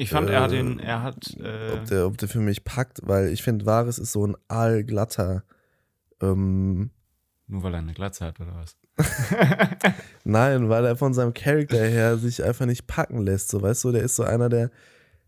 Ich 0.01 0.09
fand, 0.11 0.29
er 0.29 0.41
hat 0.41 0.51
Äh, 0.53 0.55
den, 0.55 0.79
er 0.79 1.03
hat, 1.03 1.35
äh, 1.41 1.71
ob, 1.73 1.85
der, 1.85 2.07
ob 2.07 2.17
der 2.17 2.29
für 2.29 2.39
mich 2.39 2.63
packt, 2.63 3.01
weil 3.03 3.27
ich 3.27 3.43
finde, 3.43 3.65
Wahres 3.65 3.99
ist 3.99 4.13
so 4.13 4.25
ein 4.25 4.37
allglatter, 4.47 5.43
ähm, 6.21 6.91
nur 7.47 7.63
weil 7.63 7.73
er 7.73 7.79
eine 7.79 7.93
Glatze 7.93 8.25
hat, 8.25 8.39
oder 8.39 8.55
was? 8.55 8.77
Nein, 10.23 10.69
weil 10.69 10.85
er 10.85 10.95
von 10.95 11.13
seinem 11.13 11.33
Charakter 11.33 11.83
her 11.85 12.17
sich 12.17 12.43
einfach 12.43 12.65
nicht 12.65 12.87
packen 12.87 13.21
lässt. 13.21 13.49
So, 13.49 13.61
weißt 13.61 13.83
du, 13.83 13.91
der 13.91 14.03
ist 14.03 14.15
so 14.15 14.23
einer, 14.23 14.47
der 14.49 14.71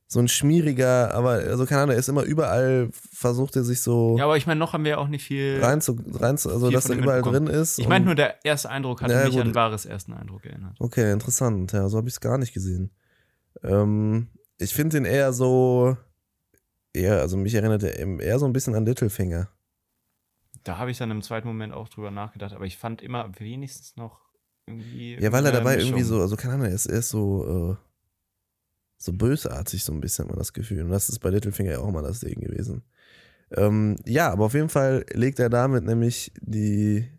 so 0.07 0.19
ein 0.19 0.28
schmieriger, 0.28 1.13
aber 1.13 1.32
also 1.32 1.65
keine 1.65 1.82
Ahnung, 1.84 1.93
er 1.95 1.99
ist 1.99 2.09
immer 2.09 2.24
überall, 2.24 2.89
versucht 2.91 3.55
er 3.55 3.63
sich 3.63 3.82
so 3.82 4.15
Ja, 4.17 4.26
aber 4.26 4.38
ich 4.38 4.45
meine, 4.47 4.59
noch 4.59 4.74
haben 4.74 4.84
wir 4.86 4.99
auch 4.99 5.07
nicht 5.07 5.24
viel. 5.26 5.59
rein 5.61 5.82
zu, 5.82 5.97
rein 6.13 6.38
zu, 6.38 6.49
also 6.49 6.69
dass 6.69 6.89
er 6.89 6.97
überall 6.97 7.22
drin 7.22 7.47
ist. 7.47 7.78
Ich 7.80 7.88
meine 7.88 8.05
nur, 8.05 8.15
der 8.15 8.43
erste 8.45 8.69
Eindruck 8.69 9.01
hat 9.01 9.09
Ja, 9.11 9.26
mich 9.26 9.34
gut. 9.36 9.41
an 9.41 9.55
wahres 9.55 9.86
ersten 9.86 10.13
Eindruck 10.13 10.45
erinnert. 10.45 10.76
Okay, 10.80 11.11
interessant. 11.11 11.72
Ja, 11.74 11.88
so 11.89 11.97
habe 11.97 12.07
ich 12.07 12.13
es 12.15 12.19
gar 12.22 12.38
nicht 12.38 12.53
gesehen. 12.53 12.91
Ähm, 13.63 14.28
ich 14.62 14.74
finde 14.74 14.97
den 14.97 15.05
eher 15.05 15.34
so, 15.34 15.97
eher, 16.93 17.20
also 17.20 17.38
mich 17.38 17.53
erinnert 17.53 17.84
er 17.84 17.97
eher 17.97 18.39
so 18.39 18.45
ein 18.45 18.53
bisschen 18.53 18.76
an 18.76 18.86
Littlefinger. 18.86 19.49
Da 20.64 20.78
habe 20.78 20.91
ich 20.91 20.97
dann 20.97 21.09
im 21.09 21.22
zweiten 21.22 21.47
Moment 21.47 21.74
auch 21.74 21.89
drüber 21.89 22.12
nachgedacht, 22.12 22.53
aber 22.53 22.66
ich 22.66 22.78
fand 22.78 23.01
immer 23.01 23.32
wenigstens 23.39 23.95
noch 23.95 24.20
irgendwie. 24.68 25.16
Ja, 25.20 25.32
weil 25.32 25.45
er 25.45 25.51
dabei 25.51 25.76
Mischung. 25.76 25.89
irgendwie 25.91 26.05
so, 26.05 26.22
also 26.22 26.36
keine 26.36 26.53
Ahnung, 26.53 26.68
er 26.68 26.74
ist, 26.74 26.86
er 26.86 26.99
ist 26.99 27.09
so, 27.09 27.72
äh, 27.72 27.76
so 28.97 29.14
bösartig 29.14 29.84
so 29.84 29.91
ein 29.91 30.01
bisschen, 30.01 30.26
hat 30.26 30.30
man 30.30 30.39
das 30.39 30.53
Gefühl. 30.53 30.84
Und 30.84 30.91
das 30.91 31.09
ist 31.09 31.20
bei 31.20 31.30
Littlefinger 31.30 31.72
ja 31.72 31.80
auch 31.80 31.88
immer 31.88 32.03
das 32.03 32.20
Ding 32.20 32.39
gewesen. 32.39 32.84
Ähm, 33.51 33.97
ja, 34.05 34.32
aber 34.32 34.45
auf 34.45 34.53
jeden 34.53 34.70
Fall 34.70 35.05
legt 35.12 35.39
er 35.39 35.49
damit 35.49 35.84
nämlich 35.84 36.32
die, 36.39 37.09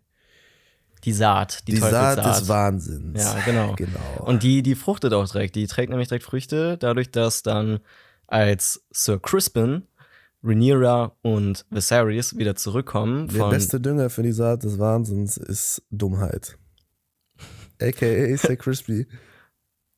Die 1.03 1.11
Saat, 1.13 1.67
die, 1.67 1.73
die, 1.73 1.77
Saat 1.79 2.25
des 2.25 2.47
Wahnsinns. 2.47 3.21
Ja, 3.21 3.35
genau. 3.45 3.73
Genau. 3.75 4.23
Und 4.25 4.43
die, 4.43 4.63
die 4.63 4.75
fruchtet 4.75 5.13
auch 5.13 5.27
direkt. 5.29 5.55
Die 5.55 5.67
trägt 5.67 5.89
nämlich 5.89 6.07
direkt 6.07 6.25
Früchte, 6.25 6.77
dadurch, 6.77 7.11
dass 7.11 7.43
dann 7.43 7.79
als 8.27 8.85
Sir 8.91 9.19
Crispin, 9.19 9.83
Rhaenyra 10.43 11.15
und 11.21 11.65
Viserys 11.69 12.37
wieder 12.37 12.55
zurückkommen 12.55 13.27
Der 13.29 13.49
beste 13.49 13.79
Dünger 13.79 14.09
für 14.09 14.23
die 14.23 14.31
Saat 14.31 14.63
des 14.63 14.79
Wahnsinns 14.79 15.37
ist 15.37 15.83
Dummheit. 15.89 16.57
AKA 17.81 18.37
Sir 18.37 18.55
Crispy. 18.55 19.07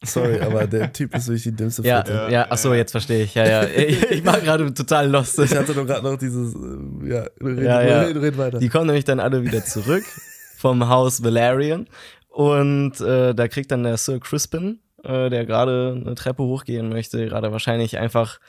Sorry, 0.03 0.39
aber 0.39 0.67
der 0.67 0.91
Typ 0.93 1.15
ist 1.15 1.27
wirklich 1.27 1.43
die 1.43 1.51
dümmste 1.55 1.81
ja, 1.83 1.97
Fette. 1.97 2.13
ja, 2.13 2.29
Ja, 2.29 2.47
ach 2.49 2.57
so, 2.57 2.69
ja. 2.73 2.75
jetzt 2.79 2.91
verstehe 2.91 3.23
ich. 3.23 3.33
Ja, 3.33 3.47
ja. 3.47 3.63
Ich, 3.67 4.03
ich 4.03 4.25
war 4.25 4.39
gerade 4.39 4.71
total 4.73 5.09
lost. 5.09 5.39
Ich 5.39 5.55
hatte 5.55 5.73
nur 5.73 5.85
gerade 5.85 6.03
noch 6.03 6.17
dieses, 6.17 6.53
äh, 6.53 7.09
ja, 7.09 7.25
red, 7.41 7.63
Ja, 7.63 7.81
ja. 7.81 8.01
red, 8.01 8.17
red 8.17 8.37
weiter. 8.37 8.59
Die 8.59 8.69
kommen 8.69 8.87
nämlich 8.87 9.05
dann 9.05 9.19
alle 9.19 9.43
wieder 9.43 9.63
zurück 9.65 10.03
vom 10.57 10.87
Haus 10.89 11.23
Valerian. 11.23 11.87
Und 12.29 12.99
äh, 13.01 13.33
da 13.33 13.47
kriegt 13.47 13.71
dann 13.71 13.83
der 13.83 13.97
Sir 13.97 14.19
Crispin, 14.19 14.79
äh, 15.03 15.29
der 15.29 15.45
gerade 15.45 16.01
eine 16.03 16.15
Treppe 16.15 16.43
hochgehen 16.43 16.89
möchte, 16.89 17.25
gerade 17.25 17.51
wahrscheinlich 17.51 17.97
einfach 17.97 18.39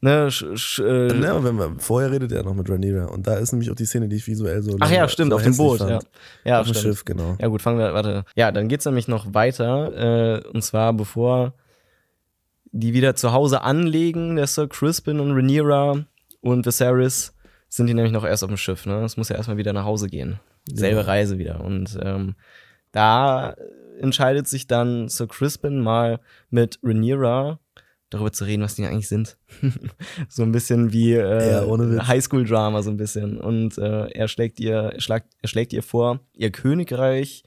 ne, 0.00 0.30
sch, 0.30 0.44
sch, 0.54 0.78
äh, 0.80 1.20
Ja, 1.20 1.42
wenn 1.44 1.54
man, 1.54 1.78
vorher 1.78 2.10
redet 2.10 2.32
er 2.32 2.42
noch 2.42 2.54
mit 2.54 2.68
Rhaenyra 2.68 3.06
und 3.06 3.26
da 3.26 3.34
ist 3.34 3.52
nämlich 3.52 3.70
auch 3.70 3.74
die 3.74 3.86
Szene, 3.86 4.08
die 4.08 4.16
ich 4.16 4.26
visuell 4.26 4.62
so 4.62 4.76
Ach 4.80 4.90
ja, 4.90 5.08
stimmt, 5.08 5.30
so 5.30 5.36
auf 5.36 5.42
dem 5.42 5.56
Boot, 5.56 5.78
fand. 5.78 5.90
ja. 5.90 5.98
Ja, 6.44 6.60
auf 6.60 6.66
dem. 6.70 6.74
Schiff, 6.74 7.04
genau. 7.04 7.36
Ja 7.40 7.48
gut, 7.48 7.62
fangen 7.62 7.78
wir, 7.78 7.94
warte. 7.94 8.24
Ja, 8.34 8.50
dann 8.52 8.68
geht's 8.68 8.84
nämlich 8.84 9.08
noch 9.08 9.34
weiter. 9.34 10.42
Äh, 10.42 10.48
und 10.48 10.62
zwar 10.62 10.92
bevor 10.92 11.54
die 12.72 12.92
wieder 12.92 13.14
zu 13.14 13.32
Hause 13.32 13.62
anlegen, 13.62 14.36
der 14.36 14.46
Sir 14.46 14.68
Crispin 14.68 15.20
und 15.20 15.32
Rhaenyra 15.32 16.04
und 16.40 16.66
Viserys, 16.66 17.32
sind 17.68 17.86
die 17.86 17.94
nämlich 17.94 18.12
noch 18.12 18.24
erst 18.24 18.44
auf 18.44 18.48
dem 18.48 18.56
Schiff. 18.56 18.86
Ne? 18.86 19.04
Es 19.04 19.16
muss 19.16 19.28
ja 19.28 19.36
erstmal 19.36 19.56
wieder 19.56 19.72
nach 19.72 19.84
Hause 19.84 20.08
gehen. 20.08 20.38
Selbe 20.72 21.00
Ja. 21.00 21.06
Reise 21.06 21.38
wieder. 21.38 21.60
Und 21.62 21.98
ähm, 22.02 22.34
da 22.92 23.54
entscheidet 24.00 24.48
sich 24.48 24.66
dann 24.66 25.08
Sir 25.08 25.26
Crispin 25.26 25.80
mal 25.80 26.20
mit 26.50 26.78
Rhaenyra 26.82 27.58
darüber 28.10 28.30
zu 28.32 28.44
reden, 28.44 28.62
was 28.62 28.74
die 28.76 28.84
eigentlich 28.84 29.08
sind. 29.08 29.36
so 30.28 30.42
ein 30.42 30.52
bisschen 30.52 30.92
wie 30.92 31.14
äh, 31.14 31.50
Ja. 31.52 32.06
Highschool-Drama 32.06 32.82
so 32.82 32.90
ein 32.90 32.96
bisschen. 32.96 33.38
Und 33.38 33.78
äh, 33.78 34.06
er 34.10 34.28
schlägt 34.28 34.60
ihr, 34.60 34.94
schlagt, 34.98 35.32
er 35.42 35.48
schlägt 35.48 35.72
ihr 35.72 35.82
vor, 35.82 36.20
ihr 36.34 36.50
Königreich 36.52 37.42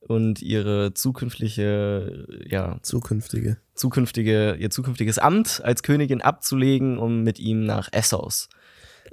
und 0.00 0.42
ihre 0.42 0.94
zukünftige, 0.94 2.26
ja, 2.48 2.78
Zukünftige. 2.82 3.58
zukünftige, 3.74 4.56
ihr 4.58 4.70
zukünftiges 4.70 5.18
Amt 5.18 5.60
als 5.62 5.82
Königin 5.84 6.20
abzulegen, 6.20 6.98
um 6.98 7.22
mit 7.22 7.38
ihm 7.38 7.64
nach 7.64 7.88
Essos 7.92 8.48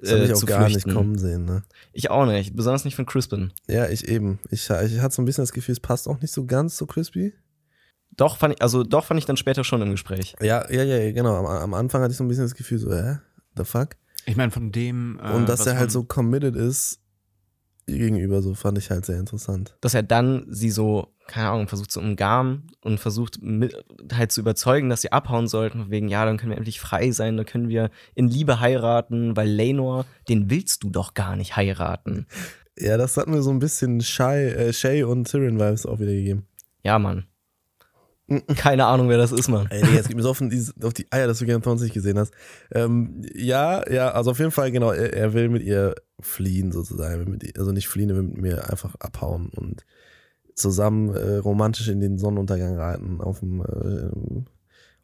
Das 0.02 0.12
habe 0.12 0.22
äh, 0.22 0.26
ich 0.26 0.34
auch 0.34 0.38
zu 0.38 0.46
gar 0.46 0.66
flüchten. 0.66 0.90
nicht 0.90 0.98
kommen 0.98 1.18
sehen, 1.18 1.46
ne? 1.46 1.64
Ich 1.94 2.10
auch 2.10 2.26
nicht, 2.26 2.56
besonders 2.56 2.86
nicht 2.86 2.96
von 2.96 3.06
Crispin. 3.06 3.52
Ja, 3.68 3.88
ich 3.90 4.08
eben. 4.08 4.40
Ich, 4.50 4.70
ich 4.70 5.00
hatte 5.02 5.16
so 5.16 5.22
ein 5.22 5.26
bisschen 5.26 5.44
das 5.44 5.52
Gefühl, 5.52 5.74
es 5.74 5.80
passt 5.80 6.08
auch 6.08 6.22
nicht 6.22 6.32
so 6.34 6.46
ganz 6.46 6.78
so 6.78 6.86
crispy. 6.86 7.34
Doch 8.16 8.38
fand 8.38 8.56
ich, 8.56 8.62
also 8.62 8.84
doch 8.84 9.06
fand 9.06 9.20
ich 9.20 9.26
dann 9.26 9.38
später 9.38 9.64
schon 9.64 9.82
im 9.82 9.92
Gespräch. 9.92 10.36
Ja, 10.42 10.70
ja, 10.72 10.84
ja, 10.84 11.12
genau. 11.12 11.36
Am, 11.36 11.46
am 11.46 11.74
Anfang 11.74 12.02
hatte 12.02 12.12
ich 12.12 12.18
so 12.18 12.24
ein 12.24 12.28
bisschen 12.28 12.44
das 12.44 12.56
Gefühl, 12.56 12.80
so, 12.80 12.94
hä? 12.94 13.20
The 13.56 13.64
fuck? 13.64 13.96
Ich 14.26 14.36
meine, 14.36 14.52
von 14.52 14.72
dem. 14.72 15.20
Äh, 15.24 15.34
Und 15.34 15.48
dass 15.50 15.66
er 15.66 15.78
halt 15.78 15.92
so 15.92 16.04
committed 16.04 16.56
ist 16.56 17.00
gegenüber, 17.98 18.42
so 18.42 18.54
fand 18.54 18.78
ich 18.78 18.90
halt 18.90 19.06
sehr 19.06 19.20
interessant. 19.20 19.76
Dass 19.82 19.94
er 19.94 20.04
dann 20.04 20.46
sie 20.50 20.70
so, 20.70 21.08
keine 21.28 21.50
Ahnung, 21.50 21.68
versucht 21.68 21.92
zu 21.92 22.00
umgarnen 22.00 22.68
und 22.82 23.00
versucht 23.00 23.42
mit, 23.42 23.76
halt 24.14 24.32
zu 24.32 24.42
überzeugen, 24.42 24.90
dass 24.90 25.02
sie 25.02 25.12
abhauen 25.12 25.48
sollten, 25.48 25.90
wegen, 25.90 26.08
ja, 26.08 26.26
dann 26.26 26.38
können 26.38 26.52
wir 26.52 26.58
endlich 26.58 26.80
frei 26.80 27.12
sein, 27.12 27.38
dann 27.38 27.46
können 27.46 27.70
wir 27.70 27.90
in 28.16 28.28
Liebe 28.28 28.60
heiraten, 28.60 29.36
weil 29.36 29.50
Lenor, 29.50 30.06
den 30.28 30.50
willst 30.50 30.84
du 30.84 30.90
doch 30.90 31.14
gar 31.14 31.36
nicht 31.36 31.56
heiraten. 31.56 32.28
Ja, 32.78 32.98
das 32.98 33.18
hat 33.18 33.28
mir 33.28 33.42
so 33.42 33.50
ein 33.50 33.60
bisschen 33.60 34.02
Shay, 34.02 34.48
äh, 34.50 34.74
Shay 34.74 35.04
und 35.04 35.30
Tyrion-Vibes 35.30 35.86
auch 35.86 36.00
wieder 36.00 36.14
gegeben. 36.14 36.46
Ja, 36.84 36.98
Mann. 36.98 37.26
Keine 38.56 38.86
Ahnung, 38.86 39.10
wer 39.10 39.18
das 39.18 39.32
ist, 39.32 39.48
Mann. 39.48 39.68
Ey, 39.70 39.82
Digga, 39.82 40.00
es 40.00 40.08
geht 40.08 40.16
mir 40.16 40.22
so 40.22 40.30
auf, 40.30 40.40
die, 40.40 40.72
auf 40.84 40.94
die 40.94 41.08
Eier, 41.12 41.28
dass 41.28 41.40
du 41.40 41.46
Game 41.46 41.58
of 41.58 41.64
Thrones 41.64 41.82
nicht 41.82 41.94
gesehen 41.94 42.20
hast. 42.20 42.32
Ähm, 42.72 43.24
ja, 43.34 43.90
ja, 43.92 44.12
also 44.12 44.32
auf 44.32 44.40
jeden 44.40 44.52
Fall, 44.52 44.72
genau, 44.72 44.92
er, 44.92 45.14
er 45.14 45.34
will 45.34 45.50
mit 45.50 45.64
ihr 45.64 45.96
fliehen 46.22 46.72
sozusagen. 46.72 47.30
Mit 47.30 47.58
also 47.58 47.72
nicht 47.72 47.88
fliehen, 47.88 48.10
will 48.10 48.24
mit 48.24 48.38
mir 48.38 48.70
einfach 48.70 48.96
abhauen 48.96 49.50
und 49.50 49.86
zusammen 50.60 51.16
äh, 51.16 51.38
romantisch 51.38 51.88
in 51.88 52.02
den 52.02 52.18
Sonnenuntergang 52.18 52.78
reiten 52.78 53.22
auf 53.22 53.40
dem, 53.40 53.62
äh, 53.62 54.44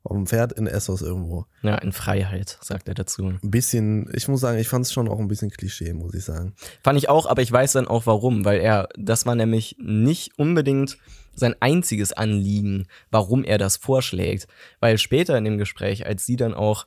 auf 0.03 0.15
dem 0.15 0.27
Pferd 0.27 0.53
in 0.53 0.67
Essos 0.67 1.01
irgendwo. 1.01 1.45
Ja, 1.63 1.75
in 1.77 1.91
Freiheit, 1.91 2.59
sagt 2.61 2.87
er 2.87 2.93
dazu. 2.93 3.25
Ein 3.25 3.39
bisschen, 3.41 4.09
ich 4.13 4.27
muss 4.27 4.41
sagen, 4.41 4.59
ich 4.59 4.67
fand 4.67 4.85
es 4.85 4.93
schon 4.93 5.07
auch 5.07 5.19
ein 5.19 5.27
bisschen 5.27 5.49
Klischee, 5.49 5.93
muss 5.93 6.13
ich 6.13 6.23
sagen. 6.23 6.53
Fand 6.83 6.97
ich 6.97 7.09
auch, 7.09 7.25
aber 7.25 7.41
ich 7.41 7.51
weiß 7.51 7.73
dann 7.73 7.87
auch 7.87 8.05
warum, 8.05 8.45
weil 8.45 8.59
er, 8.59 8.89
das 8.97 9.25
war 9.25 9.35
nämlich 9.35 9.77
nicht 9.79 10.37
unbedingt 10.37 10.97
sein 11.33 11.55
einziges 11.59 12.13
Anliegen, 12.13 12.87
warum 13.09 13.43
er 13.43 13.57
das 13.57 13.77
vorschlägt. 13.77 14.47
Weil 14.79 14.97
später 14.97 15.37
in 15.37 15.43
dem 15.43 15.57
Gespräch, 15.57 16.05
als 16.05 16.25
sie 16.25 16.35
dann 16.35 16.53
auch 16.53 16.85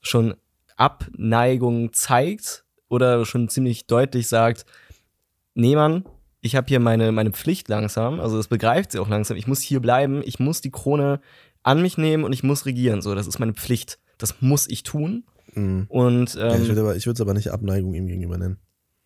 schon 0.00 0.34
Abneigung 0.76 1.92
zeigt 1.92 2.64
oder 2.88 3.24
schon 3.24 3.48
ziemlich 3.48 3.86
deutlich 3.86 4.28
sagt, 4.28 4.64
nee 5.54 5.76
Mann, 5.76 6.04
ich 6.40 6.54
habe 6.56 6.66
hier 6.68 6.80
meine, 6.80 7.12
meine 7.12 7.32
Pflicht 7.32 7.68
langsam, 7.68 8.20
also 8.20 8.36
das 8.36 8.48
begreift 8.48 8.92
sie 8.92 8.98
auch 8.98 9.08
langsam, 9.08 9.36
ich 9.36 9.46
muss 9.46 9.60
hier 9.60 9.80
bleiben, 9.80 10.22
ich 10.24 10.38
muss 10.38 10.60
die 10.60 10.70
Krone 10.70 11.20
an 11.62 11.82
mich 11.82 11.98
nehmen 11.98 12.24
und 12.24 12.32
ich 12.32 12.42
muss 12.42 12.64
regieren, 12.66 13.02
so, 13.02 13.14
das 13.14 13.26
ist 13.26 13.38
meine 13.38 13.54
Pflicht, 13.54 13.98
das 14.18 14.40
muss 14.40 14.68
ich 14.68 14.82
tun. 14.84 15.24
Mhm. 15.54 15.86
Und 15.88 16.34
ja, 16.34 16.54
ähm, 16.54 16.62
ich 16.62 16.68
würde 16.68 16.80
aber- 16.82 16.96
ich 16.96 17.06
würde 17.06 17.14
es 17.16 17.20
aber 17.20 17.34
nicht 17.34 17.50
Abneigung 17.50 17.94
ihm 17.94 18.06
gegenüber 18.06 18.38
nennen. 18.38 18.58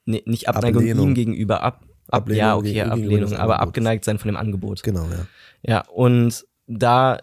Nee, 0.04 0.22
nicht 0.26 0.48
Abneigung 0.48 0.82
Ablehnung. 0.82 1.08
ihm 1.08 1.14
gegenüber, 1.14 1.62
ab, 1.62 1.84
ab 2.08 2.22
Ablehnung 2.22 2.38
ja, 2.38 2.56
okay, 2.56 2.80
Ablehnung, 2.82 3.32
aber 3.34 3.60
abgeneigt 3.60 4.04
sein 4.04 4.18
von 4.18 4.28
dem 4.28 4.36
Angebot. 4.36 4.82
Genau, 4.82 5.04
ja. 5.06 5.26
Ja, 5.62 5.88
und 5.88 6.44
da, 6.66 7.18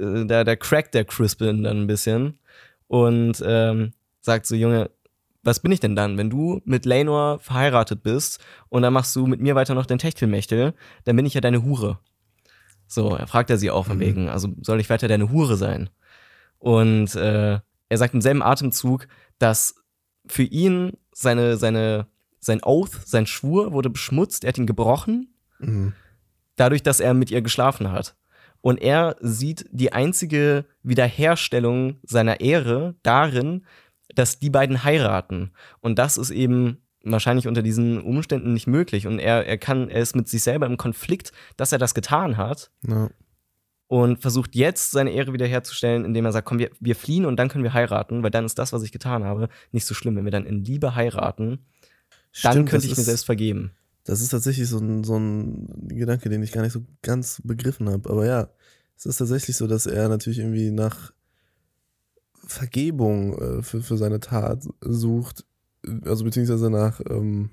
äh, 0.00 0.24
da, 0.26 0.44
da 0.44 0.56
crackt 0.56 0.94
der 0.94 1.04
Crispin 1.04 1.62
dann 1.64 1.82
ein 1.82 1.86
bisschen 1.86 2.38
und 2.86 3.42
ähm, 3.44 3.92
sagt 4.20 4.46
so, 4.46 4.54
Junge, 4.54 4.90
was 5.42 5.60
bin 5.60 5.72
ich 5.72 5.80
denn 5.80 5.96
dann, 5.96 6.18
wenn 6.18 6.30
du 6.30 6.60
mit 6.64 6.84
Lenor 6.84 7.38
verheiratet 7.38 8.02
bist 8.02 8.40
und 8.68 8.82
dann 8.82 8.92
machst 8.92 9.14
du 9.16 9.26
mit 9.26 9.40
mir 9.40 9.54
weiter 9.54 9.74
noch 9.74 9.86
den 9.86 9.98
Techtelmechtel, 9.98 10.74
dann 11.04 11.16
bin 11.16 11.26
ich 11.26 11.34
ja 11.34 11.40
deine 11.40 11.62
Hure. 11.64 11.98
So, 12.86 13.14
er 13.16 13.26
fragt 13.26 13.50
er 13.50 13.56
sie 13.58 13.70
auch 13.70 13.86
von 13.86 13.96
Mhm. 13.96 14.00
wegen, 14.00 14.28
also 14.28 14.48
soll 14.62 14.80
ich 14.80 14.90
weiter 14.90 15.08
deine 15.08 15.30
Hure 15.30 15.56
sein? 15.56 15.90
Und 16.58 17.14
äh, 17.14 17.60
er 17.88 17.98
sagt 17.98 18.14
im 18.14 18.20
selben 18.20 18.42
Atemzug, 18.42 19.06
dass 19.38 19.74
für 20.26 20.42
ihn 20.42 20.92
seine, 21.12 21.56
seine, 21.56 22.06
sein 22.40 22.62
Oath, 22.62 22.92
sein 23.06 23.26
Schwur 23.26 23.72
wurde 23.72 23.90
beschmutzt, 23.90 24.44
er 24.44 24.48
hat 24.48 24.58
ihn 24.58 24.66
gebrochen, 24.66 25.34
Mhm. 25.58 25.92
dadurch, 26.56 26.82
dass 26.82 27.00
er 27.00 27.14
mit 27.14 27.30
ihr 27.30 27.42
geschlafen 27.42 27.92
hat. 27.92 28.16
Und 28.62 28.80
er 28.82 29.16
sieht 29.20 29.64
die 29.72 29.92
einzige 29.94 30.66
Wiederherstellung 30.82 31.96
seiner 32.02 32.40
Ehre 32.40 32.94
darin, 33.02 33.64
dass 34.14 34.38
die 34.38 34.50
beiden 34.50 34.84
heiraten. 34.84 35.52
Und 35.80 35.98
das 35.98 36.16
ist 36.16 36.30
eben 36.30 36.78
wahrscheinlich 37.02 37.46
unter 37.48 37.62
diesen 37.62 38.00
Umständen 38.00 38.52
nicht 38.52 38.66
möglich. 38.66 39.06
Und 39.06 39.18
er, 39.18 39.46
er 39.46 39.58
kann, 39.58 39.88
er 39.88 40.02
ist 40.02 40.14
mit 40.16 40.28
sich 40.28 40.42
selber 40.42 40.66
im 40.66 40.76
Konflikt, 40.76 41.32
dass 41.56 41.72
er 41.72 41.78
das 41.78 41.94
getan 41.94 42.36
hat 42.36 42.70
Ja. 42.86 43.08
und 43.86 44.20
versucht 44.20 44.54
jetzt 44.54 44.90
seine 44.90 45.10
Ehre 45.12 45.32
wiederherzustellen, 45.32 46.04
indem 46.04 46.24
er 46.26 46.32
sagt, 46.32 46.46
komm, 46.46 46.58
wir, 46.58 46.70
wir 46.78 46.94
fliehen 46.96 47.24
und 47.24 47.36
dann 47.36 47.48
können 47.48 47.64
wir 47.64 47.72
heiraten, 47.72 48.22
weil 48.22 48.30
dann 48.30 48.44
ist 48.44 48.58
das, 48.58 48.72
was 48.72 48.82
ich 48.82 48.92
getan 48.92 49.24
habe, 49.24 49.48
nicht 49.72 49.86
so 49.86 49.94
schlimm. 49.94 50.16
Wenn 50.16 50.24
wir 50.24 50.30
dann 50.32 50.44
in 50.46 50.62
Liebe 50.64 50.94
heiraten, 50.94 51.64
dann 52.42 52.52
Stimmt, 52.52 52.54
könnte 52.70 52.76
das 52.76 52.84
ich 52.84 52.90
mir 52.96 53.00
ist- 53.00 53.06
selbst 53.06 53.24
vergeben. 53.26 53.72
Das 54.04 54.20
ist 54.22 54.30
tatsächlich 54.30 54.66
so 54.68 54.78
ein, 54.78 55.04
so 55.04 55.16
ein 55.18 55.88
Gedanke, 55.88 56.28
den 56.30 56.42
ich 56.42 56.52
gar 56.52 56.62
nicht 56.62 56.72
so 56.72 56.84
ganz 57.02 57.40
begriffen 57.44 57.88
habe. 57.90 58.08
Aber 58.10 58.24
ja, 58.26 58.48
es 58.96 59.04
ist 59.06 59.18
tatsächlich 59.18 59.56
so, 59.56 59.66
dass 59.66 59.86
er 59.86 60.08
natürlich 60.08 60.38
irgendwie 60.38 60.70
nach 60.70 61.12
Vergebung 62.50 63.38
äh, 63.38 63.62
für, 63.62 63.80
für 63.82 63.96
seine 63.96 64.20
Tat 64.20 64.64
sucht. 64.80 65.44
Also 66.04 66.24
beziehungsweise 66.24 66.68
nach, 66.70 67.00
ähm, 67.08 67.50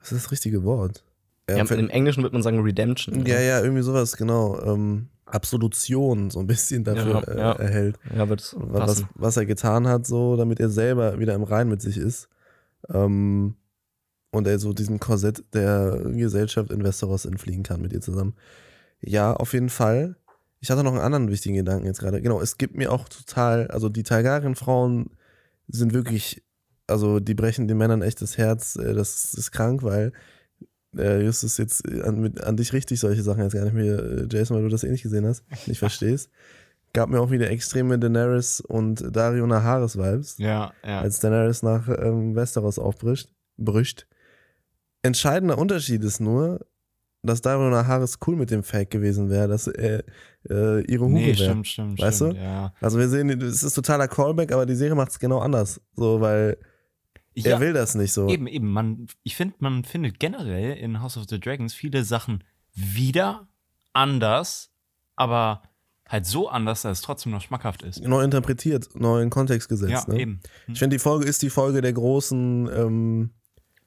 was 0.00 0.12
ist 0.12 0.24
das 0.24 0.32
richtige 0.32 0.64
Wort? 0.64 1.04
Ja, 1.48 1.64
ver- 1.64 1.78
Im 1.78 1.88
Englischen 1.88 2.22
wird 2.22 2.32
man 2.32 2.42
sagen 2.42 2.60
Redemption. 2.60 3.24
ja, 3.24 3.40
ja, 3.40 3.60
irgendwie 3.60 3.82
sowas, 3.82 4.16
genau. 4.16 4.60
Ähm, 4.62 5.08
Absolution 5.26 6.30
so 6.30 6.40
ein 6.40 6.46
bisschen 6.46 6.84
dafür 6.84 7.22
Ja, 7.26 7.36
ja. 7.36 7.52
Äh, 7.52 7.62
erhält. 7.62 7.98
ja 8.14 8.28
wird 8.28 8.54
was, 8.58 9.04
was 9.14 9.36
er 9.36 9.44
getan 9.46 9.86
hat, 9.86 10.06
so, 10.06 10.36
damit 10.36 10.58
er 10.60 10.70
selber 10.70 11.18
wieder 11.18 11.34
im 11.34 11.42
Rein 11.42 11.68
mit 11.68 11.80
sich 11.82 11.96
ist. 11.98 12.28
Ähm, 12.88 13.54
und 14.30 14.46
er 14.46 14.58
so 14.58 14.72
diesem 14.72 15.00
Korsett 15.00 15.42
der 15.54 16.00
Gesellschaft 16.04 16.70
in 16.70 16.82
Westeros 16.84 17.24
entfliehen 17.26 17.62
kann 17.62 17.80
mit 17.82 17.92
ihr 17.92 18.00
zusammen. 18.00 18.34
Ja, 19.00 19.32
auf 19.34 19.52
jeden 19.52 19.68
Fall. 19.70 20.16
Ich 20.60 20.70
hatte 20.70 20.82
noch 20.82 20.92
einen 20.92 21.00
anderen 21.00 21.30
wichtigen 21.30 21.54
Gedanken 21.54 21.86
jetzt 21.86 22.00
gerade. 22.00 22.20
Genau, 22.20 22.40
es 22.40 22.58
gibt 22.58 22.76
mir 22.76 22.90
auch 22.92 23.08
total, 23.08 23.68
also 23.68 23.88
die 23.88 24.02
Targaryen-Frauen 24.02 25.10
sind 25.68 25.92
wirklich, 25.92 26.42
also 26.86 27.20
die 27.20 27.34
brechen 27.34 27.68
den 27.68 27.78
Männern 27.78 28.02
echt 28.02 28.20
das 28.22 28.38
Herz. 28.38 28.76
äh, 28.76 28.94
Das 28.94 29.34
ist 29.34 29.52
krank, 29.52 29.82
weil 29.82 30.12
äh, 30.96 31.22
Justus 31.22 31.58
jetzt 31.58 31.86
an, 31.88 32.20
mit, 32.20 32.42
an 32.42 32.56
dich 32.56 32.72
richtig 32.72 32.98
solche 32.98 33.22
Sachen 33.22 33.42
jetzt 33.42 33.52
gar 33.52 33.64
nicht 33.64 33.74
mehr, 33.74 33.98
äh, 33.98 34.26
Jason, 34.30 34.56
weil 34.56 34.64
du 34.64 34.70
das 34.70 34.84
eh 34.84 34.90
nicht 34.90 35.02
gesehen 35.02 35.26
hast, 35.26 35.44
nicht 35.68 35.78
verstehst. 35.78 36.30
Gab 36.94 37.10
mir 37.10 37.20
auch 37.20 37.30
wieder 37.30 37.50
extreme 37.50 37.98
Daenerys 37.98 38.60
und 38.60 39.04
Dario 39.14 39.46
Naharis 39.46 39.96
Vibes, 39.98 40.38
Ja, 40.38 40.72
ja. 40.84 41.00
als 41.02 41.20
Daenerys 41.20 41.62
nach 41.62 41.86
ähm, 41.88 42.34
Westeros 42.34 42.78
aufbricht. 42.78 43.30
Bricht. 43.58 44.06
Entscheidender 45.02 45.58
Unterschied 45.58 46.02
ist 46.02 46.20
nur, 46.20 46.66
dass 47.28 47.40
Dario 47.40 47.70
Naharis 47.70 48.18
cool 48.26 48.36
mit 48.36 48.50
dem 48.50 48.62
Fake 48.62 48.90
gewesen 48.90 49.30
wäre, 49.30 49.48
dass 49.48 49.66
er 49.66 50.04
äh, 50.48 50.82
ihre 50.82 51.04
Hure 51.04 51.12
nee, 51.12 51.26
wäre. 51.26 51.36
stimmt, 51.36 51.68
stimmt. 51.68 52.00
Weißt 52.00 52.16
stimmt, 52.16 52.34
du? 52.34 52.42
Ja. 52.42 52.72
Also 52.80 52.98
wir 52.98 53.08
sehen, 53.08 53.30
es 53.42 53.62
ist 53.62 53.74
totaler 53.74 54.08
Callback, 54.08 54.52
aber 54.52 54.66
die 54.66 54.74
Serie 54.74 54.94
macht 54.94 55.10
es 55.10 55.18
genau 55.18 55.38
anders. 55.38 55.80
So, 55.94 56.20
weil 56.20 56.58
ja. 57.34 57.52
er 57.52 57.60
will 57.60 57.72
das 57.72 57.94
nicht 57.94 58.12
so. 58.12 58.28
Eben, 58.28 58.46
eben. 58.46 58.70
Man, 58.70 59.06
ich 59.22 59.36
finde, 59.36 59.54
man 59.58 59.84
findet 59.84 60.18
generell 60.18 60.76
in 60.76 61.00
House 61.00 61.16
of 61.16 61.26
the 61.28 61.38
Dragons 61.38 61.74
viele 61.74 62.02
Sachen 62.04 62.42
wieder 62.74 63.46
anders, 63.92 64.70
aber 65.16 65.62
halt 66.08 66.26
so 66.26 66.48
anders, 66.48 66.82
dass 66.82 66.98
es 66.98 67.02
trotzdem 67.02 67.32
noch 67.32 67.42
schmackhaft 67.42 67.82
ist. 67.82 68.02
Neu 68.02 68.22
interpretiert, 68.22 68.88
neu 68.94 69.20
in 69.20 69.30
Kontext 69.30 69.68
gesetzt. 69.68 70.08
Ja, 70.08 70.14
ne? 70.14 70.20
eben. 70.20 70.40
Hm. 70.66 70.72
Ich 70.72 70.78
finde, 70.78 70.96
die 70.96 71.00
Folge 71.00 71.26
ist 71.26 71.42
die 71.42 71.50
Folge 71.50 71.82
der 71.82 71.92
großen, 71.92 72.68
ähm, 72.74 73.30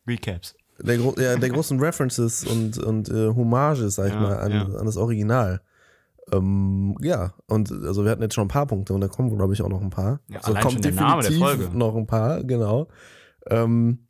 Recaps. 0.08 0.56
Der, 0.84 0.98
gro 0.98 1.14
ja, 1.18 1.36
der 1.38 1.50
großen 1.50 1.80
References 1.80 2.44
und, 2.46 2.78
und 2.78 3.10
äh, 3.10 3.28
Hommages, 3.30 3.96
sag 3.96 4.08
ich 4.08 4.14
Ja, 4.14 4.20
mal, 4.20 4.38
an, 4.40 4.52
ja. 4.52 4.62
an 4.66 4.86
das 4.86 4.98
Original. 4.98 5.62
Ähm, 6.32 6.96
ja, 7.02 7.34
und 7.48 7.72
also 7.72 8.04
wir 8.04 8.12
hatten 8.12 8.22
jetzt 8.22 8.36
schon 8.36 8.46
ein 8.46 8.50
paar 8.50 8.68
Punkte 8.68 8.94
und 8.94 9.02
da 9.02 9.08
kommen, 9.08 9.36
glaube 9.36 9.54
ich, 9.54 9.62
auch 9.62 9.70
noch 9.70 9.82
ein 9.82 9.90
paar. 9.90 10.22
Ja, 10.30 10.40
also 10.42 10.54
kommt 10.60 10.86
der 10.86 10.92
Name 10.94 11.22
der 11.24 11.32
definitiv 11.32 11.60
Folge. 11.66 11.78
noch 11.78 11.96
ein 11.96 12.08
paar, 12.08 12.44
genau. 12.44 12.88
Ähm, 13.48 14.08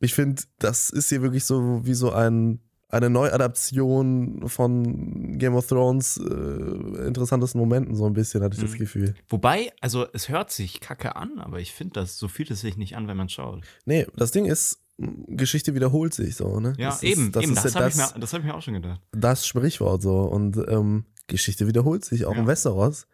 ich 0.00 0.14
finde, 0.14 0.42
das 0.58 0.90
ist 0.90 1.08
hier 1.08 1.22
wirklich 1.22 1.44
so 1.44 1.80
wie 1.84 1.94
so 1.94 2.10
ein, 2.12 2.60
eine 2.88 3.10
Neuadaption 3.10 4.48
von 4.48 5.38
Game 5.38 5.54
of 5.54 5.66
Thrones 5.66 6.18
äh, 6.18 7.06
interessantesten 7.06 7.60
Momenten, 7.60 7.94
so 7.94 8.06
ein 8.06 8.12
bisschen, 8.12 8.42
hatte 8.42 8.56
ich 8.56 8.62
das 8.62 8.72
Mhm. 8.72 8.78
Gefühl. 8.78 9.14
Wobei, 9.28 9.72
also 9.80 10.06
es 10.12 10.28
hört 10.28 10.50
sich 10.50 10.80
kacke 10.80 11.16
an, 11.16 11.38
aber 11.38 11.60
ich 11.60 11.72
finde, 11.72 11.94
das 11.94 12.18
so 12.18 12.28
fühlt 12.28 12.50
es 12.50 12.60
sich 12.60 12.76
nicht 12.76 12.96
an, 12.96 13.08
wenn 13.08 13.16
man 13.16 13.28
schaut. 13.28 13.62
Nee, 13.84 14.06
das 14.16 14.30
Ding 14.30 14.46
ist, 14.46 14.80
Geschichte 14.98 15.74
wiederholt 15.74 16.14
sich 16.14 16.36
so, 16.36 16.58
ne? 16.58 16.72
Ja, 16.78 16.88
das 16.90 17.02
eben, 17.02 17.26
ist, 17.26 17.36
das 17.36 17.42
eben, 17.44 17.54
das 17.54 17.64
ja 17.64 17.74
habe 17.80 17.88
ich, 17.90 17.96
das, 17.96 18.14
mir- 18.14 18.20
das 18.20 18.32
hab 18.32 18.40
ich 18.40 18.46
mir 18.46 18.54
auch 18.54 18.62
schon 18.62 18.74
gedacht. 18.74 19.00
das 19.12 19.46
Sprichwort 19.46 20.00
so. 20.02 20.22
Und 20.22 20.56
ähm, 20.68 21.04
Geschichte 21.26 21.66
wiederholt 21.66 22.04
sich, 22.04 22.24
auch 22.24 22.32
Ja. 22.34 22.40
in 22.40 22.46
Westeros, 22.46 23.06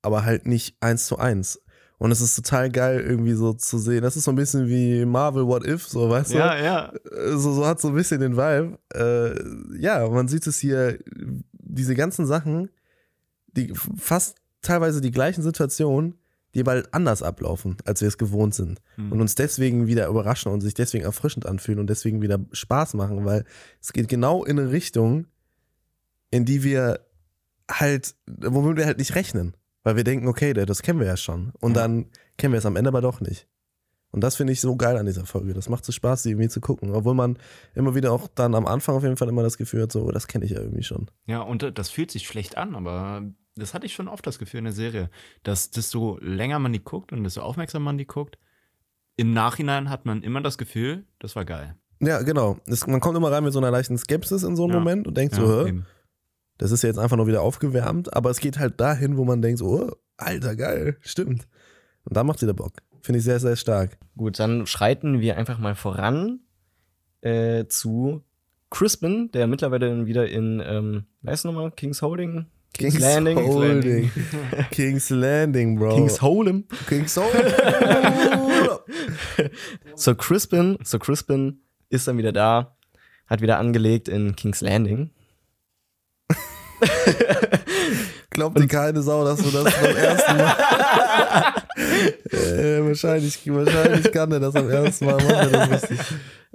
aber 0.00 0.24
halt 0.24 0.46
nicht 0.46 0.76
eins 0.80 1.06
zu 1.06 1.18
eins. 1.18 1.60
Und 1.98 2.12
es 2.12 2.20
ist 2.20 2.36
total 2.36 2.70
geil, 2.70 3.00
irgendwie 3.00 3.32
so 3.34 3.52
zu 3.52 3.76
sehen. 3.76 4.02
Das 4.02 4.16
ist 4.16 4.24
so 4.24 4.30
ein 4.30 4.36
bisschen 4.36 4.68
wie 4.68 5.04
Marvel 5.04 5.46
What 5.46 5.66
If, 5.66 5.88
so, 5.88 6.08
weißt 6.08 6.32
du? 6.32 6.38
ja. 6.38 6.92
Äh, 6.92 7.36
So, 7.36 7.52
so 7.52 7.66
hat 7.66 7.80
so 7.80 7.88
ein 7.88 7.94
bisschen 7.94 8.20
den 8.20 8.36
Vibe. 8.36 8.78
Äh, 8.94 9.80
ja, 9.82 10.08
man 10.08 10.28
sieht 10.28 10.46
es 10.46 10.58
hier, 10.58 10.98
diese 11.52 11.94
ganzen 11.96 12.24
Sachen, 12.24 12.70
die 13.48 13.72
fast 13.74 14.36
teilweise 14.62 15.00
die 15.00 15.10
gleichen 15.10 15.42
Situationen, 15.42 16.14
die 16.58 16.62
bald 16.64 16.92
anders 16.92 17.22
ablaufen, 17.22 17.76
als 17.86 18.00
wir 18.02 18.08
es 18.08 18.18
gewohnt 18.18 18.54
sind. 18.54 18.80
Mhm. 18.96 19.12
Und 19.12 19.20
uns 19.20 19.34
deswegen 19.34 19.86
wieder 19.86 20.06
überraschen 20.08 20.52
und 20.52 20.60
sich 20.60 20.74
deswegen 20.74 21.04
erfrischend 21.04 21.46
anfühlen 21.46 21.78
und 21.80 21.88
deswegen 21.88 22.20
wieder 22.20 22.38
Spaß 22.52 22.94
machen, 22.94 23.24
weil 23.24 23.44
es 23.80 23.92
geht 23.92 24.08
genau 24.08 24.44
in 24.44 24.58
eine 24.58 24.70
Richtung, 24.70 25.26
in 26.30 26.44
die 26.44 26.62
wir 26.62 27.00
halt, 27.70 28.14
womit 28.26 28.76
wir 28.76 28.86
halt 28.86 28.98
nicht 28.98 29.14
rechnen. 29.14 29.56
Weil 29.84 29.96
wir 29.96 30.04
denken, 30.04 30.26
okay, 30.28 30.52
das 30.52 30.82
kennen 30.82 31.00
wir 31.00 31.06
ja 31.06 31.16
schon. 31.16 31.52
Und 31.60 31.76
Ja. 31.76 31.82
dann 31.82 32.06
kennen 32.36 32.52
wir 32.52 32.58
es 32.58 32.66
am 32.66 32.76
Ende 32.76 32.88
aber 32.88 33.00
doch 33.00 33.20
nicht. 33.20 33.46
Und 34.10 34.22
das 34.24 34.36
finde 34.36 34.52
ich 34.52 34.60
so 34.60 34.74
geil 34.76 34.96
an 34.96 35.06
dieser 35.06 35.26
Folge. 35.26 35.52
Das 35.54 35.68
macht 35.68 35.84
so 35.84 35.92
Spaß, 35.92 36.22
die 36.22 36.30
irgendwie 36.30 36.48
zu 36.48 36.60
gucken. 36.60 36.90
Obwohl 36.94 37.14
man 37.14 37.38
immer 37.74 37.94
wieder 37.94 38.10
auch 38.12 38.26
dann 38.34 38.54
am 38.54 38.66
Anfang 38.66 38.96
auf 38.96 39.02
jeden 39.02 39.16
Fall 39.18 39.28
immer 39.28 39.42
das 39.42 39.58
Gefühl 39.58 39.82
hat, 39.82 39.92
so, 39.92 40.02
oh, 40.04 40.10
das 40.10 40.26
kenne 40.26 40.44
ich 40.46 40.50
ja 40.52 40.60
irgendwie 40.60 40.82
schon. 40.82 41.10
Ja, 41.26 41.40
und 41.42 41.62
äh, 41.62 41.72
das 41.72 41.90
fühlt 41.90 42.10
sich 42.10 42.26
schlecht 42.26 42.56
an, 42.56 42.74
aber 42.74 43.22
das 43.58 43.74
hatte 43.74 43.86
ich 43.86 43.94
schon 43.94 44.08
oft 44.08 44.26
das 44.26 44.38
Gefühl 44.38 44.58
in 44.58 44.64
der 44.64 44.72
Serie, 44.72 45.10
dass 45.42 45.70
desto 45.70 46.18
länger 46.20 46.58
man 46.58 46.72
die 46.72 46.82
guckt 46.82 47.12
und 47.12 47.24
desto 47.24 47.42
aufmerksamer 47.42 47.84
man 47.84 47.98
die 47.98 48.06
guckt, 48.06 48.38
im 49.16 49.32
Nachhinein 49.32 49.90
hat 49.90 50.06
man 50.06 50.22
immer 50.22 50.40
das 50.40 50.58
Gefühl, 50.58 51.04
das 51.18 51.34
war 51.36 51.44
geil. 51.44 51.74
Ja, 52.00 52.22
genau. 52.22 52.58
Es, 52.66 52.86
man 52.86 53.00
kommt 53.00 53.16
immer 53.16 53.32
rein 53.32 53.42
mit 53.42 53.52
so 53.52 53.58
einer 53.58 53.72
leichten 53.72 53.98
Skepsis 53.98 54.44
in 54.44 54.54
so 54.54 54.64
einem 54.64 54.74
Ja. 54.74 54.78
Moment 54.78 55.06
und 55.08 55.16
denkt 55.16 55.36
Ja, 55.36 55.44
so, 55.44 55.66
eben. 55.66 55.86
das 56.58 56.70
ist 56.70 56.82
ja 56.82 56.88
jetzt 56.88 56.98
einfach 56.98 57.16
nur 57.16 57.26
wieder 57.26 57.42
aufgewärmt. 57.42 58.14
Aber 58.14 58.30
es 58.30 58.38
geht 58.38 58.58
halt 58.58 58.80
dahin, 58.80 59.16
wo 59.16 59.24
man 59.24 59.42
denkt, 59.42 59.58
so, 59.58 59.66
oh, 59.66 59.92
alter, 60.16 60.54
geil, 60.54 60.96
stimmt. 61.00 61.48
Und 62.04 62.16
da 62.16 62.22
macht 62.22 62.38
sie 62.38 62.46
der 62.46 62.52
Bock. 62.52 62.74
Finde 63.02 63.18
ich 63.18 63.24
sehr, 63.24 63.40
sehr 63.40 63.56
stark. 63.56 63.98
Gut, 64.16 64.38
dann 64.38 64.66
schreiten 64.66 65.20
wir 65.20 65.36
einfach 65.36 65.58
mal 65.58 65.74
voran 65.74 66.40
äh, 67.20 67.66
zu 67.66 68.22
Crispin, 68.70 69.30
der 69.32 69.46
mittlerweile 69.48 69.88
dann 69.88 70.06
wieder 70.06 70.28
in, 70.28 70.62
ähm, 70.64 71.06
weißt 71.22 71.44
du 71.44 71.48
nochmal, 71.48 71.72
King's 71.72 72.02
Holding? 72.02 72.46
King's 72.78 73.00
Landing? 73.00 73.36
Holding. 73.38 74.10
King's 74.70 75.10
Landing, 75.10 75.76
Bro. 75.78 75.96
King's 75.96 76.20
Hold'em. 76.22 76.64
King's 76.88 77.16
Holding. 77.16 77.52
So 79.94 80.14
Crispin, 80.14 80.78
so 80.84 80.98
Crispin 80.98 81.60
ist 81.90 82.06
dann 82.08 82.18
wieder 82.18 82.32
da, 82.32 82.76
hat 83.26 83.40
wieder 83.40 83.58
angelegt 83.58 84.08
in 84.08 84.36
King's 84.36 84.60
Landing. 84.60 85.10
Glaubt 88.30 88.58
dir 88.58 88.68
keine 88.68 89.02
Sau, 89.02 89.24
dass 89.24 89.40
du 89.42 89.50
das 89.50 89.64
beim 89.74 89.96
ersten 89.96 90.36
Mal. 90.36 91.54
äh, 92.30 92.86
wahrscheinlich, 92.86 93.40
wahrscheinlich 93.52 94.12
kann 94.12 94.30
er 94.30 94.40
das 94.40 94.54
am 94.54 94.70
ersten 94.70 95.06
Mal 95.06 95.16
machen. 95.16 95.80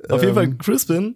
Auf 0.10 0.22
jeden 0.22 0.34
Fall 0.34 0.46
Ähm, 0.46 0.58
Crispin, 0.58 1.16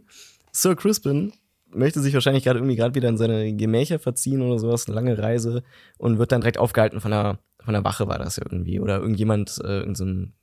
Sir 0.52 0.76
Crispin 0.76 1.32
möchte 1.72 2.02
sich 2.02 2.14
wahrscheinlich 2.14 2.44
gerade 2.44 2.60
irgendwie 2.60 2.76
gerade 2.76 2.96
wieder 2.96 3.10
in 3.10 3.18
seine 3.18 3.54
Gemächer 3.54 4.00
verziehen 4.00 4.42
oder 4.42 4.60
sowas, 4.60 4.88
eine 4.88 4.96
lange 4.96 5.18
Reise 5.18 5.64
und 5.98 6.18
wird 6.20 6.32
dann 6.32 6.42
direkt 6.42 6.58
aufgehalten 6.58 7.02
von 7.02 7.12
der, 7.12 7.40
von 7.64 7.74
der 7.74 7.84
Wache 7.84 8.08
war 8.08 8.18
das 8.20 8.38
ja 8.38 8.44
irgendwie 8.46 8.80
oder 8.80 9.00
irgendjemand, 9.00 9.60
äh, 9.64 9.80
irgend 9.80 9.98
so 9.98 10.06
ein 10.06 10.34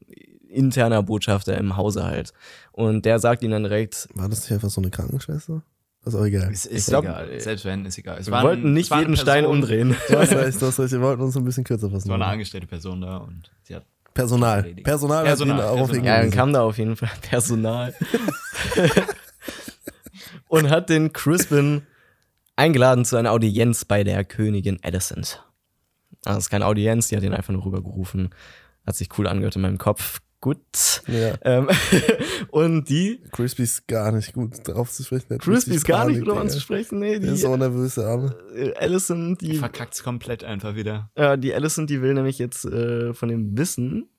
interner 0.49 1.03
Botschafter 1.03 1.57
im 1.59 1.77
Hause 1.77 2.05
halt. 2.05 2.33
Und 2.73 3.05
der 3.05 3.19
sagt 3.19 3.43
ihm 3.43 3.51
dann 3.51 3.65
direkt, 3.65 4.09
War 4.15 4.29
das 4.29 4.43
nicht 4.43 4.53
einfach 4.53 4.71
so 4.71 4.81
eine 4.81 4.91
Krankenschwester? 4.91 5.63
Das 6.05 6.13
ist 6.13 6.21
auch 6.21 6.25
egal. 6.27 6.51
Es 6.53 6.67
ist 6.67 6.89
glaub, 6.89 7.05
egal. 7.05 7.41
Selbst 7.41 7.65
wenn, 7.65 7.87
ist 7.87 7.97
egal. 7.99 8.19
Es 8.21 8.31
wir 8.31 8.43
wollten 8.43 8.75
nicht 8.75 8.95
jeden 8.95 9.17
Stein 9.17 9.45
Person- 9.45 9.57
umdrehen. 9.57 9.97
Du 10.09 10.19
hast 10.19 10.33
recht, 10.33 10.61
du 10.61 10.67
hast 10.67 10.79
recht. 10.79 10.93
Wir 10.93 11.01
wollten 11.01 11.23
uns 11.23 11.35
ein 11.37 11.45
bisschen 11.45 11.65
kürzer 11.65 11.89
fassen. 11.89 12.03
Es 12.05 12.09
war 12.09 12.17
eine 12.17 12.27
angestellte 12.27 12.67
Person 12.67 13.01
da 13.01 13.17
und 13.17 13.51
sie 13.63 13.75
hat. 13.77 13.85
Personal. 14.13 14.63
Personal, 14.63 15.25
Personal, 15.25 15.75
Personal. 15.77 16.05
Ja, 16.05 16.21
dann 16.21 16.31
kam 16.31 16.53
da 16.53 16.63
auf 16.63 16.79
jeden 16.79 16.95
Fall 16.95 17.11
Personal. 17.23 17.95
und 20.55 20.71
hat 20.71 20.89
den 20.91 21.13
Crispin 21.13 21.83
eingeladen 22.57 23.05
zu 23.05 23.17
einer 23.17 23.33
Audienz 23.33 23.85
bei 23.85 24.05
der 24.05 24.25
Königin 24.25 24.79
Alicent. 24.83 25.45
Also 26.25 26.39
es 26.39 26.45
ist 26.47 26.51
keine 26.51 26.67
Audienz, 26.67 27.09
die 27.09 27.17
hat 27.17 27.23
ihn 27.23 27.35
einfach 27.35 27.53
nur 27.53 27.65
rübergerufen. 27.65 28.31
Hat 28.87 28.97
sich 28.97 29.09
cool 29.19 29.27
angehört 29.27 29.57
in 29.57 29.63
meinem 29.63 29.79
Kopf. 29.79 30.21
Gut. 30.41 31.03
Ja. 31.07 31.35
Ähm, 31.43 31.69
und 32.51 32.89
die 32.91 33.23
Crispy 33.33 33.63
ist 33.63 33.89
gar 33.89 34.13
nicht 34.13 34.35
gut 34.35 34.57
drauf 34.69 34.91
zu 34.91 35.03
sprechen. 35.03 35.39
Crispy 35.39 35.75
ist 35.75 35.85
gar 35.87 36.01
nicht 36.05 36.17
Panik, 36.17 36.19
drüber 36.21 36.33
Digga. 36.33 36.41
anzusprechen. 36.43 36.99
Nee, 36.99 37.19
Der 37.19 37.33
ist 37.33 37.39
die 37.39 37.47
so 37.47 37.57
nervös, 37.57 37.95
der 37.95 38.07
Arme. 38.09 38.37
äh, 38.55 38.75
Alicent, 38.75 39.41
die, 39.41 39.57
Verkackt 39.57 40.03
komplett 40.05 40.45
einfach 40.45 40.75
wieder. 40.75 41.11
äh, 41.15 41.39
die 41.39 41.55
Alicent, 41.55 41.89
die 41.89 42.03
will 42.03 42.13
nämlich 42.13 42.39
jetzt 42.39 42.67
äh, 42.67 43.15
von 43.15 43.31
dem 43.31 43.57
wissen, 43.57 44.11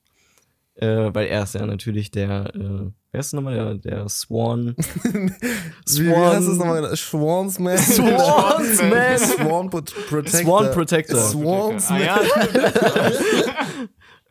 äh, 0.74 1.10
weil 1.14 1.28
er 1.28 1.44
ist 1.44 1.54
ja 1.54 1.64
natürlich 1.64 2.10
der, 2.10 2.52
äh, 2.56 2.90
wer 3.16 3.20
ist 3.20 3.32
nochmal, 3.32 3.54
der, 3.54 3.74
der 3.76 4.08
Swan. 4.10 4.74
Wie, 5.06 6.04
wie 6.06 6.14
heißt 6.14 6.48
das 6.48 6.56
nochmal? 6.58 6.94
Schwansman? 6.96 7.78
Swansman. 7.78 9.18
Swan 9.18 9.70
Pro- 9.70 9.80
Protector. 10.08 10.40
Swan 10.44 10.70
Protector. 10.72 11.18
Swansman. 11.18 12.02
Ah, 12.02 12.04
ja, 12.04 12.20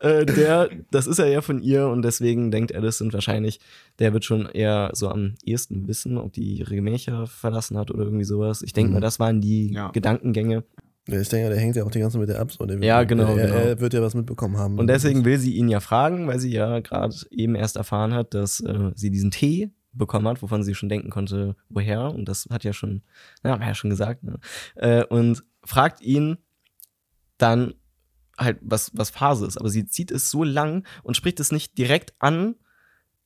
äh, 0.00 0.26
der, 0.26 0.68
das 0.90 1.06
ist 1.06 1.18
er 1.18 1.26
ja 1.28 1.40
von 1.40 1.60
ihr 1.60 1.88
und 1.88 2.02
deswegen 2.02 2.50
denkt 2.50 2.74
Alicent 2.74 3.12
wahrscheinlich, 3.12 3.60
der 3.98 4.12
wird 4.12 4.24
schon 4.24 4.46
eher 4.46 4.90
so 4.92 5.08
am 5.08 5.34
ehesten 5.44 5.88
wissen, 5.88 6.18
ob 6.18 6.32
die 6.32 6.58
ihre 6.58 6.74
Gemächer 6.74 7.26
verlassen 7.26 7.76
hat 7.78 7.90
oder 7.90 8.04
irgendwie 8.04 8.24
sowas. 8.24 8.62
Ich 8.62 8.72
denke 8.72 8.88
Mhm. 8.90 8.94
mal, 8.94 9.00
das 9.00 9.18
waren 9.18 9.40
die 9.40 9.72
Ja. 9.72 9.88
Gedankengänge. 9.90 10.64
Ja, 11.08 11.20
ich 11.20 11.28
denke, 11.28 11.50
der 11.50 11.58
hängt 11.60 11.76
ja 11.76 11.84
auch 11.84 11.90
die 11.90 12.00
ganze 12.00 12.14
Zeit 12.14 12.20
mit 12.20 12.28
der 12.30 12.40
ab. 12.40 12.50
So. 12.50 12.66
Der 12.66 12.76
wird- 12.76 12.84
Ja, 12.84 13.04
genau, 13.04 13.36
Er, 13.36 13.46
genau. 13.46 13.58
er 13.58 13.80
wird 13.80 13.94
ja 13.94 14.02
was 14.02 14.14
mitbekommen 14.14 14.56
haben. 14.58 14.78
Und 14.78 14.88
deswegen 14.88 15.24
will 15.24 15.38
sie 15.38 15.54
ihn 15.54 15.68
ja 15.68 15.80
fragen, 15.80 16.26
weil 16.26 16.40
sie 16.40 16.50
ja 16.52 16.80
gerade 16.80 17.14
eben 17.30 17.54
erst 17.54 17.76
erfahren 17.76 18.12
hat, 18.12 18.34
dass 18.34 18.60
äh, 18.60 18.90
sie 18.94 19.10
diesen 19.10 19.30
Tee 19.30 19.70
bekommen 19.92 20.26
hat, 20.28 20.42
wovon 20.42 20.62
sie 20.62 20.74
schon 20.74 20.88
denken 20.88 21.10
konnte, 21.10 21.54
woher. 21.68 22.12
Und 22.12 22.26
das 22.26 22.48
hat 22.50 22.64
ja 22.64 22.72
schon, 22.72 23.02
na, 23.42 23.50
haben 23.52 23.60
wir 23.60 23.68
ja 23.68 23.74
schon 23.74 23.90
gesagt. 23.90 24.24
Ne? 24.24 24.38
Äh, 24.74 25.04
und 25.04 25.42
fragt 25.64 26.00
ihn 26.02 26.38
dann 27.38 27.74
halt, 28.38 28.58
was, 28.60 28.90
was 28.94 29.10
Phase 29.10 29.46
ist. 29.46 29.58
Aber 29.58 29.68
sie 29.70 29.86
zieht 29.86 30.10
es 30.10 30.30
so 30.30 30.42
lang 30.44 30.84
und 31.02 31.16
spricht 31.16 31.40
es 31.40 31.52
nicht 31.52 31.78
direkt 31.78 32.14
an, 32.18 32.56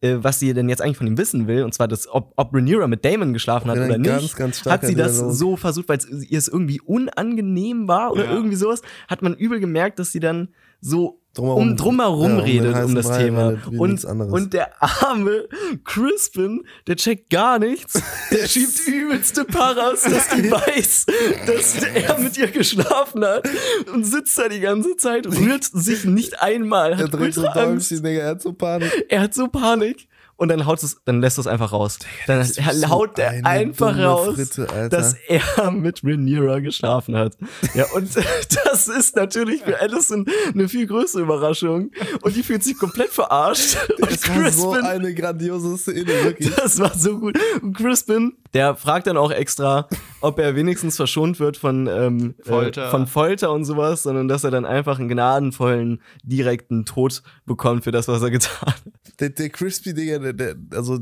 äh, 0.03 0.16
was 0.18 0.38
sie 0.38 0.53
denn 0.55 0.68
jetzt 0.68 0.80
eigentlich 0.82 0.96
von 0.96 1.07
ihm 1.07 1.18
wissen 1.18 1.46
will. 1.46 1.62
Und 1.62 1.74
zwar, 1.74 1.88
dass, 1.88 2.09
ob, 2.09 2.32
ob 2.36 2.55
Rhaenyra 2.55 2.86
mit 2.86 3.05
Damon 3.05 3.32
geschlafen 3.32 3.70
hat 3.70 3.76
oder 3.76 3.98
nicht 3.98 4.05
ganz, 4.34 4.34
ganz 4.34 4.64
hat 4.64 4.86
sie 4.86 4.94
das 4.94 5.18
so 5.18 5.57
versucht, 5.57 5.88
weil 5.88 5.98
es 5.98 6.09
ihr 6.09 6.38
es 6.38 6.48
irgendwie 6.48 6.80
unangenehm 6.80 7.88
war 7.88 8.12
oder 8.12 8.24
Ja. 8.24 8.32
irgendwie 8.32 8.57
sowas, 8.57 8.82
hat 9.09 9.22
man 9.22 9.34
übel 9.34 9.61
gemerkt, 9.61 9.98
dass 9.98 10.12
sie 10.12 10.20
dann 10.20 10.48
so 10.80 11.19
Drumherum- 11.34 11.62
um 11.70 11.76
drumherum 11.76 12.30
ja, 12.32 12.38
um 12.38 12.40
redet 12.40 12.68
um 12.70 12.74
heißen 12.74 12.94
das 12.96 13.06
Brei 13.06 13.24
Thema. 13.24 13.58
Und, 13.78 14.04
und 14.04 14.52
der 14.52 14.82
arme 14.82 15.46
Crispin, 15.84 16.64
der 16.88 16.96
checkt 16.96 17.30
gar 17.30 17.58
nichts. 17.58 18.02
Der 18.32 18.46
schiebt 18.46 18.86
übelste 18.86 19.44
Paras, 19.44 20.02
dass 20.02 20.28
die 20.28 20.50
weiß, 20.50 21.06
dass 21.46 21.82
er 21.82 22.18
mit 22.18 22.36
ihr 22.36 22.48
geschlafen 22.48 23.24
hat 23.24 23.48
und 23.92 24.04
sitzt 24.04 24.36
da 24.38 24.48
die 24.48 24.60
ganze 24.60 24.96
Zeit, 24.96 25.26
rührt 25.26 25.64
sich 25.64 26.04
nicht 26.04 26.40
einmal, 26.42 26.92
er 26.92 26.98
hat 26.98 27.14
drückt 27.14 27.34
so. 27.34 27.42
Däumchen, 27.42 28.02
Digga, 28.02 28.20
er 28.22 28.28
hat 28.30 28.42
so 28.42 28.52
Panik. 28.52 29.06
Er 29.08 29.20
hat 29.22 29.34
so 29.34 29.46
Panik. 29.48 30.08
Und 30.41 30.49
dann 30.49 30.64
haut 30.64 30.82
es, 30.82 30.97
dann 31.05 31.20
lässt 31.20 31.38
es 31.38 31.47
einfach 31.47 31.70
raus. 31.70 31.99
Dann 32.26 32.38
das 32.38 32.55
so 32.55 32.88
haut 32.88 33.18
der 33.18 33.28
eine 33.28 33.47
einfach 33.47 33.95
raus, 33.99 34.36
Fritte, 34.36 34.88
dass 34.88 35.14
er 35.28 35.70
mit 35.70 36.03
Rhaenyra 36.03 36.61
geschlafen 36.61 37.14
hat. 37.14 37.36
Ja, 37.74 37.84
und 37.95 38.09
das 38.64 38.88
ist 38.88 39.16
natürlich 39.16 39.61
für 39.61 39.78
Alison 39.78 40.24
eine 40.55 40.66
viel 40.66 40.86
größere 40.86 41.20
Überraschung. 41.20 41.91
Und 42.22 42.36
die 42.36 42.43
fühlt 42.43 42.64
sich 42.64 42.78
komplett 42.78 43.11
verarscht. 43.11 43.76
Und 44.01 44.11
Das 44.11 44.26
war 44.30 44.51
so 44.51 44.70
Crispin, 44.70 44.86
eine 44.86 45.12
grandiose 45.12 45.76
Szene, 45.76 46.07
wirklich. 46.07 46.55
das 46.55 46.78
war 46.78 46.97
so 46.97 47.18
gut. 47.18 47.38
Und 47.61 47.76
Crispin, 47.76 48.32
der 48.55 48.74
fragt 48.74 49.07
dann 49.07 49.16
auch 49.16 49.30
extra, 49.30 49.88
ob 50.20 50.38
er 50.38 50.57
wenigstens 50.57 50.96
verschont 50.96 51.38
wird 51.38 51.57
von 51.57 51.86
ähm, 51.86 52.34
Folter. 52.42 52.88
Äh, 52.88 52.90
von 52.90 53.07
Folter 53.07 53.53
und 53.53 53.64
sowas, 53.64 54.03
sondern 54.03 54.28
dass 54.28 54.44
er 54.44 54.51
dann 54.51 54.64
einfach 54.64 54.98
einen 54.98 55.09
gnadenvollen, 55.09 56.03
direkten 56.22 56.84
Tod 56.84 57.22
bekommt 57.46 57.84
für 57.84 57.92
das, 57.92 58.09
was 58.09 58.22
er 58.22 58.30
getan 58.30 58.68
hat. 58.68 58.82
Der, 59.20 59.30
der 59.30 59.51
Crispy, 59.51 59.94
Digga, 59.94 60.18
der, 60.18 60.32
der, 60.32 60.57
also, 60.72 61.01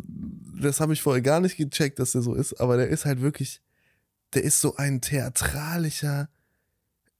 das 0.60 0.80
habe 0.80 0.92
ich 0.92 1.02
vorher 1.02 1.22
gar 1.22 1.40
nicht 1.40 1.56
gecheckt, 1.56 1.98
dass 1.98 2.12
der 2.12 2.22
so 2.22 2.34
ist, 2.34 2.60
aber 2.60 2.76
der 2.76 2.88
ist 2.88 3.04
halt 3.04 3.22
wirklich, 3.22 3.60
der 4.34 4.42
ist 4.42 4.60
so 4.60 4.76
ein 4.76 5.00
theatralischer, 5.00 6.28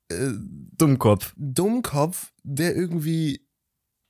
äh, 0.09 0.33
Dummkopf. 0.77 1.35
Dummkopf, 1.37 2.33
der 2.43 2.75
irgendwie, 2.77 3.37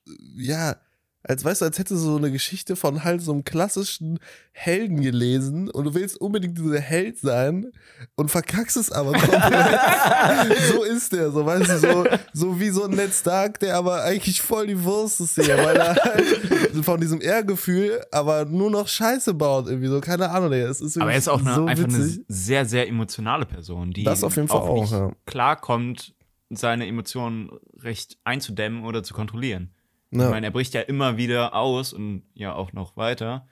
äh, 0.07 0.11
ja, 0.35 0.75
als 1.23 1.43
weißt 1.43 1.61
du, 1.61 1.65
als 1.65 1.77
hätte 1.77 1.97
so 1.97 2.15
eine 2.15 2.31
Geschichte 2.31 2.77
von 2.77 3.03
halt 3.03 3.21
so 3.21 3.33
einem 3.33 3.43
klassischen 3.43 4.19
Helden 4.51 5.01
gelesen 5.01 5.69
und 5.69 5.83
du 5.83 5.93
willst 5.93 6.19
unbedingt 6.19 6.57
dieser 6.57 6.79
Held 6.79 7.19
sein 7.19 7.71
und 8.15 8.31
verkackst 8.31 8.77
es 8.77 8.91
aber 8.91 9.11
komplett. 9.11 10.57
so 10.71 10.83
ist 10.83 11.11
der, 11.11 11.31
so 11.31 11.45
weißt 11.45 11.69
du, 11.69 11.79
so, 11.79 12.05
so 12.33 12.59
wie 12.59 12.69
so 12.69 12.85
ein 12.85 12.91
Ned 12.91 13.13
Stark, 13.13 13.59
der 13.59 13.75
aber 13.75 14.03
eigentlich 14.03 14.41
voll 14.41 14.67
die 14.67 14.81
Wurst 14.83 15.19
ist 15.19 15.35
hier, 15.35 15.57
weil 15.57 15.75
er 15.75 15.95
halt 15.95 16.85
von 16.85 17.01
diesem 17.01 17.21
Ehrgefühl 17.21 18.01
aber 18.11 18.45
nur 18.45 18.71
noch 18.71 18.87
Scheiße 18.87 19.33
baut, 19.33 19.67
irgendwie 19.67 19.89
so, 19.89 19.99
keine 19.99 20.29
Ahnung, 20.29 20.51
der 20.51 20.69
ist 20.69 20.97
Aber 20.97 21.11
er 21.11 21.17
ist 21.17 21.27
auch 21.27 21.41
eine, 21.41 21.53
so 21.53 21.65
einfach 21.65 21.83
eine 21.83 22.17
sehr, 22.29 22.65
sehr 22.65 22.87
emotionale 22.87 23.45
Person, 23.45 23.91
die 23.91 24.03
Das 24.03 24.23
auf 24.23 24.37
jeden 24.37 24.47
Fall 24.47 24.61
auch, 24.61 24.81
nicht 24.81 24.91
ja. 24.91 25.11
klarkommt, 25.25 26.15
seine 26.49 26.87
Emotionen 26.87 27.51
recht 27.77 28.17
einzudämmen 28.23 28.85
oder 28.85 29.03
zu 29.03 29.13
kontrollieren. 29.13 29.73
Ja. 30.11 30.25
Ich 30.25 30.29
meine, 30.31 30.47
er 30.47 30.51
bricht 30.51 30.73
ja 30.73 30.81
immer 30.81 31.17
wieder 31.17 31.53
aus 31.53 31.93
und 31.93 32.23
ja 32.33 32.53
auch 32.53 32.73
noch 32.73 32.97
weiter, 32.97 33.47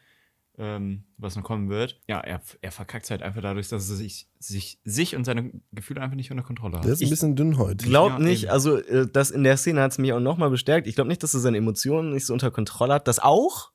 ähm, 0.58 1.04
was 1.18 1.36
noch 1.36 1.44
kommen 1.44 1.70
wird. 1.70 2.00
Ja, 2.08 2.20
er, 2.20 2.42
er 2.62 2.72
verkackt 2.72 3.10
halt 3.12 3.22
einfach 3.22 3.42
dadurch, 3.42 3.68
dass 3.68 3.90
er 3.90 3.96
sich, 3.96 4.28
sich, 4.40 4.80
sich 4.84 5.16
und 5.16 5.24
seine 5.24 5.52
Gefühle 5.72 6.02
einfach 6.02 6.16
nicht 6.16 6.32
unter 6.32 6.44
Kontrolle 6.44 6.78
hat. 6.78 6.86
Der 6.86 6.94
ist 6.94 7.00
ein 7.00 7.04
Ich 7.04 7.10
bisschen 7.12 7.36
dünnhäutig. 7.36 7.88
Glaub 7.88 8.14
Ja, 8.14 8.20
nicht, 8.20 8.44
eben. 8.44 8.52
also 8.52 8.78
äh, 8.78 9.08
das 9.12 9.30
in 9.30 9.44
der 9.44 9.58
Szene 9.58 9.82
hat 9.82 9.92
es 9.92 9.98
mich 10.00 10.14
auch 10.14 10.20
nochmal 10.20 10.50
bestärkt. 10.50 10.88
Ich 10.88 10.96
glaube 10.96 11.10
nicht, 11.10 11.22
dass 11.22 11.34
er 11.36 11.42
seine 11.42 11.58
Emotionen 11.58 12.12
nicht 12.14 12.26
so 12.26 12.34
unter 12.34 12.50
Kontrolle 12.50 12.96
hat. 12.96 13.08
Das 13.08 13.20
auch, 13.20 13.72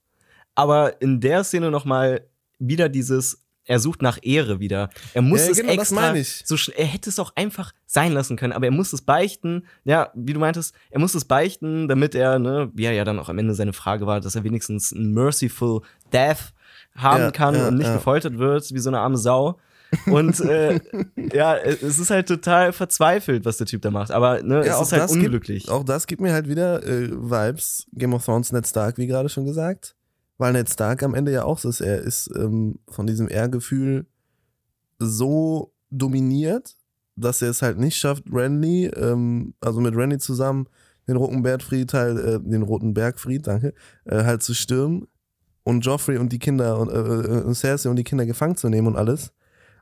aber 0.54 1.00
in 1.00 1.20
der 1.20 1.44
Szene 1.44 1.70
nochmal 1.70 2.28
wieder 2.58 2.88
dieses, 2.88 3.41
er 3.64 3.78
sucht 3.78 4.02
nach 4.02 4.18
Ehre 4.22 4.60
wieder. 4.60 4.90
Er 5.14 5.22
muss 5.22 5.44
Ja, 5.44 5.52
es 5.52 5.56
genau, 5.58 5.72
extra, 5.72 6.14
so 6.44 6.56
er 6.74 6.86
hätte 6.86 7.10
es 7.10 7.18
auch 7.18 7.32
einfach 7.36 7.72
sein 7.86 8.12
lassen 8.12 8.36
können, 8.36 8.52
aber 8.52 8.66
er 8.66 8.72
muss 8.72 8.92
es 8.92 9.02
beichten. 9.02 9.66
Ja, 9.84 10.10
wie 10.14 10.32
du 10.32 10.40
meintest, 10.40 10.74
er 10.90 11.00
muss 11.00 11.14
es 11.14 11.24
beichten, 11.24 11.88
damit 11.88 12.14
er, 12.14 12.38
ne, 12.38 12.70
wie 12.74 12.84
er 12.84 12.92
ja 12.92 13.04
dann 13.04 13.18
auch 13.18 13.28
am 13.28 13.38
Ende 13.38 13.54
seine 13.54 13.72
Frage 13.72 14.06
war, 14.06 14.20
dass 14.20 14.34
er 14.34 14.44
wenigstens 14.44 14.92
ein 14.92 15.12
merciful 15.12 15.82
death 16.12 16.52
haben 16.96 17.24
Ja, 17.24 17.30
kann 17.30 17.54
ja, 17.54 17.68
und 17.68 17.76
nicht 17.76 17.92
gefoltert 17.92 18.38
wird 18.38 18.72
wie 18.72 18.78
so 18.78 18.90
eine 18.90 18.98
arme 18.98 19.16
Sau. 19.16 19.58
Und 20.06 20.40
äh, 20.40 20.80
ja, 21.32 21.56
es 21.56 21.98
ist 21.98 22.10
halt 22.10 22.26
total 22.26 22.72
verzweifelt, 22.72 23.44
was 23.44 23.58
der 23.58 23.66
Typ 23.66 23.82
da 23.82 23.90
macht. 23.90 24.10
Aber 24.10 24.42
ne, 24.42 24.60
es 24.60 24.80
ist 24.80 24.92
halt 24.92 25.10
unglücklich. 25.10 25.64
Gibt, 25.64 25.72
auch 25.72 25.84
das 25.84 26.06
gibt 26.06 26.20
mir 26.20 26.32
halt 26.32 26.48
wieder 26.48 26.82
äh, 26.82 27.10
Vibes. 27.10 27.86
Game 27.92 28.14
of 28.14 28.24
Thrones, 28.24 28.52
Ned 28.52 28.66
Stark, 28.66 28.98
wie 28.98 29.06
gerade 29.06 29.28
schon 29.28 29.44
gesagt. 29.44 29.94
Weil 30.42 30.54
Ned 30.54 30.68
Stark 30.68 31.04
am 31.04 31.14
Ende 31.14 31.30
ja 31.30 31.44
auch 31.44 31.60
so 31.60 31.68
ist. 31.68 31.80
Er 31.80 32.00
ist 32.00 32.28
ähm, 32.34 32.80
von 32.88 33.06
diesem 33.06 33.28
Ehrgefühl 33.28 34.06
so 34.98 35.72
dominiert, 35.88 36.76
dass 37.14 37.42
er 37.42 37.50
es 37.50 37.62
halt 37.62 37.78
nicht 37.78 37.96
schafft, 37.96 38.24
Renly, 38.28 38.86
ähm, 38.86 39.54
also 39.60 39.80
mit 39.80 39.94
Renly 39.94 40.18
zusammen, 40.18 40.66
den 41.06 41.14
Roten 41.14 41.42
Bergfried 41.44 41.94
halt, 41.94 42.18
äh, 42.18 42.40
den 42.40 42.62
Roten 42.62 42.92
Bergfried, 42.92 43.46
danke, 43.46 43.72
äh, 44.04 44.24
halt 44.24 44.42
zu 44.42 44.52
stürmen 44.52 45.06
und 45.62 45.86
Joffrey 45.86 46.18
und 46.18 46.32
die 46.32 46.40
Kinder 46.40 46.76
und, 46.80 46.90
äh, 46.90 47.38
äh, 47.38 47.42
und 47.44 47.54
Cersei 47.54 47.88
und 47.88 47.94
die 47.94 48.02
Kinder 48.02 48.26
gefangen 48.26 48.56
zu 48.56 48.68
nehmen 48.68 48.88
und 48.88 48.96
alles, 48.96 49.32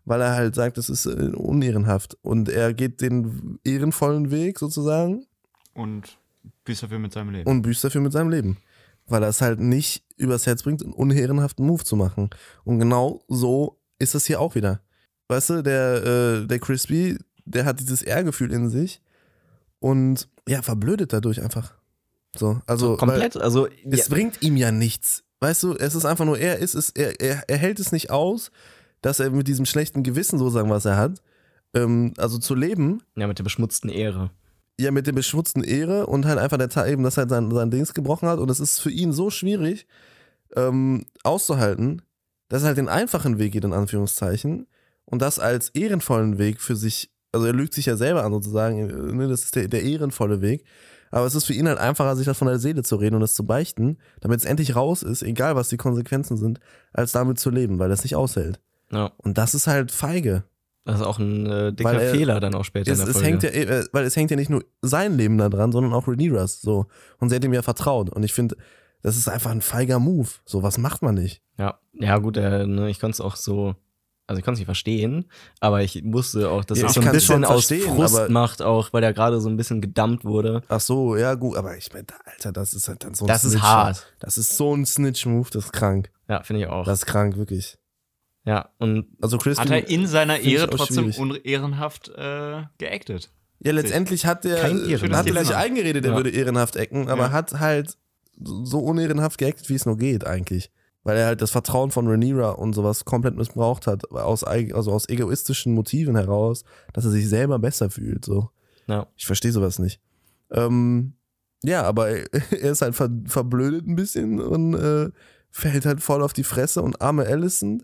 weil 0.05 0.21
er 0.21 0.35
halt 0.35 0.55
sagt, 0.55 0.77
das 0.77 0.91
ist 0.91 1.07
äh, 1.07 1.31
unehrenhaft 1.35 2.19
und 2.21 2.51
er 2.51 2.75
geht 2.75 3.01
den 3.01 3.59
ehrenvollen 3.65 4.31
Weg 4.31 4.59
sozusagen 4.59 5.25
Und 5.73 6.19
büßt 6.65 6.83
dafür 6.83 6.99
mit 6.99 7.15
seinem 7.15 7.31
Leben. 7.31 7.49
und 7.51 7.63
büßt 7.63 7.83
dafür 7.83 8.03
mit 8.03 8.13
seinem 8.13 8.29
Leben, 8.29 8.59
weil 9.11 9.23
er 9.23 9.29
es 9.29 9.41
halt 9.41 9.61
nicht 9.61 10.05
übers 10.17 10.47
Herz 10.47 10.63
bringt, 10.63 10.83
einen 10.83 10.93
unehrenhaften 10.93 11.67
Move 11.67 11.85
zu 11.85 11.97
machen 11.97 12.31
und 12.65 12.79
genau 12.79 13.25
so 13.29 13.81
ist 13.99 14.15
es 14.15 14.27
hier 14.27 14.41
auch 14.41 14.55
wieder. 14.55 14.81
Weißt 15.29 15.51
du, 15.51 15.63
der, 15.63 16.05
äh, 16.05 16.47
der 16.47 16.59
Crispy, 16.59 17.19
der 17.45 17.65
hat 17.65 17.81
dieses 17.81 18.03
Ehrgefühl 18.03 18.53
in 18.53 18.69
sich 18.69 19.01
und 19.79 20.29
ja, 20.49 20.63
verblödet 20.63 21.13
dadurch 21.13 21.43
einfach. 21.43 21.75
So, 22.37 22.61
also 22.67 22.97
Komplett. 22.97 23.37
Also, 23.37 23.69
es 23.89 23.99
ja, 23.99 24.05
bringt 24.09 24.43
ihm 24.43 24.57
ja 24.57 24.71
nichts. 24.71 25.25
Weißt 25.41 25.63
du, 25.63 25.75
es 25.75 25.95
ist 25.95 26.05
einfach 26.05 26.25
nur, 26.25 26.39
er 26.39 26.59
ist 26.59 26.75
es, 26.75 26.91
er, 26.91 27.21
er, 27.21 27.45
er 27.49 27.57
hält 27.57 27.81
es 27.81 27.93
nicht 27.93 28.11
aus, 28.11 28.51
dass 29.01 29.21
er 29.21 29.31
mit 29.31 29.49
diesem 29.49 29.67
schlechten 29.67 30.03
Gewissen 30.03 30.39
sozusagen, 30.39 30.71
was 30.71 30.85
er 30.85 30.97
hat, 30.97 31.23
ähm, 31.75 32.13
also 32.19 32.39
zu 32.39 32.55
leben, 32.55 33.03
ja, 33.17 33.27
mit 33.27 33.39
der 33.39 33.45
beschmutzten 33.45 33.89
Ehre. 33.89 34.31
Ja, 34.81 34.91
mit 34.91 35.07
der 35.07 35.13
beschmutzten 35.13 35.63
Ehre 35.63 36.07
und 36.07 36.27
halt 36.27 36.39
einfach 36.39 36.59
der 36.59 36.69
Ta- 36.69 36.87
eben, 36.87 37.03
dass 37.03 37.17
er 37.17 37.23
halt 37.23 37.31
sein, 37.31 37.51
sein 37.51 37.71
Dings 37.71 37.95
gebrochen 37.95 38.29
hat 38.29 38.39
und 38.39 38.51
es 38.51 38.61
ist 38.61 38.79
für 38.81 38.91
ihn 38.91 39.13
so 39.13 39.31
schwierig 39.31 39.87
ähm, 40.57 41.05
auszuhalten, 41.23 42.03
dass 42.49 42.63
er 42.63 42.69
halt 42.69 42.79
den 42.79 42.89
einfachen 42.89 43.39
Weg 43.39 43.53
geht, 43.53 43.65
in 43.65 43.73
Anführungszeichen, 43.73 44.67
und 45.05 45.23
das 45.23 45.39
als 45.39 45.71
ehrenvollen 45.71 46.39
Weg 46.39 46.61
für 46.61 46.77
sich, 46.77 47.11
also 47.33 47.47
er 47.47 47.53
lügt 47.53 47.75
sich 47.75 47.87
ja 47.87 47.97
selber 47.97 48.25
an 48.25 48.33
sozusagen, 48.33 48.89
äh, 48.91 49.13
ne, 49.15 49.29
das 49.29 49.45
ist 49.45 49.57
der, 49.57 49.69
der 49.69 49.83
ehrenvolle 49.83 50.41
Weg, 50.41 50.65
aber 51.11 51.27
es 51.27 51.35
ist 51.35 51.45
für 51.47 51.53
ihn 51.55 51.67
halt 51.67 51.79
einfacher, 51.79 52.15
sich 52.17 52.27
das 52.27 52.39
von 52.39 52.47
der 52.47 52.59
Seele 52.61 52.83
zu 52.85 52.97
reden 52.97 53.17
und 53.17 53.23
es 53.23 53.35
zu 53.35 53.45
beichten, 53.45 53.99
damit 54.21 54.39
es 54.41 54.45
endlich 54.45 54.77
raus 54.77 55.03
ist, 55.03 55.23
egal 55.23 55.57
was 55.57 55.69
die 55.69 55.77
Konsequenzen 55.77 56.37
sind, 56.37 56.61
als 56.93 57.13
damit 57.13 57.39
zu 57.41 57.51
leben, 57.51 57.79
weil 57.81 57.91
er 57.91 57.95
es 57.95 58.05
nicht 58.05 58.15
aushält. 58.15 58.61
Ja, 58.93 59.13
Und 59.19 59.37
das 59.39 59.55
ist 59.55 59.67
halt 59.67 59.91
feige. 59.93 60.45
Das 60.91 61.01
ist 61.01 61.07
auch 61.07 61.19
ein 61.19 61.47
äh, 61.47 61.73
dicker 61.73 61.91
Weil 61.91 62.01
er- 62.01 62.11
Fehler 62.15 62.41
dann 62.41 62.55
auch 62.55 62.65
später 62.65 62.93
Es, 62.93 62.99
in 63.01 63.05
der 63.07 63.11
es 63.15 63.21
Folge. 63.21 63.29
hängt 63.29 63.43
ja, 63.43 63.51
äh, 63.51 63.85
weil 63.93 64.05
es 64.05 64.17
hängt 64.17 64.31
ja 64.31 64.37
nicht 64.37 64.51
nur 64.51 64.65
sein 64.83 65.17
Leben 65.17 65.39
da 65.39 65.49
dran, 65.49 65.73
sondern 65.73 65.93
auch 65.93 66.07
Rhaenyra's 66.09 66.61
so. 66.61 66.87
Und 67.19 67.31
sie 67.31 67.37
hat 67.37 67.45
ihm 67.45 67.53
ja 67.55 67.63
vertraut. 67.63 68.11
Und 68.11 68.23
ich 68.23 68.33
finde, 68.33 68.57
das 69.03 69.17
ist 69.17 69.29
einfach 69.29 69.51
ein 69.51 69.63
feiger 69.63 69.99
Move. 69.99 70.29
So 70.45 70.63
was 70.63 70.77
macht 70.79 71.03
man 71.03 71.15
nicht. 71.15 71.43
ja, 71.59 71.79
ja, 71.95 72.19
gut, 72.19 72.37
äh, 72.37 72.67
ne, 72.67 72.89
ich 72.91 73.01
konnte 73.01 73.15
es 73.15 73.21
auch 73.21 73.37
so. 73.37 73.75
Also 74.27 74.39
ich 74.39 74.45
konnte 74.45 74.55
es 74.55 74.59
nicht 74.61 74.67
verstehen, 74.67 75.25
aber 75.59 75.83
ich 75.83 76.03
wusste 76.05 76.51
auch, 76.51 76.65
dass 76.65 76.79
Ja, 76.79 76.85
er 76.85 76.89
ich 76.91 76.95
so 76.95 77.01
ein 77.01 77.11
bisschen 77.11 77.45
aus 77.45 77.67
Frust 77.67 78.29
macht, 78.31 78.63
auch 78.63 78.93
weil 78.93 79.03
er 79.03 79.13
gerade 79.13 79.41
so 79.41 79.49
ein 79.49 79.57
bisschen 79.57 79.81
gedammt 79.81 80.25
wurde. 80.25 80.63
Ach 80.69 80.79
so, 80.79 81.17
ja 81.17 81.35
gut, 81.35 81.57
aber 81.57 81.77
ich 81.77 81.93
meine, 81.93 82.07
Alter, 82.25 82.53
das 82.53 82.73
ist 82.73 82.87
halt 82.89 83.03
dann 83.03 83.15
so 83.15 83.25
ein 83.25 83.29
Das 83.29 83.43
ist 83.45 83.51
Snitch. 83.55 83.65
hart. 83.65 84.07
Das 84.21 84.39
ist 84.39 84.57
so 84.57 84.73
ein 84.73 84.87
Snitch-Move, 84.87 85.49
das 85.53 85.65
ist 85.65 85.73
krank. 85.73 86.13
Ja, 86.29 86.45
finde 86.45 86.63
ich 86.63 86.69
auch. 86.69 86.85
Das 86.85 87.01
ist 87.01 87.07
krank, 87.07 87.37
wirklich. 87.39 87.77
Ja, 88.45 88.71
und 88.79 89.07
Also 89.21 89.39
Crispy, 89.39 89.63
hat 89.63 89.71
er 89.71 89.89
in 89.89 90.07
seiner 90.07 90.39
Ehre 90.41 90.69
trotzdem 90.71 91.11
unehrenhaft 91.13 92.09
äh, 92.09 92.63
geactet. 92.79 93.31
ja, 93.61 93.73
letztendlich 93.73 94.27
hat 94.27 94.45
der, 94.45 94.63
hat 94.63 95.27
er 95.27 95.45
sich 95.45 95.55
eingeredet, 95.57 96.05
er 96.05 96.13
Ja. 96.13 96.17
würde 96.17 96.31
ehrenhaft 96.31 96.77
ecken, 96.77 97.09
aber 97.09 97.25
Ja. 97.25 97.33
hat 97.33 97.59
halt 97.61 97.97
so 98.43 98.79
unehrenhaft 98.81 99.39
geactet, 99.39 99.69
wie 99.69 99.75
es 99.75 99.85
nur 99.87 99.97
geht 99.99 100.27
eigentlich. 100.27 100.71
Weil 101.03 101.17
er 101.17 101.27
halt 101.27 101.41
das 101.41 101.51
Vertrauen 101.51 101.91
von 101.91 102.07
Rhaenyra 102.07 102.51
und 102.51 102.75
sowas 102.75 103.05
komplett 103.07 103.35
missbraucht 103.37 103.87
hat, 103.87 104.11
aus, 104.11 104.45
also 104.45 104.93
aus 104.93 105.09
egoistischen 105.09 105.75
Motiven 105.75 106.15
heraus, 106.17 106.65
dass 106.93 107.05
er 107.07 107.11
sich 107.11 107.27
selber 107.29 107.59
besser 107.59 107.89
fühlt. 107.91 108.25
So. 108.27 108.51
ja, 108.87 109.07
Ich 109.17 109.25
verstehe 109.27 109.53
sowas 109.53 109.79
nicht. 109.79 110.01
Ähm, 110.51 111.15
ja, 111.63 111.83
aber 111.85 112.09
er 112.51 112.71
ist 112.73 112.83
halt 112.83 112.95
ver 112.95 113.11
verblödet 113.27 113.87
ein 113.87 113.97
bisschen 113.97 114.41
und 114.41 114.75
äh, 114.75 115.11
fällt 115.51 115.87
halt 115.87 116.01
voll 116.03 116.23
auf 116.23 116.33
die 116.35 116.45
Fresse 116.45 116.83
und 116.83 117.01
arme 117.01 117.25
Allison 117.27 117.83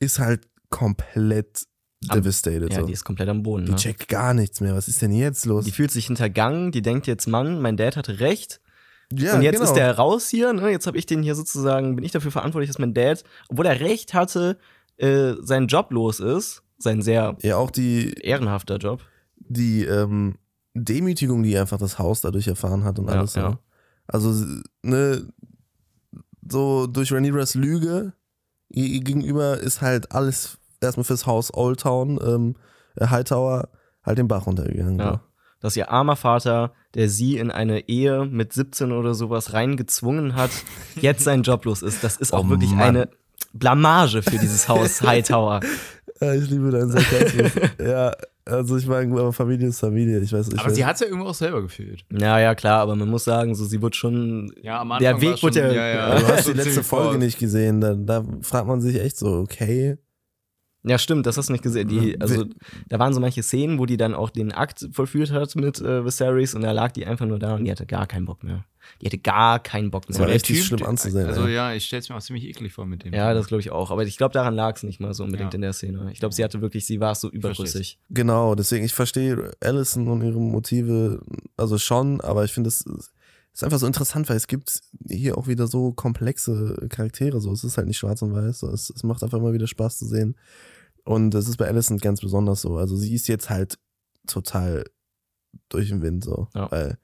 ist 0.00 0.18
halt 0.18 0.46
komplett 0.70 1.64
Am- 2.08 2.20
devastated. 2.20 2.72
ja, 2.72 2.80
so. 2.80 2.86
die 2.86 2.92
ist 2.92 3.04
komplett 3.04 3.28
am 3.28 3.42
Boden. 3.42 3.64
die 3.66 3.72
Ne? 3.72 3.76
checkt 3.78 4.08
gar 4.08 4.34
nichts 4.34 4.60
mehr. 4.60 4.74
Was 4.74 4.88
ist 4.88 5.00
denn 5.02 5.12
jetzt 5.12 5.46
los? 5.46 5.64
Die 5.64 5.70
fühlt 5.70 5.90
sich 5.90 6.06
hintergangen, 6.06 6.72
die 6.72 6.82
denkt 6.82 7.06
jetzt, 7.06 7.26
Mann, 7.26 7.60
mein 7.60 7.76
Dad 7.76 7.96
hatte 7.96 8.20
recht. 8.20 8.60
ja, 9.12 9.34
und 9.34 9.42
jetzt 9.42 9.54
genau. 9.58 9.64
ist 9.64 9.74
der 9.76 9.96
raus 9.96 10.28
hier, 10.28 10.52
ne? 10.52 10.70
Jetzt 10.70 10.86
habe 10.86 10.98
ich 10.98 11.06
den 11.06 11.22
hier 11.22 11.34
sozusagen, 11.34 11.94
bin 11.96 12.04
ich 12.04 12.12
dafür 12.12 12.30
verantwortlich, 12.32 12.68
dass 12.68 12.78
mein 12.78 12.94
Dad, 12.94 13.22
obwohl 13.48 13.66
er 13.66 13.80
recht 13.80 14.14
hatte, 14.14 14.58
äh, 14.96 15.34
sein 15.40 15.66
Job 15.66 15.90
los 15.92 16.20
ist, 16.20 16.62
sein 16.78 17.02
sehr 17.02 17.36
Ja, 17.42 17.56
auch 17.56 17.70
die, 17.70 18.12
ehrenhafter 18.14 18.76
Job. 18.78 19.00
die 19.36 19.84
ähm, 19.84 20.36
Demütigung, 20.74 21.42
die 21.42 21.56
einfach 21.56 21.78
das 21.78 21.98
Haus 21.98 22.20
dadurch 22.20 22.48
erfahren 22.48 22.82
hat 22.84 22.98
und 22.98 23.06
Ja, 23.08 23.14
alles. 23.20 23.34
ja. 23.34 23.58
Also, 24.06 24.32
ne, 24.82 25.26
so 26.48 26.86
durch 26.86 27.12
Rhaenyras 27.12 27.54
Lüge 27.54 28.12
ihr, 28.82 29.00
gegenüber 29.00 29.58
ist 29.58 29.80
halt 29.82 30.12
alles 30.12 30.58
erstmal 30.80 31.04
fürs 31.04 31.26
Haus 31.26 31.52
Old 31.54 31.80
Town, 31.80 32.18
ähm, 32.24 32.56
äh, 32.96 33.06
Hightower, 33.08 33.68
halt 34.04 34.18
den 34.18 34.28
Bach 34.28 34.46
runtergegangen. 34.46 34.98
Ja. 34.98 35.20
Dass 35.60 35.76
ihr 35.76 35.90
armer 35.90 36.16
Vater, 36.16 36.72
der 36.94 37.08
sie 37.08 37.38
in 37.38 37.50
eine 37.50 37.88
Ehe 37.88 38.26
mit 38.26 38.52
17 38.52 38.92
oder 38.92 39.14
sowas 39.14 39.52
reingezwungen 39.54 40.34
hat, 40.34 40.50
jetzt 41.00 41.24
sein 41.24 41.42
Job 41.42 41.64
los 41.64 41.82
ist. 41.82 42.04
Das 42.04 42.16
ist 42.16 42.34
auch 42.34 42.44
Oh 42.44 42.50
wirklich 42.50 42.70
Mann. 42.70 42.80
eine 42.80 43.08
Blamage 43.54 44.22
für 44.22 44.38
dieses 44.38 44.68
Haus 44.68 45.00
Hightower. 45.06 45.60
Ja, 46.24 46.34
ich 46.34 46.48
liebe 46.50 46.70
deinen 46.70 46.90
Sarkasmus. 46.90 47.52
ja, 47.86 48.12
also 48.44 48.76
ich 48.76 48.86
meine, 48.86 49.10
aber 49.12 49.32
Familie 49.32 49.68
ist 49.68 49.80
Familie. 49.80 50.20
Ich 50.20 50.32
weiß, 50.32 50.48
ich 50.48 50.58
Aber 50.58 50.68
weiß. 50.68 50.74
sie 50.74 50.84
hat 50.84 50.94
es 50.94 51.00
ja 51.00 51.06
irgendwo 51.06 51.28
auch 51.28 51.34
selber 51.34 51.62
gefühlt. 51.62 52.04
Ja, 52.12 52.38
ja, 52.38 52.54
klar, 52.54 52.80
aber 52.80 52.94
man 52.96 53.08
muss 53.08 53.24
sagen, 53.24 53.54
so 53.54 53.64
sie 53.64 53.80
wird 53.80 53.96
schon. 53.96 54.52
Ja, 54.62 54.80
am 54.80 54.88
Der 55.00 55.14
Anfang 55.14 55.20
Weg 55.22 55.30
war 55.30 55.36
schon, 55.38 55.48
wurde 55.50 55.60
ja- 55.60 55.72
ja, 55.72 55.88
ja, 56.14 56.18
du 56.20 56.26
hast 56.28 56.48
die 56.48 56.52
letzte 56.52 56.82
Folge 56.82 57.18
nicht 57.18 57.38
gesehen, 57.38 57.80
da, 57.80 57.94
da 57.94 58.24
fragt 58.42 58.66
man 58.66 58.80
sich 58.80 59.00
echt 59.00 59.16
so, 59.16 59.28
okay, 59.28 59.96
Ja, 60.86 60.98
stimmt, 60.98 61.24
das 61.24 61.38
hast 61.38 61.48
du 61.48 61.52
nicht 61.52 61.62
gesehen. 61.62 61.88
Die, 61.88 62.20
also, 62.20 62.44
da 62.90 62.98
waren 62.98 63.14
so 63.14 63.20
manche 63.20 63.42
Szenen, 63.42 63.78
wo 63.78 63.86
die 63.86 63.96
dann 63.96 64.14
auch 64.14 64.28
den 64.28 64.52
Akt 64.52 64.86
vollführt 64.92 65.30
hat 65.32 65.56
mit 65.56 65.80
äh, 65.80 66.04
Viserys 66.04 66.54
und 66.54 66.60
da 66.60 66.72
lag 66.72 66.92
die 66.92 67.06
einfach 67.06 67.24
nur 67.24 67.38
da 67.38 67.54
und 67.54 67.64
die 67.64 67.70
hatte 67.70 67.86
gar 67.86 68.06
keinen 68.06 68.26
Bock 68.26 68.44
mehr. 68.44 68.64
Die 69.00 69.06
hatte 69.06 69.16
gar 69.16 69.60
keinen 69.60 69.90
Bock 69.90 70.10
mehr. 70.10 70.18
war 70.18 70.26
Der 70.26 70.34
richtig 70.34 70.62
schlimm 70.62 70.82
anzusehen, 70.82 71.26
Also 71.26 71.46
ja, 71.48 71.72
ich 71.72 71.86
stell's 71.86 72.10
mir 72.10 72.16
auch 72.16 72.20
ziemlich 72.20 72.44
eklig 72.44 72.74
vor 72.74 72.84
mit 72.84 73.02
dem. 73.02 73.14
ja, 73.14 73.32
das 73.32 73.46
glaube 73.46 73.62
ich 73.62 73.70
auch. 73.70 73.90
Aber 73.90 74.04
ich 74.04 74.18
glaube, 74.18 74.34
daran 74.34 74.54
lag 74.54 74.76
es 74.76 74.82
nicht 74.82 75.00
mal 75.00 75.14
so 75.14 75.24
unbedingt 75.24 75.54
Ja. 75.54 75.56
in 75.56 75.62
der 75.62 75.72
Szene. 75.72 76.10
Ich 76.12 76.18
glaube, 76.20 76.34
sie 76.34 76.44
hatte 76.44 76.60
wirklich, 76.60 76.84
sie 76.84 77.00
war 77.00 77.14
so 77.14 77.30
überdrüssig. 77.30 77.98
Genau, 78.10 78.54
deswegen, 78.54 78.84
ich 78.84 78.92
verstehe 78.92 79.52
Allison 79.60 80.06
und 80.08 80.20
ihre 80.22 80.38
Motive, 80.38 81.22
also 81.56 81.78
schon, 81.78 82.20
aber 82.20 82.44
ich 82.44 82.52
finde, 82.52 82.68
es 82.68 82.84
ist 83.54 83.64
einfach 83.64 83.78
so 83.78 83.86
interessant, 83.86 84.28
weil 84.28 84.36
es 84.36 84.48
gibt 84.48 84.80
hier 85.08 85.38
auch 85.38 85.46
wieder 85.46 85.66
so 85.66 85.92
komplexe 85.92 86.86
Charaktere, 86.90 87.40
so. 87.40 87.52
Es 87.52 87.64
ist 87.64 87.78
halt 87.78 87.86
nicht 87.86 87.96
schwarz 87.98 88.20
und 88.20 88.34
weiß, 88.34 88.58
so. 88.60 88.68
es, 88.68 88.90
es 88.90 89.02
macht 89.02 89.22
einfach 89.22 89.38
immer 89.38 89.54
wieder 89.54 89.66
Spaß 89.66 89.98
zu 89.98 90.04
sehen. 90.06 90.34
Und 91.04 91.30
das 91.30 91.48
ist 91.48 91.56
bei 91.56 91.66
Allison 91.66 91.98
ganz 91.98 92.20
besonders 92.20 92.62
so. 92.62 92.76
Also 92.76 92.96
sie 92.96 93.14
ist 93.14 93.28
jetzt 93.28 93.50
halt 93.50 93.78
total 94.26 94.84
durch 95.68 95.88
den 95.88 96.02
Wind, 96.02 96.24
so. 96.24 96.48
Ja. 96.54 96.70
Weil, 96.70 96.98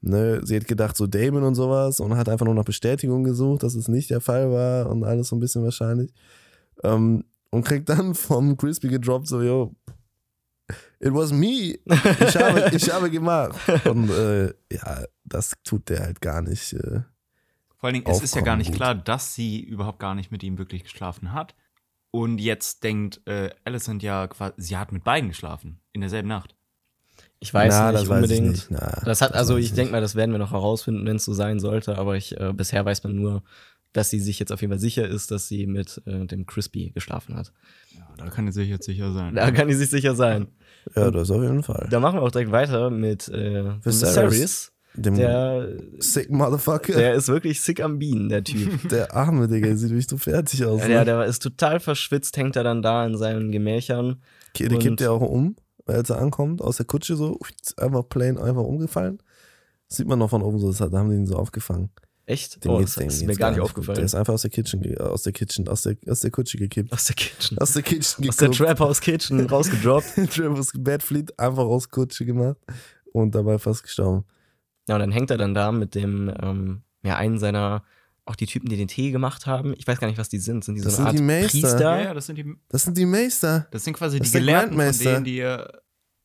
ne, 0.00 0.40
sie 0.44 0.56
hat 0.56 0.66
gedacht, 0.66 0.96
so 0.96 1.06
Damon 1.06 1.44
und 1.44 1.54
sowas 1.54 2.00
und 2.00 2.16
hat 2.16 2.28
einfach 2.28 2.46
nur 2.46 2.54
nach 2.54 2.64
Bestätigung 2.64 3.24
gesucht, 3.24 3.62
dass 3.62 3.74
es 3.74 3.88
nicht 3.88 4.10
der 4.10 4.20
Fall 4.20 4.50
war 4.50 4.90
und 4.90 5.04
alles 5.04 5.28
so 5.28 5.36
ein 5.36 5.40
bisschen 5.40 5.62
wahrscheinlich. 5.62 6.12
Ähm, 6.82 7.24
und 7.50 7.64
kriegt 7.64 7.88
dann 7.88 8.14
vom 8.14 8.56
Crispy 8.56 8.88
gedroppt, 8.88 9.28
so, 9.28 9.40
yo, 9.40 9.74
it 11.00 11.14
was 11.14 11.32
me. 11.32 11.78
Ich 12.20 12.36
habe, 12.36 12.70
ich 12.74 12.92
habe 12.92 13.10
gemacht. 13.10 13.56
Und 13.86 14.10
äh, 14.10 14.46
ja, 14.72 15.04
das 15.24 15.52
tut 15.64 15.88
der 15.88 16.00
halt 16.00 16.20
gar 16.20 16.42
nicht. 16.42 16.72
Äh. 16.72 17.00
Vor 17.76 17.88
allen 17.88 17.94
Dingen, 17.94 18.06
es 18.08 18.22
ist 18.22 18.34
ja 18.34 18.40
gar 18.40 18.56
nicht 18.56 18.68
gut. 18.68 18.76
klar, 18.76 18.94
dass 18.94 19.34
sie 19.34 19.60
überhaupt 19.60 20.00
gar 20.00 20.14
nicht 20.14 20.32
mit 20.32 20.42
ihm 20.42 20.58
wirklich 20.58 20.82
geschlafen 20.82 21.32
hat. 21.32 21.54
Und 22.16 22.38
jetzt 22.38 22.82
denkt 22.82 23.20
äh, 23.26 23.50
Alicent 23.64 24.02
ja 24.02 24.26
quasi, 24.26 24.54
sie 24.56 24.78
hat 24.78 24.90
mit 24.90 25.04
beiden 25.04 25.28
geschlafen. 25.28 25.80
In 25.92 26.00
derselben 26.00 26.28
Nacht. 26.28 26.56
Ich 27.40 27.52
weiß 27.52 27.74
Na, 27.74 27.92
nicht 27.92 28.00
das 28.00 28.08
weiß 28.08 28.30
ich 28.30 28.38
unbedingt. 28.38 28.52
nicht. 28.52 28.70
Na, 28.70 29.02
das 29.04 29.20
hat, 29.20 29.32
das 29.32 29.36
also 29.36 29.56
weiß 29.56 29.64
ich 29.66 29.74
denke 29.74 29.92
mal, 29.92 30.00
das 30.00 30.14
werden 30.14 30.30
wir 30.30 30.38
noch 30.38 30.52
herausfinden, 30.52 31.04
wenn 31.04 31.16
es 31.16 31.26
so 31.26 31.34
sein 31.34 31.60
sollte, 31.60 31.98
aber 31.98 32.16
ich, 32.16 32.34
äh, 32.40 32.54
bisher 32.54 32.82
weiß 32.86 33.04
man 33.04 33.16
nur, 33.16 33.42
dass 33.92 34.08
sie 34.08 34.18
sich 34.18 34.38
jetzt 34.38 34.50
auf 34.50 34.62
jeden 34.62 34.72
Fall 34.72 34.80
sicher 34.80 35.06
ist, 35.06 35.30
dass 35.30 35.46
sie 35.46 35.66
mit 35.66 36.00
äh, 36.06 36.24
dem 36.24 36.46
Crispy 36.46 36.88
geschlafen 36.88 37.36
hat. 37.36 37.52
Ja, 37.94 38.08
da 38.16 38.30
kann 38.30 38.46
sie 38.50 38.62
sich 38.62 38.70
jetzt 38.70 38.86
sicher 38.86 39.12
sein. 39.12 39.34
Da 39.34 39.50
kann 39.50 39.68
die 39.68 39.74
sich 39.74 39.90
sicher 39.90 40.14
sein. 40.14 40.48
Ja, 40.94 41.10
das 41.10 41.30
auf 41.30 41.42
jeden 41.42 41.64
Fall. 41.64 41.86
Da 41.90 42.00
machen 42.00 42.18
wir 42.18 42.22
auch 42.22 42.30
direkt 42.30 42.50
weiter 42.50 42.88
mit 42.88 43.28
äh, 43.28 43.74
Viserys. 43.84 44.16
Viserys. 44.16 44.72
Dem 44.96 45.14
Der, 45.16 45.68
sick 45.98 46.30
Motherfucker. 46.30 46.94
der 46.94 47.14
ist 47.14 47.28
wirklich 47.28 47.60
sick 47.60 47.80
am 47.82 47.98
Bienen, 47.98 48.28
der 48.28 48.42
Typ. 48.44 48.88
Der 48.88 49.14
arme 49.14 49.46
Digga, 49.48 49.74
sieht 49.76 49.90
wirklich 49.90 50.06
so 50.08 50.16
fertig 50.16 50.64
aus. 50.64 50.80
Ja, 50.82 50.88
ne? 50.88 50.94
der, 50.94 51.04
der 51.04 51.24
ist 51.26 51.42
total 51.42 51.80
verschwitzt, 51.80 52.36
hängt 52.36 52.56
er 52.56 52.64
dann 52.64 52.82
da 52.82 53.04
in 53.06 53.16
seinen 53.16 53.52
Gemächern. 53.52 54.22
Okay, 54.54 54.68
der 54.68 54.78
kippt 54.78 55.00
ja 55.02 55.10
auch 55.10 55.20
um, 55.20 55.56
als 55.86 56.10
er 56.10 56.18
ankommt, 56.18 56.62
aus 56.62 56.78
der 56.78 56.86
Kutsche 56.86 57.16
so, 57.16 57.38
einfach 57.76 58.08
plain, 58.08 58.38
einfach 58.38 58.62
umgefallen. 58.62 59.18
Das 59.88 59.98
sieht 59.98 60.08
man 60.08 60.18
noch 60.18 60.30
von 60.30 60.42
oben 60.42 60.58
so, 60.58 60.72
da 60.72 60.98
haben 60.98 61.10
die 61.10 61.16
ihn 61.16 61.26
so 61.26 61.36
aufgefangen. 61.36 61.90
Echt? 62.28 62.64
Dem 62.64 62.72
oh, 62.72 62.78
geht's- 62.78 62.94
das 62.94 63.02
dem 63.02 63.08
ist 63.08 63.18
geht's 63.20 63.26
mir 63.28 63.36
gar 63.36 63.50
nicht 63.50 63.60
gut. 63.60 63.66
aufgefallen. 63.68 63.96
Der 63.96 64.04
ist 64.04 64.14
einfach 64.16 64.32
aus 64.34 64.42
der 64.42 64.50
Kitchen, 64.50 64.98
aus 64.98 65.22
der 65.22 65.32
Kitchen, 65.32 65.68
aus 65.68 65.82
der, 65.82 65.96
aus 66.08 66.20
der 66.20 66.30
Kutsche 66.32 66.58
gekippt. 66.58 66.92
aus 66.92 67.04
der 67.04 67.14
Kitchen. 67.14 67.58
Aus 67.58 67.72
der 67.74 67.82
Kitchen 67.82 68.28
Aus 68.28 68.36
der. 68.36 68.50
Trap 68.50 68.80
House 68.80 69.00
Kitchen 69.00 69.40
rausgedroppt. 69.48 70.14
Travis 70.34 70.72
Badfleet 70.76 71.38
einfach 71.38 71.62
aus 71.64 71.88
Kutsche 71.88 72.24
gemacht 72.24 72.56
und 73.12 73.34
dabei 73.36 73.58
fast 73.58 73.84
gestorben. 73.84 74.24
Ja, 74.88 74.94
und 74.96 75.00
dann 75.00 75.10
hängt 75.12 75.30
er 75.30 75.36
dann 75.38 75.54
da 75.54 75.72
mit 75.72 75.94
dem, 75.94 76.32
ähm, 76.42 76.82
ja, 77.02 77.16
einen 77.16 77.38
seiner, 77.38 77.82
auch 78.24 78.36
die 78.36 78.46
Typen, 78.46 78.68
die 78.68 78.76
den 78.76 78.88
Tee 78.88 79.10
gemacht 79.10 79.46
haben. 79.46 79.74
Ich 79.78 79.86
weiß 79.86 79.98
gar 79.98 80.06
nicht, 80.08 80.18
was 80.18 80.28
die 80.28 80.38
sind. 80.38 80.64
Sind 80.64 80.76
die 80.76 80.80
so 80.80 80.88
Das 80.88 80.98
eine 80.98 81.06
sind 81.06 81.06
Art 81.08 81.18
die 81.18 81.22
Meister. 81.22 81.60
Priester? 81.60 81.80
Ja, 81.80 82.02
ja, 82.02 82.14
das 82.14 82.26
sind 82.26 82.36
die, 82.36 82.54
Das 82.68 82.82
sind 82.84 82.96
die 82.98 83.06
Meister. 83.06 83.66
das 83.70 83.84
sind 83.84 83.94
quasi 83.94 84.18
Das 84.18 84.30
die 84.30 84.38
Gelehrten 84.38 84.76
von 84.80 84.98
denen, 84.98 85.24
die 85.24 85.40
äh, 85.40 85.66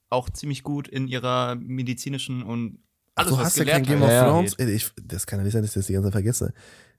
auch 0.10 0.30
ziemlich 0.30 0.64
gut 0.64 0.88
in 0.88 1.08
ihrer 1.08 1.56
medizinischen 1.56 2.44
und 2.44 2.80
alles, 3.16 3.32
du 3.32 3.38
was 3.38 3.46
hast 3.46 3.58
ja 3.58 3.66
kein 3.66 3.84
Game 3.84 4.02
of 4.02 4.10
Ja, 4.10 4.14
ja. 4.16 4.30
Thrones. 4.30 4.54
Ey, 4.56 4.72
Ich, 4.74 4.92
das 5.04 5.26
kann 5.28 5.40
ja 5.40 5.44
nicht 5.44 5.54
sein, 5.54 5.62
dass 5.62 5.72
ich 5.72 5.76
das 5.76 5.88
die 5.88 5.94
ganze 5.94 6.08
Zeit 6.08 6.14
vergesse. 6.14 6.54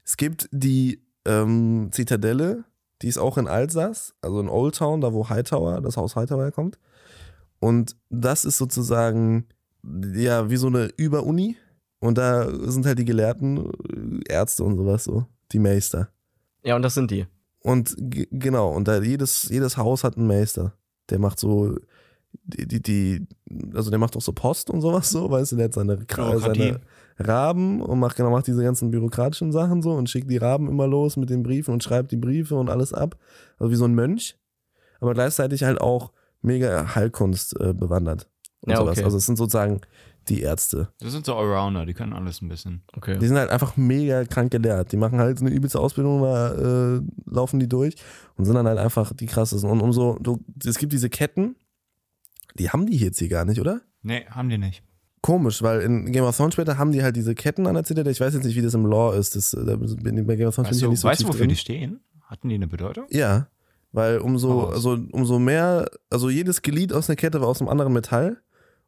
Es 0.05 0.17
gibt 0.17 0.49
die 0.53 1.03
ähm, 1.25 1.89
Zitadelle, 1.93 2.65
die 3.03 3.09
ist 3.09 3.19
auch 3.19 3.39
in 3.39 3.49
Alsace, 3.49 4.15
also 4.21 4.41
in 4.41 4.49
Old 4.49 4.77
Town, 4.77 5.01
da 5.01 5.13
wo 5.13 5.29
Hightower, 5.29 5.81
das 5.81 5.97
Haus 5.97 6.17
Hightower 6.17 6.43
herkommt. 6.45 6.79
Und 7.61 7.97
das 8.11 8.45
ist 8.45 8.59
sozusagen, 8.59 9.47
ja, 10.14 10.51
wie 10.51 10.57
so 10.57 10.68
eine 10.68 10.91
Überuni. 10.97 11.57
Und 12.01 12.18
da 12.18 12.49
sind 12.68 12.85
halt 12.85 12.99
die 12.99 13.05
Gelehrten, 13.05 13.70
Ärzte 14.28 14.64
und 14.64 14.76
sowas 14.76 15.05
so, 15.05 15.26
die 15.53 15.61
Meister. 15.61 16.09
Ja, 16.64 16.76
und 16.76 16.83
das 16.83 16.95
sind 16.95 17.11
die. 17.11 17.26
Und 17.61 17.95
genau, 17.97 18.72
und 18.72 18.89
da 18.89 19.01
jedes, 19.01 19.49
jedes 19.49 19.76
Haus 19.76 20.03
hat 20.03 20.16
einen 20.16 20.26
Meister. 20.26 20.72
Der 21.11 21.20
macht 21.20 21.39
so, 21.39 21.76
die, 22.45 22.66
die, 22.66 22.83
die, 22.83 23.26
also 23.74 23.91
der 23.91 24.01
macht 24.01 24.16
auch 24.16 24.22
so 24.22 24.33
Post 24.33 24.70
und 24.70 24.80
sowas 24.80 25.11
so, 25.11 25.30
weißt 25.30 25.53
du, 25.53 25.57
der 25.57 25.66
hat 25.66 25.74
seine, 25.74 26.05
seine 26.09 26.80
Raben 27.18 27.80
und 27.80 28.01
macht 28.01 28.16
genau 28.16 28.30
macht 28.30 28.47
diese 28.47 28.62
ganzen 28.62 28.91
bürokratischen 28.91 29.53
Sachen 29.53 29.83
so 29.83 29.93
und 29.93 30.09
schickt 30.11 30.30
die 30.30 30.39
Raben 30.39 30.68
immer 30.68 30.87
los 30.87 31.16
mit 31.16 31.30
den 31.30 31.43
Briefen 31.43 31.72
und 31.72 31.85
schreibt 31.85 32.11
die 32.11 32.16
Briefe 32.16 32.57
und 32.57 32.70
alles 32.70 32.93
ab. 32.93 33.16
Also 33.59 33.70
wie 33.70 33.76
so 33.76 33.85
ein 33.85 33.95
Mönch. 33.95 34.37
Aber 35.01 35.14
gleichzeitig 35.14 35.62
halt 35.64 35.80
auch 35.80 36.12
mega 36.41 36.95
Heilkunst 36.95 37.61
äh, 37.61 37.74
bewandert. 37.74 38.28
Und 38.63 38.71
Ja, 38.71 38.79
sowas. 38.79 38.97
okay. 38.99 39.05
Also 39.05 39.19
es 39.19 39.27
sind 39.27 39.37
sozusagen 39.37 39.81
die 40.29 40.41
Ärzte. 40.41 40.89
Das 41.01 41.13
sind 41.13 41.27
so 41.27 41.35
Allrounder, 41.35 41.85
die 41.85 41.95
können 41.95 42.13
alles 42.13 42.43
ein 42.43 42.49
bisschen. 42.49 42.83
Okay. 42.97 43.19
Die 43.19 43.27
sind 43.27 43.37
halt 43.37 43.51
einfach 43.51 43.77
mega 43.77 44.25
krank 44.25 44.53
gelehrt. 44.53 44.93
Die 44.93 44.97
machen 44.97 45.19
halt 45.19 45.41
eine 45.41 45.51
übelste 45.51 45.81
Ausbildung, 45.81 46.23
da 46.23 46.95
äh, 46.97 47.01
laufen 47.27 47.59
die 47.59 47.69
durch 47.69 47.97
und 48.37 48.45
sind 48.45 48.55
dann 48.55 48.67
halt 48.69 48.79
einfach 48.79 49.13
die 49.15 49.27
krassesten. 49.27 49.69
Und 49.69 49.81
umso, 49.81 50.17
du, 50.21 50.39
es 50.65 50.79
gibt 50.79 50.93
diese 50.93 51.11
Ketten, 51.11 51.57
die 52.55 52.71
haben 52.71 52.87
die 52.87 52.97
jetzt 52.97 53.19
hier 53.19 53.29
gar 53.29 53.45
nicht, 53.45 53.61
oder? 53.61 53.81
Nee, 54.03 54.25
haben 54.31 54.49
die 54.49 54.59
nicht. 54.59 54.83
Komisch, 55.23 55.63
weil 55.63 55.81
in 55.83 56.11
Game 56.13 56.25
of 56.25 56.37
Thrones 56.37 56.55
später 56.55 56.79
haben 56.79 56.93
die 56.93 57.03
halt 57.03 57.15
diese 57.17 57.35
Ketten 57.35 57.67
an 57.67 57.75
der 57.75 57.85
Zitadelle. 57.85 58.11
Ich 58.13 58.21
weiß 58.21 58.35
jetzt 58.35 58.45
nicht, 58.45 58.57
wie 58.57 58.63
das 58.63 58.75
im 58.75 58.87
Law 58.87 59.13
ist. 59.15 59.37
Das, 59.37 59.55
äh, 59.55 59.65
da 59.65 59.77
bin 59.77 60.19
ich 60.19 60.27
bei 60.27 60.37
Game 60.37 60.49
of 60.49 60.55
Thrones 60.55 60.79
du, 60.79 60.89
nicht 60.89 61.01
so 61.01 61.09
weißt 61.09 61.23
du 61.23 61.29
wofür 61.29 61.41
drin. 61.41 61.49
die 61.51 61.57
stehen? 61.57 62.01
Hatten 62.23 62.49
die 62.49 62.55
eine 62.57 62.67
Bedeutung? 62.67 63.07
Ja, 63.11 63.49
weil 63.93 64.19
umso, 64.19 64.61
raus. 64.63 64.75
also, 64.75 64.99
umso 65.13 65.39
mehr, 65.39 65.89
also 66.11 66.31
jedes 66.31 66.63
Glied 66.63 66.93
aus 66.93 67.09
einer 67.09 67.17
Kette 67.17 67.41
war 67.41 67.49
aus 67.49 67.61
einem 67.61 67.69
anderen 67.69 67.93
Metall. 67.93 68.39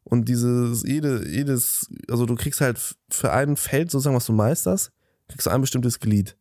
Und 0.05 0.29
dieses, 0.29 0.83
jede, 0.83 1.27
jedes, 1.27 1.89
also 2.09 2.25
du 2.25 2.35
kriegst 2.35 2.61
halt 2.61 2.79
für 3.09 3.33
ein 3.33 3.57
Feld 3.57 3.91
sozusagen, 3.91 4.15
was 4.15 4.27
du 4.27 4.33
meisterst, 4.33 4.91
kriegst 5.27 5.47
du 5.47 5.51
ein 5.51 5.61
bestimmtes 5.61 5.99
Glied. 5.99 6.37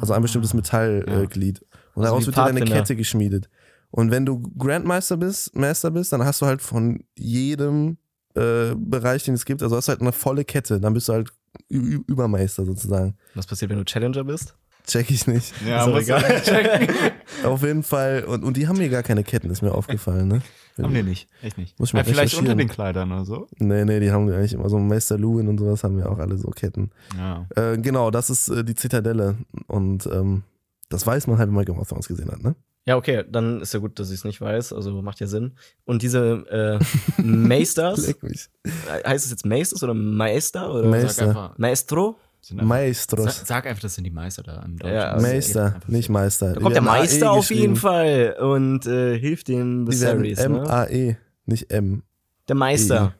Also 0.00 0.12
ein 0.12 0.22
bestimmtes 0.22 0.54
Metallglied. 0.54 1.60
Ja. 1.60 1.64
Äh. 1.64 1.78
Und 1.94 2.04
Also 2.04 2.10
daraus 2.10 2.22
wie 2.22 2.26
wird 2.26 2.36
dir 2.36 2.44
deine. 2.44 2.64
Kette 2.64 2.96
geschmiedet. 2.96 3.48
Und 3.90 4.10
wenn 4.10 4.24
du 4.24 4.40
Grandmeister 4.56 5.16
bist, 5.16 5.54
Master 5.54 5.90
bist, 5.90 6.12
dann 6.12 6.24
hast 6.24 6.40
du 6.40 6.46
halt 6.46 6.62
von 6.62 7.02
jedem 7.16 7.98
äh, 8.34 8.74
Bereich, 8.76 9.24
den 9.24 9.34
es 9.34 9.44
gibt, 9.44 9.62
also 9.62 9.76
hast 9.76 9.88
du 9.88 9.90
halt 9.90 10.00
eine 10.00 10.12
volle 10.12 10.44
Kette. 10.44 10.80
Dann 10.80 10.94
bist 10.94 11.08
du 11.08 11.12
halt 11.14 11.30
Ü 11.70 12.00
Übermeister 12.06 12.64
sozusagen. 12.64 13.16
Was 13.34 13.46
passiert, 13.46 13.70
wenn 13.70 13.78
du 13.78 13.84
Challenger 13.84 14.24
bist? 14.24 14.54
Check 14.86 15.10
ich 15.10 15.26
nicht. 15.26 15.52
Ja, 15.66 15.86
muss 15.86 16.02
egal. 16.02 16.24
Auf 17.44 17.62
jeden 17.62 17.82
Fall. 17.82 18.24
Und, 18.24 18.44
und 18.44 18.56
die 18.56 18.66
haben 18.66 18.76
hier 18.76 18.88
gar 18.88 19.02
keine 19.02 19.24
Ketten, 19.24 19.50
ist 19.50 19.62
mir 19.62 19.72
aufgefallen. 19.72 20.28
Ne? 20.28 20.42
Haben 20.84 20.94
die 20.94 21.02
nicht. 21.02 21.28
Echt 21.42 21.58
nicht. 21.58 21.78
Muss 21.78 21.90
ich 21.90 21.92
mal 21.94 22.00
ja, 22.00 22.04
vielleicht 22.04 22.36
unter 22.36 22.54
den 22.54 22.68
Kleidern 22.68 23.12
oder 23.12 23.24
so. 23.24 23.48
Nee, 23.58 23.84
nee, 23.84 24.00
die 24.00 24.10
haben 24.10 24.28
eigentlich 24.30 24.52
immer 24.52 24.68
so 24.68 24.78
Meister 24.78 25.18
Lewin 25.18 25.48
und 25.48 25.58
sowas 25.58 25.84
haben 25.84 25.98
ja 25.98 26.06
auch 26.06 26.18
alle 26.18 26.36
so 26.36 26.48
Ketten. 26.50 26.90
Ja. 27.16 27.46
Äh, 27.56 27.78
genau, 27.78 28.10
das 28.10 28.30
ist 28.30 28.48
äh, 28.48 28.64
die 28.64 28.74
Zitadelle. 28.74 29.36
Und 29.66 30.06
ähm, 30.06 30.42
das 30.88 31.06
weiß 31.06 31.26
man 31.26 31.38
halt, 31.38 31.48
wenn 31.48 31.54
man 31.54 31.64
Game 31.64 31.78
of 31.78 31.88
Thrones 31.88 32.08
gesehen 32.08 32.30
hat, 32.30 32.42
ne? 32.42 32.54
Ja, 32.86 32.96
okay, 32.96 33.24
dann 33.30 33.60
ist 33.60 33.74
ja 33.74 33.78
gut, 33.80 33.98
dass 33.98 34.08
ich 34.10 34.16
es 34.16 34.24
nicht 34.24 34.40
weiß, 34.40 34.72
also 34.72 35.02
macht 35.02 35.20
ja 35.20 35.26
Sinn. 35.26 35.52
Und 35.84 36.02
diese 36.02 36.80
äh, 37.18 37.22
Meisters, 37.22 38.06
Leck 38.06 38.22
mich. 38.22 38.48
heißt 38.88 39.24
es 39.24 39.30
jetzt 39.30 39.44
Meisters 39.44 39.82
oder 39.82 39.94
Meister 39.94 40.72
oder 40.72 40.88
Meister. 40.88 41.10
Sag 41.10 41.28
einfach, 41.28 41.58
Maestro? 41.58 42.16
Sind 42.40 42.58
einfach 42.58 42.68
Maestros. 42.68 43.36
sag, 43.38 43.46
sag 43.46 43.66
einfach, 43.66 43.82
das 43.82 43.94
sind 43.94 44.04
die 44.04 44.10
Meister 44.10 44.42
da 44.42 44.62
im 44.62 44.78
Deutschen. 44.78 44.94
Ja, 44.94 45.12
also 45.12 45.26
Meister, 45.26 45.80
nicht 45.86 46.08
Meister. 46.08 46.54
Da 46.54 46.60
kommt 46.60 46.74
der 46.74 46.82
Meister 46.82 47.30
auf 47.30 47.50
jeden 47.50 47.76
Fall. 47.76 48.36
Und 48.40 48.86
äh, 48.86 49.18
hilft 49.18 49.48
dem 49.48 49.86
Die 49.86 50.00
werden 50.00 50.22
Viserys, 50.22 50.38
ne? 50.38 50.44
M-A-E, 50.44 51.16
nicht 51.46 51.70
M. 51.70 52.02
Der 52.48 52.56
Meister. 52.56 53.14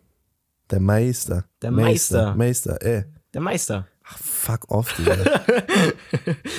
Der 0.71 0.81
Meister. 0.81 1.45
Der 1.63 1.71
Meister. 1.71 2.35
Meister, 2.35 2.83
äh. 2.83 3.05
Der 3.35 3.41
Meister. 3.41 3.87
Ach, 4.05 4.19
fuck 4.19 4.71
off, 4.71 4.97
Digga. 4.97 5.17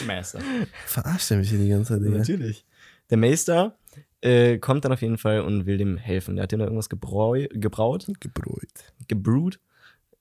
Meister. 0.07 0.39
Verarscht 0.85 1.29
der 1.29 1.37
mich 1.37 1.49
hier 1.49 1.59
die 1.59 1.69
ganze 1.69 1.93
Zeit, 1.93 2.03
Digga. 2.03 2.19
Natürlich. 2.19 2.65
Der 3.09 3.17
Meister 3.17 3.77
äh, 4.21 4.57
kommt 4.59 4.85
dann 4.85 4.93
auf 4.93 5.01
jeden 5.01 5.17
Fall 5.17 5.41
und 5.41 5.65
will 5.65 5.77
dem 5.77 5.97
helfen. 5.97 6.35
Der 6.35 6.43
hat 6.43 6.53
ihm 6.53 6.59
da 6.59 6.65
irgendwas 6.65 6.89
gebrau 6.89 7.35
gebraut, 7.49 8.07
Gebräut. 8.19 8.93
gebrewt. 9.07 9.59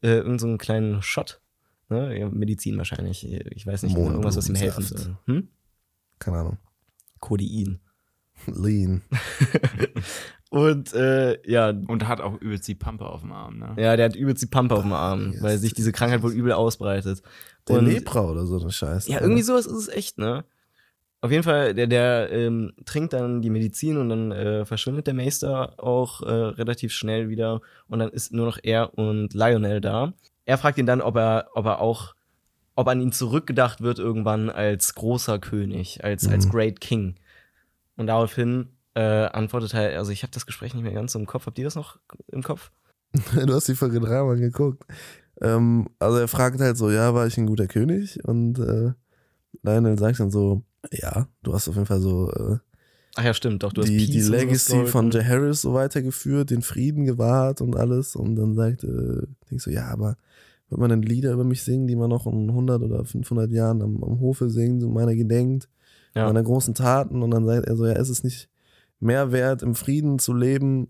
Äh, 0.02 0.18
irgend 0.18 0.40
so 0.40 0.46
einen 0.46 0.58
kleinen 0.58 1.02
Shot. 1.02 1.40
Ne? 1.90 2.18
Ja, 2.18 2.28
Medizin 2.28 2.78
wahrscheinlich. 2.78 3.24
Ich 3.30 3.66
weiß 3.66 3.82
nicht, 3.82 3.94
genau, 3.96 4.10
irgendwas, 4.10 4.36
was 4.36 4.48
ihm 4.48 4.54
helfen 4.54 4.82
soll. 4.84 5.16
Hm? 5.26 5.48
Keine 6.18 6.38
Ahnung. 6.38 6.58
Codein. 7.18 7.80
Lean. 8.46 9.02
Und 10.50 10.92
äh, 10.94 11.38
ja, 11.48 11.68
Und 11.68 12.08
hat 12.08 12.20
auch 12.20 12.40
übelst 12.40 12.66
die 12.66 12.74
Pampe 12.74 13.06
auf 13.06 13.20
dem 13.20 13.30
Arm, 13.32 13.58
ne? 13.58 13.74
ja, 13.78 13.96
der 13.96 14.06
hat 14.06 14.16
übelst 14.16 14.42
die 14.42 14.46
Pampe 14.48 14.74
auf 14.74 14.82
dem 14.82 14.92
Arm, 14.92 15.32
Yes. 15.32 15.42
weil 15.42 15.58
sich 15.58 15.74
diese 15.74 15.92
Krankheit 15.92 16.22
wohl 16.24 16.32
übel 16.32 16.52
ausbreitet. 16.52 17.22
Der 17.68 17.78
Und- 17.78 17.86
Lepra 17.86 18.22
oder 18.28 18.46
so 18.46 18.58
eine 18.60 18.70
Scheiße. 18.72 19.10
Ja, 19.12 19.20
irgendwie 19.20 19.42
sowas 19.42 19.66
ist 19.66 19.76
es 19.76 19.88
echt, 19.88 20.18
ne? 20.18 20.44
Auf 21.20 21.30
jeden 21.30 21.42
Fall, 21.44 21.74
der, 21.74 21.86
der 21.86 22.32
ähm, 22.32 22.72
trinkt 22.86 23.12
dann 23.12 23.42
die 23.42 23.50
Medizin 23.50 23.98
und 23.98 24.08
dann 24.08 24.32
äh, 24.32 24.64
verschwindet 24.64 25.06
der 25.06 25.14
Meister 25.14 25.74
auch 25.78 26.22
äh, 26.22 26.30
relativ 26.32 26.92
schnell 26.92 27.28
wieder 27.28 27.60
und 27.88 27.98
dann 27.98 28.08
ist 28.08 28.32
nur 28.32 28.46
noch 28.46 28.58
er 28.62 28.96
und 28.98 29.34
Lionel 29.34 29.80
da. 29.82 30.14
Er 30.50 30.58
fragt 30.58 30.78
ihn 30.78 30.86
dann, 30.86 31.00
ob 31.00 31.14
er, 31.14 31.46
ob 31.54 31.64
er 31.64 31.78
auch, 31.80 32.16
ob 32.74 32.88
an 32.88 33.00
ihn 33.00 33.12
zurückgedacht 33.12 33.82
wird 33.82 34.00
irgendwann 34.00 34.50
als 34.50 34.96
großer 34.96 35.38
König, 35.38 36.02
als, 36.02 36.26
als 36.26 36.46
Mhm. 36.46 36.50
Great 36.50 36.80
King. 36.80 37.14
Und 37.96 38.08
daraufhin 38.08 38.70
äh, 38.94 39.26
antwortet 39.26 39.74
er, 39.74 39.96
also 39.96 40.10
ich 40.10 40.24
habe 40.24 40.32
das 40.32 40.46
Gespräch 40.46 40.74
nicht 40.74 40.82
mehr 40.82 40.92
ganz 40.92 41.12
so 41.12 41.20
im 41.20 41.26
Kopf. 41.26 41.46
Habt 41.46 41.56
ihr 41.60 41.64
das 41.64 41.76
noch 41.76 42.00
im 42.32 42.42
Kopf? 42.42 42.72
du 43.14 43.54
hast 43.54 43.68
die 43.68 43.76
Folge 43.76 44.00
dreimal 44.00 44.38
geguckt. 44.38 44.84
Ähm, 45.40 45.88
also 46.00 46.18
er 46.18 46.26
fragt 46.26 46.58
halt 46.58 46.76
so, 46.76 46.90
ja, 46.90 47.14
war 47.14 47.28
ich 47.28 47.38
ein 47.38 47.46
guter 47.46 47.68
König? 47.68 48.18
Und 48.24 48.58
äh, 48.58 48.90
Lionel 49.62 50.00
sagt 50.00 50.18
dann 50.18 50.32
so, 50.32 50.64
ja, 50.90 51.28
du 51.44 51.54
hast 51.54 51.68
auf 51.68 51.76
jeden 51.76 51.86
Fall 51.86 52.00
so 52.00 52.28
äh, 52.32 52.58
Ach 53.20 53.24
ja, 53.24 53.34
stimmt, 53.34 53.62
doch, 53.62 53.74
du 53.74 53.82
hast 53.82 53.90
die, 53.90 54.06
die 54.06 54.22
Legacy 54.22 54.86
von 54.86 55.10
geholfen. 55.10 55.10
Jay 55.10 55.24
Harris 55.24 55.60
so 55.60 55.74
weitergeführt, 55.74 56.48
den 56.48 56.62
Frieden 56.62 57.04
gewahrt 57.04 57.60
und 57.60 57.76
alles. 57.76 58.16
Und 58.16 58.34
dann 58.36 58.54
sagt, 58.54 58.82
äh, 58.82 59.26
denk 59.50 59.60
so, 59.60 59.70
ja, 59.70 59.88
aber 59.88 60.16
wird 60.70 60.80
man 60.80 60.88
denn 60.88 61.02
Lieder 61.02 61.32
über 61.32 61.44
mich 61.44 61.62
singen, 61.62 61.86
die 61.86 61.96
man 61.96 62.08
noch 62.08 62.26
in 62.26 62.48
100 62.48 62.80
oder 62.82 63.04
500 63.04 63.50
Jahren 63.50 63.82
am, 63.82 64.02
am 64.02 64.20
Hofe 64.20 64.48
singt 64.48 64.82
und 64.82 64.94
meiner 64.94 65.14
gedenkt, 65.14 65.68
Ja. 66.14 66.24
meiner 66.24 66.42
großen 66.42 66.74
Taten? 66.74 67.22
Und 67.22 67.30
dann 67.32 67.44
sagt 67.44 67.66
er 67.66 67.76
so, 67.76 67.84
ja, 67.84 67.92
ist 67.92 68.08
es 68.08 68.24
nicht 68.24 68.48
mehr 69.00 69.32
wert, 69.32 69.62
im 69.62 69.74
Frieden 69.74 70.18
zu 70.18 70.32
leben, 70.32 70.88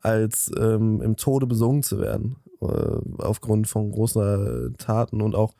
als 0.00 0.50
ähm, 0.58 1.02
im 1.02 1.16
Tode 1.16 1.46
besungen 1.46 1.82
zu 1.82 1.98
werden, 2.00 2.36
äh, 2.62 2.66
aufgrund 3.18 3.68
von 3.68 3.90
großer 3.92 4.70
Taten 4.78 5.20
und 5.20 5.34
auch 5.34 5.52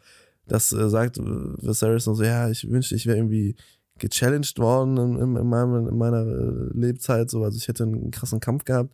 das 0.46 0.72
äh, 0.72 0.88
sagt 0.88 1.18
äh, 1.18 1.22
Viserys 1.22 2.06
noch 2.06 2.14
so, 2.14 2.22
ja, 2.22 2.48
ich 2.48 2.70
wünschte, 2.70 2.94
ich 2.94 3.04
wäre 3.06 3.18
irgendwie 3.18 3.54
gechallenged 4.00 4.58
worden 4.58 4.96
in, 4.96 5.16
in, 5.18 5.36
in, 5.36 5.48
meinem, 5.48 5.86
in 5.88 5.96
meiner 5.98 6.26
äh, 6.26 6.70
Lebzeit, 6.76 7.30
so, 7.30 7.44
also 7.44 7.56
ich 7.56 7.68
hätte 7.68 7.84
einen 7.84 8.10
krassen 8.10 8.40
Kampf 8.40 8.64
gehabt. 8.64 8.92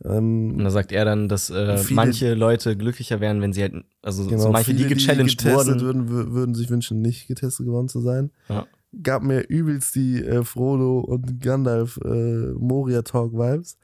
Und 0.00 0.14
Ähm, 0.54 0.58
da 0.58 0.70
sagt 0.70 0.92
er 0.92 1.04
dann, 1.04 1.28
dass 1.28 1.50
äh, 1.50 1.76
Viele- 1.78 1.96
manche 1.96 2.34
Leute 2.34 2.76
glücklicher 2.76 3.18
wären, 3.20 3.40
wenn 3.40 3.52
sie 3.52 3.62
halt, 3.62 3.74
also 4.02 4.22
so 4.22 4.28
genau, 4.30 4.52
manche, 4.52 4.72
die 4.72 4.84
viele, 4.84 4.94
gechallenged 4.94 5.38
getestet 5.38 5.66
wurden. 5.66 5.80
würden, 5.80 6.08
wür- 6.08 6.32
würden 6.32 6.54
sich 6.54 6.70
wünschen, 6.70 7.00
nicht 7.00 7.26
getestet 7.26 7.66
geworden 7.66 7.88
zu 7.88 8.00
sein. 8.00 8.30
Ja. 8.48 8.66
Gab 9.02 9.22
mir 9.24 9.40
übelst 9.48 9.94
die 9.96 10.22
äh, 10.24 10.44
Frodo 10.44 11.00
und 11.00 11.40
Gandalf 11.40 11.98
äh, 12.04 12.52
Moria-Talk-Vibes, 12.54 13.76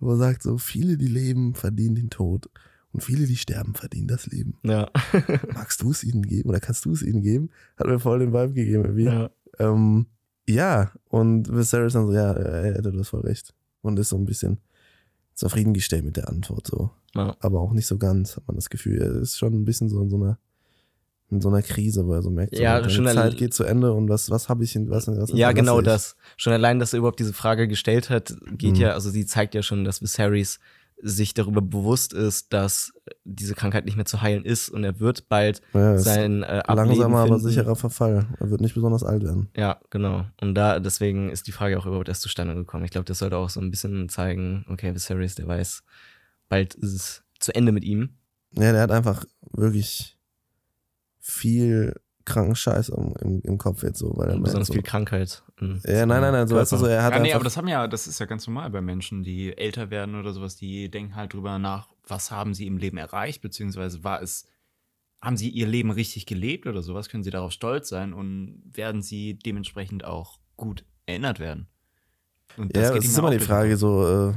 wo 0.00 0.10
er 0.10 0.16
sagt 0.16 0.42
so, 0.42 0.58
viele, 0.58 0.96
die 0.96 1.06
leben, 1.06 1.54
verdienen 1.54 1.94
den 1.94 2.10
Tod. 2.10 2.48
Und 2.92 3.02
viele, 3.02 3.26
die 3.26 3.36
sterben, 3.36 3.74
verdienen 3.74 4.08
das 4.08 4.26
Leben. 4.26 4.58
Ja. 4.64 4.90
Magst 5.54 5.80
du 5.80 5.90
es 5.92 6.04
ihnen 6.04 6.22
geben 6.22 6.50
oder 6.50 6.60
kannst 6.60 6.84
du 6.84 6.92
es 6.92 7.02
ihnen 7.02 7.22
geben? 7.22 7.48
Hat 7.78 7.86
mir 7.86 7.98
voll 7.98 8.18
den 8.18 8.32
Vibe 8.34 8.52
gegeben 8.52 8.84
irgendwie. 8.84 9.04
ja. 9.04 9.30
Ähm, 9.58 10.06
ja, 10.48 10.92
und 11.08 11.48
Viserys 11.54 11.92
dann 11.92 12.06
so, 12.06 12.12
ja, 12.12 12.32
er 12.32 12.74
hätte 12.74 12.92
das 12.92 13.08
voll 13.08 13.20
recht. 13.20 13.54
Und 13.82 13.98
ist 13.98 14.10
so 14.10 14.16
ein 14.16 14.24
bisschen 14.26 14.58
zufriedengestellt 15.34 16.04
mit 16.04 16.16
der 16.16 16.28
Antwort 16.28 16.66
so. 16.66 16.90
Ja. 17.14 17.36
Aber 17.40 17.60
auch 17.60 17.72
nicht 17.72 17.86
so 17.86 17.98
ganz, 17.98 18.36
hat 18.36 18.46
man 18.46 18.56
das 18.56 18.70
Gefühl. 18.70 19.00
Er 19.00 19.10
ist 19.20 19.38
schon 19.38 19.52
ein 19.54 19.64
bisschen 19.64 19.88
so 19.88 20.00
in 20.02 20.10
so 20.10 20.16
einer, 20.16 20.38
in 21.30 21.40
so 21.40 21.48
einer 21.48 21.62
Krise, 21.62 22.06
wo 22.06 22.12
er 22.14 22.22
so 22.22 22.30
merkt, 22.30 22.56
so, 22.56 22.62
Ja, 22.62 22.88
schon 22.88 23.06
Zeit 23.06 23.36
geht 23.36 23.54
zu 23.54 23.64
Ende 23.64 23.92
und 23.92 24.08
was, 24.08 24.30
was 24.30 24.48
habe 24.48 24.64
ich 24.64 24.76
in, 24.76 24.90
was, 24.90 25.08
was 25.08 25.30
Ja, 25.32 25.52
genau 25.52 25.76
hinterlasse 25.76 26.14
das. 26.14 26.16
Schon 26.36 26.52
allein, 26.52 26.78
dass 26.78 26.92
er 26.92 26.98
überhaupt 26.98 27.20
diese 27.20 27.32
Frage 27.32 27.68
gestellt 27.68 28.10
hat, 28.10 28.34
geht 28.52 28.74
Mhm. 28.76 28.80
ja, 28.80 28.90
also 28.92 29.10
sie 29.10 29.26
zeigt 29.26 29.54
ja 29.54 29.62
schon, 29.62 29.84
dass 29.84 30.02
Viserys 30.02 30.58
sich 31.02 31.34
darüber 31.34 31.60
bewusst 31.60 32.12
ist, 32.12 32.52
dass 32.52 32.92
diese 33.24 33.54
Krankheit 33.54 33.84
nicht 33.84 33.96
mehr 33.96 34.04
zu 34.06 34.22
heilen 34.22 34.44
ist 34.44 34.68
und 34.68 34.84
er 34.84 35.00
wird 35.00 35.28
bald? 35.28 35.60
Ja, 35.74 35.98
sein 35.98 36.42
äh, 36.42 36.62
Ableben 36.64 36.88
langsamer, 36.88 37.18
aber 37.18 37.38
finden. 37.38 37.48
sicherer 37.48 37.76
Verfall. 37.76 38.26
Er 38.38 38.50
wird 38.50 38.60
nicht 38.60 38.74
besonders 38.74 39.02
alt 39.02 39.24
werden. 39.24 39.48
Ja, 39.56 39.80
genau. 39.90 40.24
Und 40.40 40.54
da, 40.54 40.78
deswegen 40.78 41.28
ist 41.28 41.46
die 41.46 41.52
Frage 41.52 41.78
auch 41.78 41.86
überhaupt 41.86 42.08
erst 42.08 42.22
zustande 42.22 42.54
gekommen. 42.54 42.84
Ich 42.84 42.92
glaube, 42.92 43.04
das 43.04 43.18
sollte 43.18 43.36
auch 43.36 43.50
so 43.50 43.60
ein 43.60 43.70
bisschen 43.70 44.08
zeigen, 44.08 44.64
okay, 44.68 44.94
Viserys, 44.94 45.34
der 45.34 45.48
weiß, 45.48 45.82
bald 46.48 46.74
ist 46.74 46.92
es 46.92 47.24
zu 47.40 47.54
Ende 47.54 47.72
mit 47.72 47.84
ihm. 47.84 48.10
Ja, 48.52 48.72
der 48.72 48.82
hat 48.82 48.92
einfach 48.92 49.24
wirklich 49.50 50.18
viel 51.18 52.00
kranken 52.24 52.54
Scheiß 52.54 52.90
im, 52.90 53.14
im, 53.20 53.40
im 53.42 53.58
Kopf 53.58 53.82
jetzt 53.82 53.98
so, 53.98 54.12
weil 54.16 54.28
er 54.28 54.34
merkt 54.34 54.44
besonders 54.44 54.68
so, 54.68 54.74
viel 54.74 54.82
Krankheit. 54.82 55.42
im 55.60 55.80
Ja, 55.84 56.06
nein, 56.06 56.20
nein, 56.20 56.32
nein, 56.32 56.48
so 56.48 56.56
weißt 56.56 56.72
du 56.72 56.76
so, 56.76 56.86
er 56.86 57.02
hat 57.02 57.12
ja, 57.12 57.18
nee, 57.18 57.28
einfach, 57.28 57.36
aber 57.36 57.44
das 57.44 57.56
haben 57.56 57.68
ja, 57.68 57.88
das 57.88 58.06
ist 58.06 58.18
ja 58.18 58.26
ganz 58.26 58.46
normal 58.46 58.70
bei 58.70 58.80
Menschen, 58.80 59.22
die 59.22 59.56
älter 59.56 59.90
werden 59.90 60.14
oder 60.14 60.32
sowas, 60.32 60.56
die 60.56 60.90
denken 60.90 61.16
halt 61.16 61.32
drüber 61.32 61.58
nach, 61.58 61.88
was 62.06 62.30
haben 62.30 62.54
sie 62.54 62.66
im 62.66 62.78
Leben 62.78 62.96
erreicht, 62.96 63.42
beziehungsweise 63.42 64.04
war 64.04 64.22
es, 64.22 64.46
haben 65.20 65.36
sie 65.36 65.48
ihr 65.48 65.66
Leben 65.66 65.90
richtig 65.90 66.26
gelebt 66.26 66.66
oder 66.66 66.82
sowas, 66.82 67.08
können 67.08 67.22
sie 67.22 67.30
darauf 67.30 67.52
stolz 67.52 67.88
sein 67.88 68.12
und 68.12 68.62
werden 68.72 69.02
sie 69.02 69.34
dementsprechend 69.34 70.04
auch 70.04 70.38
gut 70.56 70.84
erinnert 71.06 71.40
werden. 71.40 71.68
Und 72.56 72.76
ja, 72.76 72.90
geht 72.90 72.98
es 72.98 73.04
ihm 73.04 73.10
ist 73.10 73.16
ja 73.16 73.22
immer 73.22 73.30
die 73.30 73.38
Frage 73.38 73.76
so, 73.76 74.30
äh, 74.30 74.34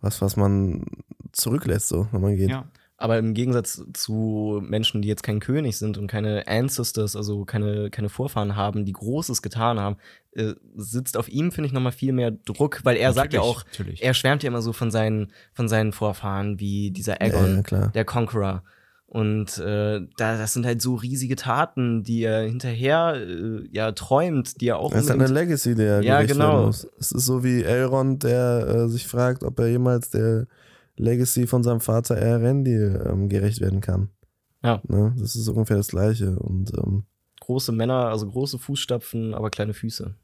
was, 0.00 0.20
was 0.20 0.36
man 0.36 0.84
zurücklässt 1.32 1.88
so, 1.88 2.08
wenn 2.12 2.20
man 2.20 2.36
geht. 2.36 2.50
Ja, 2.50 2.66
Aber 2.98 3.18
im 3.18 3.34
Gegensatz 3.34 3.82
zu 3.92 4.62
Menschen, 4.64 5.02
die 5.02 5.08
jetzt 5.08 5.22
kein 5.22 5.40
König 5.40 5.76
sind 5.76 5.98
und 5.98 6.06
keine 6.06 6.48
Ancestors, 6.48 7.14
also 7.14 7.44
keine, 7.44 7.90
keine 7.90 8.08
Vorfahren 8.08 8.56
haben, 8.56 8.86
die 8.86 8.92
Großes 8.92 9.42
getan 9.42 9.78
haben, 9.78 9.96
äh, 10.32 10.54
sitzt 10.76 11.18
auf 11.18 11.28
ihm, 11.28 11.52
finde 11.52 11.66
ich, 11.66 11.74
nochmal 11.74 11.92
viel 11.92 12.12
mehr 12.12 12.30
Druck, 12.30 12.80
weil 12.84 12.96
er 12.96 13.12
sagt 13.12 13.34
ja 13.34 13.40
natürlich, 13.40 13.56
auch, 13.56 13.64
natürlich. 13.66 14.02
er 14.02 14.14
schwärmt 14.14 14.42
ja 14.42 14.48
immer 14.48 14.62
so 14.62 14.72
von 14.72 14.90
seinen, 14.90 15.30
von 15.52 15.68
seinen 15.68 15.92
Vorfahren, 15.92 16.58
wie 16.58 16.90
dieser 16.90 17.20
Aegon, 17.20 17.64
ja, 17.70 17.88
der 17.88 18.04
Conqueror. 18.06 18.62
Und 19.08 19.58
äh, 19.58 20.00
da, 20.16 20.36
das 20.36 20.52
sind 20.52 20.66
halt 20.66 20.82
so 20.82 20.94
riesige 20.96 21.36
Taten, 21.36 22.02
die 22.02 22.24
er 22.24 22.42
hinterher 22.42 23.14
äh, 23.16 23.64
ja 23.70 23.92
träumt, 23.92 24.60
die 24.60 24.68
er 24.68 24.78
auch 24.78 24.90
Das 24.90 25.04
ist 25.04 25.10
eine 25.10 25.28
Legacy, 25.28 25.74
der 25.74 26.02
Ja, 26.02 26.22
genau. 26.22 26.66
muss. 26.66 26.88
Es 26.98 27.12
ist 27.12 27.24
so 27.24 27.44
wie 27.44 27.62
Elrond, 27.62 28.24
der 28.24 28.66
äh, 28.66 28.88
sich 28.88 29.06
fragt, 29.06 29.44
ob 29.44 29.58
er 29.60 29.68
jemals 29.68 30.10
der 30.10 30.46
Legacy 30.96 31.46
von 31.46 31.62
seinem 31.62 31.80
Vater 31.80 32.16
Erendil 32.16 33.02
ähm, 33.06 33.28
gerecht 33.28 33.60
werden 33.60 33.80
kann. 33.80 34.10
Ja. 34.62 34.80
Ne? 34.88 35.14
Das 35.18 35.36
ist 35.36 35.48
ungefähr 35.48 35.76
das 35.76 35.88
Gleiche. 35.88 36.38
Und 36.38 36.72
ähm, 36.76 37.04
große 37.40 37.72
Männer, 37.72 38.06
also 38.08 38.26
große 38.28 38.58
Fußstapfen, 38.58 39.34
aber 39.34 39.50
kleine 39.50 39.74
Füße. 39.74 40.14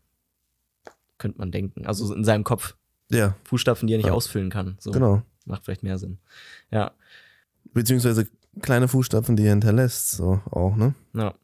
Könnte 1.18 1.38
man 1.38 1.52
denken. 1.52 1.86
Also 1.86 2.12
in 2.14 2.24
seinem 2.24 2.44
Kopf. 2.44 2.74
ja, 3.10 3.36
Fußstapfen, 3.44 3.86
die 3.86 3.94
er 3.94 3.98
nicht 3.98 4.06
Ja. 4.08 4.12
ausfüllen 4.12 4.50
kann. 4.50 4.76
So. 4.80 4.90
genau. 4.90 5.22
Macht 5.44 5.64
vielleicht 5.64 5.82
mehr 5.82 5.98
Sinn. 5.98 6.18
Ja. 6.70 6.92
Beziehungsweise 7.74 8.26
kleine 8.60 8.88
Fußstapfen, 8.88 9.36
die 9.36 9.44
er 9.44 9.50
hinterlässt, 9.50 10.12
so 10.12 10.40
auch, 10.50 10.76
ne? 10.76 10.94
ja. 11.14 11.34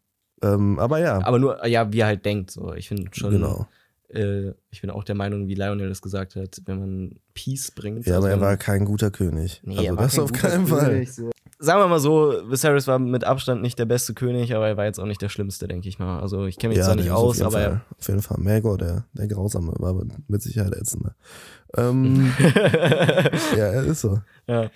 Ähm, 0.40 0.78
aber 0.78 1.00
ja, 1.00 1.20
Aber 1.26 1.40
nur, 1.40 1.66
ja, 1.66 1.92
wie 1.92 1.98
er 1.98 2.06
halt 2.06 2.24
denkt. 2.24 2.52
So. 2.52 2.72
Ich 2.74 2.86
finde 2.86 3.10
schon, 3.12 3.32
genau. 3.32 3.66
Äh, 4.08 4.52
ich 4.70 4.80
bin 4.80 4.90
auch 4.90 5.04
der 5.04 5.14
Meinung, 5.14 5.48
wie 5.48 5.54
Lionel 5.54 5.88
das 5.88 6.00
gesagt 6.02 6.36
hat, 6.36 6.60
wenn 6.66 6.78
man 6.78 7.16
Peace 7.34 7.70
bringt. 7.70 8.06
Ja, 8.06 8.14
also 8.16 8.26
aber 8.26 8.30
er 8.30 8.36
wenn- 8.40 8.46
war 8.46 8.56
kein 8.56 8.84
guter 8.84 9.10
König. 9.10 9.60
Nee, 9.64 9.76
also 9.78 9.84
er 9.86 9.96
war 9.96 10.04
das 10.04 10.12
kein 10.14 10.20
auf 10.24 10.32
guter 10.32 10.48
keinen 10.48 10.66
Fall. 10.66 10.90
König, 10.90 11.12
so. 11.14 11.30
Sagen 11.60 11.80
wir 11.80 11.88
mal 11.88 11.98
so, 11.98 12.34
Viserys 12.48 12.86
war 12.86 13.00
mit 13.00 13.24
Abstand 13.24 13.62
nicht 13.62 13.80
der 13.80 13.84
beste 13.84 14.14
König, 14.14 14.54
aber 14.54 14.68
er 14.68 14.76
war 14.76 14.84
jetzt 14.84 15.00
auch 15.00 15.06
nicht 15.06 15.20
der 15.20 15.28
schlimmste, 15.28 15.66
denke 15.66 15.88
ich 15.88 15.98
mal. 15.98 16.20
Also 16.20 16.46
ich 16.46 16.56
kenne 16.56 16.72
mich 16.74 16.84
zwar 16.84 16.94
der 16.94 17.04
nicht 17.04 17.12
aus, 17.12 17.40
aber 17.42 17.50
Fall, 17.50 17.80
auf 17.98 18.06
jeden 18.08 18.22
Fall. 18.22 18.38
Melgor, 18.40 18.78
der, 18.78 19.06
der 19.12 19.26
Grausame, 19.26 19.72
war 19.78 19.92
mit- 20.28 20.42
Sicherheit 20.42 20.72
ätzender. 20.76 21.16
Ähm, 21.76 22.32
ja, 23.56 23.66
er 23.66 23.84
ist 23.84 24.02
so. 24.02 24.20
ja. 24.46 24.70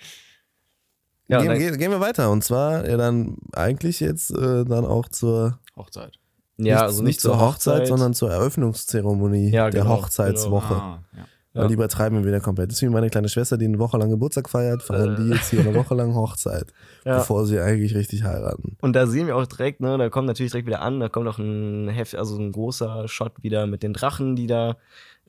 Ja, 1.29 1.39
gehen, 1.39 1.47
dann- 1.47 1.57
gehen, 1.59 1.77
gehen 1.77 1.91
wir 1.91 2.01
weiter. 2.01 2.29
Und 2.31 2.43
zwar 2.43 2.85
ja 2.87 2.97
dann 2.97 3.37
eigentlich 3.53 4.01
jetzt 4.01 4.31
äh, 4.31 4.65
dann 4.65 4.85
auch 4.85 5.07
zur 5.07 5.59
Hochzeit. 5.77 6.19
Ja, 6.57 6.75
nicht, 6.75 6.81
also 6.83 7.03
nicht 7.03 7.21
zur 7.21 7.39
Hochzeit, 7.39 7.87
sondern 7.87 8.13
zur 8.13 8.31
Eröffnungszeremonie 8.31 9.49
Ja, 9.51 9.69
der 9.69 9.83
genau, 9.83 9.97
Hochzeitswoche. 9.97 10.75
Ah, 10.75 10.99
ja. 11.17 11.23
Weil 11.55 11.67
die 11.67 11.75
übertreiben 11.75 12.17
wir 12.17 12.25
wieder 12.25 12.39
komplett. 12.39 12.71
Das 12.71 12.77
ist 12.77 12.81
wie 12.81 12.89
meine 12.89 13.11
kleine 13.11 13.29
Schwester, 13.29 13.57
die 13.59 13.65
eine 13.65 13.77
Woche 13.77 13.95
lang 13.99 14.09
Geburtstag 14.09 14.49
feiert, 14.49 14.81
feiern 14.81 15.15
die 15.17 15.29
jetzt 15.33 15.51
hier 15.51 15.59
eine 15.59 15.75
Woche 15.75 15.93
lang 15.93 16.15
Hochzeit, 16.15 16.73
Äh. 17.05 17.09
Ja. 17.09 17.17
bevor 17.19 17.45
sie 17.45 17.59
eigentlich 17.59 17.93
richtig 17.93 18.23
heiraten. 18.23 18.75
Und 18.81 18.95
da 18.95 19.05
sehen 19.05 19.27
wir 19.27 19.35
auch 19.35 19.45
direkt, 19.45 19.79
ne, 19.79 19.97
da 19.99 20.09
kommt 20.09 20.25
natürlich 20.27 20.51
direkt 20.51 20.67
wieder 20.67 20.81
an, 20.81 20.99
da 20.99 21.09
kommt 21.09 21.25
noch 21.25 21.37
ein 21.37 21.89
Heft, 21.89 22.15
also 22.15 22.37
ein 22.39 22.51
großer 22.53 23.07
Shot 23.07 23.33
wieder 23.43 23.67
mit 23.67 23.83
den 23.83 23.93
Drachen, 23.93 24.35
die 24.35 24.47
da 24.47 24.77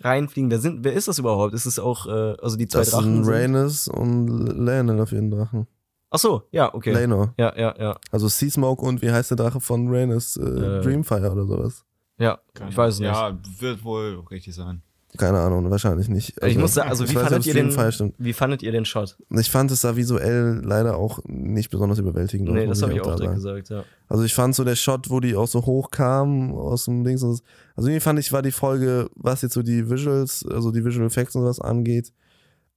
reinfliegen. 0.01 0.51
Wer 0.51 0.60
sind, 0.60 0.82
wer 0.82 0.94
ist 0.94 1.09
das 1.09 1.18
überhaupt? 1.18 1.52
Ist 1.52 1.66
es 1.66 1.78
auch, 1.78 2.06
äh, 2.06 2.34
also 2.40 2.56
die 2.56 2.68
zwei 2.68 2.78
Das 2.80 2.90
Drachen? 2.92 3.16
sind 3.16 3.24
sind- 3.24 3.34
Rhaenys 3.34 3.88
und 3.88 4.46
Lionel 4.64 5.01
auf 5.01 5.12
ihren 5.12 5.30
Drachen. 5.30 5.66
Ach 6.15 6.19
so, 6.20 6.43
ja, 6.53 6.73
okay. 6.73 6.93
Laenor. 6.93 7.35
Ja, 7.36 7.53
ja, 7.59 7.74
ja, 7.77 7.97
Also 8.12 8.28
Seasmoke 8.28 8.85
und 8.86 9.03
wie 9.03 9.11
heißt 9.11 9.31
der 9.32 9.36
Drache 9.36 9.61
von 9.61 9.89
Rhaenys? 9.89 10.36
Äh, 10.36 10.43
Äh, 10.45 10.81
Dreamfire 10.81 11.32
oder 11.32 11.45
sowas. 11.45 11.85
ja. 12.19 12.39
Keine 12.55 12.70
Ich 12.70 12.77
weiß 12.77 12.95
es 12.95 13.01
nicht. 13.01 13.09
Ja, 13.09 13.36
wird 13.59 13.82
wohl 13.85 14.23
richtig 14.31 14.55
sein. 14.55 14.82
Keine 15.16 15.41
Ahnung, 15.41 15.69
wahrscheinlich 15.70 16.09
nicht. 16.09 16.41
ich 16.45 16.57
muss 16.57 16.74
sagen, 16.74 16.89
also 16.89 17.09
wie 17.09 17.15
weiß 17.16 17.23
fandet 17.23 17.41
ob 17.41 17.47
ihr 17.47 17.55
den, 17.55 18.12
wie 18.19 18.32
fandet 18.32 18.62
ihr 18.62 18.70
den 18.70 18.85
Shot? 18.85 19.16
Ich 19.31 19.51
fand 19.51 19.73
es 19.73 19.81
da 19.81 19.97
visuell 19.97 20.61
leider 20.65 20.97
auch 20.97 21.19
nicht 21.24 21.70
besonders 21.70 21.99
überwältigend. 21.99 22.49
Nee, 22.51 22.66
das 22.66 22.81
habe 22.82 22.95
ich 22.95 23.03
da 23.03 23.12
auch 23.12 23.16
direkt 23.16 23.35
gesagt, 23.35 23.69
ja. 23.70 23.85
Also 24.09 24.23
ich 24.23 24.35
fand 24.35 24.55
so 24.55 24.62
der 24.62 24.77
Shot, 24.77 25.11
wo 25.11 25.19
die 25.19 25.35
auch 25.35 25.49
so 25.49 25.66
hochkamen 25.66 26.53
aus 26.53 26.85
dem 26.85 27.03
Dings. 27.03 27.24
Also 27.24 27.43
irgendwie 27.77 27.99
fand 28.01 28.20
ich, 28.20 28.32
war 28.32 28.43
die 28.43 28.53
Folge, 28.53 29.09
was 29.16 29.43
jetzt 29.43 29.55
so 29.55 29.62
die 29.62 29.91
Visuals, 29.91 30.47
also 30.49 30.70
die 30.70 30.85
Visual 30.85 31.07
Effects 31.07 31.35
und 31.35 31.43
sowas 31.43 31.61
angeht, 31.61 32.12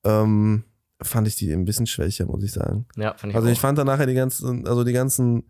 ähm, 0.03 0.63
fand 1.01 1.27
ich 1.27 1.35
die 1.35 1.51
ein 1.51 1.65
bisschen 1.65 1.85
schwächer, 1.87 2.25
muss 2.25 2.43
ich 2.43 2.51
sagen. 2.51 2.85
Ja, 2.95 3.13
fand 3.15 3.31
ich 3.31 3.35
Also 3.35 3.47
auch. 3.47 3.51
ich 3.51 3.59
fand 3.59 3.77
dann 3.77 3.87
nachher 3.87 4.05
die 4.07 4.13
ganzen, 4.15 4.67
also 4.67 4.83
die 4.83 4.93
ganzen 4.93 5.43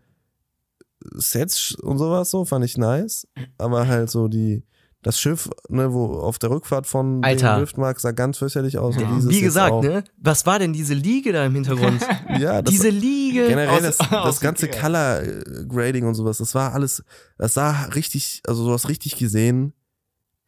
Sets 1.14 1.74
und 1.76 1.98
sowas 1.98 2.30
so, 2.30 2.44
fand 2.44 2.64
ich 2.64 2.76
nice. 2.76 3.26
Aber 3.56 3.86
halt 3.86 4.10
so 4.10 4.28
die, 4.28 4.64
das 5.02 5.18
Schiff, 5.20 5.48
ne, 5.68 5.92
wo 5.92 6.06
auf 6.18 6.38
der 6.40 6.50
Rückfahrt 6.50 6.86
von 6.86 7.22
Alter. 7.24 7.54
dem 7.56 7.60
Riftmark 7.60 8.00
sah 8.00 8.10
ganz 8.10 8.38
fürchterlich 8.38 8.78
aus. 8.78 8.96
Ja. 8.96 9.08
Wie 9.28 9.40
gesagt, 9.40 9.82
ne? 9.84 10.02
Was 10.18 10.44
war 10.44 10.58
denn 10.58 10.72
diese 10.72 10.94
Liege 10.94 11.32
da 11.32 11.46
im 11.46 11.54
Hintergrund? 11.54 12.00
Ja, 12.38 12.60
das, 12.62 12.70
diese 12.72 12.90
Liege. 12.90 13.46
generell 13.48 13.68
aus- 13.88 13.96
das, 13.96 14.00
aus 14.12 14.24
das 14.34 14.40
ganze. 14.40 14.68
Color 14.68 15.22
äh, 15.22 15.64
Grading 15.66 16.04
und 16.04 16.14
sowas, 16.14 16.38
das 16.38 16.54
war 16.54 16.74
alles, 16.74 17.02
das 17.38 17.54
sah 17.54 17.84
richtig, 17.94 18.42
also 18.46 18.66
du 18.66 18.72
hast 18.72 18.88
richtig 18.88 19.16
gesehen, 19.16 19.72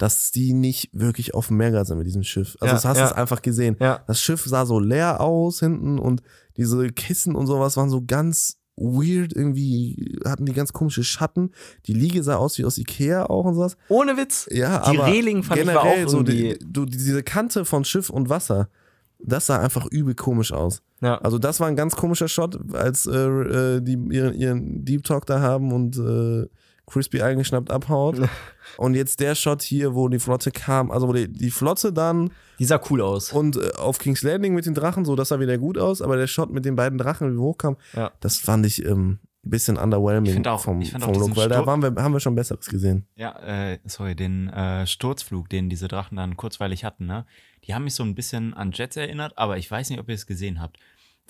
dass 0.00 0.30
die 0.30 0.54
nicht 0.54 0.88
wirklich 0.94 1.34
auf 1.34 1.48
dem 1.48 1.58
Meer 1.58 1.72
gerade 1.72 1.84
sind 1.84 1.98
mit 1.98 2.06
diesem 2.06 2.22
Schiff. 2.22 2.56
Also 2.58 2.66
Ja, 2.66 2.72
das 2.72 2.84
hast 2.86 2.96
du 2.96 3.02
ja. 3.02 3.06
es 3.08 3.12
einfach 3.12 3.42
gesehen. 3.42 3.76
Ja. 3.80 4.02
Das 4.06 4.20
Schiff 4.20 4.44
sah 4.46 4.64
so 4.64 4.80
leer 4.80 5.20
aus 5.20 5.60
hinten 5.60 5.98
und 5.98 6.22
diese 6.56 6.88
Kissen 6.88 7.34
und 7.34 7.46
sowas 7.46 7.76
waren 7.76 7.90
so 7.90 8.02
ganz 8.06 8.56
weird, 8.76 9.34
irgendwie 9.34 10.18
hatten 10.24 10.46
die 10.46 10.54
ganz 10.54 10.72
komische 10.72 11.04
Schatten. 11.04 11.50
Die 11.84 11.92
Liege 11.92 12.22
sah 12.22 12.36
aus 12.36 12.56
wie 12.56 12.64
aus 12.64 12.78
Ikea 12.78 13.26
auch 13.26 13.44
und 13.44 13.54
sowas. 13.54 13.76
Ohne 13.90 14.16
Witz. 14.16 14.48
Ja, 14.50 14.90
Die 14.90 14.98
aber 14.98 15.08
Reling 15.08 15.42
fand 15.42 15.60
ich 15.60 15.66
war 15.66 15.82
generell 15.82 16.06
auch 16.06 16.08
so 16.08 16.22
die, 16.22 16.58
du, 16.64 16.86
diese 16.86 17.22
Kante 17.22 17.66
von 17.66 17.84
Schiff 17.84 18.08
und 18.08 18.30
Wasser, 18.30 18.70
das 19.18 19.46
sah 19.46 19.58
einfach 19.58 19.84
übel 19.84 20.14
komisch 20.14 20.50
aus. 20.50 20.80
Ja. 21.02 21.18
Also 21.18 21.38
das 21.38 21.60
war 21.60 21.68
ein 21.68 21.76
ganz 21.76 21.94
komischer 21.94 22.28
Shot, 22.28 22.58
als 22.72 23.04
äh, 23.04 23.18
äh, 23.18 23.80
die 23.82 23.98
ihren, 24.10 24.34
ihren 24.34 24.84
Deep 24.86 25.04
Talk 25.04 25.26
da 25.26 25.40
haben 25.40 25.72
und 25.72 25.98
äh, 25.98 26.48
Crispy 26.90 27.22
eingeschnappt 27.22 27.70
abhaut. 27.70 28.16
und 28.76 28.94
jetzt 28.94 29.20
der 29.20 29.34
Shot 29.34 29.62
hier, 29.62 29.94
wo 29.94 30.08
die 30.08 30.18
Flotte 30.18 30.50
kam, 30.50 30.90
also 30.90 31.08
wo 31.08 31.12
die, 31.12 31.32
die 31.32 31.50
Flotte 31.50 31.92
dann 31.92 32.30
Die 32.58 32.64
sah 32.64 32.80
cool 32.90 33.00
aus. 33.00 33.32
und 33.32 33.56
äh, 33.56 33.70
auf 33.78 33.98
King's 33.98 34.22
Landing 34.22 34.54
mit 34.54 34.66
den 34.66 34.74
Drachen, 34.74 35.04
so 35.04 35.16
das 35.16 35.28
sah 35.28 35.40
wieder 35.40 35.56
gut 35.58 35.78
aus, 35.78 36.02
aber 36.02 36.16
der 36.16 36.26
Shot 36.26 36.50
mit 36.50 36.64
den 36.64 36.76
beiden 36.76 36.98
Drachen, 36.98 37.30
wie 37.30 37.36
wir 37.36 37.42
hochkamen, 37.42 37.78
Ja. 37.94 38.10
das 38.20 38.36
fand 38.38 38.66
ich 38.66 38.84
ähm, 38.84 39.18
ein 39.44 39.50
bisschen 39.50 39.78
underwhelming 39.78 40.38
Ich 40.40 40.46
auch- 40.46 40.60
vom, 40.60 40.80
ich 40.82 40.92
vom 40.92 41.14
Look, 41.14 41.34
weil 41.36 41.48
da 41.48 41.64
waren 41.64 41.80
wir, 41.82 41.94
haben 42.02 42.12
wir 42.12 42.20
schon 42.20 42.34
Besseres 42.34 42.66
gesehen. 42.66 43.06
Ja, 43.16 43.38
äh, 43.72 43.78
sorry, 43.86 44.14
den 44.14 44.48
äh, 44.48 44.86
Sturzflug, 44.86 45.48
den 45.48 45.70
diese 45.70 45.88
Drachen 45.88 46.16
dann 46.16 46.36
kurzweilig 46.36 46.84
hatten, 46.84 47.06
ne? 47.06 47.24
Die 47.64 47.74
haben 47.74 47.84
mich 47.84 47.94
so 47.94 48.02
ein 48.02 48.14
bisschen 48.14 48.54
an 48.54 48.72
Jets 48.72 48.96
erinnert, 48.96 49.32
aber 49.36 49.56
ich 49.58 49.70
weiß 49.70 49.90
nicht, 49.90 49.98
ob 50.00 50.08
ihr 50.08 50.14
es 50.14 50.26
gesehen 50.26 50.60
habt. 50.60 50.78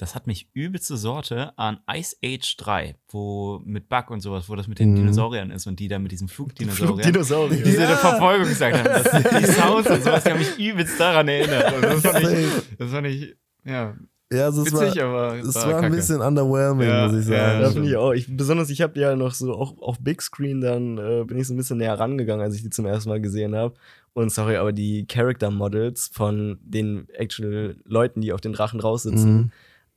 Das 0.01 0.15
hat 0.15 0.27
mich 0.27 0.49
übelste 0.55 0.97
Sorte 0.97 1.53
an 1.59 1.79
Ice 1.93 2.17
Age 2.25 2.57
3, 2.57 2.97
wo 3.09 3.61
mit 3.65 3.89
Bug 3.91 4.11
und 4.11 4.21
sowas, 4.21 4.49
wo 4.49 4.57
das 4.57 4.67
mit 4.67 4.79
den 4.79 4.93
Mhm. 4.93 4.97
Dinosauriern 4.97 5.51
ist 5.51 5.67
und 5.67 5.79
die 5.79 5.89
da 5.89 5.99
mit 5.99 6.11
diesem 6.11 6.29
Flugdinosauriern. 6.29 7.13
Dinosaurier. 7.13 7.63
Diese 7.63 7.83
Ja. 7.83 7.97
Verfolgung 7.97 8.49
gesagt 8.49 8.77
haben. 8.79 8.85
Das, 8.85 9.11
die 9.41 9.53
Sounds 9.53 9.91
und 9.91 10.03
sowas, 10.03 10.25
die 10.25 10.31
haben 10.31 10.39
mich 10.39 10.59
übelst 10.59 10.99
daran 10.99 11.29
erinnert. 11.29 11.75
Und 11.75 11.83
das 11.85 12.01
fand 12.01 12.25
ich, 12.29 12.49
das 12.79 12.91
fand 12.91 13.07
ich 13.09 13.37
ja, 13.65 13.95
Ja, 14.33 14.45
also 14.47 14.63
es 14.63 14.73
war, 14.73 14.83
aber 15.05 15.39
es 15.39 15.55
war 15.55 15.67
war 15.67 15.75
ein 15.77 15.81
kacke. 15.83 15.97
bisschen 15.97 16.21
underwhelming, 16.23 16.89
Ja, 16.89 17.07
muss 17.09 17.21
ich 17.21 17.27
sagen. 17.27 17.61
Ja, 17.63 17.71
finde 17.71 17.89
ich 17.91 17.97
auch. 17.97 18.13
Ich, 18.13 18.35
besonders, 18.35 18.71
ich 18.71 18.81
habe 18.81 18.99
ja 18.99 19.15
noch 19.17 19.35
so 19.35 19.53
auch 19.55 19.77
auf 19.83 19.99
Big 20.01 20.23
Screen 20.23 20.63
dann 20.63 20.97
äh, 20.97 21.25
bin 21.27 21.37
ich 21.39 21.47
so 21.47 21.53
ein 21.53 21.59
bisschen 21.59 21.77
näher 21.77 21.99
rangegangen, 21.99 22.43
als 22.43 22.55
ich 22.55 22.63
die 22.63 22.71
zum 22.71 22.87
ersten 22.87 23.11
Mal 23.11 23.21
gesehen 23.21 23.55
habe. 23.55 23.75
Und 24.15 24.33
sorry, 24.33 24.57
aber 24.57 24.73
die 24.73 25.07
Character 25.07 25.51
Models 25.51 26.11
von 26.13 26.59
den 26.63 27.07
actual 27.11 27.77
Leuten, 27.85 28.23
die 28.23 28.33
auf 28.33 28.41
den 28.41 28.55
Drachen 28.55 28.81
drauf 28.81 29.01
sitzen, 29.01 29.35
Mhm. 29.37 29.51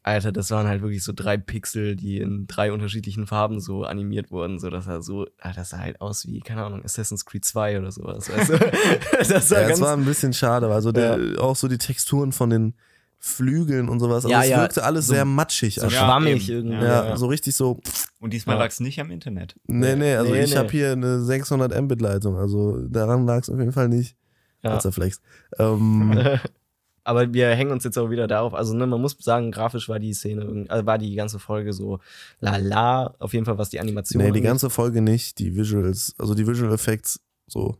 Alter, 0.05 0.31
das 0.33 0.51
waren 0.51 0.67
halt 0.67 0.81
wirklich 0.81 1.01
so 1.03 1.13
drei 1.15 1.37
Pixel, 1.37 1.95
die 1.95 2.17
in 2.19 2.45
drei 2.45 2.73
unterschiedlichen 2.73 3.25
Farben 3.25 3.61
so 3.61 3.83
animiert 3.85 4.31
wurden. 4.31 4.59
So, 4.59 4.69
das 4.69 4.83
sah 4.85 5.01
so, 5.01 5.25
Alter, 5.39 5.61
das 5.61 5.69
sah 5.69 5.79
halt 5.79 6.01
aus 6.01 6.27
wie, 6.27 6.41
keine 6.41 6.63
Ahnung, 6.65 6.83
Assassin's 6.83 7.25
Creed 7.25 7.45
2 7.45 7.79
oder 7.79 7.91
sowas. 7.91 8.29
Weißt 8.29 8.49
du? 8.49 8.57
das 9.33 9.47
sah 9.49 9.61
Ja, 9.61 9.67
ganz 9.69 9.79
es 9.79 9.81
war 9.81 9.93
ein 9.95 10.03
bisschen 10.05 10.33
schade, 10.33 10.67
also 10.67 10.91
der, 10.91 11.17
auch 11.39 11.55
so 11.55 11.67
die 11.69 11.77
Texturen 11.77 12.33
von 12.33 12.49
den 12.49 12.73
Flügeln 13.17 13.87
und 13.87 14.01
sowas. 14.01 14.25
Also 14.25 14.29
Ja, 14.29 14.43
es 14.43 14.49
ja, 14.49 14.57
wirkte 14.59 14.83
alles 14.83 15.07
so- 15.07 15.13
sehr 15.13 15.23
matschig. 15.23 15.75
so. 15.75 15.83
Ja, 15.83 15.89
schwammig 15.91 16.49
irgendwie. 16.49 16.75
ja, 16.75 17.05
Ja, 17.09 17.17
so 17.17 17.27
richtig 17.27 17.55
so. 17.55 17.79
Und 18.19 18.33
diesmal 18.33 18.57
Ja. 18.57 18.63
lag 18.63 18.71
es 18.71 18.81
nicht 18.81 18.99
am 18.99 19.09
Internet. 19.09 19.55
Nee, 19.67 19.95
nee, 19.95 20.15
also 20.15 20.33
Nee, 20.33 20.43
ich 20.43 20.51
nee. 20.51 20.57
habe 20.57 20.69
hier 20.69 20.91
eine 20.91 21.21
600 21.21 21.81
Mbit 21.81 22.01
Leitung, 22.01 22.35
also 22.35 22.85
daran 22.89 23.25
lag 23.25 23.39
es 23.43 23.49
auf 23.49 23.57
jeden 23.57 23.71
Fall 23.71 23.87
nicht. 23.87 24.17
Ja. 24.63 24.77
Ja. 24.77 24.91
Flex. 24.91 25.21
Ähm, 25.57 26.11
Aber 27.03 27.33
wir 27.33 27.49
hängen 27.49 27.71
uns 27.71 27.83
jetzt 27.83 27.97
auch 27.97 28.09
wieder 28.09 28.27
darauf. 28.27 28.53
Also, 28.53 28.73
ne, 28.73 28.87
man 28.87 29.01
muss 29.01 29.17
sagen, 29.19 29.51
grafisch 29.51 29.89
war 29.89 29.99
die 29.99 30.13
Szene, 30.13 30.65
also 30.69 30.85
war 30.85 30.97
die 30.97 31.15
ganze 31.15 31.39
Folge 31.39 31.73
so 31.73 31.99
lala. 32.39 33.15
Auf 33.19 33.33
jeden 33.33 33.45
Fall, 33.45 33.57
was 33.57 33.69
die 33.69 33.79
Animation 33.79 34.19
nee, 34.19 34.25
die 34.25 34.29
angeht. 34.29 34.43
ganze 34.43 34.69
Folge 34.69 35.01
nicht, 35.01 35.39
die 35.39 35.55
Visuals, 35.55 36.15
also 36.17 36.33
die 36.33 36.47
Visual 36.47 36.73
Effects 36.73 37.19
so. 37.47 37.77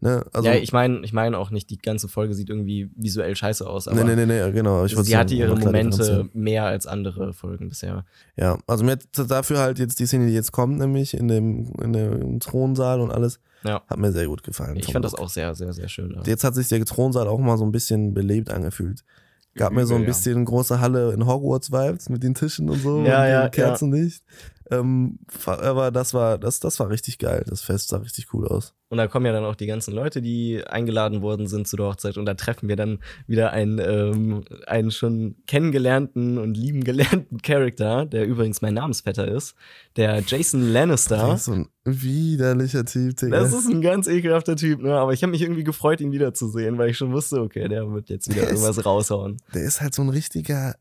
Ne? 0.00 0.26
Also, 0.32 0.48
ja, 0.48 0.54
ich 0.54 0.74
meine 0.74 1.00
ich 1.04 1.14
mein 1.14 1.34
auch 1.34 1.50
nicht, 1.50 1.70
die 1.70 1.78
ganze 1.78 2.08
Folge 2.08 2.34
sieht 2.34 2.50
irgendwie 2.50 2.90
visuell 2.96 3.34
scheiße 3.34 3.66
aus, 3.66 3.88
aber 3.88 4.04
nee, 4.04 4.14
nee, 4.14 4.26
nee, 4.26 4.44
nee, 4.44 4.52
genau. 4.52 4.84
Ich 4.84 4.94
sie 4.94 5.16
hatte 5.16 5.34
ihre 5.34 5.56
Momente 5.56 6.28
mehr 6.34 6.66
als 6.66 6.86
andere 6.86 7.32
Folgen 7.32 7.70
bisher. 7.70 8.04
Ja, 8.36 8.58
also 8.66 8.84
mir 8.84 8.92
hat 8.92 9.30
dafür 9.30 9.58
halt 9.58 9.78
jetzt 9.78 9.98
die 9.98 10.06
Szene, 10.06 10.26
die 10.26 10.34
jetzt 10.34 10.52
kommt, 10.52 10.78
nämlich 10.78 11.14
in 11.14 11.28
dem, 11.28 11.72
in 11.82 11.94
dem 11.94 12.40
Thronsaal 12.40 13.00
und 13.00 13.10
alles, 13.10 13.40
Ja. 13.64 13.82
hat 13.86 13.98
mir 13.98 14.12
sehr 14.12 14.26
gut 14.26 14.42
gefallen. 14.42 14.76
Ich 14.76 14.92
fand 14.92 15.04
das 15.04 15.12
Look. 15.12 15.22
auch 15.22 15.28
sehr, 15.28 15.54
sehr, 15.54 15.72
sehr 15.72 15.88
schön. 15.88 16.12
Ja. 16.12 16.22
Jetzt 16.24 16.44
hat 16.44 16.54
sich 16.54 16.68
der 16.68 16.84
Thronsaal 16.84 17.26
auch 17.28 17.38
mal 17.38 17.58
so 17.58 17.64
ein 17.64 17.72
bisschen 17.72 18.14
belebt 18.14 18.50
angefühlt. 18.50 19.02
Gab 19.54 19.72
mir 19.72 19.86
so 19.86 19.94
ein 19.94 20.02
Übel, 20.02 20.08
ja. 20.08 20.14
bisschen 20.14 20.44
große 20.44 20.80
Halle 20.80 21.12
in 21.12 21.26
Hogwarts-Vibes 21.26 22.10
mit 22.10 22.22
den 22.22 22.34
Tischen 22.34 22.68
und 22.68 22.78
so 22.78 23.02
Ja, 23.02 23.22
und 23.22 23.28
ja, 23.30 23.48
Kerzenlicht. 23.48 24.22
Ähm, 24.70 25.18
aber 25.46 25.90
das 25.92 26.12
war, 26.12 26.38
das, 26.38 26.58
das 26.60 26.80
war 26.80 26.88
richtig 26.90 27.18
geil. 27.18 27.44
Das 27.48 27.60
Fest 27.62 27.88
sah 27.88 27.98
richtig 27.98 28.32
cool 28.34 28.48
aus. 28.48 28.74
Und 28.88 28.98
da 28.98 29.06
kommen 29.08 29.26
ja 29.26 29.32
dann 29.32 29.44
auch 29.44 29.56
die 29.56 29.66
ganzen 29.66 29.92
Leute, 29.94 30.22
die 30.22 30.62
eingeladen 30.64 31.20
worden 31.22 31.46
sind 31.48 31.66
zu 31.66 31.76
der 31.76 31.86
Hochzeit. 31.86 32.16
Und 32.18 32.26
da 32.26 32.34
treffen 32.34 32.68
wir 32.68 32.76
dann 32.76 33.00
wieder 33.26 33.52
einen, 33.52 33.78
ähm, 33.80 34.44
einen 34.66 34.90
schon 34.92 35.36
kennengelernten 35.46 36.38
und 36.38 36.56
lieben 36.56 36.84
gelernten 36.84 37.38
Charakter, 37.42 38.06
der 38.06 38.26
übrigens 38.26 38.62
mein 38.62 38.74
Namensvetter 38.74 39.26
ist, 39.28 39.54
der 39.96 40.20
Jason 40.26 40.72
Lannister. 40.72 41.16
Das 41.16 41.40
ist 41.40 41.44
so 41.46 41.52
ein 41.52 41.68
widerlicher 41.84 42.84
Typ, 42.84 43.16
Digga. 43.16 43.38
Das 43.40 43.52
ist 43.52 43.68
ein 43.68 43.82
ganz 43.82 44.06
ekelhafter 44.06 44.56
Typ, 44.56 44.82
ne? 44.82 44.94
Aber 44.96 45.12
ich 45.12 45.22
habe 45.22 45.30
mich 45.32 45.42
irgendwie 45.42 45.64
gefreut, 45.64 46.00
ihn 46.00 46.12
wiederzusehen, 46.12 46.78
weil 46.78 46.90
ich 46.90 46.96
schon 46.96 47.12
wusste, 47.12 47.40
okay, 47.40 47.68
der 47.68 47.90
wird 47.92 48.08
jetzt 48.08 48.28
wieder 48.28 48.42
Der 48.42 48.50
ist- 48.50 48.60
irgendwas 48.62 48.84
raushauen. 48.84 49.36
der 49.54 49.62
ist 49.64 49.80
halt 49.80 49.94
so 49.94 50.02
ein 50.02 50.08
richtiger, 50.10 50.74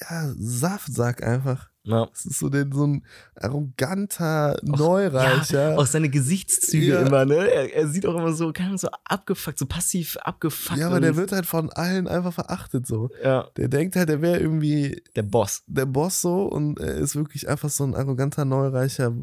ja, 0.00 0.32
Saftsack 0.36 1.22
einfach. 1.24 1.69
Ja. 1.82 2.06
Das 2.06 2.26
ist 2.26 2.38
so, 2.38 2.50
den, 2.50 2.70
so 2.72 2.86
ein 2.86 3.06
arroganter 3.36 4.58
Neureicher. 4.62 5.78
Auch 5.78 5.86
seine 5.86 6.10
Gesichtszüge 6.10 6.86
Ja. 6.88 7.00
immer, 7.06 7.24
ne? 7.24 7.36
Er, 7.50 7.74
er 7.74 7.88
sieht 7.88 8.04
auch 8.04 8.14
immer 8.16 8.32
so, 8.34 8.52
keine 8.52 8.66
Ahnung, 8.68 8.78
so 8.78 8.88
abgefuckt, 9.04 9.58
so 9.58 9.64
passiv 9.66 10.16
abgefuckt. 10.18 10.78
ja, 10.78 10.88
aber 10.88 11.00
der 11.00 11.16
wird 11.16 11.32
halt 11.32 11.46
von 11.46 11.70
allen 11.70 12.06
einfach 12.06 12.34
verachtet 12.34 12.86
so. 12.86 13.08
Ja, 13.24 13.48
Der 13.56 13.68
denkt 13.68 13.96
halt, 13.96 14.10
der 14.10 14.20
wäre 14.20 14.38
irgendwie 14.38 15.02
der 15.16 15.22
Boss. 15.22 15.62
der 15.66 15.86
Boss 15.86 16.20
so 16.20 16.44
und 16.44 16.78
er 16.78 16.96
ist 16.96 17.16
wirklich 17.16 17.48
einfach 17.48 17.70
so 17.70 17.84
ein 17.84 17.94
arroganter, 17.94 18.44
neureicher 18.44 19.14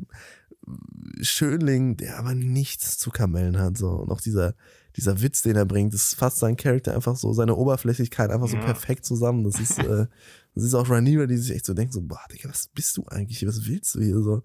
Schönling, 1.21 1.97
der 1.97 2.17
aber 2.19 2.33
nichts 2.35 2.97
zu 2.97 3.09
kamellen 3.11 3.57
hat. 3.59 3.77
So. 3.77 3.89
Und 3.89 4.11
auch 4.11 4.21
dieser, 4.21 4.53
dieser 4.95 5.21
Witz, 5.21 5.41
den 5.41 5.55
er 5.55 5.65
bringt, 5.65 5.93
das 5.93 6.13
fasst 6.13 6.37
seinen 6.39 6.57
Charakter 6.57 6.93
einfach 6.93 7.15
so, 7.15 7.31
seine 7.33 7.55
Oberflächlichkeit 7.55 8.31
einfach 8.31 8.47
so 8.47 8.57
Ja. 8.57 8.63
perfekt 8.63 9.05
zusammen. 9.05 9.43
Das 9.43 9.59
ist, 9.59 9.77
äh, 9.79 10.07
ist 10.63 10.73
auch 10.73 10.89
Rhaenyra, 10.89 11.25
die 11.25 11.37
sich 11.37 11.55
echt 11.55 11.65
so 11.65 11.73
denkt, 11.73 11.93
so, 11.93 12.01
boah, 12.01 12.19
Digga, 12.31 12.49
was 12.49 12.67
bist 12.67 12.97
du 12.97 13.05
eigentlich? 13.07 13.45
Was 13.47 13.65
willst 13.67 13.95
du 13.95 14.01
hier 14.01 14.19
so? 14.21 14.43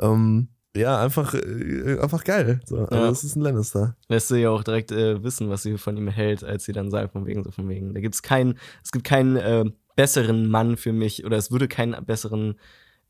Ähm, 0.00 0.48
ja, 0.76 1.02
einfach, 1.02 1.34
äh, 1.34 1.98
einfach 2.00 2.22
geil. 2.24 2.60
So. 2.64 2.78
Also, 2.78 2.94
Ja. 2.94 3.08
das 3.08 3.24
ist 3.24 3.36
ein 3.36 3.40
Lannister. 3.42 3.96
Lässt 4.08 4.28
sie 4.28 4.38
ja 4.38 4.50
auch 4.50 4.62
direkt 4.62 4.92
äh, 4.92 5.22
wissen, 5.24 5.48
was 5.50 5.62
sie 5.62 5.76
von 5.78 5.96
ihm 5.96 6.08
hält, 6.08 6.44
als 6.44 6.64
sie 6.64 6.72
dann 6.72 6.90
sagt, 6.90 7.12
von 7.12 7.26
wegen, 7.26 7.42
so 7.42 7.50
von 7.50 7.68
wegen. 7.68 7.92
Da 7.94 8.00
gibt's 8.00 8.22
keinen, 8.22 8.58
es 8.84 8.92
gibt 8.92 9.04
keinen 9.04 9.36
äh, 9.36 9.64
besseren 9.96 10.48
Mann 10.48 10.76
für 10.76 10.92
mich, 10.92 11.24
oder 11.24 11.36
es 11.36 11.50
würde 11.50 11.66
keinen 11.68 12.04
besseren, 12.06 12.54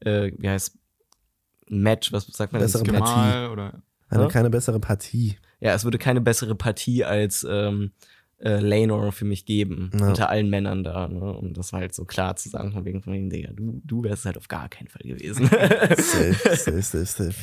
äh, 0.00 0.32
wie 0.38 0.48
heißt, 0.48 0.76
Match, 1.68 2.12
was 2.12 2.26
sagt 2.26 2.52
man? 2.52 2.62
Bessere? 2.62 2.82
Partie. 2.84 3.52
Oder 3.52 3.82
Eine 4.08 4.22
Ja? 4.22 4.28
keine 4.28 4.50
bessere 4.50 4.80
Partie. 4.80 5.36
Ja, 5.60 5.74
es 5.74 5.84
würde 5.84 5.98
keine 5.98 6.20
bessere 6.20 6.54
Partie 6.56 7.04
als 7.04 7.46
ähm, 7.48 7.92
äh, 8.40 8.58
Lanor 8.60 9.12
für 9.12 9.24
mich 9.24 9.44
geben, 9.44 9.90
Ja. 9.98 10.08
unter 10.08 10.28
allen 10.30 10.48
Männern 10.50 10.82
da, 10.82 11.08
ne? 11.08 11.20
Um 11.34 11.52
das 11.54 11.72
halt 11.72 11.94
so 11.94 12.04
klar 12.04 12.36
zu 12.36 12.48
sagen, 12.48 12.72
von 12.72 12.84
wegen, 12.84 13.02
von 13.02 13.12
wegen, 13.12 13.30
Digga, 13.30 13.52
du, 13.52 13.80
du 13.84 14.02
wärst 14.02 14.24
halt 14.24 14.38
auf 14.38 14.48
gar 14.48 14.68
keinen 14.68 14.88
Fall 14.88 15.02
gewesen. 15.04 15.46
Safe, 15.48 16.32
safe, 16.56 16.82
safe, 16.82 17.04
safe. 17.06 17.34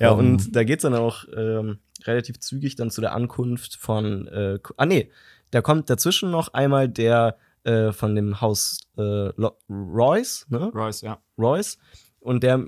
Ja, 0.00 0.12
Ähm, 0.12 0.18
und 0.18 0.56
da 0.56 0.64
geht's 0.64 0.82
dann 0.82 0.94
auch 0.94 1.24
ähm, 1.36 1.78
relativ 2.04 2.40
zügig 2.40 2.76
dann 2.76 2.90
zu 2.90 3.00
der 3.00 3.12
Ankunft 3.14 3.76
von, 3.76 4.26
äh, 4.28 4.58
ah 4.76 4.86
nee, 4.86 5.10
da 5.50 5.60
kommt 5.60 5.88
dazwischen 5.90 6.30
noch 6.30 6.52
einmal 6.54 6.88
der 6.88 7.36
äh, 7.64 7.92
von 7.92 8.14
dem 8.16 8.40
Haus 8.40 8.80
äh, 8.96 9.30
Royce, 9.70 10.46
ne? 10.48 10.70
Royce, 10.74 11.02
ja. 11.02 11.22
Royce. 11.38 11.78
Und 12.20 12.42
der 12.42 12.64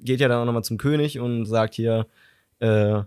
geht 0.00 0.20
ja 0.20 0.28
dann 0.28 0.40
auch 0.40 0.44
nochmal 0.44 0.62
zum 0.62 0.76
König 0.78 1.18
und 1.18 1.46
sagt 1.46 1.74
hier, 1.74 2.06
äh, 2.60 3.02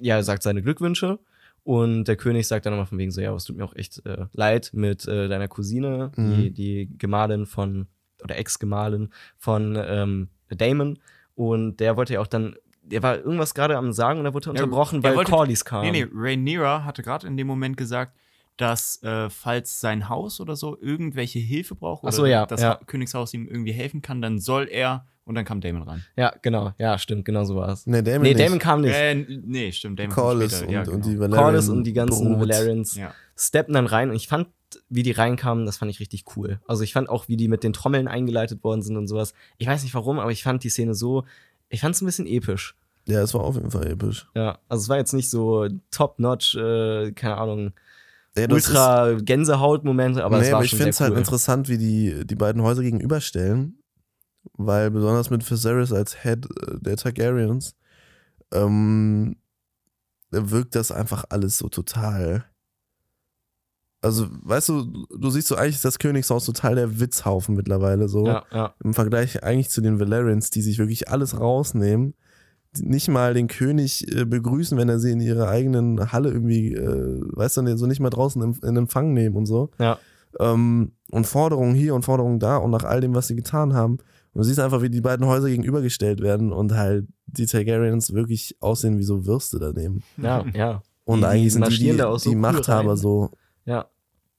ja, 0.00 0.16
er 0.16 0.22
sagt 0.24 0.42
seine 0.42 0.62
Glückwünsche. 0.62 1.18
Und 1.64 2.04
der 2.04 2.16
König 2.16 2.46
sagt 2.46 2.66
dann 2.66 2.72
nochmal 2.74 2.86
von 2.86 2.98
wegen 2.98 3.10
so, 3.10 3.20
ja, 3.20 3.34
es 3.34 3.44
tut 3.44 3.56
mir 3.56 3.64
auch 3.64 3.74
echt 3.74 4.04
äh, 4.06 4.26
leid 4.32 4.70
mit 4.74 5.08
äh, 5.08 5.28
deiner 5.28 5.48
Cousine, 5.48 6.12
die, 6.16 6.20
Mhm. 6.50 6.54
die 6.54 6.90
Gemahlin 6.98 7.46
von, 7.46 7.86
oder 8.22 8.36
Ex-Gemahlin 8.38 9.08
von 9.38 9.76
ähm, 9.82 10.28
Damon. 10.50 10.98
Und 11.34 11.78
der 11.80 11.96
wollte 11.96 12.14
ja 12.14 12.20
auch 12.20 12.26
dann, 12.26 12.54
der 12.82 13.02
war 13.02 13.16
irgendwas 13.16 13.54
gerade 13.54 13.78
am 13.78 13.92
Sagen 13.92 14.20
und 14.20 14.26
er 14.26 14.34
wurde 14.34 14.46
Ja, 14.46 14.50
unterbrochen, 14.50 14.98
er 14.98 15.02
weil 15.10 15.16
wollte- 15.16 15.30
Corlys 15.32 15.64
kam. 15.64 15.82
Nee, 15.82 15.90
nee, 15.90 16.06
Rhaenyra 16.12 16.84
hatte 16.84 17.02
gerade 17.02 17.26
in 17.26 17.36
dem 17.38 17.46
Moment 17.46 17.76
gesagt, 17.78 18.14
dass 18.58 19.02
äh, 19.02 19.30
falls 19.30 19.80
sein 19.80 20.08
Haus 20.10 20.40
oder 20.40 20.54
so 20.56 20.78
irgendwelche 20.80 21.38
Hilfe 21.40 21.74
braucht 21.74 22.04
oder 22.04 22.12
so, 22.12 22.26
ja, 22.26 22.44
das 22.46 22.60
ja. 22.60 22.70
Ha- 22.78 22.80
Königshaus 22.86 23.32
ihm 23.34 23.48
irgendwie 23.48 23.72
helfen 23.72 24.00
kann, 24.02 24.20
dann 24.22 24.38
soll 24.38 24.68
er 24.70 25.06
und 25.24 25.34
dann 25.34 25.44
kam 25.44 25.60
Damon 25.60 25.82
ran. 25.82 26.04
Ja, 26.16 26.34
genau. 26.42 26.72
Ja, 26.78 26.98
stimmt, 26.98 27.24
genau 27.24 27.44
so 27.44 27.56
war 27.56 27.68
es. 27.70 27.86
Nee, 27.86 28.02
Damon, 28.02 28.22
Nee, 28.22 28.34
nicht. 28.34 28.40
Damon 28.40 28.58
kam 28.58 28.80
nicht. 28.82 28.94
Äh, 28.94 29.14
nee, 29.14 29.72
stimmt, 29.72 29.98
Damon 29.98 30.12
Corlys 30.14 30.52
kam 30.52 30.60
und, 30.60 30.64
später. 30.64 30.72
ja, 30.72 30.82
genau. 30.84 30.96
und 30.96 31.04
die 31.06 31.18
Valerian. 31.18 31.44
Corlys 31.44 31.68
und 31.68 31.84
die 31.84 31.92
ganzen 31.92 32.28
Brut. 32.38 32.40
Valerians 32.48 32.94
Ja. 32.96 33.14
steppen 33.36 33.74
dann 33.74 33.86
rein 33.86 34.10
und 34.10 34.16
ich 34.16 34.28
fand, 34.28 34.48
wie 34.88 35.02
die 35.02 35.12
reinkamen, 35.12 35.66
das 35.66 35.76
fand 35.76 35.90
ich 35.90 36.00
richtig 36.00 36.24
cool. 36.36 36.60
Also 36.66 36.82
ich 36.82 36.92
fand 36.92 37.08
auch, 37.08 37.28
wie 37.28 37.36
die 37.36 37.48
mit 37.48 37.62
den 37.64 37.72
Trommeln 37.72 38.08
eingeleitet 38.08 38.62
worden 38.64 38.82
sind 38.82 38.96
und 38.96 39.06
sowas. 39.08 39.32
Ich 39.58 39.66
weiß 39.66 39.82
nicht 39.84 39.94
warum, 39.94 40.18
aber 40.18 40.30
ich 40.32 40.42
fand 40.42 40.64
die 40.64 40.68
Szene 40.70 40.94
so, 40.94 41.24
ich 41.68 41.80
fand 41.80 41.94
es 41.94 42.02
ein 42.02 42.06
bisschen 42.06 42.26
episch. 42.26 42.74
Ja, 43.06 43.20
es 43.22 43.34
war 43.34 43.42
auf 43.42 43.54
jeden 43.56 43.70
Fall 43.70 43.86
episch. 43.86 44.28
Ja, 44.34 44.58
also 44.68 44.82
es 44.82 44.88
war 44.88 44.96
jetzt 44.96 45.12
nicht 45.12 45.28
so 45.30 45.68
top-notch, 45.90 46.54
äh, 46.56 47.12
keine 47.12 47.36
Ahnung, 47.36 47.72
Ja, 48.36 48.46
ultra 48.50 49.12
Gänsehaut-Momente, 49.22 50.24
aber 50.24 50.38
nee, 50.38 50.44
es 50.46 50.50
war 50.50 50.56
aber 50.56 50.64
ich 50.64 50.70
schon 50.70 50.78
finde 50.78 50.90
es 50.90 51.00
halt 51.00 51.12
cool. 51.12 51.18
interessant, 51.18 51.68
wie 51.68 51.78
die, 51.78 52.26
die 52.26 52.34
beiden 52.34 52.62
Häuser 52.62 52.82
gegenüberstellen. 52.82 53.78
Weil 54.52 54.90
besonders 54.90 55.30
mit 55.30 55.48
Viserys 55.48 55.92
als 55.92 56.22
Head 56.22 56.46
äh, 56.46 56.78
der 56.80 56.96
Targaryens 56.96 57.74
ähm, 58.52 59.36
wirkt 60.30 60.74
das 60.74 60.92
einfach 60.92 61.24
alles 61.30 61.58
so 61.58 61.68
total. 61.68 62.44
Also, 64.00 64.26
weißt 64.42 64.68
du, 64.68 65.06
du 65.08 65.30
siehst 65.30 65.48
so 65.48 65.56
eigentlich 65.56 65.80
das 65.80 65.98
Königshaus 65.98 66.44
total 66.44 66.74
der 66.74 67.00
Witzhaufen 67.00 67.54
mittlerweile 67.54 68.08
so. 68.08 68.26
Ja, 68.26 68.44
ja, 68.52 68.74
Im 68.84 68.92
Vergleich 68.92 69.42
eigentlich 69.42 69.70
zu 69.70 69.80
den 69.80 69.98
Valerians, 69.98 70.50
die 70.50 70.60
sich 70.60 70.78
wirklich 70.78 71.08
alles 71.08 71.40
rausnehmen, 71.40 72.14
nicht 72.80 73.08
mal 73.08 73.32
den 73.32 73.46
König 73.46 74.06
äh, 74.14 74.24
begrüßen, 74.24 74.76
wenn 74.76 74.88
er 74.88 74.98
sie 74.98 75.12
in 75.12 75.20
ihre 75.20 75.48
eigenen 75.48 76.12
Halle 76.12 76.30
irgendwie, 76.30 76.74
äh, 76.74 77.20
weißt 77.32 77.58
du, 77.58 77.78
so 77.78 77.86
nicht 77.86 78.00
mal 78.00 78.10
draußen 78.10 78.42
im, 78.42 78.58
in 78.62 78.76
Empfang 78.76 79.14
nehmen 79.14 79.36
und 79.36 79.46
so. 79.46 79.70
ja. 79.78 79.98
Ähm, 80.40 80.92
und 81.12 81.28
Forderungen 81.28 81.76
hier 81.76 81.94
und 81.94 82.04
Forderungen 82.04 82.40
da 82.40 82.56
und 82.56 82.72
nach 82.72 82.82
all 82.82 83.00
dem, 83.00 83.14
was 83.14 83.28
sie 83.28 83.36
getan 83.36 83.72
haben. 83.72 83.98
Und 84.34 84.40
du 84.40 84.42
siehst 84.42 84.58
einfach, 84.60 84.82
wie 84.82 84.90
die 84.90 85.00
beiden 85.00 85.26
Häuser 85.26 85.48
gegenübergestellt 85.48 86.20
werden 86.20 86.52
und 86.52 86.72
halt 86.72 87.06
die 87.26 87.46
Targaryens 87.46 88.12
wirklich 88.12 88.56
aussehen 88.60 88.98
wie 88.98 89.04
so 89.04 89.24
Würste 89.26 89.58
daneben. 89.58 90.02
Ja, 90.16 90.44
ja. 90.54 90.82
Und 91.04 91.20
Die- 91.20 91.26
eigentlich 91.26 91.52
sind 91.52 91.66
die, 91.70 91.76
die, 91.78 91.92
so 91.96 92.16
die 92.18 92.28
cool 92.30 92.36
Machthaber 92.36 92.90
rein. 92.90 92.96
so. 92.96 93.30
Ja. 93.64 93.86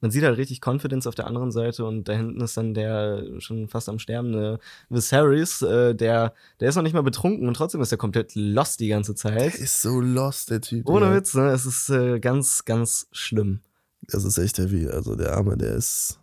Man 0.01 0.11
sieht 0.11 0.23
halt 0.23 0.37
richtig 0.37 0.59
Confidence 0.63 1.07
auf 1.07 1.15
der 1.15 1.25
anderen 1.25 1.51
Seite 1.51 1.85
und 1.85 2.03
da 2.09 2.13
hinten 2.13 2.41
ist 2.41 2.57
dann 2.57 2.73
der 2.75 3.23
schon 3.39 3.69
fast 3.69 3.87
am 3.89 3.97
sterbende 3.97 4.59
Viserys, 4.89 5.61
äh, 5.63 5.95
der, 5.95 6.33
der 6.59 6.69
ist 6.69 6.75
noch 6.75 6.83
nicht 6.83 6.93
mal 6.93 7.01
betrunken 7.01 7.47
und 7.47 7.55
trotzdem 7.55 7.81
ist 7.81 7.91
er 7.91 7.97
komplett 7.97 8.35
lost 8.35 8.81
die 8.81 8.89
ganze 8.89 9.13
Der 9.13 9.15
Zeit. 9.15 9.55
ist 9.55 9.81
so 9.81 10.01
lost, 10.01 10.51
der 10.51 10.61
Typ. 10.61 10.87
Ohne 10.89 11.05
Digga. 11.07 11.15
Witz, 11.17 11.33
ne? 11.33 11.47
Es 11.49 11.65
ist 11.65 11.89
äh, 11.89 12.19
ganz, 12.19 12.65
ganz 12.65 13.07
schlimm. 13.13 13.61
Das 14.09 14.25
ist 14.25 14.37
echt 14.37 14.59
heavy. 14.59 14.87
Also 14.87 15.15
der 15.15 15.35
Arme, 15.35 15.57
der 15.57 15.73
ist. 15.75 16.19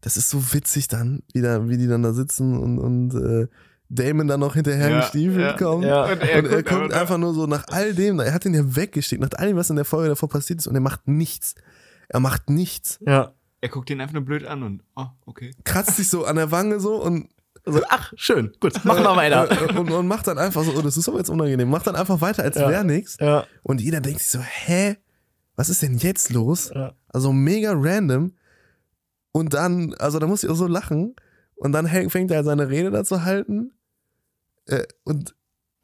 Das 0.00 0.16
ist 0.16 0.30
so 0.30 0.52
witzig 0.52 0.88
dann, 0.88 1.22
wie, 1.32 1.40
da, 1.42 1.68
wie 1.68 1.76
die 1.76 1.86
dann 1.88 2.02
da 2.02 2.12
sitzen 2.12 2.56
und, 2.58 2.78
und 2.78 3.14
äh, 3.14 3.46
Damon 3.88 4.28
dann 4.28 4.40
noch 4.40 4.54
hinterher 4.54 4.90
Ja, 4.90 5.00
gestiefelt 5.00 5.40
ja, 5.40 5.52
kommt. 5.56 5.84
ja. 5.84 6.04
Und 6.04 6.20
er, 6.22 6.62
guckt 6.62 6.92
einfach 6.92 7.18
nur 7.18 7.34
so 7.34 7.46
nach 7.46 7.64
all 7.68 7.94
dem, 7.94 8.20
er 8.20 8.32
hat 8.34 8.44
ihn 8.44 8.54
ja 8.54 8.76
weggeschickt, 8.76 9.20
nach 9.20 9.30
all 9.38 9.48
dem, 9.48 9.56
was 9.56 9.70
in 9.70 9.76
der 9.76 9.84
Folge 9.84 10.10
davor 10.10 10.28
passiert 10.28 10.60
ist 10.60 10.66
und 10.66 10.74
er 10.74 10.80
macht 10.80 11.08
nichts. 11.08 11.54
Er 12.08 12.20
macht 12.20 12.48
nichts. 12.50 12.98
Ja. 13.06 13.32
Er 13.60 13.68
guckt 13.70 13.90
ihn 13.90 14.00
einfach 14.00 14.14
nur 14.14 14.24
blöd 14.24 14.44
an 14.46 14.62
und, 14.62 14.82
oh, 14.94 15.06
okay. 15.26 15.50
Kratzt 15.64 15.96
sich 15.96 16.08
so 16.08 16.24
an 16.24 16.36
der 16.36 16.50
Wange 16.52 16.78
so 16.80 17.02
und, 17.02 17.28
Also, 17.66 17.80
ach, 17.88 18.12
schön, 18.16 18.52
gut, 18.60 18.84
machen 18.84 19.02
wir 19.02 19.16
weiter. 19.16 19.48
und, 19.78 19.90
und 19.90 20.06
macht 20.06 20.28
dann 20.28 20.38
einfach 20.38 20.62
so, 20.62 20.72
oh, 20.76 20.80
das 20.82 20.96
ist 20.96 21.08
aber 21.08 21.18
jetzt 21.18 21.28
unangenehm, 21.30 21.68
macht 21.68 21.86
dann 21.88 21.96
einfach 21.96 22.20
weiter, 22.20 22.44
als 22.44 22.56
Ja. 22.56 22.68
wäre 22.68 22.84
nichts. 22.84 23.16
ja. 23.18 23.46
Und 23.64 23.80
jeder 23.80 24.00
denkt 24.00 24.20
sich 24.20 24.30
so, 24.30 24.38
hä? 24.38 24.96
Was 25.56 25.70
ist 25.70 25.82
denn 25.82 25.98
jetzt 25.98 26.30
los? 26.30 26.70
Ja. 26.72 26.92
Also 27.08 27.32
mega 27.32 27.72
random. 27.74 28.32
Und 29.38 29.54
dann, 29.54 29.94
also 29.94 30.18
da 30.18 30.26
muss 30.26 30.42
ich 30.42 30.50
auch 30.50 30.56
so 30.56 30.66
lachen. 30.66 31.14
Und 31.54 31.72
dann 31.72 31.86
fängt 31.86 32.30
er 32.30 32.42
seine 32.42 32.68
Rede 32.68 32.90
da 32.90 33.04
zu 33.04 33.24
halten. 33.24 33.72
Äh, 34.66 34.84
und, 35.04 35.34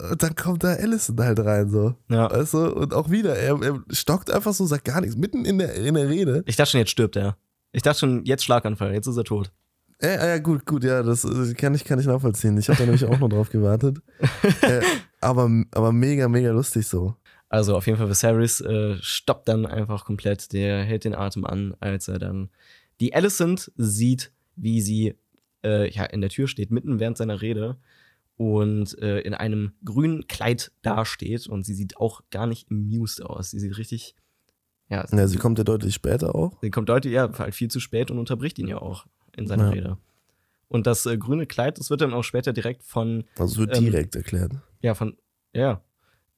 und 0.01 0.23
dann 0.23 0.35
kommt 0.35 0.65
da 0.65 0.75
Allison 0.75 1.19
halt 1.21 1.39
rein, 1.39 1.71
so. 1.71 1.95
ja. 2.09 2.31
Weißt 2.31 2.55
du? 2.55 2.75
Und 2.75 2.93
auch 2.95 3.11
wieder, 3.11 3.37
er, 3.37 3.61
er 3.63 3.83
stockt 3.91 4.31
einfach 4.31 4.53
so, 4.53 4.67
sagt 4.67 4.85
gar 4.85 5.01
nichts. 5.01 5.17
Mitten 5.17 5.45
in 5.45 5.59
der, 5.59 5.75
in 5.75 5.95
der 5.95 6.09
Rede. 6.09 6.43
Ich 6.47 6.57
dachte 6.57 6.73
schon, 6.73 6.81
jetzt 6.81 6.91
stirbt 6.91 7.17
er. 7.17 7.37
Ich 7.73 7.83
dachte 7.83 8.01
schon, 8.01 8.25
jetzt 8.25 8.45
Schlaganfall, 8.45 8.93
jetzt 8.93 9.07
ist 9.07 9.17
er 9.17 9.25
tot. 9.25 9.53
Äh, 10.03 10.17
ja, 10.17 10.39
gut, 10.39 10.67
gut, 10.67 10.83
ja, 10.83 11.03
das 11.03 11.23
kann 11.57 11.75
ich, 11.75 11.85
kann 11.85 12.01
ich 12.01 12.07
nachvollziehen. 12.07 12.59
Ich 12.59 12.69
habe 12.69 12.79
da 12.79 12.85
nämlich 12.85 13.05
auch 13.05 13.19
noch 13.19 13.29
drauf 13.29 13.51
gewartet. 13.51 13.99
äh, 14.63 14.81
aber, 15.21 15.49
aber 15.71 15.93
mega, 15.93 16.29
mega 16.29 16.51
lustig 16.51 16.87
so. 16.87 17.15
Also 17.49 17.77
auf 17.77 17.87
jeden 17.87 17.99
Fall, 17.99 18.09
Viserys 18.09 18.61
äh, 18.61 18.97
stoppt 19.01 19.49
dann 19.49 19.65
einfach 19.65 20.05
komplett. 20.05 20.53
Der 20.53 20.83
hält 20.83 21.05
den 21.05 21.15
Atem 21.15 21.45
an, 21.45 21.77
als 21.79 22.09
er 22.09 22.19
dann 22.19 22.51
die 23.01 23.15
Alicent 23.15 23.73
sieht, 23.77 24.33
wie 24.57 24.81
sie 24.81 25.15
äh, 25.65 25.91
ja, 25.91 26.05
in 26.05 26.21
der 26.21 26.31
Tür 26.31 26.47
steht, 26.49 26.71
mitten 26.71 27.01
während 27.01 27.17
seiner 27.17 27.41
Rede 27.41 27.77
und 28.37 28.99
äh, 29.01 29.21
in 29.21 29.35
einem 29.35 29.73
grünen 29.85 30.27
Kleid 30.27 30.73
dasteht. 30.83 31.47
Und 31.47 31.65
sie 31.65 31.75
sieht 31.75 31.97
auch 31.97 32.23
gar 32.31 32.47
nicht 32.47 32.71
amused 32.71 33.23
aus. 33.23 33.51
Sie 33.51 33.59
sieht 33.61 33.77
richtig, 33.79 34.15
ja, 34.89 35.07
Ja, 35.11 35.27
sie 35.29 35.39
kommt 35.39 35.59
ja 35.59 35.65
deutlich 35.65 35.95
später 35.95 36.35
auch. 36.35 36.59
sie 36.61 36.71
kommt 36.71 36.89
deutlich, 36.89 37.13
ja, 37.15 37.31
halt 37.39 37.55
viel 37.55 37.69
zu 37.71 37.81
spät 37.81 38.11
und 38.11 38.19
unterbricht 38.19 38.59
ihn 38.59 38.69
ja 38.69 38.79
auch 38.79 39.07
in 39.37 39.47
seiner 39.47 39.65
Ja. 39.67 39.71
Rede. 39.71 39.99
Und 40.69 40.87
das 40.87 41.07
äh, 41.07 41.17
grüne 41.17 41.47
Kleid, 41.47 41.79
das 41.79 41.91
wird 41.91 42.01
dann 42.01 42.13
auch 42.15 42.25
später 42.25 42.53
direkt 42.53 42.83
von 42.83 43.25
Also 43.39 43.59
wird 43.61 43.77
Ähm, 43.77 43.85
direkt 43.85 44.17
erklärt. 44.17 44.53
ja, 44.83 44.95
von, 44.95 45.17
ja. 45.53 45.83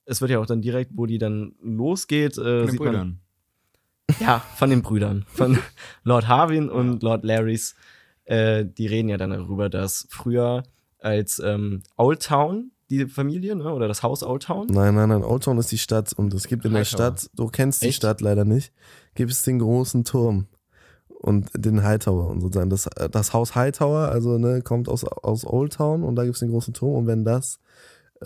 Es 0.04 0.20
wird 0.20 0.30
ja 0.30 0.38
auch 0.38 0.46
dann 0.46 0.62
direkt, 0.62 0.92
wo 0.94 1.06
die 1.06 1.18
dann 1.18 1.54
losgeht, 1.62 2.38
äh, 2.38 2.42
Von 2.42 2.44
den 2.60 2.68
sieht 2.70 2.80
man, 2.80 2.88
Brüdern. 2.90 3.20
Ja, 4.20 4.42
von 4.56 4.70
den 4.70 4.82
Brüdern, 4.82 5.24
von 5.28 5.58
Lord 6.04 6.28
Harwin 6.28 6.68
und 6.68 7.02
Lord 7.02 7.24
Larrys. 7.24 7.74
Äh, 8.24 8.64
die 8.64 8.86
reden 8.86 9.08
ja 9.08 9.16
dann 9.16 9.30
darüber, 9.30 9.68
dass 9.68 10.06
früher 10.10 10.64
als 10.98 11.38
ähm, 11.38 11.82
Old 11.96 12.22
Town, 12.22 12.72
die 12.90 13.06
Familie, 13.06 13.54
ne, 13.54 13.72
oder 13.72 13.88
das 13.88 14.02
Haus 14.02 14.22
Old 14.22 14.44
Town, 14.44 14.66
Nein, 14.68 14.94
nein, 14.94 15.08
nein, 15.08 15.22
Old 15.24 15.44
Town 15.44 15.58
ist 15.58 15.70
die 15.70 15.78
Stadt 15.78 16.12
und 16.12 16.34
es 16.34 16.46
gibt 16.46 16.64
in 16.64 16.72
der 16.72 16.80
Hightower. 16.80 17.16
Stadt, 17.16 17.30
du 17.34 17.48
kennst 17.48 17.82
die 17.82 17.88
Echt? 17.88 17.96
Stadt 17.98 18.20
leider 18.20 18.44
nicht, 18.44 18.72
gibt 19.14 19.30
es 19.30 19.42
den 19.42 19.58
großen 19.58 20.04
Turm 20.04 20.46
und 21.08 21.50
den 21.54 21.82
Hightower 21.82 22.28
und 22.28 22.40
sozusagen. 22.40 22.70
Das, 22.70 22.88
das 23.10 23.32
Haus 23.32 23.54
Hightower, 23.54 24.08
also 24.08 24.38
ne, 24.38 24.62
kommt 24.62 24.88
aus, 24.88 25.04
aus 25.04 25.44
Old 25.46 25.74
Town 25.74 26.02
und 26.02 26.16
da 26.16 26.24
gibt 26.24 26.34
es 26.34 26.40
den 26.40 26.50
großen 26.50 26.74
Turm 26.74 26.94
und 26.94 27.06
wenn 27.06 27.24
das 27.24 27.60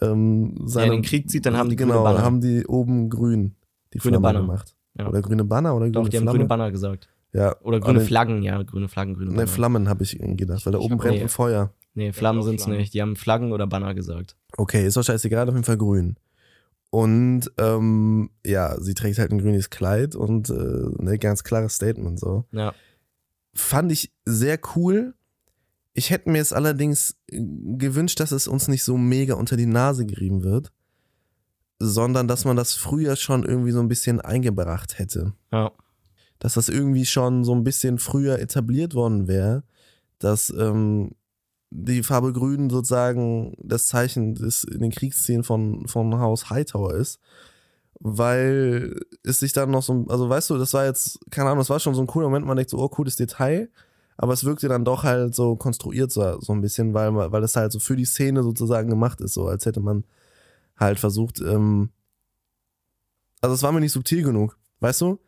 ähm, 0.01 0.55
seine, 0.66 0.93
den 0.93 1.02
Krieg 1.02 1.28
zieht, 1.28 1.47
dann 1.47 1.57
haben 1.57 1.69
die 1.69 1.77
grüne 1.77 1.93
genau, 1.93 2.05
Banner. 2.05 2.23
haben 2.23 2.40
die 2.40 2.66
oben 2.66 3.11
grün 3.11 3.57
die 3.93 3.98
Grüne 3.98 4.19
Flamme 4.19 4.23
Banner. 4.23 4.40
gemacht. 4.40 4.77
Ja. 4.98 5.08
Oder 5.08 5.22
grüne 5.22 5.44
Banner 5.44 5.74
oder 5.74 5.86
grüne 5.86 5.92
doch, 6.04 6.08
die 6.08 6.16
haben 6.16 6.24
Flamme? 6.24 6.38
grüne 6.38 6.48
Banner 6.48 6.70
gesagt. 6.70 7.08
Ja. 7.32 7.56
Oder 7.62 7.80
grüne 7.80 8.00
Flaggen, 8.00 8.42
ja, 8.42 8.60
grüne 8.62 8.88
Flaggen, 8.88 9.14
grüne 9.14 9.30
Ne, 9.30 9.36
Banner. 9.36 9.46
Flammen 9.48 9.88
habe 9.88 10.02
ich 10.02 10.18
gedacht, 10.18 10.66
weil 10.66 10.72
da 10.72 10.78
oben 10.80 10.96
brennt 10.96 11.16
nee. 11.16 11.22
ein 11.22 11.28
Feuer. 11.28 11.72
nee, 11.94 12.12
Flammen 12.12 12.42
sind's 12.42 12.64
Flammen. 12.64 12.78
nicht. 12.78 12.92
Die 12.92 13.00
haben 13.00 13.14
Flaggen 13.16 13.52
oder 13.52 13.66
Banner 13.66 13.94
gesagt. 13.94 14.36
Okay, 14.56 14.86
ist 14.86 14.96
doch 14.96 15.04
scheißegal, 15.04 15.48
auf 15.48 15.54
jeden 15.54 15.64
Fall 15.64 15.76
grün. 15.76 16.16
Und 16.90 17.52
ähm, 17.56 18.30
ja, 18.44 18.80
sie 18.80 18.94
trägt 18.94 19.18
halt 19.18 19.30
ein 19.30 19.38
grünes 19.38 19.70
Kleid 19.70 20.16
und 20.16 20.50
äh, 20.50 20.54
ein 20.98 21.18
ganz 21.20 21.44
klares 21.44 21.76
Statement 21.76 22.18
so. 22.18 22.46
Ja. 22.50 22.74
Fand 23.54 23.92
ich 23.92 24.12
sehr 24.24 24.58
cool. 24.74 25.14
Ich 25.94 26.10
hätte 26.10 26.30
mir 26.30 26.40
es 26.42 26.52
allerdings 26.52 27.16
äh, 27.30 27.40
gewünscht, 27.40 28.18
dass 28.18 28.32
es 28.32 28.48
uns 28.48 28.66
nicht 28.66 28.82
so 28.82 28.96
mega 28.96 29.34
unter 29.34 29.56
die 29.56 29.66
Nase 29.66 30.04
gerieben 30.04 30.42
wird, 30.42 30.72
sondern 31.81 32.28
dass 32.28 32.44
man 32.44 32.57
das 32.57 32.74
früher 32.74 33.16
schon 33.16 33.43
irgendwie 33.43 33.73
so 33.73 33.81
ein 33.81 33.89
bisschen 33.89 34.20
eingebracht 34.20 34.98
hätte. 34.98 35.32
Ja. 35.51 35.73
Dass 36.39 36.55
das 36.55 36.69
irgendwie 36.69 37.07
schon 37.07 37.43
so 37.43 37.55
ein 37.55 37.65
bisschen 37.65 37.98
früher 37.98 38.39
etabliert 38.39 38.94
worden 38.94 39.27
wäre, 39.27 39.65
dass 40.19 40.51
ähm, 40.51 41.12
die 41.70 42.02
Farbe 42.02 42.32
Grün 42.32 42.69
sozusagen 42.69 43.55
das 43.62 43.86
Zeichen 43.86 44.35
des 44.35 44.65
in 44.65 44.81
den 44.81 44.90
Kriegsszenen 44.90 45.43
von, 45.43 45.89
von 45.89 46.19
Haus 46.19 46.51
Hightower 46.51 46.94
ist. 46.94 47.19
Weil 47.98 48.98
es 49.24 49.40
sich 49.40 49.52
dann 49.52 49.70
noch 49.70 49.82
so, 49.82 50.07
also 50.09 50.28
weißt 50.28 50.51
du, 50.51 50.59
das 50.59 50.73
war 50.74 50.86
jetzt, 50.86 51.19
keine 51.31 51.48
Ahnung, 51.48 51.61
das 51.61 51.70
war 51.70 51.81
schon 51.81 51.94
so 51.94 52.02
ein 52.02 52.07
cooler 52.07 52.28
Moment, 52.28 52.47
man 52.47 52.57
denkt 52.57 52.70
so, 52.70 52.78
oh, 52.78 52.89
cooles 52.89 53.16
Detail, 53.16 53.69
aber 54.16 54.32
es 54.32 54.44
wirkte 54.44 54.69
dann 54.69 54.86
doch 54.86 55.05
halt 55.05 55.35
so 55.35 55.57
konstruiert 55.57 56.11
so, 56.11 56.40
so 56.40 56.52
ein 56.55 56.62
bisschen, 56.62 56.94
weil, 56.94 57.15
weil 57.15 57.43
es 57.43 57.57
halt 57.57 57.73
so 57.73 57.78
für 57.78 57.97
die 57.97 58.07
Szene 58.07 58.43
sozusagen 58.43 58.89
gemacht 58.89 59.20
ist, 59.20 59.35
so 59.35 59.47
als 59.47 59.66
hätte 59.66 59.81
man 59.81 60.05
halt 60.81 60.98
versucht, 60.98 61.40
ähm, 61.40 61.90
also 63.40 63.55
es 63.55 63.62
war 63.62 63.73
mir 63.73 63.81
nicht 63.81 63.93
subtil 63.93 64.23
genug, 64.23 64.59
weißt 64.81 65.01
du? 65.02 65.19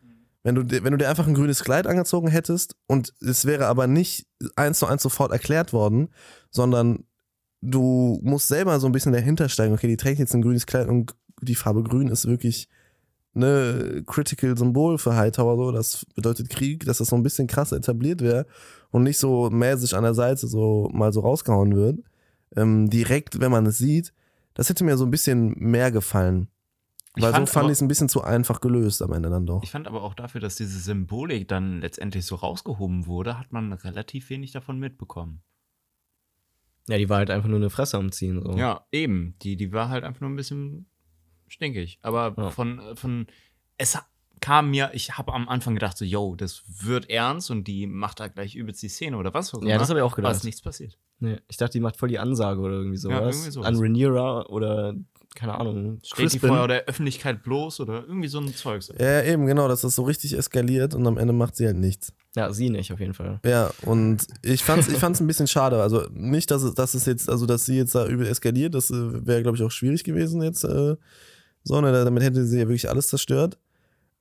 Wenn 0.43 0.55
du, 0.55 0.63
dir- 0.63 0.83
wenn 0.83 0.91
du 0.91 0.97
dir 0.97 1.09
einfach 1.09 1.27
ein 1.27 1.33
grünes 1.35 1.63
Kleid 1.63 1.87
angezogen 1.87 2.27
hättest 2.27 2.75
und 2.87 3.13
es 3.21 3.45
wäre 3.45 3.67
aber 3.67 3.87
nicht 3.87 4.27
eins 4.55 4.79
zu 4.79 4.85
eins 4.87 5.01
sofort 5.01 5.31
erklärt 5.31 5.71
worden, 5.71 6.09
sondern 6.51 7.05
du 7.61 8.19
musst 8.23 8.49
selber 8.49 8.79
so 8.79 8.87
ein 8.87 8.91
bisschen 8.91 9.13
dahinter 9.13 9.47
steigen. 9.47 9.73
Okay, 9.73 9.87
die 9.87 9.95
trägt 9.97 10.19
jetzt 10.19 10.35
ein 10.35 10.41
grünes 10.41 10.65
Kleid 10.65 10.89
und 10.89 11.15
die 11.41 11.55
Farbe 11.55 11.81
grün 11.83 12.09
ist 12.09 12.27
wirklich 12.27 12.67
ne 13.33 14.03
critical 14.05 14.57
Symbol 14.57 14.97
für 14.97 15.15
Hightower 15.15 15.55
so. 15.55 15.71
Das 15.71 16.05
bedeutet 16.13 16.49
Krieg, 16.49 16.85
dass 16.85 16.97
das 16.97 17.07
so 17.07 17.15
ein 17.15 17.23
bisschen 17.23 17.47
krass 17.47 17.71
etabliert 17.71 18.21
wäre 18.21 18.45
und 18.91 19.03
nicht 19.03 19.17
so 19.17 19.49
mäßig 19.49 19.95
an 19.95 20.03
der 20.03 20.13
Seite 20.13 20.47
so 20.47 20.89
mal 20.93 21.13
so 21.13 21.21
rausgehauen 21.21 21.75
wird. 21.75 21.99
Ähm, 22.55 22.89
direkt, 22.89 23.39
wenn 23.39 23.51
man 23.51 23.65
es 23.65 23.77
sieht, 23.77 24.13
das 24.53 24.69
hätte 24.69 24.83
mir 24.83 24.97
so 24.97 25.05
ein 25.05 25.11
bisschen 25.11 25.53
mehr 25.57 25.91
gefallen. 25.91 26.47
Ich 27.15 27.21
Weil 27.21 27.29
so 27.31 27.35
fand 27.37 27.49
fand 27.49 27.63
aber- 27.65 27.71
ich 27.71 27.77
es 27.77 27.81
ein 27.81 27.87
bisschen 27.87 28.09
zu 28.09 28.23
einfach 28.23 28.59
gelöst 28.59 29.01
am 29.03 29.13
Ende 29.13 29.29
dann 29.29 29.45
doch. 29.45 29.61
Ich 29.63 29.69
fand 29.71 29.87
aber 29.87 30.01
auch 30.01 30.15
dafür, 30.15 30.41
dass 30.41 30.55
diese 30.55 30.79
Symbolik 30.79 31.47
dann 31.47 31.79
letztendlich 31.81 32.25
so 32.25 32.35
rausgehoben 32.35 33.05
wurde, 33.05 33.37
hat 33.37 33.51
man 33.51 33.71
relativ 33.73 34.29
wenig 34.31 34.51
davon 34.51 34.79
mitbekommen. 34.79 35.43
Ja, 36.89 36.97
die 36.97 37.07
war 37.09 37.17
halt 37.17 37.29
einfach 37.29 37.47
nur 37.47 37.57
eine 37.59 37.69
Fresse 37.69 37.97
am 37.97 38.11
Ziehen. 38.11 38.41
So. 38.43 38.57
Ja, 38.57 38.85
eben. 38.91 39.35
Die, 39.41 39.55
die 39.55 39.71
war 39.71 39.89
halt 39.89 40.03
einfach 40.03 40.21
nur 40.21 40.29
ein 40.31 40.35
bisschen 40.35 40.87
stinkig. 41.47 41.99
Aber 42.01 42.33
Ja. 42.35 42.49
von, 42.49 42.81
von, 42.95 43.27
es 43.77 43.97
kam 44.41 44.71
mir, 44.71 44.89
ich 44.93 45.17
habe 45.17 45.33
am 45.33 45.47
Anfang 45.47 45.75
gedacht, 45.75 45.97
so, 45.97 46.03
yo, 46.03 46.35
das 46.35 46.63
wird 46.67 47.09
ernst 47.09 47.49
und 47.51 47.65
die 47.67 47.87
macht 47.87 48.19
da 48.19 48.27
gleich 48.27 48.55
übelst 48.55 48.81
die 48.83 48.89
Szene 48.89 49.15
oder 49.17 49.33
was. 49.33 49.53
Ja, 49.61 49.77
das 49.77 49.89
habe 49.89 49.99
ich 49.99 50.03
auch 50.03 50.11
Aber 50.13 50.15
gedacht. 50.17 50.31
es 50.33 50.37
ist 50.39 50.43
nichts 50.45 50.61
passiert. 50.61 50.97
Nee, 51.23 51.37
ich 51.47 51.55
dachte, 51.55 51.71
die 51.71 51.79
macht 51.79 51.95
voll 51.95 52.09
die 52.09 52.19
Ansage 52.19 52.59
oder 52.59 52.73
irgendwie 52.75 52.97
sowas. 52.97 53.35
irgendwie 53.35 53.51
sowas. 53.51 53.67
An 53.67 53.77
Rhaenyra 53.77 54.45
oder, 54.47 54.93
keine 55.35 55.55
Ahnung, 55.57 55.99
Steht 56.03 56.17
die 56.17 56.23
Crispin. 56.39 56.49
vor 56.49 56.67
der 56.67 56.83
Öffentlichkeit 56.83 57.43
bloß 57.43 57.79
oder 57.79 58.03
irgendwie 58.05 58.27
so 58.27 58.39
ein 58.39 58.53
Zeug. 58.53 58.83
So. 58.83 58.93
Ja, 58.99 59.23
eben, 59.23 59.45
genau, 59.45 59.69
dass 59.69 59.81
das 59.81 59.95
so 59.95 60.03
richtig 60.03 60.37
eskaliert 60.37 60.93
und 60.95 61.07
am 61.07 61.17
Ende 61.17 61.31
macht 61.33 61.55
sie 61.55 61.65
halt 61.65 61.77
nichts. 61.77 62.11
Ja, 62.35 62.51
sie 62.51 62.69
nicht, 62.69 62.91
auf 62.91 62.99
jeden 62.99 63.13
Fall. 63.13 63.39
Ja, 63.45 63.71
und 63.85 64.27
ich 64.41 64.63
fand's, 64.63 64.89
ich 64.89 64.97
fand's 64.97 65.21
ein 65.21 65.27
bisschen 65.27 65.47
schade. 65.47 65.81
Also 65.81 66.07
nicht, 66.11 66.51
dass 66.51 66.61
es, 66.63 66.73
dass 66.73 66.93
es 66.93 67.05
jetzt, 67.05 67.29
also 67.29 67.45
dass 67.45 67.65
sie 67.65 67.77
jetzt 67.77 67.95
da 67.95 68.05
übel 68.05 68.27
eskaliert, 68.27 68.75
das 68.75 68.91
äh, 68.91 69.25
wäre, 69.25 69.43
glaube 69.43 69.55
ich, 69.57 69.63
auch 69.63 69.71
schwierig 69.71 70.03
gewesen 70.03 70.41
jetzt. 70.41 70.65
Äh, 70.65 70.97
so, 71.63 71.79
ne, 71.79 71.91
damit 71.91 72.21
hätte 72.21 72.43
sie 72.45 72.57
ja 72.59 72.67
wirklich 72.67 72.89
alles 72.89 73.07
zerstört. 73.07 73.57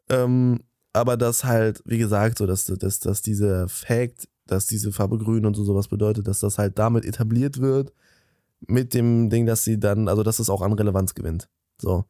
Ähm, 0.09 0.61
aber 0.93 1.17
dass 1.17 1.43
halt, 1.45 1.83
wie 1.85 1.99
gesagt, 1.99 2.39
so, 2.39 2.47
dass, 2.47 2.67
dass, 2.67 3.01
dass 3.01 3.23
dieser 3.23 3.67
Fact, 3.69 4.29
dass 4.47 4.67
diese 4.67 4.93
Farbe 4.93 5.19
grün 5.19 5.47
und 5.47 5.55
so 5.55 5.65
sowas 5.65 5.89
bedeutet, 5.89 6.27
dass 6.29 6.41
das 6.41 6.59
halt 6.59 6.79
damit 6.79 7.05
etabliert 7.05 7.61
wird, 7.61 7.93
mit 8.67 8.95
dem 8.95 9.31
Ding, 9.31 9.47
dass 9.47 9.63
sie 9.63 9.79
dann, 9.79 10.09
also 10.09 10.23
dass 10.23 10.39
es 10.39 10.51
auch 10.51 10.63
an 10.63 10.73
Relevanz 10.73 11.15
gewinnt. 11.15 11.49
So. 11.79 12.05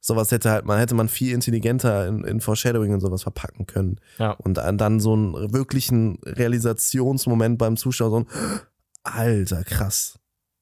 Sowas 0.00 0.30
hätte 0.30 0.50
halt, 0.50 0.64
man 0.64 0.78
hätte 0.78 0.94
man 0.94 1.08
viel 1.08 1.34
intelligenter 1.34 2.06
in, 2.06 2.24
in 2.24 2.40
Foreshadowing 2.40 2.94
und 2.94 3.00
sowas 3.00 3.22
verpacken 3.24 3.66
können. 3.66 3.96
Ja. 4.18 4.32
Und 4.32 4.54
dann, 4.54 4.78
dann 4.78 5.00
so 5.00 5.12
einen 5.12 5.52
wirklichen 5.52 6.18
Realisationsmoment 6.24 7.58
beim 7.58 7.76
Zuschauer, 7.76 8.10
so 8.10 8.16
ein 8.20 8.26
Alter, 9.02 9.64
krass, 9.64 10.18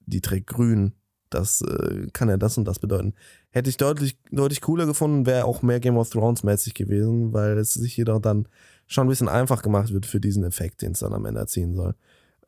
die 0.07 0.21
trägt 0.21 0.47
grün. 0.47 0.95
Das 1.29 1.61
äh, 1.61 2.07
kann 2.13 2.29
ja 2.29 2.37
das 2.37 2.57
und 2.57 2.67
das 2.67 2.79
bedeuten. 2.79 3.15
Hätte 3.51 3.69
ich 3.69 3.77
deutlich, 3.77 4.19
deutlich 4.31 4.61
cooler 4.61 4.87
gefunden, 4.87 5.27
wäre 5.27 5.45
auch 5.45 5.61
mehr 5.61 5.81
Game 5.81 5.97
of 5.97 6.09
Thrones 6.09 6.45
mäßig 6.45 6.75
gewesen, 6.75 7.33
weil 7.33 7.59
es 7.59 7.75
sich 7.75 7.97
jedoch 7.97 8.21
dann 8.21 8.49
schon 8.87 9.07
ein 9.07 9.11
bisschen 9.11 9.29
einfach 9.29 9.63
gemacht 9.63 9.93
wird 9.93 10.07
für 10.07 10.21
diesen 10.21 10.45
Effekt, 10.45 10.83
den 10.83 10.93
es 10.93 11.01
dann 11.01 11.13
am 11.13 11.25
Ende 11.25 11.41
erzielen 11.41 11.75
soll. 11.75 11.95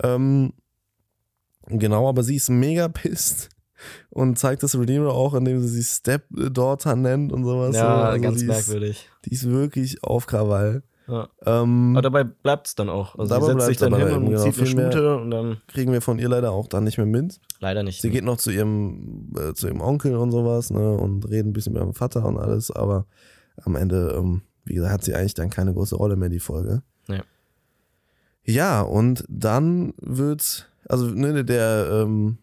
Ähm, 0.03 0.53
genau, 1.67 2.09
aber 2.09 2.23
sie 2.23 2.37
ist 2.37 2.49
mega 2.51 2.89
pisst 2.89 3.49
und 4.11 4.39
zeigt 4.39 4.63
das 4.63 4.79
Redeemer 4.79 5.11
auch, 5.13 5.35
indem 5.35 5.61
sie 5.61 5.69
sie 5.69 5.85
Stepdaughter 5.85 6.97
nennt 6.97 7.33
und 7.33 7.45
sowas. 7.45 7.77
ja, 7.77 8.05
Also 8.05 8.23
ganz 8.23 8.43
merkwürdig. 8.43 8.91
Ist, 8.91 9.27
die 9.27 9.35
ist 9.35 9.49
wirklich 9.49 10.03
auf 10.03 10.27
Krawall. 10.27 10.83
Ja. 11.07 11.27
Ähm, 11.47 11.93
Aber 11.95 12.03
dabei 12.03 12.25
bleibt 12.25 12.67
es 12.67 12.75
dann 12.75 12.91
auch. 12.91 13.19
Also 13.19 13.35
Dabei 13.35 13.47
sie 13.47 13.53
setzt 13.53 13.67
sich 13.67 13.77
dann 13.79 13.95
hin 13.97 14.09
und 14.11 14.27
genau. 14.27 14.43
zieht 14.43 14.59
eine 14.59 14.67
Stute 14.67 15.17
und 15.17 15.31
dann 15.31 15.57
kriegen 15.67 15.91
wir 15.91 16.03
von 16.03 16.19
ihr 16.19 16.29
leider 16.29 16.53
auch 16.53 16.67
dann 16.69 16.85
nicht 16.85 16.99
mehr 16.99 17.07
mit. 17.07 17.41
leider 17.61 17.83
nicht. 17.83 18.03
Sie 18.03 18.11
geht 18.11 18.25
noch 18.25 18.37
zu 18.37 18.51
ihrem, 18.51 19.33
äh, 19.39 19.55
zu 19.55 19.69
ihrem 19.69 19.81
Onkel 19.81 20.17
und 20.17 20.33
sowas, 20.33 20.71
ne, 20.71 20.97
und 20.99 21.27
reden 21.31 21.51
ein 21.51 21.53
bisschen 21.55 21.73
mit 21.73 21.83
ihrem 21.83 21.95
Vater 21.95 22.27
und 22.27 22.37
alles, 22.37 22.71
aber 22.71 23.07
am 23.65 23.75
Ende, 23.75 24.15
ähm, 24.19 24.43
wie 24.69 24.75
gesagt, 24.75 24.93
hat 24.93 25.05
sie 25.05 25.15
eigentlich 25.15 25.35
dann 25.35 25.51
keine 25.51 25.75
große 25.75 25.97
Rolle 25.97 26.17
mehr, 26.17 26.29
die 26.29 26.41
Folge. 26.41 26.83
Ja. 27.09 27.23
Ja, 28.45 28.81
und 28.83 29.25
dann 29.29 29.93
wird, 30.01 30.71
also, 30.89 31.07
ne, 31.07 31.45
der, 31.45 31.89
ähm, 31.91 32.39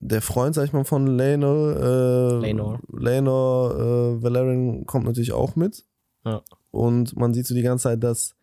der 0.00 0.22
Freund, 0.22 0.54
sag 0.54 0.64
ich 0.64 0.72
mal, 0.72 0.84
von 0.84 1.06
Lenor, 1.06 1.76
äh, 1.76 2.40
Laenor. 2.40 2.80
Lenor, 2.90 3.74
äh, 3.74 4.22
Valerian 4.22 4.86
kommt 4.86 5.04
natürlich 5.04 5.32
auch 5.32 5.56
mit. 5.56 5.84
Ja. 6.24 6.42
Und 6.70 7.16
man 7.16 7.34
sieht 7.34 7.46
so 7.46 7.54
die 7.54 7.62
ganze 7.62 7.84
Zeit, 7.84 8.02
dass 8.02 8.34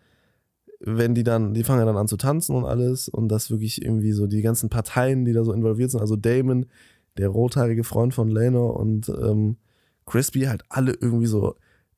wenn 0.79 1.15
die 1.15 1.23
dann, 1.23 1.53
die 1.53 1.63
fangen 1.63 1.79
ja 1.79 1.85
dann 1.85 1.97
an 1.97 2.07
zu 2.07 2.17
tanzen 2.17 2.55
und 2.55 2.65
alles 2.65 3.09
und 3.09 3.29
dass 3.29 3.49
wirklich 3.49 3.81
irgendwie 3.81 4.11
so 4.11 4.27
die 4.27 4.41
ganzen 4.41 4.69
Parteien, 4.69 5.25
die 5.25 5.33
da 5.33 5.43
so 5.43 5.53
involviert 5.53 5.91
sind, 5.91 6.01
also 6.01 6.15
Damon, 6.15 6.67
der 7.17 7.29
rothaarige 7.29 7.83
Freund 7.83 8.13
von 8.13 8.29
Lenor 8.29 8.79
und 8.79 9.09
ähm, 9.09 9.57
Crispy 10.05 10.41
halt 10.41 10.63
alle 10.69 10.93
irgendwie 10.93 11.25
so 11.25 11.55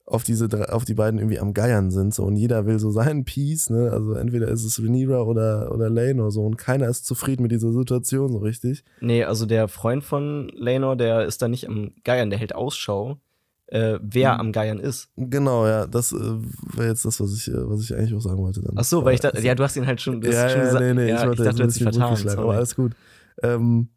auf 0.10 0.24
diese 0.24 0.48
auf 0.74 0.86
die 0.86 0.96
beiden 0.96 1.20
irgendwie 1.20 1.40
am 1.40 1.54
Geiern 1.54 1.92
sind 1.92 2.14
so 2.14 2.24
und 2.24 2.36
jeder 2.36 2.66
will 2.66 2.80
so 2.80 2.90
seinen 2.92 3.26
Piece, 3.26 3.70
ne? 3.70 3.92
Also 3.92 4.14
entweder 4.14 4.48
ist 4.48 4.64
es 4.66 4.82
Rhaenyra 4.82 5.22
oder 5.22 5.72
oder 5.74 5.90
Lenor 5.90 6.32
so 6.32 6.44
und 6.46 6.58
keiner 6.58 6.88
ist 6.90 7.06
zufrieden 7.06 7.44
mit 7.44 7.52
dieser 7.52 7.72
Situation 7.72 8.32
so 8.32 8.40
richtig. 8.40 8.84
Nee, 9.02 9.24
also 9.24 9.46
der 9.46 9.68
Freund 9.68 10.04
von 10.04 10.50
Lenor, 10.56 10.96
der 10.96 11.26
ist 11.26 11.42
da 11.42 11.48
nicht 11.48 11.68
am 11.68 11.92
Geiern, 12.04 12.30
der 12.32 12.40
hält 12.40 12.56
Ausschau, 12.56 13.18
äh, 13.68 14.00
wer 14.02 14.34
Mhm. 14.34 14.40
am 14.40 14.52
Geiern 14.52 14.80
ist. 14.80 15.10
Genau, 15.16 15.68
ja, 15.68 15.86
das 15.86 16.12
äh, 16.12 16.18
wäre 16.76 16.88
jetzt 16.90 17.06
das, 17.06 17.20
was 17.22 17.34
ich 17.36 17.48
äh, 17.48 17.70
was 17.70 17.82
ich 17.82 17.96
eigentlich 17.96 18.16
auch 18.16 18.22
sagen 18.22 18.40
wollte 18.40 18.62
dann. 18.62 18.74
Ach 18.78 18.84
so, 18.84 19.06
weil 19.06 19.14
ich 19.14 19.20
dachte, 19.20 19.40
ja, 19.42 19.54
du 19.54 19.64
hast 19.64 19.76
ihn 19.78 19.86
halt 19.86 20.02
schon, 20.02 20.24
hast 20.26 20.34
ja, 20.34 20.50
schon 20.50 20.60
ja, 20.60 20.66
gesagt. 20.66 20.86
nee, 20.86 20.94
nee, 20.96 21.10
ja, 21.10 21.22
ich 21.22 21.28
wollte 21.28 21.44
dachte, 21.44 21.58
du 21.58 21.64
hast 21.66 21.76
dich 21.80 21.86
ein 21.88 21.92
bisschen 21.92 22.18
vertan. 22.30 22.40
aber 22.44 22.56
alles 22.56 22.76
gut. 22.76 22.94
Ähm, 23.44 23.90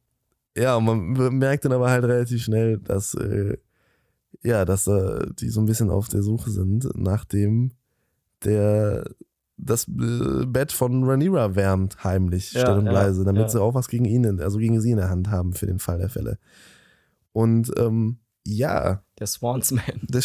ja, 0.56 0.76
und 0.76 0.84
man 0.84 1.38
merkt 1.38 1.64
dann 1.64 1.72
aber 1.72 1.88
halt 1.88 2.04
relativ 2.04 2.42
schnell, 2.42 2.76
dass, 2.78 3.14
äh, 3.14 3.56
ja, 4.44 4.64
dass 4.64 4.86
äh, 4.86 5.26
die 5.38 5.48
so 5.50 5.60
ein 5.60 5.66
bisschen 5.66 5.90
auf 5.90 6.08
der 6.08 6.22
Suche 6.22 6.50
sind, 6.50 6.88
nachdem 6.96 7.72
der 8.44 9.04
das 9.56 9.86
äh, 9.86 10.44
Bett 10.46 10.72
von 10.72 11.04
Rhaenyra 11.04 11.54
wärmt, 11.54 12.02
heimlich, 12.02 12.52
Ja, 12.52 12.62
still 12.62 12.78
und 12.78 12.86
ja, 12.86 12.92
leise, 12.92 13.24
damit 13.24 13.42
ja. 13.42 13.48
sie 13.48 13.60
auch 13.60 13.74
was 13.74 13.86
gegen 13.88 14.04
ihn, 14.04 14.40
also 14.40 14.58
gegen 14.58 14.80
sie 14.80 14.90
in 14.90 14.96
der 14.96 15.08
Hand 15.10 15.30
haben 15.30 15.52
für 15.52 15.66
den 15.66 15.78
Fall 15.78 15.98
der 15.98 16.08
Fälle. 16.08 16.38
Und 17.32 17.70
ähm, 17.78 18.18
ja, 18.44 19.04
Der 19.20 19.28
Swansman. 19.28 19.84
der, 20.02 20.22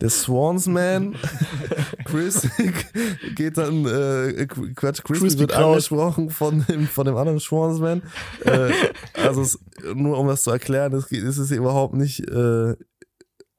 der 0.00 0.10
Swansman, 0.10 1.16
Chris 2.04 2.46
geht 3.34 3.58
dann, 3.58 3.84
äh, 3.84 4.46
Qu- 4.48 4.72
Quatsch, 4.74 5.02
Chris 5.02 5.18
Crispy 5.18 5.40
wird 5.40 5.50
Kraut. 5.50 5.72
angesprochen 5.72 6.30
von 6.30 6.64
dem, 6.68 6.86
von 6.86 7.04
dem 7.04 7.16
anderen 7.16 7.40
Swansman. 7.40 8.02
äh, 8.44 8.70
also 9.14 9.42
es, 9.42 9.58
nur 9.94 10.18
um 10.20 10.28
das 10.28 10.44
zu 10.44 10.52
erklären, 10.52 10.92
es 10.92 11.08
geht- 11.08 11.24
es 11.24 11.38
ist 11.38 11.50
überhaupt 11.50 11.94
nicht, 11.94 12.20
äh, 12.28 12.76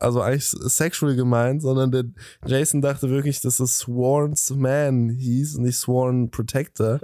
also 0.04 0.22
eigentlich 0.22 0.46
sexual 0.46 1.16
gemeint, 1.16 1.62
sondern 1.62 1.92
der 1.92 2.04
Jason 2.46 2.82
dachte 2.82 3.10
wirklich, 3.10 3.42
dass 3.42 3.60
es 3.60 3.80
Sworn's 3.80 4.52
Man 4.52 5.10
hieß, 5.10 5.58
nicht 5.58 5.78
Sworn 5.78 6.30
Protector. 6.30 7.00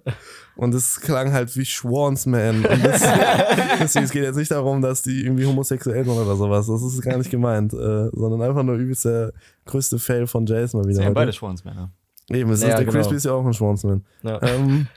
Und 0.55 0.75
es 0.75 0.99
klang 0.99 1.31
halt 1.31 1.55
wie 1.55 1.65
Schwans 1.65 2.25
Man. 2.25 2.65
Und 2.65 2.85
das, 2.85 3.01
deswegen, 3.79 4.05
es 4.05 4.11
geht 4.11 4.23
jetzt 4.23 4.35
nicht 4.35 4.51
darum, 4.51 4.81
dass 4.81 5.01
die 5.01 5.23
irgendwie 5.23 5.45
homosexuell 5.45 6.03
sind 6.03 6.13
oder 6.13 6.35
sowas. 6.35 6.67
Das 6.67 6.83
ist 6.83 7.01
gar 7.01 7.17
nicht 7.17 7.29
gemeint. 7.29 7.73
Äh, 7.73 8.09
sondern 8.11 8.41
einfach 8.41 8.63
nur 8.63 8.75
übelst 8.75 9.05
der 9.05 9.31
größte 9.65 9.99
Fail 9.99 10.27
von 10.27 10.45
Jason 10.45 10.81
mal 10.81 10.87
wieder. 10.87 10.95
sind 10.95 11.03
ja 11.03 11.09
heute. 11.09 11.15
beide 11.15 11.33
Schwanzmänner. 11.33 11.91
Eben, 12.31 12.51
es 12.51 12.61
Ja, 12.61 12.67
ist, 12.67 12.77
der 12.77 12.85
genau. 12.85 12.97
Crispy 12.97 13.15
ist 13.15 13.25
ja 13.25 13.33
auch 13.33 13.45
ein 13.45 13.53
Schwanzman. 13.53 14.05
Ja. 14.21 14.39
Ähm, 14.43 14.87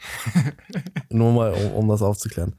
nur 1.10 1.32
mal, 1.32 1.52
um, 1.52 1.72
um 1.72 1.88
das 1.88 2.02
aufzuklären. 2.02 2.54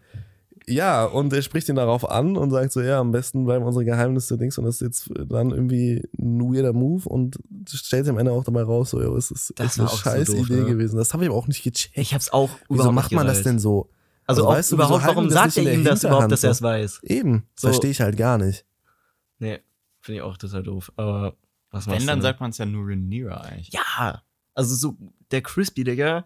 Ja, 0.68 1.06
und 1.06 1.34
er 1.34 1.42
spricht 1.42 1.68
ihn 1.70 1.76
darauf 1.76 2.10
an 2.10 2.38
und 2.38 2.52
sagt 2.52 2.72
so, 2.72 2.82
ja, 2.82 3.00
am 3.00 3.12
besten 3.12 3.46
bleiben 3.46 3.66
unsere 3.66 3.84
Geheimnisse 3.86 4.38
Dings 4.38 4.58
und 4.58 4.66
das 4.66 4.76
ist 4.76 4.82
jetzt 4.82 5.10
dann 5.30 5.52
irgendwie 5.52 6.08
ein 6.18 6.40
weirder 6.40 6.74
Move 6.74 7.08
und 7.10 7.38
stellt 7.68 8.08
am 8.08 8.18
Ende 8.18 8.32
auch 8.32 8.44
dabei 8.44 8.64
raus, 8.64 8.92
so, 8.92 9.02
ja, 9.02 9.10
es 9.16 9.32
ist, 9.32 9.54
Das 9.58 9.74
ist 9.74 9.80
eine 9.80 9.90
so 9.90 9.98
scheiß 9.98 10.28
doof, 10.28 10.38
Idee 10.50 10.62
ne? 10.62 10.66
gewesen. 10.66 10.98
Das 10.98 11.14
habe 11.14 11.24
ich 11.24 11.30
aber 11.30 11.38
auch 11.38 11.48
nicht 11.48 11.64
gecheckt. 11.64 11.98
Ich 11.98 12.14
hab's 12.14 12.32
auch 12.32 12.50
Wieso 12.70 12.76
überhaupt 12.76 12.96
macht 12.96 13.12
nicht 13.12 13.18
man 13.18 13.28
das 13.28 13.44
denn 13.44 13.60
so? 13.60 13.90
Also, 14.26 14.42
Also 14.44 14.48
auch 14.48 14.54
weißt 14.56 14.72
du, 14.72 14.76
überhaupt, 14.76 15.04
warum 15.06 15.30
sagt 15.30 15.58
er 15.58 15.74
ihm 15.74 15.84
das 15.84 16.04
überhaupt, 16.04 16.32
dass 16.32 16.44
er 16.46 16.52
es 16.52 16.60
so? 16.60 16.64
weiß? 16.66 17.02
Eben, 17.04 17.44
So. 17.56 17.68
verstehe 17.68 17.92
ich 17.92 18.00
halt 18.00 18.16
gar 18.16 18.38
nicht. 18.38 18.66
Nee, 19.40 19.60
finde 20.00 20.18
ich 20.20 20.22
auch 20.22 20.38
total 20.38 20.64
doof. 20.64 20.94
Aber 20.96 21.36
was 21.72 21.88
machst 21.88 22.00
Wenn, 22.00 22.08
dann 22.08 22.22
sagt 22.22 22.40
man 22.40 22.52
es 22.52 22.58
ja 22.58 22.66
nur 22.66 22.88
Rhaenyra 22.88 23.42
eigentlich. 23.42 23.74
Ja, 23.74 24.22
also 24.54 24.76
so 24.76 24.96
der 25.32 25.42
Crispy, 25.42 25.84
Digga, 25.84 26.24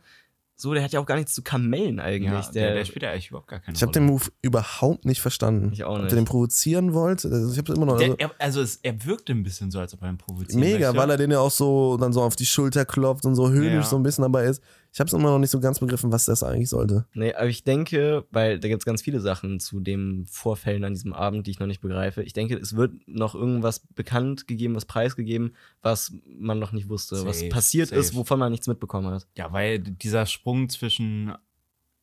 so, 0.59 0.73
der 0.73 0.84
hat 0.84 0.91
ja 0.91 0.99
auch 0.99 1.05
gar 1.05 1.15
nichts 1.17 1.34
zu 1.35 1.43
kamellen 1.43 1.99
eigentlich. 1.99 2.31
Ja, 2.31 2.41
der, 2.41 2.51
der, 2.51 2.73
der 2.75 2.85
spielt 2.85 3.03
ja 3.03 3.11
eigentlich 3.11 3.29
überhaupt 3.29 3.47
gar 3.47 3.59
keine 3.59 3.75
Ich 3.77 3.81
habe 3.84 3.91
den 3.91 4.05
Move 4.07 4.23
überhaupt 4.41 5.05
nicht 5.05 5.21
verstanden. 5.21 5.69
Ich 5.71 5.84
auch 5.84 5.93
Ob 5.95 6.01
nicht. 6.01 6.11
der 6.11 6.19
den 6.19 6.25
provozieren 6.25 6.95
wollte? 6.95 7.29
Also 7.29 7.51
ich 7.51 7.57
habe 7.59 7.73
immer 7.73 7.85
noch. 7.85 7.93
Also, 7.99 8.15
Der, 8.15 8.19
er, 8.29 8.31
also 8.39 8.61
es, 8.61 8.77
er 8.81 9.05
wirkte 9.05 9.34
ein 9.34 9.43
bisschen 9.43 9.69
so, 9.69 9.79
als 9.79 9.93
ob 9.93 10.01
er 10.01 10.09
ihn 10.09 10.17
provoziert. 10.17 10.59
Mega, 10.59 10.95
weil 10.95 11.11
er 11.11 11.17
den 11.17 11.29
ja 11.29 11.39
auch 11.39 11.51
so 11.51 11.95
dann 11.97 12.11
so 12.11 12.23
auf 12.23 12.35
die 12.35 12.45
Schulter 12.47 12.85
klopft 12.85 13.25
und 13.25 13.35
so 13.35 13.49
höhnisch 13.51 13.84
Ja. 13.85 13.89
so 13.89 13.95
ein 13.97 14.03
bisschen 14.03 14.23
dabei 14.23 14.45
ist. 14.45 14.63
Ich 14.93 14.99
habe 14.99 15.07
es 15.07 15.14
immer 15.14 15.30
noch 15.30 15.39
nicht 15.39 15.51
so 15.51 15.59
ganz 15.59 15.80
begriffen, 15.80 16.11
was 16.11 16.26
das 16.26 16.41
eigentlich 16.43 16.69
sollte. 16.69 17.05
Nee, 17.14 17.34
aber 17.34 17.47
ich 17.47 17.64
denke, 17.64 18.26
weil 18.31 18.59
da 18.59 18.68
gibt 18.68 18.81
es 18.81 18.85
ganz 18.85 19.01
viele 19.01 19.19
Sachen 19.19 19.59
zu 19.59 19.80
den 19.80 20.26
Vorfällen 20.26 20.84
an 20.84 20.93
diesem 20.93 21.14
Abend, 21.14 21.45
die 21.45 21.51
ich 21.51 21.59
noch 21.59 21.68
nicht 21.68 21.81
begreife. 21.81 22.23
Ich 22.23 22.34
denke, 22.34 22.55
es 22.57 22.76
wird 22.76 22.93
noch 23.07 23.35
irgendwas 23.35 23.80
bekannt 23.93 24.47
gegeben, 24.47 24.76
was 24.76 24.85
preisgegeben, 24.85 25.55
was 25.81 26.14
man 26.26 26.57
noch 26.59 26.72
nicht 26.72 26.89
wusste, 26.89 27.26
was 27.26 27.39
Safe, 27.39 27.49
passiert 27.49 27.89
safe. 27.89 27.99
ist, 27.99 28.15
wovon 28.15 28.39
man 28.39 28.51
nichts 28.51 28.68
mitbekommen 28.68 29.14
hat. 29.14 29.27
Ja, 29.38 29.51
weil 29.53 29.80
dieser 29.80 30.26
Sprung 30.26 30.69
zwischen 30.69 31.34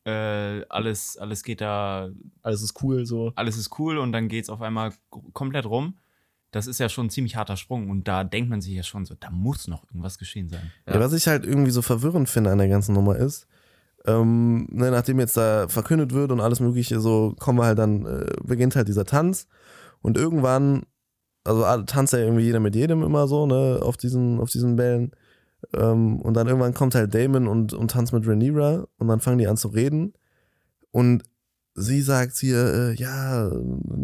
äh, 0.05 0.61
alles, 0.69 1.17
alles 1.17 1.43
geht 1.43 1.61
da, 1.61 2.09
Alles 2.43 2.61
ist 2.61 2.81
cool 2.83 3.05
so. 3.05 3.31
alles 3.35 3.57
ist 3.57 3.77
cool 3.79 3.97
und 3.97 4.11
dann 4.11 4.27
geht's 4.27 4.49
auf 4.49 4.61
einmal 4.61 4.93
komplett 5.33 5.65
rum. 5.65 5.95
Das 6.55 6.67
ist 6.67 6.79
ja 6.79 6.87
schon 6.87 7.07
ein 7.07 7.09
ziemlich 7.09 7.35
harter 7.35 7.57
Sprung 7.57 7.89
und 7.89 8.07
da 8.07 8.23
denkt 8.23 8.49
man 8.49 8.61
sich 8.61 8.73
ja 8.73 8.83
schon 8.83 9.03
so, 9.05 9.13
da 9.19 9.29
muss 9.29 9.67
noch 9.67 9.83
irgendwas 9.85 10.17
geschehen 10.17 10.47
sein. 10.47 10.71
Ja. 10.87 10.99
was 11.01 11.11
ich 11.11 11.27
halt 11.27 11.45
irgendwie 11.45 11.71
so 11.71 11.81
verwirrend 11.81 12.29
finde 12.29 12.51
an 12.51 12.57
der 12.59 12.69
ganzen 12.69 12.93
Nummer 12.93 13.17
ist, 13.17 13.45
ähm, 14.05 14.65
ne, 14.71 14.89
nachdem 14.89 15.19
jetzt 15.19 15.35
da 15.35 15.67
verkündet 15.67 16.13
wird 16.13 16.31
und 16.31 16.39
alles 16.39 16.61
Mögliche, 16.61 16.99
so 17.01 17.35
kommen 17.39 17.59
wir 17.59 17.65
halt 17.65 17.77
dann, 17.77 18.05
äh, 18.05 18.31
beginnt 18.43 18.75
halt 18.77 18.87
dieser 18.87 19.03
Tanz 19.03 19.47
und 20.01 20.17
irgendwann, 20.17 20.83
also 21.43 21.65
alle- 21.65 21.85
tanzt 21.85 22.13
ja 22.13 22.19
irgendwie 22.19 22.43
jeder 22.43 22.61
mit 22.61 22.73
jedem 22.75 23.03
immer 23.03 23.27
so, 23.27 23.45
ne, 23.47 23.79
auf 23.81 23.97
diesen, 23.97 24.39
auf 24.39 24.49
diesen 24.49 24.75
Bällen. 24.77 25.11
Ähm, 25.73 26.21
und 26.21 26.35
dann 26.35 26.47
irgendwann 26.47 26.73
kommt 26.73 26.95
halt 26.95 27.13
Damon 27.13 27.47
und, 27.47 27.73
und 27.73 27.91
tanzt 27.91 28.13
mit 28.13 28.25
Rhaenyra 28.27 28.85
und 28.97 29.07
dann 29.07 29.19
fangen 29.19 29.39
die 29.39 29.47
an 29.47 29.57
zu 29.57 29.67
reden. 29.69 30.13
Und 30.91 31.23
sie 31.75 32.01
sagt 32.01 32.37
hier, 32.37 32.73
äh, 32.73 32.93
ja, 32.95 33.51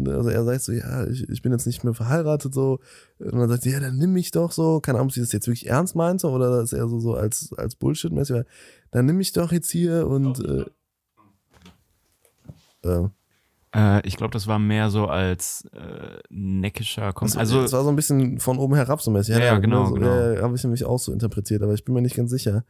also 0.06 0.28
er 0.28 0.44
sagt 0.44 0.62
so, 0.62 0.72
ja, 0.72 1.06
ich, 1.06 1.28
ich 1.28 1.42
bin 1.42 1.52
jetzt 1.52 1.66
nicht 1.66 1.84
mehr 1.84 1.94
verheiratet, 1.94 2.54
so. 2.54 2.78
Und 3.18 3.38
dann 3.38 3.48
sagt 3.48 3.62
sie, 3.62 3.70
ja, 3.70 3.80
dann 3.80 3.96
nimm 3.96 4.12
mich 4.12 4.30
doch 4.30 4.52
so. 4.52 4.80
Keine 4.80 4.98
Ahnung, 4.98 5.08
ob 5.08 5.12
sie 5.12 5.20
das 5.20 5.32
jetzt 5.32 5.46
wirklich 5.46 5.68
ernst 5.68 5.96
meinte 5.96 6.28
oder 6.28 6.60
das 6.60 6.72
eher 6.72 6.86
so, 6.86 7.00
so 7.00 7.14
als, 7.14 7.52
als 7.56 7.74
Bullshit-mäßig 7.74 8.36
war. 8.36 8.44
Dann 8.90 9.06
nimm 9.06 9.16
mich 9.16 9.32
doch 9.32 9.52
jetzt 9.52 9.70
hier 9.70 10.06
und, 10.06 10.44
äh, 10.44 10.64
äh, 12.88 13.08
Äh, 13.74 14.06
ich 14.06 14.16
glaube, 14.16 14.32
das 14.32 14.46
war 14.46 14.58
mehr 14.58 14.90
so 14.90 15.06
als 15.06 15.66
äh, 15.72 16.18
neckischer 16.28 17.14
Kom 17.14 17.28
also, 17.36 17.62
es 17.62 17.72
war 17.72 17.84
so 17.84 17.88
ein 17.88 17.96
bisschen 17.96 18.38
von 18.38 18.58
oben 18.58 18.74
herab 18.74 19.00
so 19.00 19.10
mäßig. 19.10 19.34
Ja, 19.34 19.44
ja, 19.44 19.58
genau, 19.58 19.86
so, 19.86 19.94
genau. 19.94 20.06
Ja, 20.06 20.34
ja, 20.34 20.42
habe 20.42 20.54
ich 20.54 20.62
nämlich 20.62 20.84
auch 20.84 20.98
so 20.98 21.10
interpretiert, 21.10 21.62
aber 21.62 21.72
ich 21.72 21.84
bin 21.84 21.94
mir 21.94 22.02
nicht 22.02 22.16
ganz 22.16 22.30
sicher. 22.30 22.64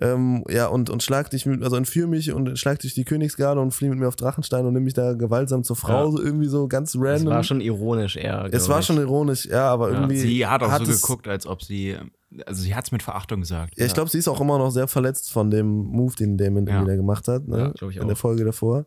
Ähm, 0.00 0.44
ja, 0.50 0.66
und, 0.66 0.90
und 0.90 1.02
schlag 1.02 1.30
dich, 1.30 1.46
mit, 1.46 1.62
also 1.62 1.74
entführ 1.76 2.06
mich 2.06 2.30
und 2.32 2.58
schlag 2.58 2.78
dich 2.80 2.92
die 2.92 3.04
Königsgarde 3.04 3.60
und 3.62 3.70
flieh 3.72 3.88
mit 3.88 3.98
mir 3.98 4.08
auf 4.08 4.16
Drachenstein 4.16 4.66
und 4.66 4.74
nimm 4.74 4.84
mich 4.84 4.92
da 4.92 5.14
gewaltsam 5.14 5.64
zur 5.64 5.76
Frau, 5.76 6.04
Ja. 6.06 6.10
so 6.10 6.22
irgendwie 6.22 6.48
so 6.48 6.68
ganz 6.68 6.94
Es 6.94 7.00
random. 7.00 7.28
war 7.32 7.42
schon 7.44 7.62
ironisch 7.62 8.16
eher. 8.16 8.46
Es 8.52 8.68
war 8.68 8.80
ich. 8.80 8.86
schon 8.86 8.98
ironisch, 8.98 9.46
ja, 9.46 9.70
aber 9.70 9.88
Ja. 9.90 9.94
irgendwie. 10.00 10.18
sie 10.18 10.46
hat 10.46 10.62
auch 10.62 10.76
so 10.78 10.90
es- 10.90 11.00
geguckt, 11.00 11.26
als 11.28 11.46
ob 11.46 11.62
sie, 11.62 11.96
also 12.44 12.62
sie 12.62 12.74
hat 12.74 12.84
es 12.84 12.92
mit 12.92 13.02
Verachtung 13.02 13.40
gesagt. 13.40 13.78
Ja, 13.78 13.86
ich 13.86 13.94
glaube, 13.94 14.10
sie 14.10 14.18
ist 14.18 14.28
auch 14.28 14.40
immer 14.40 14.58
noch 14.58 14.70
sehr 14.70 14.86
verletzt 14.86 15.32
von 15.32 15.50
dem 15.50 15.66
Move, 15.66 16.14
den 16.14 16.36
Damon 16.36 16.66
Ja. 16.66 16.74
irgendwie 16.74 16.90
da 16.90 16.96
gemacht 16.96 17.26
hat, 17.28 17.48
ne? 17.48 17.72
Ja, 17.80 17.88
ich 17.88 17.96
In 17.96 18.06
der 18.06 18.16
auch. 18.16 18.18
Folge 18.18 18.44
davor. 18.44 18.84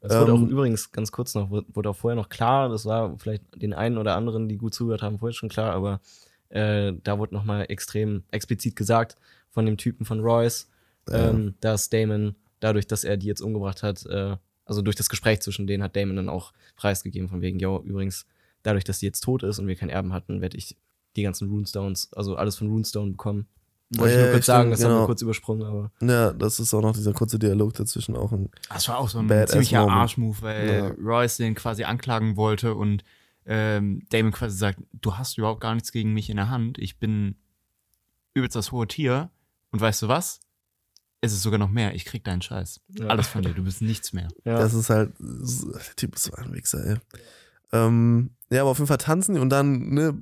Es 0.00 0.14
wurde 0.18 0.32
Ähm, 0.32 0.44
auch 0.44 0.48
übrigens 0.50 0.90
ganz 0.90 1.12
kurz 1.12 1.34
noch, 1.34 1.48
wurde 1.50 1.66
wurde 1.72 1.90
auch 1.90 1.96
vorher 1.96 2.16
noch 2.16 2.28
klar, 2.28 2.68
das 2.68 2.84
war 2.86 3.14
vielleicht 3.18 3.44
den 3.54 3.72
einen 3.72 3.96
oder 3.98 4.16
anderen, 4.16 4.48
die 4.48 4.56
gut 4.58 4.74
zugehört 4.74 5.00
haben, 5.02 5.18
vorher 5.18 5.32
schon 5.32 5.48
klar, 5.48 5.72
aber 5.72 6.00
äh, 6.50 6.92
da 7.04 7.18
wurde 7.18 7.32
nochmal 7.34 7.66
extrem 7.68 8.24
explizit 8.30 8.76
gesagt 8.76 9.16
von 9.54 9.64
dem 9.64 9.76
Typen 9.78 10.04
von 10.04 10.20
Royce, 10.20 10.68
Ja. 11.08 11.30
ähm, 11.30 11.54
dass 11.60 11.88
Damon, 11.88 12.34
dadurch, 12.60 12.86
dass 12.86 13.04
er 13.04 13.16
die 13.16 13.26
jetzt 13.28 13.40
umgebracht 13.40 13.82
hat, 13.82 14.04
äh, 14.06 14.36
also 14.66 14.82
durch 14.82 14.96
das 14.96 15.08
Gespräch 15.08 15.40
zwischen 15.40 15.66
denen 15.66 15.82
hat 15.82 15.96
Damon 15.96 16.16
dann 16.16 16.28
auch 16.28 16.52
preisgegeben, 16.76 17.28
von 17.28 17.40
wegen, 17.40 17.58
yo, 17.58 17.82
übrigens, 17.84 18.26
dadurch, 18.62 18.84
dass 18.84 18.98
sie 18.98 19.06
jetzt 19.06 19.20
tot 19.22 19.42
ist 19.42 19.58
und 19.58 19.66
wir 19.66 19.76
keinen 19.76 19.90
Erben 19.90 20.12
hatten, 20.12 20.40
werde 20.40 20.56
ich 20.56 20.76
die 21.16 21.22
ganzen 21.22 21.48
Runestones, 21.48 22.12
also 22.14 22.36
alles 22.36 22.56
von 22.56 22.68
Runestone 22.68 23.12
bekommen. 23.12 23.46
Wollte 23.90 24.14
ich 24.14 24.18
Ja, 24.18 24.24
nur 24.24 24.32
kurz 24.32 24.44
stimmt, 24.44 24.56
sagen, 24.56 24.70
das 24.70 24.82
haben 24.82 24.90
genau. 24.90 25.02
wir 25.02 25.06
kurz 25.06 25.22
übersprungen, 25.22 25.62
aber 25.66 25.92
Ja, 26.02 26.32
das 26.32 26.58
ist 26.58 26.72
auch 26.74 26.80
noch 26.80 26.94
dieser 26.94 27.12
kurze 27.12 27.38
Dialog 27.38 27.74
dazwischen 27.74 28.16
auch. 28.16 28.32
Ein, 28.32 28.48
Das 28.70 28.88
war 28.88 28.98
auch 28.98 29.08
so 29.10 29.18
ein 29.18 29.28
ziemlicher. 29.46 29.86
Arschmove, 29.86 30.40
weil 30.42 30.68
Ja. 30.68 30.88
Royce 30.98 31.36
den 31.36 31.54
quasi 31.54 31.84
anklagen 31.84 32.36
wollte 32.36 32.74
und 32.74 33.04
ähm, 33.46 34.02
Damon 34.08 34.32
quasi 34.32 34.56
sagt, 34.56 34.80
du 34.94 35.16
hast 35.18 35.36
überhaupt 35.36 35.60
gar 35.60 35.74
nichts 35.74 35.92
gegen 35.92 36.14
mich 36.14 36.30
in 36.30 36.36
der 36.36 36.48
Hand. 36.48 36.78
Ich 36.78 36.98
bin 36.98 37.36
übelst 38.32 38.56
das 38.56 38.72
hohe 38.72 38.88
Tier. 38.88 39.30
Und 39.74 39.80
weißt 39.80 40.02
du 40.02 40.06
was? 40.08 40.38
Es 41.20 41.32
ist 41.32 41.42
sogar 41.42 41.58
noch 41.58 41.68
mehr. 41.68 41.96
Ich 41.96 42.04
krieg 42.04 42.22
deinen 42.22 42.42
Scheiß. 42.42 42.80
Ja. 42.90 43.08
Alles 43.08 43.26
von 43.26 43.42
dir. 43.42 43.54
Du 43.54 43.64
bist 43.64 43.82
nichts 43.82 44.12
mehr. 44.12 44.28
ja. 44.44 44.56
Das 44.56 44.72
ist 44.72 44.88
halt, 44.88 45.12
der 45.18 45.80
Typ 45.96 46.14
ist 46.14 46.22
so 46.22 46.32
ein 46.34 46.52
Wichser, 46.54 46.86
ey. 46.86 46.96
Ähm, 47.72 48.30
ja, 48.50 48.60
aber 48.60 48.70
auf 48.70 48.78
jeden 48.78 48.86
Fall 48.86 48.98
tanzen 48.98 49.34
die 49.34 49.40
und 49.40 49.50
dann, 49.50 49.88
ne, 49.90 50.16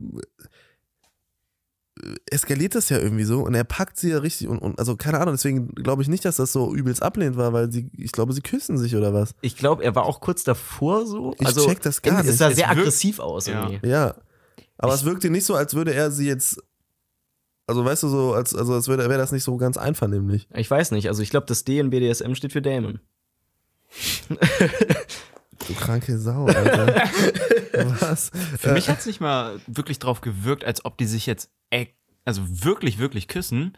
eskaliert 2.30 2.74
das 2.74 2.88
ja 2.88 2.98
irgendwie 2.98 3.24
so 3.24 3.42
und 3.44 3.52
er 3.54 3.64
packt 3.64 3.98
sie 3.98 4.08
ja 4.10 4.18
richtig 4.18 4.48
und, 4.48 4.58
und 4.60 4.78
also 4.78 4.96
keine 4.96 5.20
Ahnung, 5.20 5.34
deswegen 5.34 5.68
glaube 5.74 6.00
ich 6.00 6.08
nicht, 6.08 6.24
dass 6.24 6.36
das 6.36 6.50
so 6.50 6.74
übelst 6.74 7.02
ablehnt 7.02 7.36
war, 7.36 7.52
weil 7.52 7.70
sie, 7.70 7.90
ich 7.98 8.12
glaube, 8.12 8.32
sie 8.32 8.40
küssen 8.40 8.78
sich 8.78 8.96
oder 8.96 9.12
was. 9.12 9.34
Ich 9.42 9.56
glaube, 9.58 9.84
er 9.84 9.94
war 9.94 10.06
auch 10.06 10.20
kurz 10.22 10.42
davor 10.44 11.06
so. 11.06 11.34
Ich 11.38 11.46
also, 11.46 11.66
check 11.68 11.82
das 11.82 12.00
gar 12.00 12.20
Es 12.20 12.26
nicht. 12.26 12.38
sah 12.38 12.48
Es 12.48 12.56
sehr 12.56 12.68
wirkt- 12.68 12.78
aggressiv 12.80 13.18
aus 13.18 13.46
Ja. 13.46 13.68
irgendwie. 13.68 13.86
Ja. 13.86 14.14
Aber 14.78 14.94
Ich- 14.94 15.00
es 15.00 15.04
wirkte 15.04 15.28
nicht 15.28 15.44
so, 15.44 15.54
als 15.54 15.74
würde 15.74 15.92
er 15.92 16.10
sie 16.10 16.26
jetzt, 16.26 16.62
also 17.66 17.84
weißt 17.84 18.02
du 18.02 18.08
so, 18.08 18.34
als, 18.34 18.54
also 18.54 18.74
als 18.74 18.88
wäre 18.88 19.16
das 19.16 19.32
nicht 19.32 19.44
so 19.44 19.56
ganz 19.56 19.76
einvernehmlich. 19.76 20.48
Ich 20.54 20.70
weiß 20.70 20.90
nicht. 20.90 21.08
Also 21.08 21.22
ich 21.22 21.30
glaube, 21.30 21.46
das 21.46 21.64
D 21.64 21.78
in 21.78 21.90
BDSM 21.90 22.34
steht 22.34 22.52
für 22.52 22.62
Damon. 22.62 23.00
Du 25.68 25.74
kranke 25.74 26.18
Sau, 26.18 26.46
Alter. 26.46 26.86
was? 28.00 28.30
Für 28.58 28.72
mich 28.72 28.88
hat 28.88 28.98
es 28.98 29.06
nicht 29.06 29.20
mal 29.20 29.60
wirklich 29.66 29.98
drauf 29.98 30.20
gewirkt, 30.20 30.64
als 30.64 30.84
ob 30.84 30.98
die 30.98 31.06
sich 31.06 31.26
jetzt 31.26 31.50
also 32.24 32.42
wirklich, 32.64 32.98
wirklich 32.98 33.28
küssen. 33.28 33.76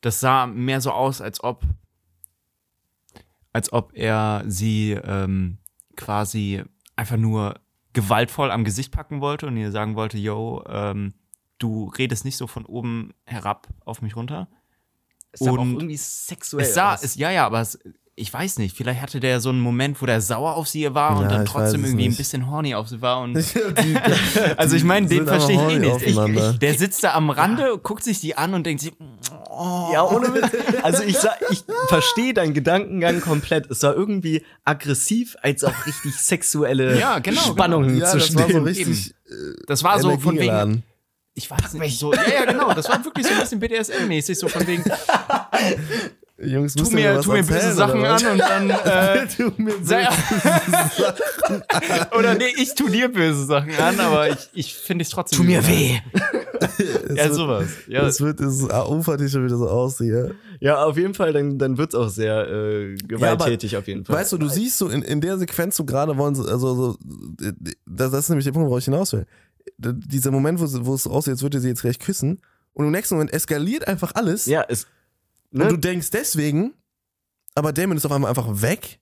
Das 0.00 0.20
sah 0.20 0.46
mehr 0.46 0.80
so 0.80 0.92
aus, 0.92 1.20
als 1.20 1.42
ob 1.42 1.62
als 3.52 3.72
ob 3.72 3.92
er 3.94 4.44
sie 4.46 4.92
ähm, 4.92 5.56
quasi 5.96 6.62
einfach 6.94 7.16
nur 7.16 7.58
gewaltvoll 7.94 8.50
am 8.50 8.64
Gesicht 8.64 8.92
packen 8.92 9.22
wollte 9.22 9.46
und 9.46 9.56
ihr 9.56 9.72
sagen 9.72 9.96
wollte, 9.96 10.18
yo, 10.18 10.62
ähm, 10.68 11.14
du 11.58 11.90
redest 11.98 12.24
nicht 12.24 12.36
so 12.36 12.46
von 12.46 12.64
oben 12.66 13.12
herab 13.24 13.66
auf 13.84 14.02
mich 14.02 14.16
runter. 14.16 14.48
Es 15.32 15.40
sah 15.40 15.50
aber 15.50 15.58
auch 15.58 15.62
Und 15.62 15.72
irgendwie 15.74 15.96
sexuell 15.96 16.64
Es 16.64 16.74
sah, 16.74 16.94
aus. 16.94 17.02
es, 17.02 17.14
ja, 17.16 17.30
ja, 17.30 17.46
aber 17.46 17.60
es, 17.60 17.78
ich 18.18 18.32
weiß 18.32 18.58
nicht, 18.58 18.74
vielleicht 18.74 19.02
hatte 19.02 19.20
der 19.20 19.40
so 19.40 19.50
einen 19.50 19.60
Moment, 19.60 20.00
wo 20.00 20.06
der 20.06 20.22
sauer 20.22 20.54
auf 20.54 20.66
sie 20.68 20.94
war 20.94 21.16
und 21.18 21.24
Ja, 21.24 21.28
dann 21.28 21.44
ich 21.44 21.50
trotzdem 21.50 21.84
irgendwie 21.84 22.04
ein 22.04 22.08
nicht. 22.08 22.16
bisschen 22.16 22.50
horny 22.50 22.74
auf 22.74 22.88
sie 22.88 23.02
war 23.02 23.20
und 23.20 23.34
Die- 23.34 23.96
also 24.56 24.76
ich 24.76 24.84
meine, 24.84 25.06
den 25.06 25.26
verstehe 25.26 25.56
ich 25.56 25.74
eh 25.74 25.78
nicht. 25.78 26.02
Ich, 26.02 26.16
ich, 26.16 26.58
der 26.58 26.74
sitzt 26.74 27.04
da 27.04 27.12
am 27.12 27.28
Rande, 27.28 27.76
guckt 27.82 28.04
sich 28.04 28.20
die 28.20 28.34
an 28.36 28.54
und 28.54 28.64
denkt 28.64 28.80
sich, 28.82 28.92
oh. 29.50 29.90
ja, 29.92 30.02
ohne 30.04 30.32
Witz. 30.34 30.50
Also 30.82 31.02
ich, 31.02 31.18
ich 31.50 31.64
verstehe 31.88 32.32
deinen 32.32 32.54
Gedankengang 32.54 33.20
komplett. 33.20 33.70
Es 33.70 33.82
war 33.82 33.94
irgendwie 33.94 34.42
aggressiv, 34.64 35.36
als 35.42 35.62
auch 35.64 35.86
richtig 35.86 36.14
sexuelle 36.16 36.98
Ja, 36.98 37.18
genau, 37.18 37.42
genau. 37.42 37.52
Spannungen 37.52 37.96
ja, 37.98 38.00
das 38.00 38.12
zwischen 38.12 38.36
war 38.36 38.42
so 38.46 38.48
denen. 38.52 38.64
richtig 38.64 39.14
das 39.66 39.84
war 39.84 40.00
so 40.00 40.18
von 40.18 40.38
wegen. 40.38 40.82
Ich 41.38 41.50
weiß 41.50 41.74
nicht, 41.74 41.98
so, 41.98 42.12
ja, 42.14 42.20
ja, 42.40 42.44
genau, 42.50 42.72
das 42.74 42.88
war 42.88 43.04
wirklich 43.04 43.26
so 43.26 43.32
ein 43.34 43.40
bisschen 43.40 43.60
BDSM-mäßig, 43.60 44.38
so 44.38 44.48
von 44.48 44.66
wegen, 44.66 44.82
Jungs, 46.38 46.74
tu 46.74 46.90
mir, 46.90 47.20
tu 47.20 47.32
mir 47.32 47.42
böse 47.42 47.72
Sachen 47.72 48.04
an 48.04 48.26
und 48.26 48.38
dann, 48.38 48.70
äh, 48.70 49.26
tu 49.36 49.50
mir 49.56 49.74
böse 49.78 49.96
oder 52.18 52.34
nee, 52.34 52.52
ich 52.56 52.74
tu 52.74 52.88
dir 52.88 53.08
böse 53.10 53.44
Sachen 53.46 53.74
an, 53.76 53.98
aber 54.00 54.30
ich, 54.30 54.50
ich 54.54 54.74
finde 54.74 55.02
es 55.02 55.10
trotzdem. 55.10 55.38
Tu 55.38 55.44
mir 55.44 55.66
weh. 55.66 55.98
Es 56.58 57.16
Ja, 57.16 57.24
wird- 57.24 57.34
sowas. 57.34 57.66
Ja, 57.86 58.00
Das 58.02 58.20
wird, 58.22 58.40
es 58.40 58.62
ufert 58.62 59.20
dich 59.20 59.30
schon 59.30 59.44
wieder 59.44 59.58
so 59.58 59.68
aus 59.68 59.98
hier. 59.98 60.34
Ja, 60.58 60.84
auf 60.84 60.96
jeden 60.96 61.12
Fall, 61.12 61.34
dann, 61.34 61.58
dann 61.58 61.76
wird 61.76 61.92
es 61.92 61.94
auch 61.94 62.08
sehr 62.08 62.48
äh, 62.48 62.94
gewalttätig 62.96 63.76
auf 63.76 63.86
jeden 63.86 64.06
Fall. 64.06 64.16
Weißt 64.16 64.32
du, 64.32 64.38
du 64.38 64.48
siehst 64.48 64.78
so 64.78 64.88
in, 64.88 65.02
in 65.02 65.20
der 65.20 65.36
Sequenz 65.36 65.76
so 65.76 65.84
gerade 65.84 66.16
wollen 66.16 66.34
sie, 66.34 66.48
also 66.50 66.74
so, 66.74 66.96
das, 67.86 68.10
das 68.10 68.20
ist 68.24 68.28
nämlich 68.30 68.46
der 68.46 68.52
Punkt, 68.52 68.68
worauf 68.68 68.78
ich 68.78 68.86
hinaus 68.86 69.12
will. 69.12 69.26
Dieser 69.78 70.30
Moment, 70.30 70.58
wo, 70.60 70.86
wo 70.86 70.94
es 70.94 71.06
aussieht, 71.06 71.32
als 71.32 71.42
würde 71.42 71.60
sie 71.60 71.68
jetzt 71.68 71.82
gleich 71.82 71.98
küssen 71.98 72.40
und 72.72 72.86
im 72.86 72.92
nächsten 72.92 73.14
Moment 73.14 73.32
eskaliert 73.32 73.86
einfach 73.88 74.14
alles 74.14 74.46
ja, 74.46 74.64
es. 74.68 74.86
und 75.52 75.60
du 75.60 75.72
Ne? 75.72 75.78
denkst 75.78 76.10
deswegen, 76.10 76.72
aber 77.54 77.72
Damon 77.72 77.96
ist 77.96 78.06
auf 78.06 78.12
einmal 78.12 78.30
einfach 78.30 78.62
weg 78.62 79.00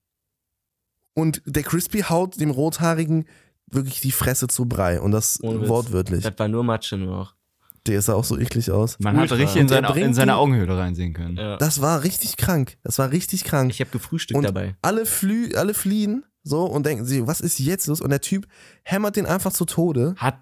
und 1.14 1.42
der 1.46 1.62
Crispy 1.62 2.00
haut 2.02 2.40
dem 2.40 2.50
Rothaarigen 2.50 3.26
wirklich 3.70 4.00
die 4.00 4.12
Fresse 4.12 4.46
zu 4.48 4.66
Brei 4.66 5.00
und 5.00 5.12
das 5.12 5.42
Ohne 5.42 5.62
Witz. 5.62 5.68
wortwörtlich. 5.68 6.22
Das 6.24 6.38
war 6.38 6.48
nur 6.48 6.64
Matsche 6.64 6.96
nur 6.96 7.16
noch. 7.16 7.34
Der 7.86 8.00
sah 8.00 8.14
auch 8.14 8.24
so 8.24 8.38
eklig 8.38 8.70
aus. 8.70 8.98
Man 8.98 9.16
hat 9.16 9.30
richtig 9.32 9.56
in 9.60 9.68
seine, 9.68 9.88
in 10.00 10.14
seine 10.14 10.36
Augenhöhle 10.36 10.76
reinsehen 10.76 11.12
können. 11.12 11.36
Ja. 11.36 11.56
Das 11.58 11.82
war 11.82 12.02
richtig 12.02 12.36
krank. 12.38 12.78
Das 12.82 12.98
war 12.98 13.10
richtig 13.10 13.44
krank. 13.44 13.70
Ich 13.70 13.80
habe 13.80 13.90
gefrühstückt 13.90 14.38
Und 14.38 14.44
dabei. 14.44 14.74
alle, 14.80 15.04
flü 15.04 15.52
alle 15.54 15.74
fliehen 15.74 16.24
so 16.42 16.64
und 16.64 16.86
denken 16.86 17.04
sie, 17.04 17.26
was 17.26 17.40
ist 17.42 17.58
jetzt 17.58 17.86
los? 17.86 18.00
Und 18.00 18.08
der 18.10 18.20
Typ 18.22 18.46
hämmert 18.84 19.16
den 19.16 19.26
einfach 19.26 19.52
zu 19.52 19.66
Tode. 19.66 20.14
Hat 20.16 20.38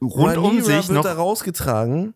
rund 0.00 0.36
um 0.36 0.60
sich 0.60 0.88
wird 0.88 0.90
noch 0.90 1.04
da 1.04 1.14
rausgetragen. 1.14 2.14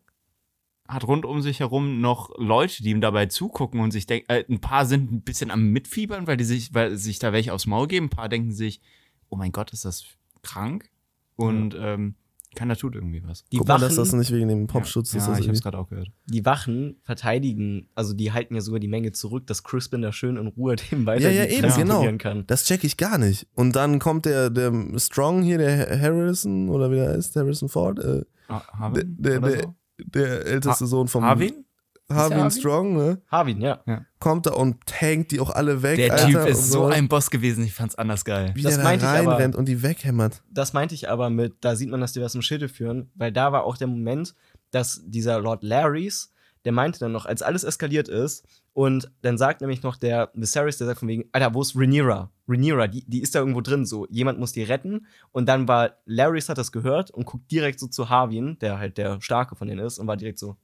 hat 0.88 1.06
rund 1.06 1.24
um 1.24 1.42
sich 1.42 1.60
herum 1.60 2.00
noch 2.00 2.30
Leute, 2.38 2.82
die 2.82 2.90
ihm 2.90 3.00
dabei 3.00 3.26
zugucken 3.26 3.80
und 3.80 3.90
sich 3.90 4.06
denken, 4.06 4.30
äh, 4.30 4.44
ein 4.48 4.60
paar 4.60 4.86
sind 4.86 5.12
ein 5.12 5.22
bisschen 5.22 5.50
am 5.50 5.70
Mitfiebern, 5.70 6.26
weil 6.26 6.36
die 6.36 6.44
sich, 6.44 6.74
weil 6.74 6.96
sich 6.96 7.18
da 7.18 7.32
welche 7.32 7.52
aufs 7.52 7.66
Maul 7.66 7.88
geben. 7.88 8.06
Ein 8.06 8.10
paar 8.10 8.28
denken 8.28 8.52
sich, 8.52 8.80
oh 9.28 9.36
mein 9.36 9.52
Gott, 9.52 9.72
ist 9.72 9.84
das 9.84 10.04
krank? 10.42 10.90
Und 11.36 11.76
ähm, 11.78 12.14
keiner 12.54 12.76
tut 12.76 12.94
irgendwie 12.94 13.22
was. 13.24 13.44
Die 13.52 13.58
Guck 13.58 13.68
mal, 13.68 13.74
Wachen, 13.74 13.82
dass 13.82 13.96
das 13.96 14.12
nicht 14.12 14.32
wegen 14.32 14.48
dem 14.48 14.66
Popschutz 14.66 15.12
ja, 15.12 15.18
ist. 15.20 15.26
ja, 15.28 15.38
ich 15.38 15.48
hab's 15.48 15.62
gerade 15.62 15.78
auch 15.78 15.88
gehört. 15.88 16.08
die 16.26 16.44
Wachen 16.44 16.96
verteidigen, 17.02 17.88
also 17.94 18.14
die 18.14 18.32
halten 18.32 18.54
ja 18.54 18.60
sogar 18.60 18.80
die 18.80 18.88
Menge 18.88 19.12
zurück, 19.12 19.46
dass 19.46 19.62
Crispin 19.62 20.02
da 20.02 20.12
schön 20.12 20.36
in 20.36 20.46
Ruhe 20.48 20.76
dem 20.90 21.06
weiter 21.06 21.30
Ja, 21.30 21.44
ja, 21.44 21.46
die 21.46 21.54
eben, 21.54 21.74
genau. 21.76 22.04
kann. 22.18 22.44
das 22.46 22.64
check 22.64 22.84
ich 22.84 22.96
gar 22.96 23.18
nicht. 23.18 23.46
Und 23.54 23.76
dann 23.76 23.98
kommt 23.98 24.24
der, 24.24 24.50
der 24.50 24.72
Strong 24.96 25.42
hier, 25.42 25.58
der 25.58 26.00
Harrison, 26.00 26.68
oder 26.70 26.90
wie 26.90 26.96
der 26.96 27.10
heißt, 27.10 27.36
Harrison 27.36 27.68
Ford, 27.68 27.98
äh, 27.98 28.24
Ah, 28.48 28.62
der, 28.70 28.78
Harvin? 28.78 29.16
der, 29.18 29.38
oder 29.38 29.50
der, 29.50 29.62
so? 29.62 29.74
der 30.06 30.46
älteste 30.46 30.86
Sohn 30.86 31.06
vom 31.08 31.22
Harvin? 31.24 31.64
Harvin 32.10 32.38
Harvin? 32.38 32.50
Strong, 32.50 32.96
ne? 32.96 33.22
Harvin, 33.30 33.60
ja. 33.60 33.82
Kommt 34.18 34.46
da 34.46 34.52
und 34.54 34.76
tankt 34.86 35.30
die 35.30 35.40
auch 35.40 35.50
alle 35.50 35.82
weg. 35.82 35.96
Der 35.96 36.12
Alter, 36.14 36.26
Typ 36.26 36.46
ist 36.46 36.70
so 36.70 36.86
ein 36.86 37.06
Boss 37.08 37.30
gewesen, 37.30 37.64
ich 37.64 37.74
fand's 37.74 37.94
anders 37.96 38.24
geil. 38.24 38.52
Wie 38.54 38.62
Das 38.62 38.74
der 38.74 38.82
da 38.82 38.88
meinte 38.88 39.04
ich 39.04 39.10
aber- 39.10 39.32
reinrennt 39.32 39.56
und 39.56 39.66
die 39.68 39.82
weghämmert. 39.82 40.42
Das 40.50 40.72
meinte 40.72 40.94
ich 40.94 41.08
aber 41.10 41.28
mit, 41.30 41.56
da 41.60 41.76
sieht 41.76 41.90
man, 41.90 42.00
dass 42.00 42.14
die 42.14 42.22
was 42.22 42.34
im 42.34 42.42
Schilde 42.42 42.68
führen, 42.68 43.10
weil 43.14 43.30
da 43.32 43.52
war 43.52 43.64
auch 43.64 43.76
der 43.76 43.88
Moment, 43.88 44.34
dass 44.70 45.02
dieser 45.04 45.38
Lord 45.40 45.62
Larrys, 45.62 46.32
der 46.64 46.72
meinte 46.72 46.98
dann 46.98 47.12
noch, 47.12 47.26
als 47.26 47.42
alles 47.42 47.62
eskaliert 47.64 48.08
ist, 48.08 48.46
und 48.72 49.10
dann 49.22 49.36
sagt 49.38 49.60
nämlich 49.60 49.82
noch 49.82 49.96
der 49.96 50.30
Viserys, 50.34 50.78
der 50.78 50.86
sagt 50.86 51.00
von 51.00 51.08
wegen, 51.08 51.24
Alter, 51.32 51.52
wo 51.52 51.60
ist 51.62 51.74
Rhaenyra? 51.74 52.30
Rhaenyra, 52.46 52.86
die, 52.86 53.04
die 53.06 53.20
ist 53.22 53.34
da 53.34 53.40
irgendwo 53.40 53.60
drin, 53.60 53.84
so, 53.84 54.06
jemand 54.08 54.38
muss 54.38 54.52
die 54.52 54.62
retten. 54.62 55.06
Und 55.32 55.46
dann 55.48 55.66
war, 55.66 55.96
Larrys 56.06 56.48
hat 56.48 56.58
das 56.58 56.70
gehört 56.70 57.10
und 57.10 57.26
guckt 57.26 57.50
direkt 57.50 57.80
so 57.80 57.88
zu 57.88 58.08
Harvin, 58.08 58.56
der 58.60 58.78
halt 58.78 58.96
der 58.96 59.20
Starke 59.20 59.56
von 59.56 59.66
denen 59.66 59.84
ist, 59.84 59.98
und 59.98 60.06
war 60.06 60.16
direkt 60.16 60.38
so, 60.38 60.56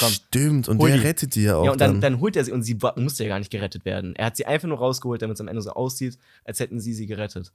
Komm. 0.00 0.08
Stimmt, 0.12 0.68
und 0.68 0.78
Hol 0.80 0.88
der 0.88 0.98
die. 0.98 1.04
rettet 1.04 1.34
die 1.36 1.42
ja 1.44 1.56
auch 1.56 1.64
Ja, 1.64 1.72
und 1.72 1.80
dann, 1.80 1.92
dann. 1.94 2.00
dann 2.14 2.20
holt 2.20 2.34
er 2.36 2.44
sie 2.44 2.50
und 2.52 2.62
sie 2.64 2.76
musste 2.96 3.22
ja 3.22 3.28
gar 3.28 3.38
nicht 3.38 3.52
gerettet 3.52 3.84
werden. 3.84 4.16
Er 4.16 4.26
hat 4.26 4.36
sie 4.36 4.44
einfach 4.44 4.66
nur 4.66 4.78
rausgeholt, 4.78 5.22
damit 5.22 5.36
es 5.36 5.40
am 5.40 5.48
Ende 5.48 5.62
so 5.62 5.70
aussieht, 5.70 6.18
als 6.44 6.58
hätten 6.58 6.80
sie 6.80 6.92
sie 6.92 7.06
gerettet. 7.06 7.52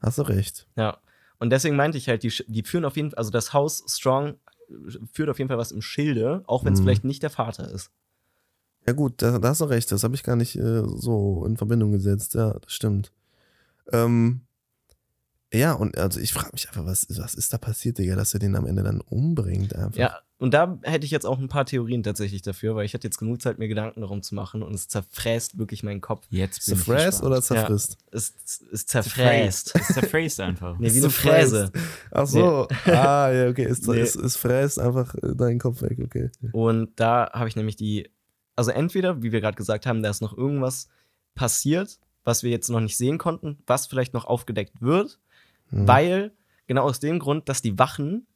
Hast 0.00 0.18
du 0.18 0.22
recht. 0.22 0.66
Ja. 0.76 0.98
Und 1.38 1.50
deswegen 1.50 1.76
meinte 1.76 1.98
ich 1.98 2.08
halt, 2.08 2.22
die, 2.22 2.32
die 2.46 2.62
führen 2.62 2.84
auf 2.84 2.96
jeden 2.96 3.10
Fall, 3.10 3.18
also 3.18 3.30
das 3.30 3.52
Haus 3.52 3.84
Strong 3.88 4.36
äh, 4.70 4.74
führt 5.12 5.28
auf 5.28 5.38
jeden 5.38 5.48
Fall 5.48 5.58
was 5.58 5.70
im 5.70 5.82
Schilde, 5.82 6.42
auch 6.46 6.64
wenn 6.64 6.72
es 6.72 6.80
Mhm. 6.80 6.84
vielleicht 6.84 7.04
nicht 7.04 7.22
der 7.22 7.30
Vater 7.30 7.70
ist. 7.70 7.90
Ja, 8.86 8.94
gut, 8.94 9.20
da, 9.20 9.38
da 9.38 9.48
hast 9.48 9.60
du 9.60 9.66
recht. 9.66 9.92
Das 9.92 10.04
habe 10.04 10.14
ich 10.14 10.22
gar 10.22 10.36
nicht 10.36 10.56
äh, 10.56 10.82
so 10.86 11.44
in 11.46 11.58
Verbindung 11.58 11.92
gesetzt. 11.92 12.34
Ja, 12.34 12.54
das 12.54 12.72
stimmt. 12.72 13.12
Ähm, 13.92 14.40
ja, 15.52 15.72
und 15.72 15.96
also 15.96 16.20
ich 16.20 16.32
frage 16.32 16.50
mich 16.52 16.68
einfach, 16.68 16.84
was, 16.84 17.06
was 17.10 17.34
ist 17.34 17.52
da 17.52 17.58
passiert, 17.58 17.98
Digga, 17.98 18.16
dass 18.16 18.34
er 18.34 18.40
den 18.40 18.56
am 18.56 18.66
Ende 18.66 18.82
dann 18.82 19.00
umbringt 19.00 19.74
einfach. 19.74 19.96
Ja, 19.96 20.18
und 20.40 20.54
da 20.54 20.78
hätte 20.82 21.04
ich 21.04 21.10
jetzt 21.10 21.26
auch 21.26 21.38
ein 21.38 21.48
paar 21.48 21.66
Theorien 21.66 22.04
tatsächlich 22.04 22.42
dafür, 22.42 22.76
weil 22.76 22.84
ich 22.84 22.94
hatte 22.94 23.08
jetzt 23.08 23.18
genug 23.18 23.42
Zeit, 23.42 23.58
mir 23.58 23.66
Gedanken 23.66 24.02
darum 24.02 24.22
zu 24.22 24.36
machen 24.36 24.62
und 24.62 24.72
es 24.72 24.86
zerfräst 24.86 25.58
wirklich 25.58 25.82
meinen 25.82 26.00
Kopf. 26.00 26.26
Jetzt 26.30 26.64
bin 26.64 26.74
ich 26.74 26.84
Zerfräst 26.84 27.22
oder 27.24 27.42
zerfrisst? 27.42 27.98
Es, 28.12 28.34
es 28.72 28.86
zerfräst. 28.86 29.74
Es 29.74 29.88
zerfräst 29.88 30.38
einfach. 30.40 30.78
Nee, 30.78 30.94
wie 30.94 30.98
eine 30.98 31.10
Fräse. 31.10 31.72
Ach 32.12 32.26
so. 32.26 32.68
Ah, 32.86 33.30
ja, 33.32 33.48
okay. 33.48 33.64
Es, 33.64 33.84
Nee. 33.86 34.00
es, 34.00 34.14
es 34.14 34.36
fräst 34.36 34.78
einfach 34.78 35.14
äh, 35.16 35.34
deinen 35.34 35.58
Kopf 35.58 35.82
weg, 35.82 35.98
okay. 36.04 36.30
Und 36.52 36.90
da 37.00 37.30
habe 37.32 37.48
ich 37.48 37.56
nämlich 37.56 37.74
die, 37.76 38.08
also 38.54 38.70
entweder, 38.70 39.22
wie 39.22 39.32
wir 39.32 39.40
gerade 39.40 39.56
gesagt 39.56 39.86
haben, 39.86 40.02
da 40.02 40.10
ist 40.10 40.20
noch 40.20 40.36
irgendwas 40.36 40.88
passiert, 41.34 41.98
was 42.22 42.44
wir 42.44 42.50
jetzt 42.50 42.68
noch 42.68 42.80
nicht 42.80 42.96
sehen 42.96 43.18
konnten, 43.18 43.58
was 43.66 43.86
vielleicht 43.86 44.14
noch 44.14 44.26
aufgedeckt 44.26 44.80
wird, 44.82 45.18
Hm. 45.70 45.88
weil 45.88 46.32
genau 46.66 46.82
aus 46.82 47.00
dem 47.00 47.18
Grund, 47.18 47.48
dass 47.48 47.62
die 47.62 47.78
Wachen 47.78 48.26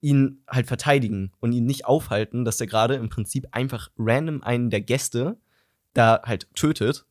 ihn 0.00 0.42
halt 0.48 0.66
verteidigen 0.66 1.32
und 1.40 1.52
ihn 1.52 1.66
nicht 1.66 1.86
aufhalten, 1.86 2.44
dass 2.44 2.60
er 2.60 2.66
gerade 2.66 2.94
im 2.94 3.08
Prinzip 3.08 3.48
einfach 3.52 3.90
random 3.98 4.42
einen 4.42 4.70
der 4.70 4.80
Gäste 4.80 5.36
da 5.94 6.22
halt 6.24 6.48
tötet. 6.54 7.06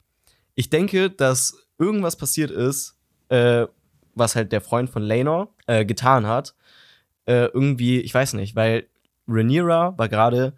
Ich 0.53 0.69
denke, 0.69 1.09
dass 1.09 1.67
irgendwas 1.77 2.15
passiert 2.15 2.51
ist, 2.51 2.97
äh, 3.29 3.67
was 4.13 4.35
halt 4.35 4.51
der 4.51 4.61
Freund 4.61 4.89
von 4.89 5.03
Laenor 5.03 5.53
äh, 5.67 5.83
getan 5.85 6.25
hat. 6.25 6.55
Äh, 7.25 7.47
irgendwie, 7.47 7.99
ich 7.99 8.13
weiß 8.13 8.33
nicht, 8.33 8.55
weil 8.55 8.87
Rhaenyra 9.27 9.97
war 9.97 10.07
gerade 10.07 10.53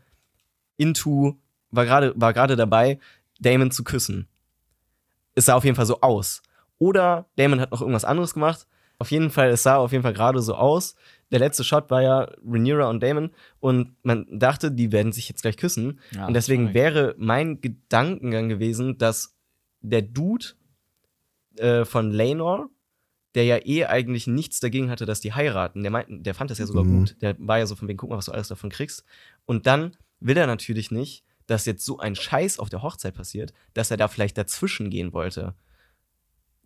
into, 0.76 1.38
war 1.72 1.86
gerade 1.86 2.14
war 2.16 2.34
gerade 2.34 2.56
dabei, 2.56 3.00
Damon 3.40 3.72
zu 3.72 3.84
küssen. 3.84 4.28
Es 5.34 5.46
sah 5.46 5.56
auf 5.56 5.64
jeden 5.64 5.76
Fall 5.76 5.86
so 5.86 6.02
aus. 6.02 6.42
Oder 6.80 7.26
Damon 7.38 7.60
hat 7.60 7.72
noch 7.72 7.82
irgendwas 7.82 8.06
anderes 8.06 8.34
gemacht. 8.34 8.68
Auf 9.00 9.12
jeden 9.12 9.30
Fall, 9.30 9.50
es 9.50 9.64
sah 9.64 9.78
auf 9.78 9.92
jeden 9.92 10.04
Fall 10.04 10.14
gerade 10.14 10.42
so 10.42 10.56
aus. 10.56 10.96
Der 11.32 11.40
letzte 11.40 11.64
Shot 11.64 11.92
war 11.92 12.02
ja 12.02 12.30
Rhaenyra 12.46 12.90
und 12.90 13.04
Damon 13.04 13.32
und 13.60 13.96
man 14.04 14.26
dachte, 14.32 14.72
die 14.72 14.92
werden 14.92 15.12
sich 15.12 15.30
jetzt 15.30 15.42
gleich 15.42 15.58
küssen. 15.58 16.00
Ja, 16.12 16.26
und 16.28 16.34
deswegen 16.34 16.74
wäre 16.74 17.14
mein 17.18 17.62
Gedankengang 17.62 18.50
gewesen, 18.50 18.98
dass 18.98 19.36
der 19.82 20.02
Dude 20.02 20.46
äh, 21.58 21.86
von 21.86 22.12
Laenor, 22.12 22.70
der 23.36 23.44
ja 23.46 23.58
eh 23.64 23.86
eigentlich 23.86 24.26
nichts 24.26 24.60
dagegen 24.60 24.90
hatte, 24.90 25.06
dass 25.06 25.22
die 25.22 25.34
heiraten, 25.34 25.84
der, 25.84 25.92
meint, 25.92 26.08
der 26.26 26.34
fand 26.34 26.50
das 26.50 26.58
ja 26.58 26.66
sogar 26.66 26.84
Mhm. 26.84 27.00
gut. 27.00 27.18
Der 27.22 27.36
war 27.40 27.60
ja 27.60 27.66
so 27.68 27.76
von 27.76 27.88
wegen, 27.88 27.98
guck 27.98 28.10
mal, 28.10 28.18
was 28.18 28.26
du 28.26 28.32
alles 28.32 28.48
davon 28.48 28.70
kriegst. 28.70 29.04
Und 29.46 29.68
dann 29.68 29.96
will 30.20 30.38
er 30.38 30.48
natürlich 30.48 30.90
nicht, 30.92 31.24
dass 31.46 31.66
jetzt 31.66 31.86
so 31.86 32.00
ein 32.00 32.16
Scheiß 32.16 32.58
auf 32.58 32.70
der 32.70 32.82
Hochzeit 32.82 33.14
passiert, 33.16 33.54
dass 33.74 33.92
er 33.92 33.98
da 33.98 34.08
vielleicht 34.08 34.38
dazwischen 34.38 34.90
gehen 34.90 35.14
wollte. 35.14 35.54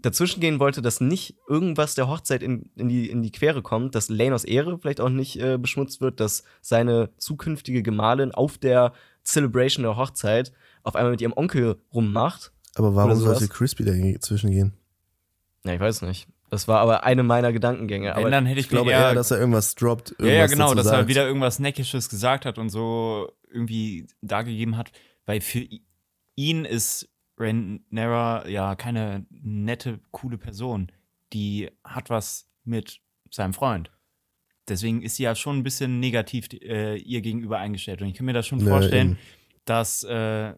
Dazwischen 0.01 0.39
gehen 0.41 0.59
wollte, 0.59 0.81
dass 0.81 1.01
nicht 1.01 1.35
irgendwas 1.47 1.95
der 1.95 2.07
Hochzeit 2.07 2.43
in, 2.43 2.69
in, 2.75 2.89
die, 2.89 3.09
in 3.09 3.21
die 3.21 3.31
Quere 3.31 3.61
kommt, 3.61 3.95
dass 3.95 4.09
Lanos 4.09 4.43
Ehre 4.43 4.77
vielleicht 4.79 5.01
auch 5.01 5.09
nicht 5.09 5.39
äh, 5.39 5.57
beschmutzt 5.57 6.01
wird, 6.01 6.19
dass 6.19 6.43
seine 6.61 7.09
zukünftige 7.17 7.83
Gemahlin 7.83 8.31
auf 8.31 8.57
der 8.57 8.93
Celebration 9.23 9.83
der 9.83 9.97
Hochzeit 9.97 10.51
auf 10.83 10.95
einmal 10.95 11.11
mit 11.11 11.21
ihrem 11.21 11.33
Onkel 11.35 11.77
rummacht. 11.93 12.51
Aber 12.75 12.95
warum 12.95 13.15
sollte 13.15 13.47
Crispy 13.47 13.83
dazwischen 13.83 14.51
gehen? 14.51 14.73
Ja, 15.63 15.73
ich 15.73 15.79
weiß 15.79 16.01
nicht. 16.03 16.27
Das 16.49 16.67
war 16.67 16.79
aber 16.79 17.05
eine 17.05 17.23
meiner 17.23 17.53
Gedankengänge. 17.53 18.09
Wenn, 18.09 18.17
Aber 18.17 18.29
dann 18.29 18.45
hätte 18.45 18.59
ich, 18.59 18.65
Ich 18.65 18.69
glaube 18.69 18.87
mir 18.87 18.97
eher, 18.97 19.13
dass 19.13 19.31
er 19.31 19.39
irgendwas 19.39 19.73
droppt. 19.75 20.15
Ja, 20.19 20.25
ja, 20.25 20.31
irgendwas 20.31 20.51
genau, 20.51 20.65
dazu 20.65 20.75
dass 20.75 20.85
er 20.87 20.97
sagt. 20.97 21.07
wieder 21.07 21.25
irgendwas 21.25 21.59
Neckisches 21.59 22.09
gesagt 22.09 22.45
hat 22.45 22.57
und 22.57 22.69
so 22.69 23.31
irgendwie 23.49 24.07
dargegeben 24.21 24.75
hat, 24.75 24.91
weil 25.25 25.39
für 25.39 25.65
ihn 26.35 26.65
ist 26.65 27.07
Rhaenyra 27.41 28.47
ja 28.47 28.75
keine 28.75 29.25
nette, 29.29 29.99
coole 30.11 30.37
Person. 30.37 30.91
Die 31.33 31.69
hat 31.83 32.09
was 32.09 32.49
mit 32.63 33.01
seinem 33.29 33.53
Freund. 33.53 33.91
Deswegen 34.67 35.01
ist 35.01 35.15
sie 35.15 35.23
ja 35.23 35.35
schon 35.35 35.57
ein 35.57 35.63
bisschen 35.63 35.99
negativ 35.99 36.47
äh, 36.53 36.97
ihr 36.97 37.21
gegenüber 37.21 37.57
eingestellt. 37.57 38.01
Und 38.01 38.09
ich 38.09 38.13
kann 38.13 38.25
mir 38.25 38.33
das 38.33 38.47
schon 38.47 38.61
vorstellen, 38.61 39.11
eben. 39.11 39.19
dass 39.65 40.03
äh, 40.03 40.53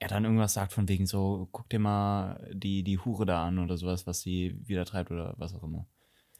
er 0.00 0.08
dann 0.08 0.24
irgendwas 0.24 0.54
sagt 0.54 0.72
von 0.72 0.88
wegen 0.88 1.06
so, 1.06 1.48
guck 1.52 1.68
dir 1.68 1.78
mal 1.78 2.50
die, 2.52 2.82
die 2.82 2.98
Hure 2.98 3.26
da 3.26 3.46
an 3.46 3.58
oder 3.58 3.76
sowas, 3.76 4.06
was 4.06 4.20
sie 4.20 4.56
wieder 4.64 4.84
treibt 4.84 5.10
oder 5.10 5.34
was 5.38 5.54
auch 5.54 5.62
immer. 5.62 5.86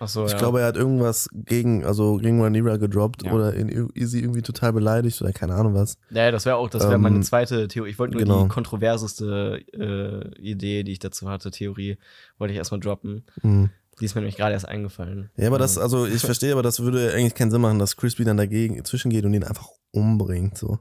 Ach 0.00 0.08
so, 0.08 0.26
Ich 0.26 0.32
ja. 0.32 0.38
glaube, 0.38 0.60
er 0.60 0.66
hat 0.68 0.76
irgendwas 0.76 1.28
gegen, 1.32 1.84
also 1.84 2.18
gegen 2.18 2.40
Rhaenyra 2.40 2.76
gedroppt 2.76 3.24
Ja. 3.24 3.32
oder 3.32 3.52
in, 3.54 3.90
sie 3.94 4.20
irgendwie 4.20 4.42
total 4.42 4.72
beleidigt 4.72 5.20
oder 5.20 5.32
keine 5.32 5.54
Ahnung 5.54 5.74
was. 5.74 5.98
Ja, 6.10 6.30
das 6.30 6.46
wäre 6.46 6.56
auch, 6.56 6.70
das 6.70 6.84
wäre 6.84 6.94
Ähm, 6.94 7.00
meine 7.02 7.20
zweite 7.20 7.66
Theorie. 7.66 7.90
Ich 7.90 7.98
wollte 7.98 8.14
nur 8.14 8.22
genau. 8.22 8.42
die 8.44 8.48
kontroverseste 8.48 9.60
äh, 9.72 10.40
Idee, 10.40 10.84
die 10.84 10.92
ich 10.92 11.00
dazu 11.00 11.28
hatte, 11.28 11.50
Theorie, 11.50 11.98
wollte 12.38 12.52
ich 12.52 12.58
erstmal 12.58 12.80
droppen. 12.80 13.24
Hm. 13.40 13.70
Die 14.00 14.04
ist 14.04 14.14
mir 14.14 14.20
nämlich 14.20 14.36
gerade 14.36 14.52
erst 14.52 14.68
eingefallen. 14.68 15.30
Ja, 15.36 15.48
aber 15.48 15.58
das, 15.58 15.76
Ähm, 15.76 15.82
also 15.82 16.06
ich 16.06 16.20
verstehe, 16.24 16.52
aber 16.52 16.62
das 16.62 16.78
würde 16.80 17.12
eigentlich 17.12 17.34
keinen 17.34 17.50
Sinn 17.50 17.60
machen, 17.60 17.80
dass 17.80 17.96
Crispy 17.96 18.24
dann 18.24 18.36
dagegen 18.36 18.84
zwischengeht 18.84 19.24
und 19.24 19.34
ihn 19.34 19.42
einfach 19.42 19.68
umbringt. 19.90 20.56
So. 20.56 20.78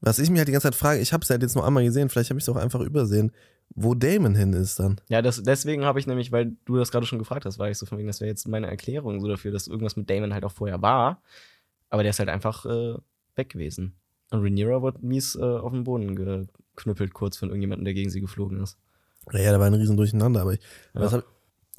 Was 0.00 0.18
ich 0.18 0.30
mir 0.30 0.38
halt 0.38 0.48
die 0.48 0.52
ganze 0.52 0.68
Zeit 0.68 0.74
frage, 0.74 1.00
ich 1.00 1.12
habe 1.12 1.24
es 1.24 1.30
halt 1.30 1.42
jetzt 1.42 1.56
nur 1.56 1.66
einmal 1.66 1.84
gesehen, 1.84 2.08
vielleicht 2.08 2.30
habe 2.30 2.38
ich 2.38 2.44
es 2.44 2.48
auch 2.48 2.56
einfach 2.56 2.80
übersehen, 2.80 3.32
wo 3.74 3.94
Damon 3.94 4.34
hin 4.34 4.52
ist 4.52 4.78
dann. 4.80 5.00
Ja, 5.08 5.22
das, 5.22 5.42
deswegen 5.42 5.84
habe 5.84 6.00
ich 6.00 6.06
nämlich, 6.06 6.32
weil 6.32 6.56
du 6.64 6.76
das 6.76 6.90
gerade 6.90 7.06
schon 7.06 7.18
gefragt 7.18 7.44
hast, 7.44 7.58
war 7.58 7.70
ich 7.70 7.78
so 7.78 7.86
von 7.86 7.98
wegen, 7.98 8.08
das 8.08 8.20
wäre 8.20 8.28
jetzt 8.28 8.48
meine 8.48 8.66
Erklärung 8.66 9.20
so 9.20 9.28
dafür, 9.28 9.52
dass 9.52 9.68
irgendwas 9.68 9.96
mit 9.96 10.08
Damon 10.10 10.34
halt 10.34 10.44
auch 10.44 10.52
vorher 10.52 10.82
war. 10.82 11.22
Aber 11.90 12.02
der 12.02 12.10
ist 12.10 12.18
halt 12.18 12.28
einfach 12.28 12.66
äh, 12.66 12.94
weg 13.36 13.48
gewesen. 13.50 13.94
Und 14.30 14.40
Rhaenyra 14.42 14.82
wurde 14.82 14.98
mies 15.06 15.36
äh, 15.36 15.42
auf 15.42 15.72
den 15.72 15.84
Boden 15.84 16.14
geknüppelt, 16.16 17.14
kurz 17.14 17.36
von 17.38 17.48
irgendjemandem, 17.48 17.84
der 17.86 17.94
gegen 17.94 18.10
sie 18.10 18.20
geflogen 18.20 18.60
ist. 18.62 18.76
Ja, 19.32 19.52
da 19.52 19.58
war 19.60 19.66
ein 19.66 19.74
riesen 19.74 19.96
Durcheinander, 19.96 20.42
aber 20.42 20.54
ich, 20.54 20.60
Ja. 20.94 21.00
das 21.02 21.12
habe 21.12 21.24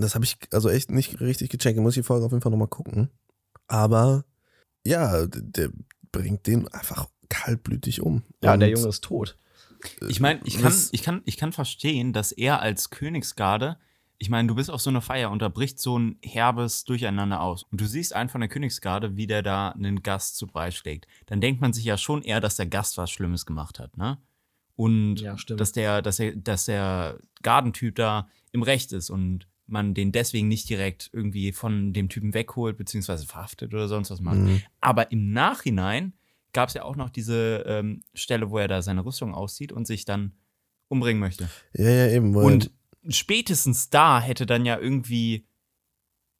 hab 0.02 0.24
ich 0.24 0.38
also 0.52 0.70
echt 0.70 0.90
nicht 0.92 1.20
richtig 1.20 1.50
gecheckt. 1.50 1.78
Ich 1.78 1.84
muss 1.84 1.94
die 1.96 2.04
Folge 2.04 2.26
auf 2.26 2.32
jeden 2.32 2.42
Fall 2.42 2.52
nochmal 2.52 2.68
gucken. 2.68 3.10
Aber 3.68 4.24
ja, 4.86 5.26
d- 5.28 5.42
der 5.44 5.70
bringt 6.12 6.48
den 6.48 6.68
einfach 6.70 7.08
kaltblütig 7.30 8.02
um. 8.02 8.24
Ja, 8.44 8.54
Und, 8.54 8.62
der 8.62 8.70
Junge 8.70 8.88
ist 8.88 9.04
tot. 9.04 9.38
Ich 10.08 10.20
meine, 10.20 10.42
ich 10.44 10.56
kann, 10.56 10.66
was- 10.66 10.90
ich, 10.92 11.04
kann, 11.04 11.22
ich 11.26 11.38
kann 11.38 11.52
verstehen, 11.54 12.14
dass 12.14 12.32
er 12.32 12.62
als 12.62 12.90
Königsgarde, 12.90 13.78
ich 14.18 14.30
meine, 14.30 14.48
du 14.50 14.56
bist 14.56 14.70
auf 14.70 14.82
so 14.82 14.90
einer 14.90 15.02
Feier 15.02 15.32
und 15.32 15.42
da 15.42 15.48
bricht 15.48 15.80
so 15.80 15.98
ein 15.98 16.18
herbes 16.22 16.84
Durcheinander 16.84 17.40
aus. 17.42 17.64
Und 17.64 17.80
du 17.80 17.86
siehst 17.86 18.14
einen 18.14 18.30
von 18.30 18.42
der 18.42 18.50
Königsgarde, 18.50 19.16
wie 19.16 19.28
der 19.28 19.42
da 19.42 19.70
einen 19.70 20.04
Gast 20.04 20.36
zu 20.36 20.48
Brei 20.48 20.72
schlägt. 20.72 21.08
Dann 21.28 21.40
denkt 21.40 21.62
man 21.62 21.72
sich 21.72 21.86
ja 21.86 21.98
schon 21.98 22.22
eher, 22.24 22.42
dass 22.42 22.58
der 22.58 22.66
Gast 22.66 22.98
was 22.98 23.10
Schlimmes 23.12 23.46
gemacht 23.46 23.80
hat, 23.80 23.96
ne? 23.98 24.18
Und 24.76 25.22
Ja, 25.22 25.36
dass 25.58 25.72
der, 25.74 26.02
dass 26.02 26.18
der, 26.18 26.36
dass 26.36 26.66
der 26.66 27.20
Gardentyp 27.44 27.96
da 27.96 28.28
im 28.52 28.64
Recht 28.64 28.92
ist 28.94 29.10
und 29.10 29.48
man 29.68 29.94
den 29.94 30.12
deswegen 30.12 30.48
nicht 30.48 30.70
direkt 30.70 31.10
irgendwie 31.14 31.52
von 31.52 31.94
dem 31.94 32.10
Typen 32.10 32.34
wegholt, 32.34 32.76
beziehungsweise 32.78 33.26
verhaftet 33.26 33.74
oder 33.74 33.88
sonst 33.88 34.10
was 34.10 34.20
macht. 34.20 34.38
Mhm. 34.38 34.62
Aber 34.82 35.12
im 35.12 35.32
Nachhinein 35.32 36.14
gab 36.54 36.70
es 36.70 36.76
ja 36.76 36.84
auch 36.84 36.96
noch 36.96 37.10
diese 37.10 37.64
ähm, 37.68 38.02
Stelle, 38.14 38.50
wo 38.50 38.58
er 38.58 38.68
da 38.68 38.82
seine 38.82 39.06
Rüstung 39.06 39.34
auszieht 39.34 39.72
und 39.72 39.86
sich 39.88 40.06
dann 40.06 40.34
umbringen 40.88 41.20
möchte. 41.20 41.50
Ja, 41.74 41.90
ja, 41.90 42.08
eben. 42.08 42.34
Weil, 42.36 42.44
Und 42.46 42.72
spätestens 43.08 43.90
da 43.90 44.20
hätte 44.22 44.46
dann 44.46 44.66
ja 44.66 44.78
irgendwie, 44.80 45.46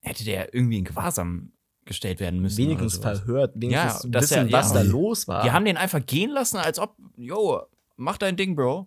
hätte 0.02 0.24
der 0.24 0.54
irgendwie 0.54 0.80
in 0.80 0.86
Gewahrsam 0.86 1.52
gestellt 1.86 2.20
werden 2.20 2.40
müssen. 2.40 2.58
Wenigstens 2.58 2.98
verhört, 2.98 3.54
wenigstens 3.56 4.04
Ja, 4.04 4.10
dass 4.10 4.24
wissen, 4.32 4.48
er- 4.48 4.52
was 4.52 4.70
ja. 4.70 4.76
da 4.76 4.82
los 4.82 5.28
war. 5.28 5.44
Die 5.44 5.52
haben 5.52 5.66
den 5.66 5.78
einfach 5.78 6.06
gehen 6.06 6.30
lassen, 6.32 6.58
als 6.58 6.78
ob, 6.80 6.96
yo, 7.18 7.62
mach 7.96 8.18
dein 8.18 8.38
Ding, 8.38 8.56
Bro. 8.56 8.86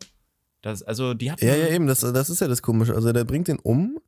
Das, 0.61 0.83
also, 0.85 1.13
die 1.15 1.33
hatten. 1.33 1.45
ja, 1.45 1.57
ja, 1.57 1.69
eben, 1.69 1.87
das, 1.89 2.01
das 2.01 2.31
ist 2.31 2.41
ja 2.41 2.47
das 2.47 2.63
Komische. 2.63 2.95
Also 2.95 3.13
der 3.13 3.25
bringt 3.25 3.49
den 3.49 3.59
um. 3.59 3.99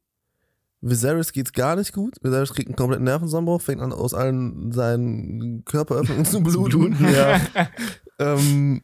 Viserys 0.86 1.32
geht's 1.32 1.52
gar 1.52 1.76
nicht 1.76 1.92
gut. 1.92 2.16
Viserys 2.22 2.52
kriegt 2.52 2.68
einen 2.68 2.76
kompletten 2.76 3.04
Nervenzusammenbruch, 3.04 3.62
fängt 3.62 3.80
an, 3.80 3.92
aus 3.92 4.12
allen 4.12 4.70
seinen 4.70 5.64
Körperöffnungen 5.64 6.24
zu 6.26 6.42
bluten. 6.42 6.96
ja. 7.02 7.40
ähm, 8.18 8.82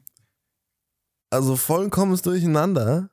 also 1.31 1.57
vollkommenes 1.57 2.23
Durcheinander. 2.23 3.11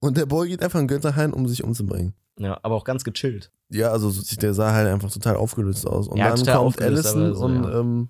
Und 0.00 0.16
der 0.16 0.26
Boy 0.26 0.48
geht 0.48 0.62
einfach 0.62 0.80
in 0.80 0.88
Götterhain, 0.88 1.32
um 1.32 1.46
sich 1.48 1.62
umzubringen. 1.64 2.14
ja, 2.38 2.58
aber 2.62 2.74
auch 2.74 2.84
ganz 2.84 3.04
gechillt. 3.04 3.50
Ja, 3.70 3.90
also 3.90 4.12
der 4.36 4.54
sah 4.54 4.72
halt 4.72 4.88
einfach 4.88 5.10
total 5.10 5.36
aufgelöst 5.36 5.86
aus. 5.86 6.08
Und 6.08 6.18
Ja, 6.18 6.34
dann 6.34 6.46
kommt 6.46 6.80
Allison 6.80 7.34
so, 7.34 7.44
und 7.44 7.64
ja. 7.64 7.80
ähm, 7.80 8.08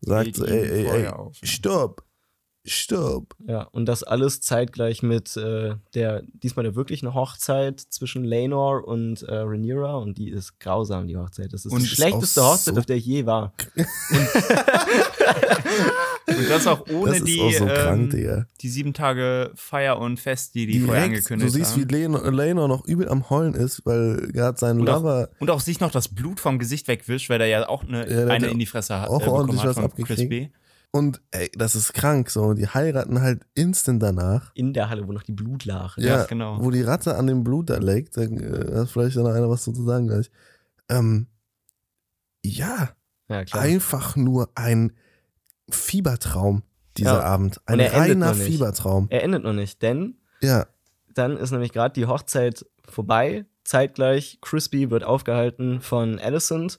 sagt, 0.00 0.38
ey, 0.38 0.86
ey, 0.86 0.86
ey, 0.86 1.12
stopp. 1.42 2.05
Stopp. 2.66 3.34
Ja, 3.46 3.62
und 3.62 3.86
das 3.86 4.02
alles 4.02 4.40
zeitgleich 4.40 5.02
mit 5.02 5.36
äh, 5.36 5.74
der, 5.94 6.22
diesmal 6.42 6.64
der 6.64 6.74
wirklichen 6.74 7.14
Hochzeit 7.14 7.80
zwischen 7.80 8.24
Lenor 8.24 8.86
und 8.86 9.22
äh, 9.22 9.34
Rhaenyra 9.34 9.96
und 9.96 10.18
die 10.18 10.28
ist 10.30 10.58
grausam, 10.60 11.06
die 11.08 11.16
Hochzeit. 11.16 11.52
Das 11.52 11.64
ist 11.64 11.72
Und 11.72 11.80
die 11.80 11.86
ist 11.86 11.94
schlechteste 11.96 12.42
auch 12.42 12.52
Hochzeit, 12.54 12.74
so- 12.74 12.80
auf 12.80 12.86
der 12.86 12.96
ich 12.96 13.06
je 13.06 13.26
war. 13.26 13.52
Und 16.28 16.50
das 16.50 16.66
auch 16.66 16.84
ohne 16.90 17.12
Das 17.12 17.18
ist 17.20 17.26
die, 17.28 17.40
auch 17.40 17.52
so 17.52 17.66
krank, 17.66 18.12
ähm, 18.14 18.46
die 18.60 18.68
sieben 18.68 18.92
Tage 18.92 19.52
Feier 19.54 19.98
und 19.98 20.18
Fest, 20.18 20.54
die 20.56 20.66
die 20.66 20.80
vorher 20.80 21.04
Direkt, 21.08 21.18
angekündigt 21.30 21.48
du 21.54 21.58
siehst, 21.58 21.72
haben. 21.76 21.88
wie 21.88 21.94
Leno, 21.94 22.30
Leno 22.30 22.66
noch 22.68 22.84
übel 22.84 23.08
am 23.08 23.30
Heulen 23.30 23.54
ist, 23.54 23.82
weil 23.86 24.28
gerade 24.32 24.58
sein 24.58 24.80
Und 24.80 24.88
auch- 24.90 24.96
Lover 24.96 25.28
Und 25.38 25.50
auch 25.50 25.60
sich 25.60 25.78
noch 25.80 25.92
das 25.92 26.08
Blut 26.08 26.40
vom 26.40 26.58
Gesicht 26.58 26.88
wegwischt, 26.88 27.30
weil 27.30 27.40
er 27.40 27.46
ja 27.46 27.68
auch 27.68 27.84
eine, 27.84 28.10
Ja, 28.10 28.26
eine 28.26 28.48
in 28.48 28.58
die 28.58 28.66
Fresse 28.66 29.00
hat. 29.00 29.08
auch 29.08 29.16
äh, 29.20 29.24
bekommen 29.24 29.36
ordentlich 29.38 29.60
hat 29.60 29.68
was 29.68 29.74
von 29.76 29.84
abgekriegt. 29.84 30.18
Chris 30.18 30.28
B. 30.28 30.48
und 30.92 31.20
ey, 31.30 31.50
das 31.54 31.74
ist 31.74 31.92
krank 31.92 32.30
so. 32.30 32.54
Die 32.54 32.66
heiraten 32.68 33.20
halt 33.20 33.42
instant 33.54 34.02
danach. 34.02 34.50
In 34.54 34.72
der 34.72 34.88
Halle, 34.88 35.06
wo 35.06 35.12
noch 35.12 35.22
die 35.24 35.32
Blut 35.32 35.64
lag. 35.66 35.96
Ja, 35.98 36.24
genau. 36.24 36.58
Wo 36.62 36.70
die 36.70 36.82
Ratte 36.82 37.16
an 37.16 37.26
dem 37.26 37.44
Blut 37.44 37.68
da 37.70 37.76
leckt, 37.78 38.16
dann 38.16 38.38
äh, 38.38 38.76
hat 38.80 38.88
vielleicht 38.90 39.16
noch 39.16 39.26
einer 39.26 39.50
was 39.50 39.64
zu 39.64 39.72
sagen 39.84 40.06
gleich. 40.08 40.30
Ähm, 40.88 41.26
ja, 42.44 42.90
Ja, 43.28 43.44
klar. 43.44 43.62
einfach 43.62 44.16
nur 44.16 44.48
ein 44.54 44.92
Fiebertraum, 45.70 46.62
dieser 46.96 47.14
Ja. 47.18 47.20
Abend. 47.22 47.60
Ein 47.66 47.80
er 47.80 47.92
reiner. 47.92 48.34
Fiebertraum. 48.34 49.06
Er 49.10 49.22
endet 49.24 49.42
noch 49.42 49.52
nicht, 49.52 49.82
denn 49.82 50.16
Ja, 50.40 50.66
dann 51.14 51.36
ist 51.36 51.50
nämlich 51.50 51.72
gerade 51.72 51.92
die 51.94 52.06
Hochzeit 52.06 52.64
vorbei. 52.88 53.46
Zeitgleich, 53.64 54.38
Crispy 54.42 54.90
wird 54.90 55.02
aufgehalten 55.02 55.80
von 55.80 56.18
Alicent. 56.20 56.78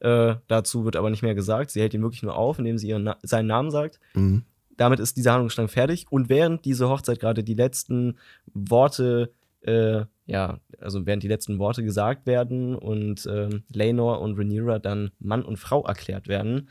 Äh, 0.00 0.36
dazu 0.46 0.84
wird 0.84 0.96
aber 0.96 1.10
nicht 1.10 1.22
mehr 1.22 1.34
gesagt. 1.34 1.70
Sie 1.70 1.80
hält 1.80 1.94
ihn 1.94 2.02
wirklich 2.02 2.22
nur 2.22 2.36
auf, 2.36 2.58
indem 2.58 2.78
sie 2.78 2.88
ihren 2.88 3.04
Na 3.04 3.16
seinen 3.22 3.46
Namen 3.46 3.70
sagt. 3.70 4.00
mhm. 4.14 4.44
Damit 4.76 5.00
ist 5.00 5.16
dieser 5.16 5.32
Handlungsstrang 5.32 5.68
fertig. 5.68 6.04
Und 6.10 6.28
während 6.28 6.66
diese 6.66 6.90
Hochzeit 6.90 7.18
gerade 7.18 7.42
die 7.42 7.54
letzten 7.54 8.18
Worte, 8.52 9.32
äh, 9.62 10.04
ja, 10.26 10.60
also 10.78 11.06
während 11.06 11.22
die 11.22 11.28
letzten 11.28 11.58
Worte 11.58 11.82
gesagt 11.82 12.26
werden 12.26 12.76
und 12.76 13.26
ähm, 13.26 13.62
Lenor 13.72 14.20
und 14.20 14.36
Rhaenyra 14.38 14.78
dann 14.78 15.12
Mann 15.18 15.42
und 15.46 15.56
Frau 15.56 15.82
erklärt 15.86 16.28
werden, 16.28 16.68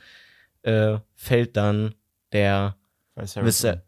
äh, 0.62 1.00
fällt 1.16 1.58
dann 1.58 1.96
der 2.32 2.76
Viser 3.16 3.84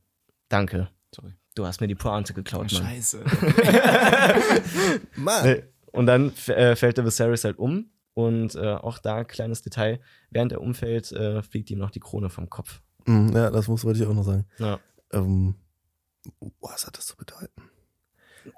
Danke. 0.49 0.89
Sorry. 1.13 1.33
Du 1.53 1.65
hast 1.65 1.81
mir 1.81 1.87
die 1.87 1.95
Pointe 1.95 2.33
geklaut, 2.33 2.71
Mann. 2.71 2.83
Scheiße. 2.83 3.23
Mann. 5.15 5.63
Und 5.91 6.05
dann 6.05 6.31
äh, 6.47 6.75
fällt 6.75 6.97
der 6.97 7.05
Viserys 7.05 7.43
halt 7.43 7.57
um. 7.57 7.89
Und 8.17 8.55
äh, 8.55 8.73
auch 8.73 8.97
da, 8.97 9.23
kleines 9.23 9.61
Detail, 9.61 9.99
während 10.31 10.51
er 10.51 10.59
umfällt, 10.61 11.11
äh, 11.11 11.43
fliegt 11.43 11.69
ihm 11.69 11.77
noch 11.77 11.91
die 11.91 11.99
Krone 11.99 12.31
vom 12.31 12.49
Kopf. 12.49 12.81
Mhm, 13.05 13.31
ja, 13.31 13.51
das 13.51 13.67
muss 13.67 13.85
wollte 13.85 13.99
ich 14.01 14.07
auch 14.07 14.13
noch 14.15 14.23
sagen. 14.23 14.45
Ja. 14.57 14.79
Ähm, 15.13 15.53
was 16.59 16.87
hat 16.87 16.97
das 16.97 17.05
zu 17.05 17.15
bedeuten? 17.15 17.61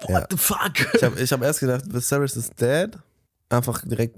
What 0.04 0.10
Ja. 0.10 0.28
the 0.32 0.38
fuck? 0.38 0.94
Ich 0.96 1.04
habe 1.04 1.20
ich 1.20 1.34
hab 1.34 1.42
erst 1.42 1.60
gedacht, 1.60 1.84
Viserys 1.94 2.38
ist 2.38 2.60
dead. 2.62 2.98
Einfach 3.50 3.86
direkt 3.86 4.18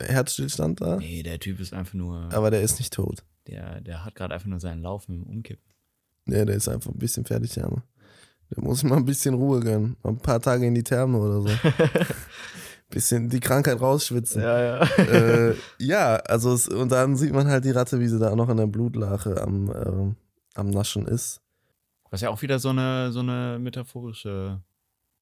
Herzstillstand 0.00 0.80
da. 0.80 0.96
nee, 0.96 1.22
der 1.22 1.38
Typ 1.40 1.60
ist 1.60 1.74
einfach 1.74 1.92
nur. 1.94 2.32
Aber 2.32 2.50
der 2.50 2.62
ist 2.62 2.78
nicht 2.78 2.94
tot. 2.94 3.22
Der, 3.46 3.82
der 3.82 4.02
hat 4.04 4.14
gerade 4.14 4.32
einfach 4.32 4.48
nur 4.48 4.60
seinen 4.60 4.80
Lauf 4.80 5.08
mit 5.08 5.18
dem 5.20 5.26
Umkippen. 5.26 5.62
Nee, 6.24 6.46
der 6.46 6.56
ist 6.56 6.68
einfach 6.68 6.90
ein 6.90 6.98
bisschen 6.98 7.26
fertig, 7.26 7.52
der 7.52 7.64
Arme. 7.64 7.82
Der 8.50 8.64
muss 8.64 8.82
mal 8.82 8.96
ein 8.96 9.04
bisschen 9.04 9.34
Ruhe 9.34 9.60
gönnen. 9.60 9.96
Ein 10.02 10.16
paar 10.16 10.40
Tage 10.40 10.66
in 10.66 10.74
die 10.74 10.82
Therme 10.84 11.18
oder 11.18 11.42
so. 11.42 11.48
bisschen 12.94 13.28
die 13.28 13.40
Krankheit 13.40 13.80
rausschwitzen. 13.80 14.40
ja, 14.42 14.58
ja. 14.62 14.82
äh, 14.98 15.54
ja, 15.78 16.16
also 16.16 16.52
es, 16.54 16.68
und 16.68 16.90
dann 16.92 17.16
sieht 17.16 17.32
man 17.32 17.48
halt 17.48 17.64
die 17.64 17.70
Ratte, 17.72 18.00
wie 18.00 18.08
sie 18.08 18.18
da 18.18 18.34
noch 18.36 18.48
in 18.48 18.56
der 18.56 18.66
Blutlache 18.66 19.40
am, 19.42 19.70
ähm, 19.70 20.16
am 20.54 20.70
Naschen 20.70 21.06
ist. 21.06 21.40
Was 22.10 22.20
ja 22.20 22.30
auch 22.30 22.40
wieder 22.42 22.58
so 22.58 22.68
eine, 22.70 23.10
so 23.12 23.20
eine 23.20 23.58
metaphorische, 23.60 24.60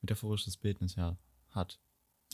metaphorisches 0.03 0.57
Bildnis 0.59 0.95
ja 0.97 1.17
hat. 1.51 1.79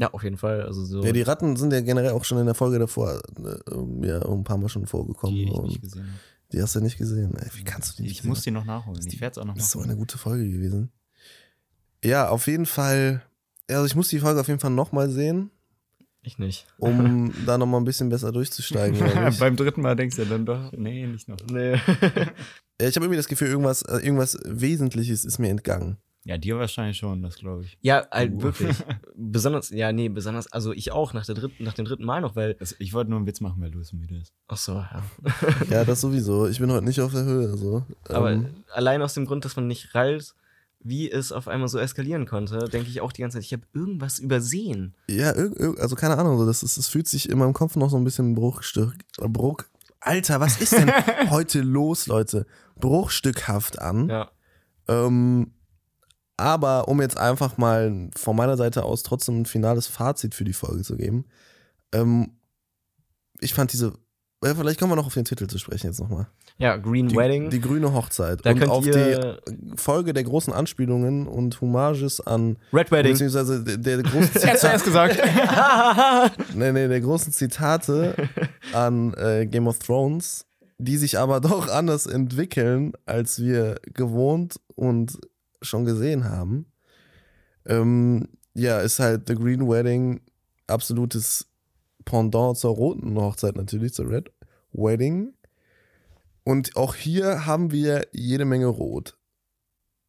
Ja, 0.00 0.12
auf 0.12 0.22
jeden 0.22 0.36
Fall. 0.36 0.62
Also 0.62 0.84
so. 0.84 1.02
Ja, 1.04 1.12
die 1.12 1.22
Ratten 1.22 1.56
sind 1.56 1.72
ja 1.72 1.80
generell 1.80 2.10
auch 2.12 2.24
schon 2.24 2.38
in 2.38 2.46
der 2.46 2.54
Folge 2.54 2.78
davor 2.78 3.20
äh, 3.36 4.06
ja, 4.06 4.22
ein 4.22 4.44
paar 4.44 4.56
Mal 4.58 4.68
schon 4.68 4.86
vorgekommen. 4.86 5.34
Die 5.36 5.44
ich 5.44 5.50
und 5.52 5.66
nicht 5.66 5.80
gesehen 5.82 6.02
habe. 6.06 6.18
die 6.52 6.62
hast 6.62 6.74
du 6.76 6.80
nicht 6.80 6.98
gesehen. 6.98 7.34
Ey, 7.36 7.48
wie 7.54 7.64
kannst 7.64 7.92
du 7.92 7.96
die 7.96 8.02
nicht 8.08 8.12
Ich 8.20 8.24
muss 8.24 8.42
die 8.42 8.50
noch 8.52 8.64
nachholen. 8.64 9.00
Die- 9.00 9.08
Ich 9.08 9.20
werde 9.20 9.32
es 9.32 9.38
auch 9.38 9.44
noch 9.44 9.54
Das 9.54 9.64
ist 9.64 9.70
so 9.72 9.80
eine 9.80 9.96
gute 9.96 10.18
Folge 10.18 10.48
gewesen. 10.48 10.90
Ja, 12.04 12.28
auf 12.28 12.46
jeden 12.46 12.66
Fall. 12.66 13.22
Also 13.70 13.84
ich 13.86 13.94
muss 13.94 14.08
die 14.08 14.18
Folge 14.18 14.40
auf 14.40 14.48
jeden 14.48 14.60
Fall 14.60 14.70
nochmal 14.70 15.10
sehen, 15.10 15.50
ich 16.22 16.38
nicht. 16.38 16.66
um 16.78 17.32
da 17.46 17.58
nochmal 17.58 17.80
ein 17.80 17.84
bisschen 17.84 18.08
besser 18.08 18.32
durchzusteigen. 18.32 18.98
Beim 19.38 19.56
dritten 19.56 19.82
Mal 19.82 19.94
denkst 19.96 20.16
du 20.16 20.24
dann 20.26 20.46
doch, 20.46 20.72
nee, 20.72 21.06
nicht 21.06 21.28
noch. 21.28 21.36
Nee. 21.50 21.78
Ja, 22.80 22.86
ich 22.86 22.94
habe 22.94 23.06
irgendwie 23.06 23.16
das 23.16 23.26
Gefühl, 23.26 23.48
irgendwas, 23.48 23.82
äh, 23.82 23.96
irgendwas 23.96 24.38
Wesentliches 24.44 25.24
ist 25.24 25.40
mir 25.40 25.48
entgangen. 25.48 25.96
Ja, 26.22 26.38
dir 26.38 26.58
wahrscheinlich 26.60 26.96
schon, 26.96 27.22
das 27.22 27.34
glaube 27.34 27.64
ich. 27.64 27.76
ja, 27.80 28.06
halt 28.12 28.34
Du. 28.34 28.42
wirklich. 28.42 28.76
Besonders, 29.16 29.70
ja, 29.70 29.90
nee, 29.92 30.08
besonders, 30.08 30.46
also 30.52 30.72
ich 30.72 30.92
auch 30.92 31.12
nach, 31.12 31.26
der 31.26 31.34
dritten, 31.34 31.64
nach 31.64 31.74
dem 31.74 31.86
dritten 31.86 32.04
Mal 32.04 32.20
noch, 32.20 32.36
weil. 32.36 32.54
Also 32.60 32.76
ich 32.78 32.92
wollte 32.92 33.10
nur 33.10 33.18
einen 33.18 33.26
Witz 33.26 33.40
machen, 33.40 33.60
weil 33.60 33.72
Louis 33.72 33.92
müde 33.92 34.18
ist. 34.18 34.32
Ach 34.46 34.56
so, 34.58 34.74
ja. 34.74 35.02
Ja, 35.70 35.84
das 35.84 36.00
sowieso. 36.00 36.46
Ich 36.46 36.60
bin 36.60 36.70
heute 36.70 36.84
nicht 36.84 37.00
auf 37.00 37.10
der 37.12 37.24
Höhe. 37.24 37.56
So. 37.56 37.84
Aber 38.10 38.30
Ähm, 38.30 38.62
allein 38.72 39.02
aus 39.02 39.14
dem 39.14 39.26
Grund, 39.26 39.44
dass 39.44 39.56
man 39.56 39.66
nicht 39.66 39.92
rallt, 39.96 40.34
wie 40.80 41.10
es 41.10 41.32
auf 41.32 41.48
einmal 41.48 41.68
so 41.68 41.78
eskalieren 41.78 42.26
konnte, 42.26 42.68
denke 42.68 42.88
ich 42.88 43.00
auch 43.00 43.12
die 43.12 43.22
ganze 43.22 43.36
Zeit, 43.36 43.44
ich 43.44 43.52
habe 43.52 43.64
irgendwas 43.72 44.18
übersehen. 44.18 44.94
ja, 45.08 45.32
also 45.32 45.96
keine 45.96 46.16
Ahnung, 46.16 46.38
so, 46.38 46.46
das, 46.46 46.62
ist, 46.62 46.78
das 46.78 46.88
fühlt 46.88 47.08
sich 47.08 47.28
in 47.28 47.38
meinem 47.38 47.52
Kopf 47.52 47.76
noch 47.76 47.90
so 47.90 47.96
ein 47.96 48.04
bisschen 48.04 48.34
bruchstück. 48.34 48.94
äh, 49.20 49.28
Bruch. 49.28 49.64
Alter, 50.00 50.40
was 50.40 50.60
ist 50.60 50.72
denn 50.72 50.90
heute 51.30 51.60
los, 51.60 52.06
Leute? 52.06 52.46
Bruchstückhaft 52.76 53.80
an. 53.80 54.08
Ja. 54.08 54.30
Ähm, 54.86 55.52
aber 56.36 56.86
um 56.86 57.02
jetzt 57.02 57.18
einfach 57.18 57.58
mal 57.58 58.10
von 58.16 58.36
meiner 58.36 58.56
Seite 58.56 58.84
aus 58.84 59.02
trotzdem 59.02 59.40
ein 59.40 59.46
finales 59.46 59.88
Fazit 59.88 60.36
für 60.36 60.44
die 60.44 60.52
Folge 60.52 60.82
zu 60.84 60.96
geben. 60.96 61.24
Ähm, 61.92 62.38
ich 63.40 63.54
fand 63.54 63.72
diese. 63.72 63.92
Ja, 64.44 64.54
vielleicht 64.54 64.78
kommen 64.78 64.92
wir 64.92 64.96
noch 64.96 65.06
auf 65.06 65.14
den 65.14 65.24
Titel 65.24 65.48
zu 65.48 65.58
sprechen 65.58 65.88
jetzt 65.88 65.98
nochmal. 65.98 66.28
Ja, 66.60 66.76
Green 66.76 67.06
Die, 67.08 67.14
Wedding. 67.16 67.50
die 67.50 67.60
grüne 67.60 67.92
Hochzeit. 67.94 68.44
Da 68.44 68.50
und 68.50 68.58
könnt 68.58 68.70
auf 68.72 68.84
ihr- 68.84 69.38
die 69.48 69.76
Folge 69.76 70.12
der 70.12 70.24
großen 70.24 70.52
Anspielungen 70.52 71.28
und 71.28 71.60
Hommages 71.60 72.20
an. 72.20 72.58
Red 72.72 72.90
Wedding. 72.90 73.12
Beziehungsweise 73.12 73.62
der, 73.62 73.76
der 73.76 74.02
großen 74.02 74.32
Zitate, 74.32 74.84
gesagt. 74.84 75.18
nee, 76.54 76.72
nee, 76.72 76.88
der 76.88 77.00
großen 77.00 77.32
Zitate 77.32 78.14
an 78.72 79.14
äh, 79.14 79.46
Game 79.46 79.68
of 79.68 79.78
Thrones, 79.78 80.46
die 80.78 80.96
sich 80.96 81.16
aber 81.18 81.40
doch 81.40 81.68
anders 81.68 82.06
entwickeln, 82.06 82.92
als 83.06 83.40
wir 83.40 83.76
gewohnt 83.94 84.56
und 84.74 85.16
schon 85.62 85.84
gesehen 85.84 86.24
haben. 86.24 86.66
Ähm, 87.66 88.28
ja, 88.54 88.80
ist 88.80 88.98
halt 88.98 89.28
The 89.28 89.34
Green 89.36 89.68
Wedding 89.68 90.20
absolutes 90.66 91.46
Pendant 92.04 92.56
zur 92.56 92.74
roten 92.74 93.14
Hochzeit 93.16 93.56
natürlich, 93.56 93.94
zur 93.94 94.10
Red 94.10 94.30
Wedding. 94.72 95.34
Und 96.48 96.76
auch 96.76 96.94
hier 96.94 97.44
haben 97.44 97.72
wir 97.72 98.06
jede 98.10 98.46
Menge 98.46 98.68
Rot. 98.68 99.18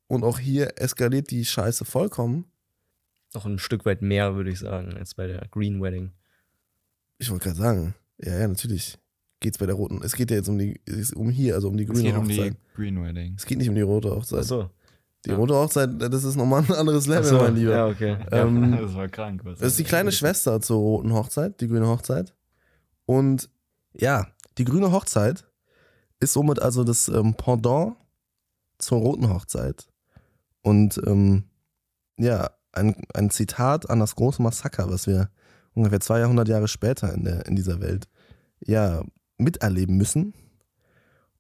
Und 0.08 0.24
auch 0.24 0.40
hier 0.40 0.80
eskaliert 0.82 1.32
die 1.32 1.44
Scheiße 1.44 1.84
vollkommen. 1.84 2.46
Noch 3.34 3.46
ein 3.46 3.60
Stück 3.60 3.84
weit 3.84 4.02
mehr, 4.02 4.36
würde 4.36 4.50
ich 4.50 4.60
sagen, 4.60 4.96
als 4.96 5.16
bei 5.16 5.28
der 5.28 5.46
Green 5.52 5.82
Wedding. 5.82 6.12
Ich 7.18 7.30
wollte 7.30 7.44
gerade 7.44 7.58
sagen, 7.58 7.96
ja, 8.24 8.40
ja, 8.40 8.48
natürlich 8.48 8.98
geht's 9.42 9.58
bei 9.58 9.66
der 9.66 9.76
roten. 9.76 10.00
Es 10.02 10.16
geht 10.16 10.32
ja 10.32 10.38
jetzt 10.38 10.48
um 10.48 10.58
die, 10.58 10.80
es 10.86 11.12
um 11.12 11.30
hier, 11.30 11.56
also 11.56 11.68
um 11.68 11.76
die 11.76 11.84
Es 11.84 11.90
grüne 11.90 12.04
geht 12.04 12.16
um 12.16 12.24
Hochzeit. 12.30 12.54
die 12.54 12.74
Green 12.74 13.04
Wedding. 13.04 13.36
es 13.38 13.46
geht 13.46 13.58
nicht 13.58 13.68
um 13.68 13.76
die 13.76 13.82
rote 13.82 14.10
Hochzeit. 14.12 14.40
Achso. 14.40 14.70
Die 15.26 15.32
Ja. 15.32 15.36
rote 15.36 15.56
Hochzeit, 15.56 15.90
das 16.02 16.24
ist 16.24 16.38
nochmal 16.38 16.64
ein 16.64 16.72
anderes 16.74 17.06
Level, 17.06 17.24
Achso, 17.24 17.38
mein 17.38 17.58
Lieber. 17.58 17.72
Ja, 17.72 17.88
okay. 17.88 18.16
Ähm, 18.32 18.72
das 18.80 18.96
war 18.96 19.10
krank. 19.10 19.42
Was 19.44 19.60
Das 19.60 19.72
ist 19.72 19.80
die 19.80 19.84
kleine 19.84 20.14
Schwester 20.14 20.62
zur 20.62 20.78
roten 20.78 21.12
Hochzeit, 21.12 21.60
die 21.60 21.68
grüne 21.68 21.88
Hochzeit. 21.88 22.34
Und 23.06 23.50
ja, 23.92 24.28
die 24.58 24.64
grüne 24.64 24.94
Hochzeit 24.94 25.44
ist 26.20 26.34
somit 26.34 26.62
also 26.62 26.84
das 26.84 27.08
ähm, 27.08 27.36
Pendant 27.36 27.96
zur 28.78 29.00
roten 29.00 29.30
Hochzeit. 29.30 29.90
Und 30.62 31.00
ähm, 31.06 31.46
ja, 32.18 32.50
ein, 32.72 32.96
ein 33.14 33.30
Zitat 33.30 33.90
an 33.90 34.00
das 34.00 34.16
große 34.16 34.42
Massaker, 34.42 34.90
was 34.90 35.08
wir 35.08 35.30
ungefähr 35.74 36.00
zwei 36.00 36.20
Jahrhundert 36.20 36.48
Jahre 36.48 36.68
später 36.68 37.14
in, 37.14 37.24
der, 37.24 37.46
in 37.46 37.56
dieser 37.56 37.80
Welt 37.82 38.08
ja 38.60 39.04
miterleben 39.38 39.98
müssen. 39.98 40.34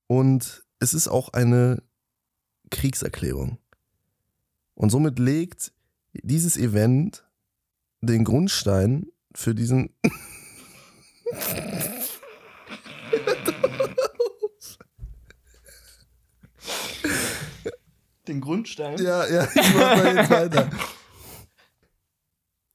Und 0.07 0.63
es 0.79 0.93
ist 0.93 1.07
auch 1.07 1.33
eine 1.33 1.83
Kriegserklärung. 2.71 3.57
Und 4.75 4.89
somit 4.91 5.19
legt 5.19 5.73
dieses 6.13 6.57
Event 6.57 7.25
den 8.01 8.23
Grundstein 8.23 9.07
für 9.35 9.53
diesen. 9.53 9.89
Den 18.29 18.41
Grundstein? 18.41 18.97
Ja, 19.01 19.25
ja, 19.27 19.43
ich 19.43 19.73
mach 19.73 19.97
mal 19.97 20.15
jetzt 20.15 20.29
weiter. 20.29 20.69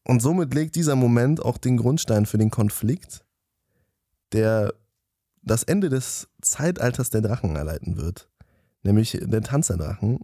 Und 0.03 0.21
somit 0.21 0.53
legt 0.53 0.75
dieser 0.75 0.97
Moment 0.97 1.41
auch 1.41 1.59
den 1.59 1.77
Grundstein 1.77 2.27
für 2.27 2.39
den 2.39 2.51
Konflikt, 2.51 3.25
der 4.33 4.75
das 5.43 5.63
Ende 5.63 5.89
des 5.89 6.29
Zeitalters 6.43 7.11
der 7.11 7.21
Drachen 7.23 7.55
erleiten 7.57 7.97
wird. 7.97 8.29
nämlich 8.83 9.13
den 9.13 9.43
Tanz 9.45 9.69
der 9.69 9.77
Drachen. 9.79 10.21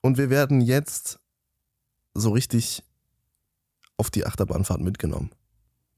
Und 0.00 0.16
wir 0.18 0.30
werden 0.30 0.60
jetzt 0.60 1.18
so 2.14 2.30
richtig 2.30 2.84
auf 3.96 4.10
die 4.10 4.24
Achterbahnfahrt 4.24 4.80
mitgenommen. 4.80 5.30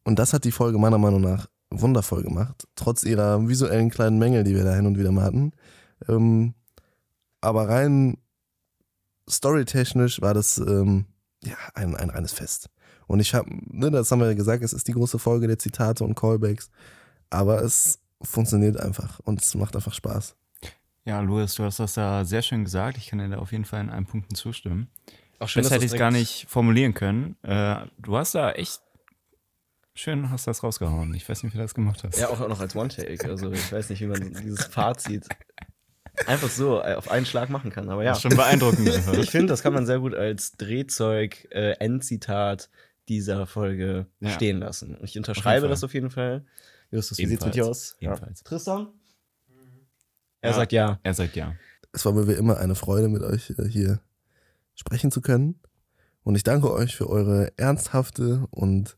Und 0.05 0.18
das 0.18 0.32
hat 0.32 0.44
die 0.44 0.52
Folge 0.52 0.78
meiner 0.78 0.98
Meinung 0.98 1.20
nach 1.20 1.48
wundervoll 1.70 2.22
gemacht, 2.22 2.66
trotz 2.74 3.05
ihrer 3.05 3.48
visuellen 3.48 3.90
kleinen 3.90 4.18
Mängel, 4.18 4.44
die 4.44 4.55
wir 4.55 4.64
da 4.64 4.74
hin 4.74 4.86
und 4.86 4.98
wieder 4.98 5.12
mal 5.12 5.24
hatten. 5.24 5.52
Ähm, 6.09 6.55
aber 7.45 7.69
rein 7.69 8.19
storytechnisch 9.29 10.21
war 10.21 10.35
das 10.35 10.59
ähm, 10.59 11.07
ja, 11.43 11.57
ein, 11.75 11.95
ein 11.97 12.11
reines 12.11 12.33
Fest. 12.33 12.71
Und 13.07 13.21
ich 13.21 13.35
habe, 13.35 13.49
ne, 13.51 13.91
das 13.91 14.11
haben 14.11 14.21
wir 14.21 14.29
ja 14.29 14.35
gesagt, 14.35 14.62
es 14.62 14.73
ist 14.73 14.89
die 14.89 14.93
große 14.93 15.19
Folge 15.19 15.47
der 15.47 15.59
Zitate 15.59 16.05
und 16.05 16.15
Callbacks, 16.15 16.71
aber 17.31 17.62
es 17.62 17.99
funktioniert 18.23 18.81
einfach 18.81 19.21
und 19.21 19.43
es 19.43 19.55
macht 19.55 19.77
einfach 19.77 19.93
Spaß. 19.93 20.37
Ja, 21.05 21.21
Louis, 21.21 21.55
du 21.55 21.65
hast 21.65 21.81
das 21.81 21.97
ja 21.97 22.25
sehr 22.25 22.41
schön 22.41 22.65
gesagt. 22.65 22.97
Ich 22.97 23.09
kann 23.09 23.19
dir 23.19 23.29
da 23.29 23.39
auf 23.39 23.53
jeden 23.53 23.66
Fall 23.66 23.83
in 23.83 23.91
allen 23.91 24.07
Punkten 24.07 24.35
zustimmen. 24.35 24.89
Auch 25.39 25.51
Das 25.51 25.71
hätte 25.71 25.85
ich 25.85 25.95
gar 25.95 26.11
nicht 26.11 26.47
formulieren 26.49 26.95
können. 26.95 27.37
Äh, 27.43 27.87
du 27.99 28.16
hast 28.16 28.35
da 28.35 28.53
echt 28.53 28.81
schön 29.95 30.31
hast 30.31 30.47
das 30.47 30.62
rausgehauen. 30.62 31.12
Ich 31.12 31.29
weiß 31.29 31.43
nicht, 31.43 31.53
wie 31.53 31.59
du 31.59 31.62
das 31.62 31.75
gemacht 31.75 32.03
hast. 32.05 32.19
Ja, 32.19 32.31
auch 32.31 32.49
noch 32.49 32.61
als 32.61 32.75
One-Take. 32.75 33.29
Also 33.29 33.53
ich 33.53 33.71
weiß 33.71 33.91
nicht, 33.91 34.01
wie 34.01 34.07
man 34.07 34.33
dieses 34.33 34.65
Fazit 34.65 35.29
einfach 36.27 36.49
so 36.49 36.81
äh, 36.81 36.95
auf 36.95 37.11
einen 37.11 37.27
Schlag 37.27 37.51
machen 37.51 37.70
kann. 37.70 37.89
Aber 37.89 38.03
ja, 38.03 38.11
Das 38.11 38.19
ist 38.19 38.23
schon 38.23 38.36
beeindruckend. 38.36 38.89
ich 39.20 39.31
finde, 39.31 39.49
das 39.49 39.62
kann 39.62 39.73
man 39.73 39.86
sehr 39.86 39.99
gut 40.01 40.15
als 40.15 40.53
Drehzeug, 40.53 41.49
äh, 41.51 41.73
Endzitat 41.81 42.70
dieser 43.09 43.47
Folge 43.47 44.07
Ja. 44.20 44.31
stehen 44.31 44.59
lassen. 44.61 44.97
Ich 45.03 45.16
unterschreibe 45.19 45.62
Fall. 45.62 45.69
das 45.70 45.85
auf 45.85 45.93
jeden 45.95 46.11
Fall. 46.11 46.45
Justus, 46.91 47.19
wie 47.19 47.27
sieht's 47.27 47.45
mit 47.45 47.55
dir 47.55 47.66
aus? 47.66 47.97
Ebenfalls. 48.01 48.43
Tristan? 48.43 48.89
Er 50.41 50.51
Ja. 50.51 50.57
sagt 50.57 50.73
ja. 50.73 50.99
er 51.03 51.15
sagt 51.15 51.36
ja. 51.36 51.55
Es 51.93 52.05
war 52.05 52.12
mir 52.12 52.27
wie 52.28 52.32
immer 52.32 52.59
eine 52.59 52.74
Freude, 52.74 53.09
mit 53.09 53.23
euch 53.23 53.51
äh, 53.59 53.69
hier 53.69 54.01
sprechen 54.74 55.11
zu 55.11 55.20
können. 55.20 55.61
Und 56.23 56.35
ich 56.36 56.43
danke 56.43 56.73
euch 56.73 56.97
für 56.97 57.09
eure 57.11 57.53
ernsthafte 57.59 58.47
und 58.51 58.97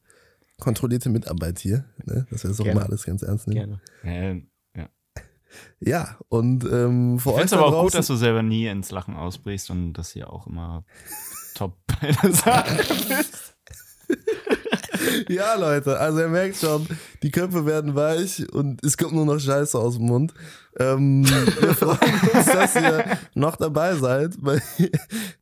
kontrollierte 0.58 1.08
Mitarbeit 1.08 1.58
hier, 1.58 1.84
ne? 2.04 2.26
dass 2.30 2.44
wir 2.44 2.48
das 2.50 2.60
auch 2.60 2.72
mal 2.72 2.84
alles 2.84 3.04
ganz 3.04 3.22
ernst 3.22 3.48
nehmen. 3.48 3.80
Gerne. 4.02 4.46
Ja, 5.80 6.16
und 6.28 6.64
ähm, 6.64 7.18
für 7.18 7.30
ich 7.30 7.34
euch 7.34 7.40
finde 7.40 7.44
es 7.44 7.52
aber 7.52 7.66
auch 7.66 7.82
gut, 7.82 7.94
dass 7.94 8.06
du 8.06 8.16
selber 8.16 8.42
nie 8.42 8.66
ins 8.66 8.90
Lachen 8.90 9.14
ausbrichst 9.16 9.70
und 9.70 9.92
dass 9.94 10.12
hier 10.12 10.32
auch 10.32 10.46
immer 10.46 10.84
top 11.54 11.76
bei 12.00 12.10
der 12.10 12.32
Sache 12.32 12.76
bist. 13.08 13.56
Ja, 15.28 15.54
Leute, 15.54 15.98
also 15.98 16.20
ihr 16.20 16.28
merkt 16.28 16.56
schon, 16.56 16.86
die 17.22 17.30
Köpfe 17.30 17.66
werden 17.66 17.94
weich 17.94 18.50
und 18.52 18.82
es 18.84 18.96
kommt 18.96 19.12
nur 19.12 19.26
noch 19.26 19.38
Scheiße 19.38 19.78
aus 19.78 19.96
dem 19.96 20.06
Mund. 20.06 20.34
Ähm, 20.78 21.24
wir 21.60 21.74
freuen 21.74 22.20
uns, 22.34 22.46
dass 22.46 22.76
ihr 22.76 23.18
noch 23.34 23.56
dabei 23.56 23.94
seid 23.96 24.36
bei, 24.38 24.60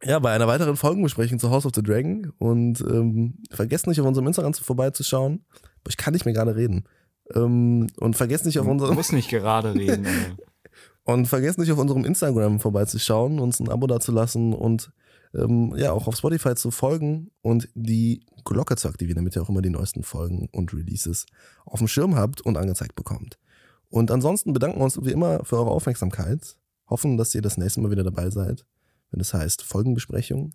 ja, 0.03 0.19
bei 0.19 0.33
einer 0.33 0.47
weiteren 0.47 0.77
Folgenbesprechung 0.77 1.39
zu 1.39 1.51
House 1.51 1.67
of 1.67 1.73
the 1.75 1.83
Dragon. 1.83 2.33
Und 2.39 2.81
ähm, 2.81 3.35
vergesst 3.51 3.87
nicht, 3.87 4.01
auf 4.01 4.07
unserem 4.07 4.27
Instagram 4.27 4.55
vorbeizuschauen. 4.55 5.45
Ich 5.89 5.97
kann 5.97 6.13
nicht 6.13 6.25
mehr 6.25 6.35
gerade 6.35 6.57
reden. 6.57 6.85
Ähm, 7.35 7.89
und 7.99 8.17
vergesst 8.17 8.45
nicht 8.47 8.59
auf 8.59 8.67
Du 8.67 8.73
unserem 8.73 8.95
musst 8.95 9.13
nicht 9.13 9.31
gerade 9.31 9.75
reden. 9.75 10.07
und 11.05 11.27
vergesst 11.27 11.59
nicht 11.59 11.73
auf 11.73 11.79
unserem 11.79 12.05
Instagram 12.05 12.61
vorbeizuschauen, 12.61 13.39
uns 13.39 13.61
ein 13.61 13.69
Abo 13.69 13.87
dazulassen 13.87 14.53
und 14.53 14.93
ähm, 15.35 15.75
ja 15.77 15.93
auch 15.93 16.07
auf 16.07 16.17
Spotify 16.17 16.55
zu 16.55 16.71
folgen 16.71 17.31
und 17.43 17.69
die 17.75 18.25
Glocke 18.45 18.77
zu 18.77 18.89
aktivieren, 18.89 19.17
damit 19.17 19.37
ihr 19.37 19.43
auch 19.43 19.49
immer 19.49 19.63
die 19.63 19.71
neuesten 19.71 20.03
Folgen 20.03 20.49
und 20.53 20.73
Releases 20.73 21.27
auf 21.65 21.79
dem 21.79 21.89
Schirm 21.89 22.15
habt 22.15 22.41
und 22.43 22.57
angezeigt 22.57 22.95
bekommt. 22.95 23.39
Und 23.89 24.11
ansonsten 24.11 24.53
bedanken 24.53 24.79
wir 24.79 24.85
uns 24.85 24.99
wie 25.05 25.13
immer 25.13 25.45
für 25.45 25.57
eure 25.57 25.71
Aufmerksamkeit. 25.71 26.57
Hoffen, 26.89 27.17
dass 27.17 27.35
ihr 27.35 27.43
das 27.43 27.57
nächste 27.57 27.81
Mal 27.81 27.91
wieder 27.91 28.05
dabei 28.05 28.31
seid, 28.31 28.67
wenn 29.11 29.21
es 29.21 29.33
heißt 29.33 29.63
Folgenbesprechung 29.63 30.53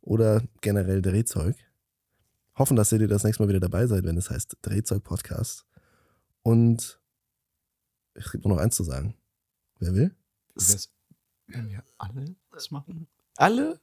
oder 0.00 0.42
generell 0.60 1.02
Drehzeug. 1.02 1.56
Hoffen, 2.56 2.76
dass 2.76 2.92
ihr 2.92 3.06
das 3.06 3.24
nächste 3.24 3.42
Mal 3.42 3.48
wieder 3.48 3.60
dabei 3.60 3.86
seid, 3.86 4.04
wenn 4.04 4.16
es 4.16 4.30
heißt 4.30 4.56
Drehzeug 4.62 5.04
Podcast. 5.04 5.66
Und 6.46 7.00
ich 8.14 8.24
habe 8.28 8.38
nur 8.46 8.56
noch 8.56 8.62
eins 8.62 8.76
zu 8.76 8.84
sagen. 8.84 9.16
Wer 9.80 9.92
will? 9.94 10.14
Das- 10.54 10.88
Wenn 11.48 11.68
wir 11.70 11.82
alle 11.98 12.36
das 12.52 12.70
machen? 12.70 13.08
Alle? 13.36 13.80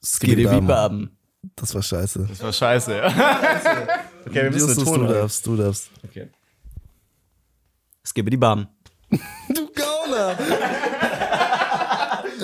Skidibam. 0.00 1.10
Das 1.56 1.74
war 1.74 1.82
scheiße. 1.82 2.24
Das 2.28 2.40
war 2.40 2.52
scheiße, 2.52 2.96
ja. 2.96 3.06
Okay, 4.26 4.44
wir 4.44 4.50
müssen 4.52 4.76
den 4.76 4.84
Ton 4.84 5.00
du 5.00 5.12
darfst, 5.12 5.44
du 5.44 5.56
darfst. 5.56 5.90
Okay. 6.04 6.30
Skibidi-Bam. 8.06 8.68
Du 9.54 9.68
Gauner! 9.72 10.38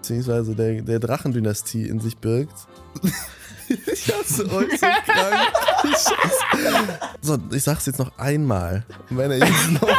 Beziehungsweise 0.00 0.54
der, 0.54 0.82
der 0.82 0.98
Drachendynastie 0.98 1.86
in 1.88 2.00
sich 2.00 2.16
birgt. 2.16 2.54
Ich 3.68 4.12
hasse 4.12 4.50
euch 4.50 4.72
so 4.80 4.86
krank. 4.86 5.52
So, 7.22 7.38
ich 7.52 7.62
sag's 7.62 7.86
jetzt 7.86 7.98
noch 7.98 8.16
einmal. 8.18 8.84
Und 9.10 9.18
wenn 9.18 9.30
er 9.30 9.38
jetzt 9.38 9.70
nochmal 9.72 9.94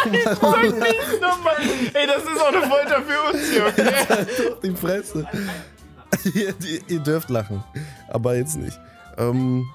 Nochmal. 1.22 1.56
Ey, 1.94 2.08
das 2.08 2.24
ist 2.24 2.42
auch 2.42 2.48
eine 2.48 2.68
Folter 2.68 3.02
für 3.04 3.32
uns 3.32 3.50
hier, 3.50 3.66
okay? 3.68 4.52
auf 4.52 4.60
die 4.60 4.76
Fresse. 4.76 5.28
Ihr, 6.34 6.54
ihr, 6.66 6.82
ihr 6.88 7.00
dürft 7.00 7.30
lachen, 7.30 7.64
aber 8.10 8.36
jetzt 8.36 8.58
nicht. 8.58 8.78
Ähm, 9.18 9.66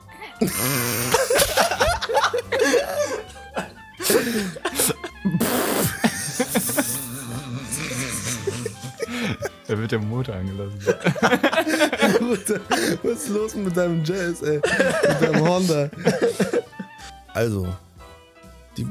Da 9.68 9.76
wird 9.76 9.90
der 9.90 9.98
Motor 9.98 10.36
angelassen. 10.36 10.78
Mutter, 12.20 12.60
was 13.02 13.24
ist 13.24 13.28
los 13.30 13.54
mit 13.56 13.76
deinem 13.76 14.04
Jazz, 14.04 14.42
ey? 14.42 14.56
Mit 14.56 15.22
deinem 15.22 15.48
Honda. 15.48 15.90
Also, 17.34 17.66
die. 18.76 18.86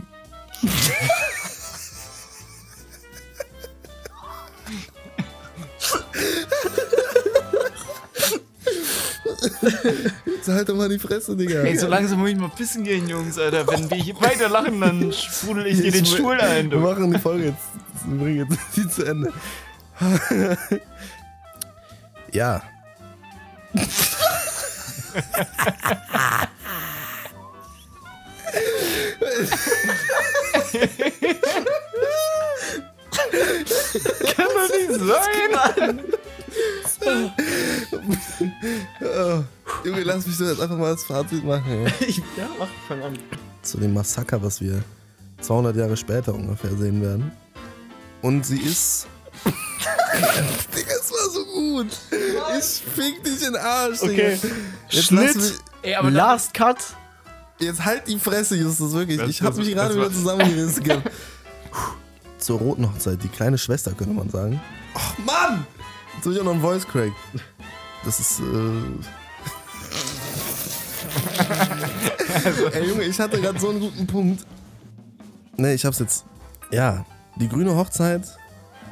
Jetzt 10.25 10.47
halt 10.47 10.69
doch 10.69 10.75
mal 10.75 10.89
die 10.89 10.99
Fresse, 10.99 11.35
Digga. 11.35 11.61
Ey, 11.61 11.77
so 11.77 11.87
langsam 11.87 12.19
muss 12.19 12.29
ich 12.29 12.37
mal 12.37 12.49
pissen 12.49 12.83
gehen, 12.83 13.07
Jungs, 13.07 13.37
Alter. 13.37 13.65
Wenn 13.67 13.89
wir 13.89 13.97
hier 13.97 14.15
weiter 14.21 14.49
lachen, 14.49 14.79
dann 14.81 15.11
sprudel 15.11 15.67
ich 15.67 15.81
dir 15.81 15.91
den 15.91 16.05
Stuhl 16.05 16.39
ein, 16.39 16.69
Wir 16.69 16.79
machen 16.79 17.11
die 17.13 17.19
Folge 17.19 17.45
jetzt. 17.45 17.63
Wir 18.05 18.17
bringen 18.17 18.47
jetzt 18.49 18.59
die 18.75 18.89
zu 18.89 19.03
Ende. 19.05 19.31
ja. 22.31 22.61
Kann 34.35 34.47
doch 34.53 34.69
nicht 34.73 34.91
sein. 34.99 35.99
Oh, 39.01 39.43
Junge, 39.83 40.03
lass 40.03 40.25
mich 40.25 40.37
doch 40.37 40.47
jetzt 40.47 40.61
einfach 40.61 40.77
mal 40.77 40.93
das 40.93 41.03
Fazit 41.03 41.43
machen. 41.43 41.85
Ey. 41.99 42.11
ja, 42.37 42.49
mach, 42.57 42.67
fang 42.87 43.01
an. 43.03 43.17
Zu 43.61 43.77
dem 43.77 43.93
Massaker, 43.93 44.41
was 44.41 44.61
wir 44.61 44.83
200 45.41 45.75
Jahre 45.75 45.97
später 45.97 46.33
ungefähr 46.33 46.75
sehen 46.75 47.01
werden. 47.01 47.31
Und 48.21 48.45
sie 48.45 48.59
ist. 48.59 49.07
Digga, 49.45 50.91
es 51.01 51.11
war 51.11 51.29
so 51.31 51.45
gut. 51.45 51.87
Ich 52.59 52.83
fick 52.93 53.23
dich 53.23 53.41
in 53.45 53.53
den 53.53 53.61
Arsch, 53.61 53.99
Digga. 53.99 54.13
Okay. 54.13 54.39
Jetzt, 54.89 55.05
Schnitt. 55.07 55.35
lass 55.35 55.37
mich, 55.51 55.53
Ey, 55.83 56.09
Last 56.09 56.53
Cut. 56.53 56.77
jetzt 57.59 57.83
halt 57.85 58.07
die 58.07 58.17
Fresse, 58.19 58.55
Justus, 58.55 58.93
wirklich. 58.93 59.19
Das- 59.19 59.29
Ich 59.29 59.41
hab 59.41 59.49
das- 59.49 59.57
mich 59.57 59.71
gerade 59.73 59.89
das 59.89 59.97
wieder 59.97 60.11
zusammengerissen. 60.11 60.83
gehabt. 60.83 61.11
Zur 62.39 62.59
roten 62.59 62.87
Hochzeit, 62.91 63.21
die 63.23 63.27
kleine 63.29 63.57
Schwester, 63.57 63.91
könnte 63.93 64.13
man 64.13 64.29
sagen. 64.29 64.61
Ach, 64.93 65.17
Mann! 65.19 65.65
Jetzt 66.15 66.25
hab 66.25 66.33
ich 66.33 66.39
auch 66.39 66.43
noch 66.45 66.51
einen 66.53 66.61
Voice 66.61 66.87
Crack. 66.87 67.11
Das 68.03 68.19
ist, 68.19 68.39
äh. 68.39 68.43
Ey, 72.73 72.87
Junge, 72.89 73.03
ich 73.03 73.19
hatte 73.19 73.39
gerade 73.41 73.59
so 73.59 73.69
einen 73.69 73.79
guten 73.79 74.05
Punkt. 74.07 74.45
Ne, 75.57 75.73
ich 75.73 75.85
hab's 75.85 75.99
jetzt. 75.99 76.25
Ja, 76.71 77.05
die 77.37 77.47
grüne 77.47 77.75
Hochzeit 77.75 78.23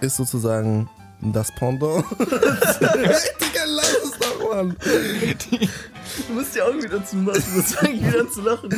ist 0.04 0.18
sozusagen 0.18 0.90
das 1.22 1.52
Pendant. 1.56 2.06
Digga, 2.20 3.64
lass 3.68 3.98
es 4.04 4.20
doch, 4.20 4.54
Mann. 4.54 4.76
Du 6.28 6.34
musst 6.34 6.54
die 6.54 6.62
Augen 6.62 6.84
wieder 6.84 7.04
zumachen, 7.06 7.44
das 7.56 7.76
fängt 7.76 8.06
wieder 8.06 8.30
zu 8.30 8.42
lachen. 8.42 8.70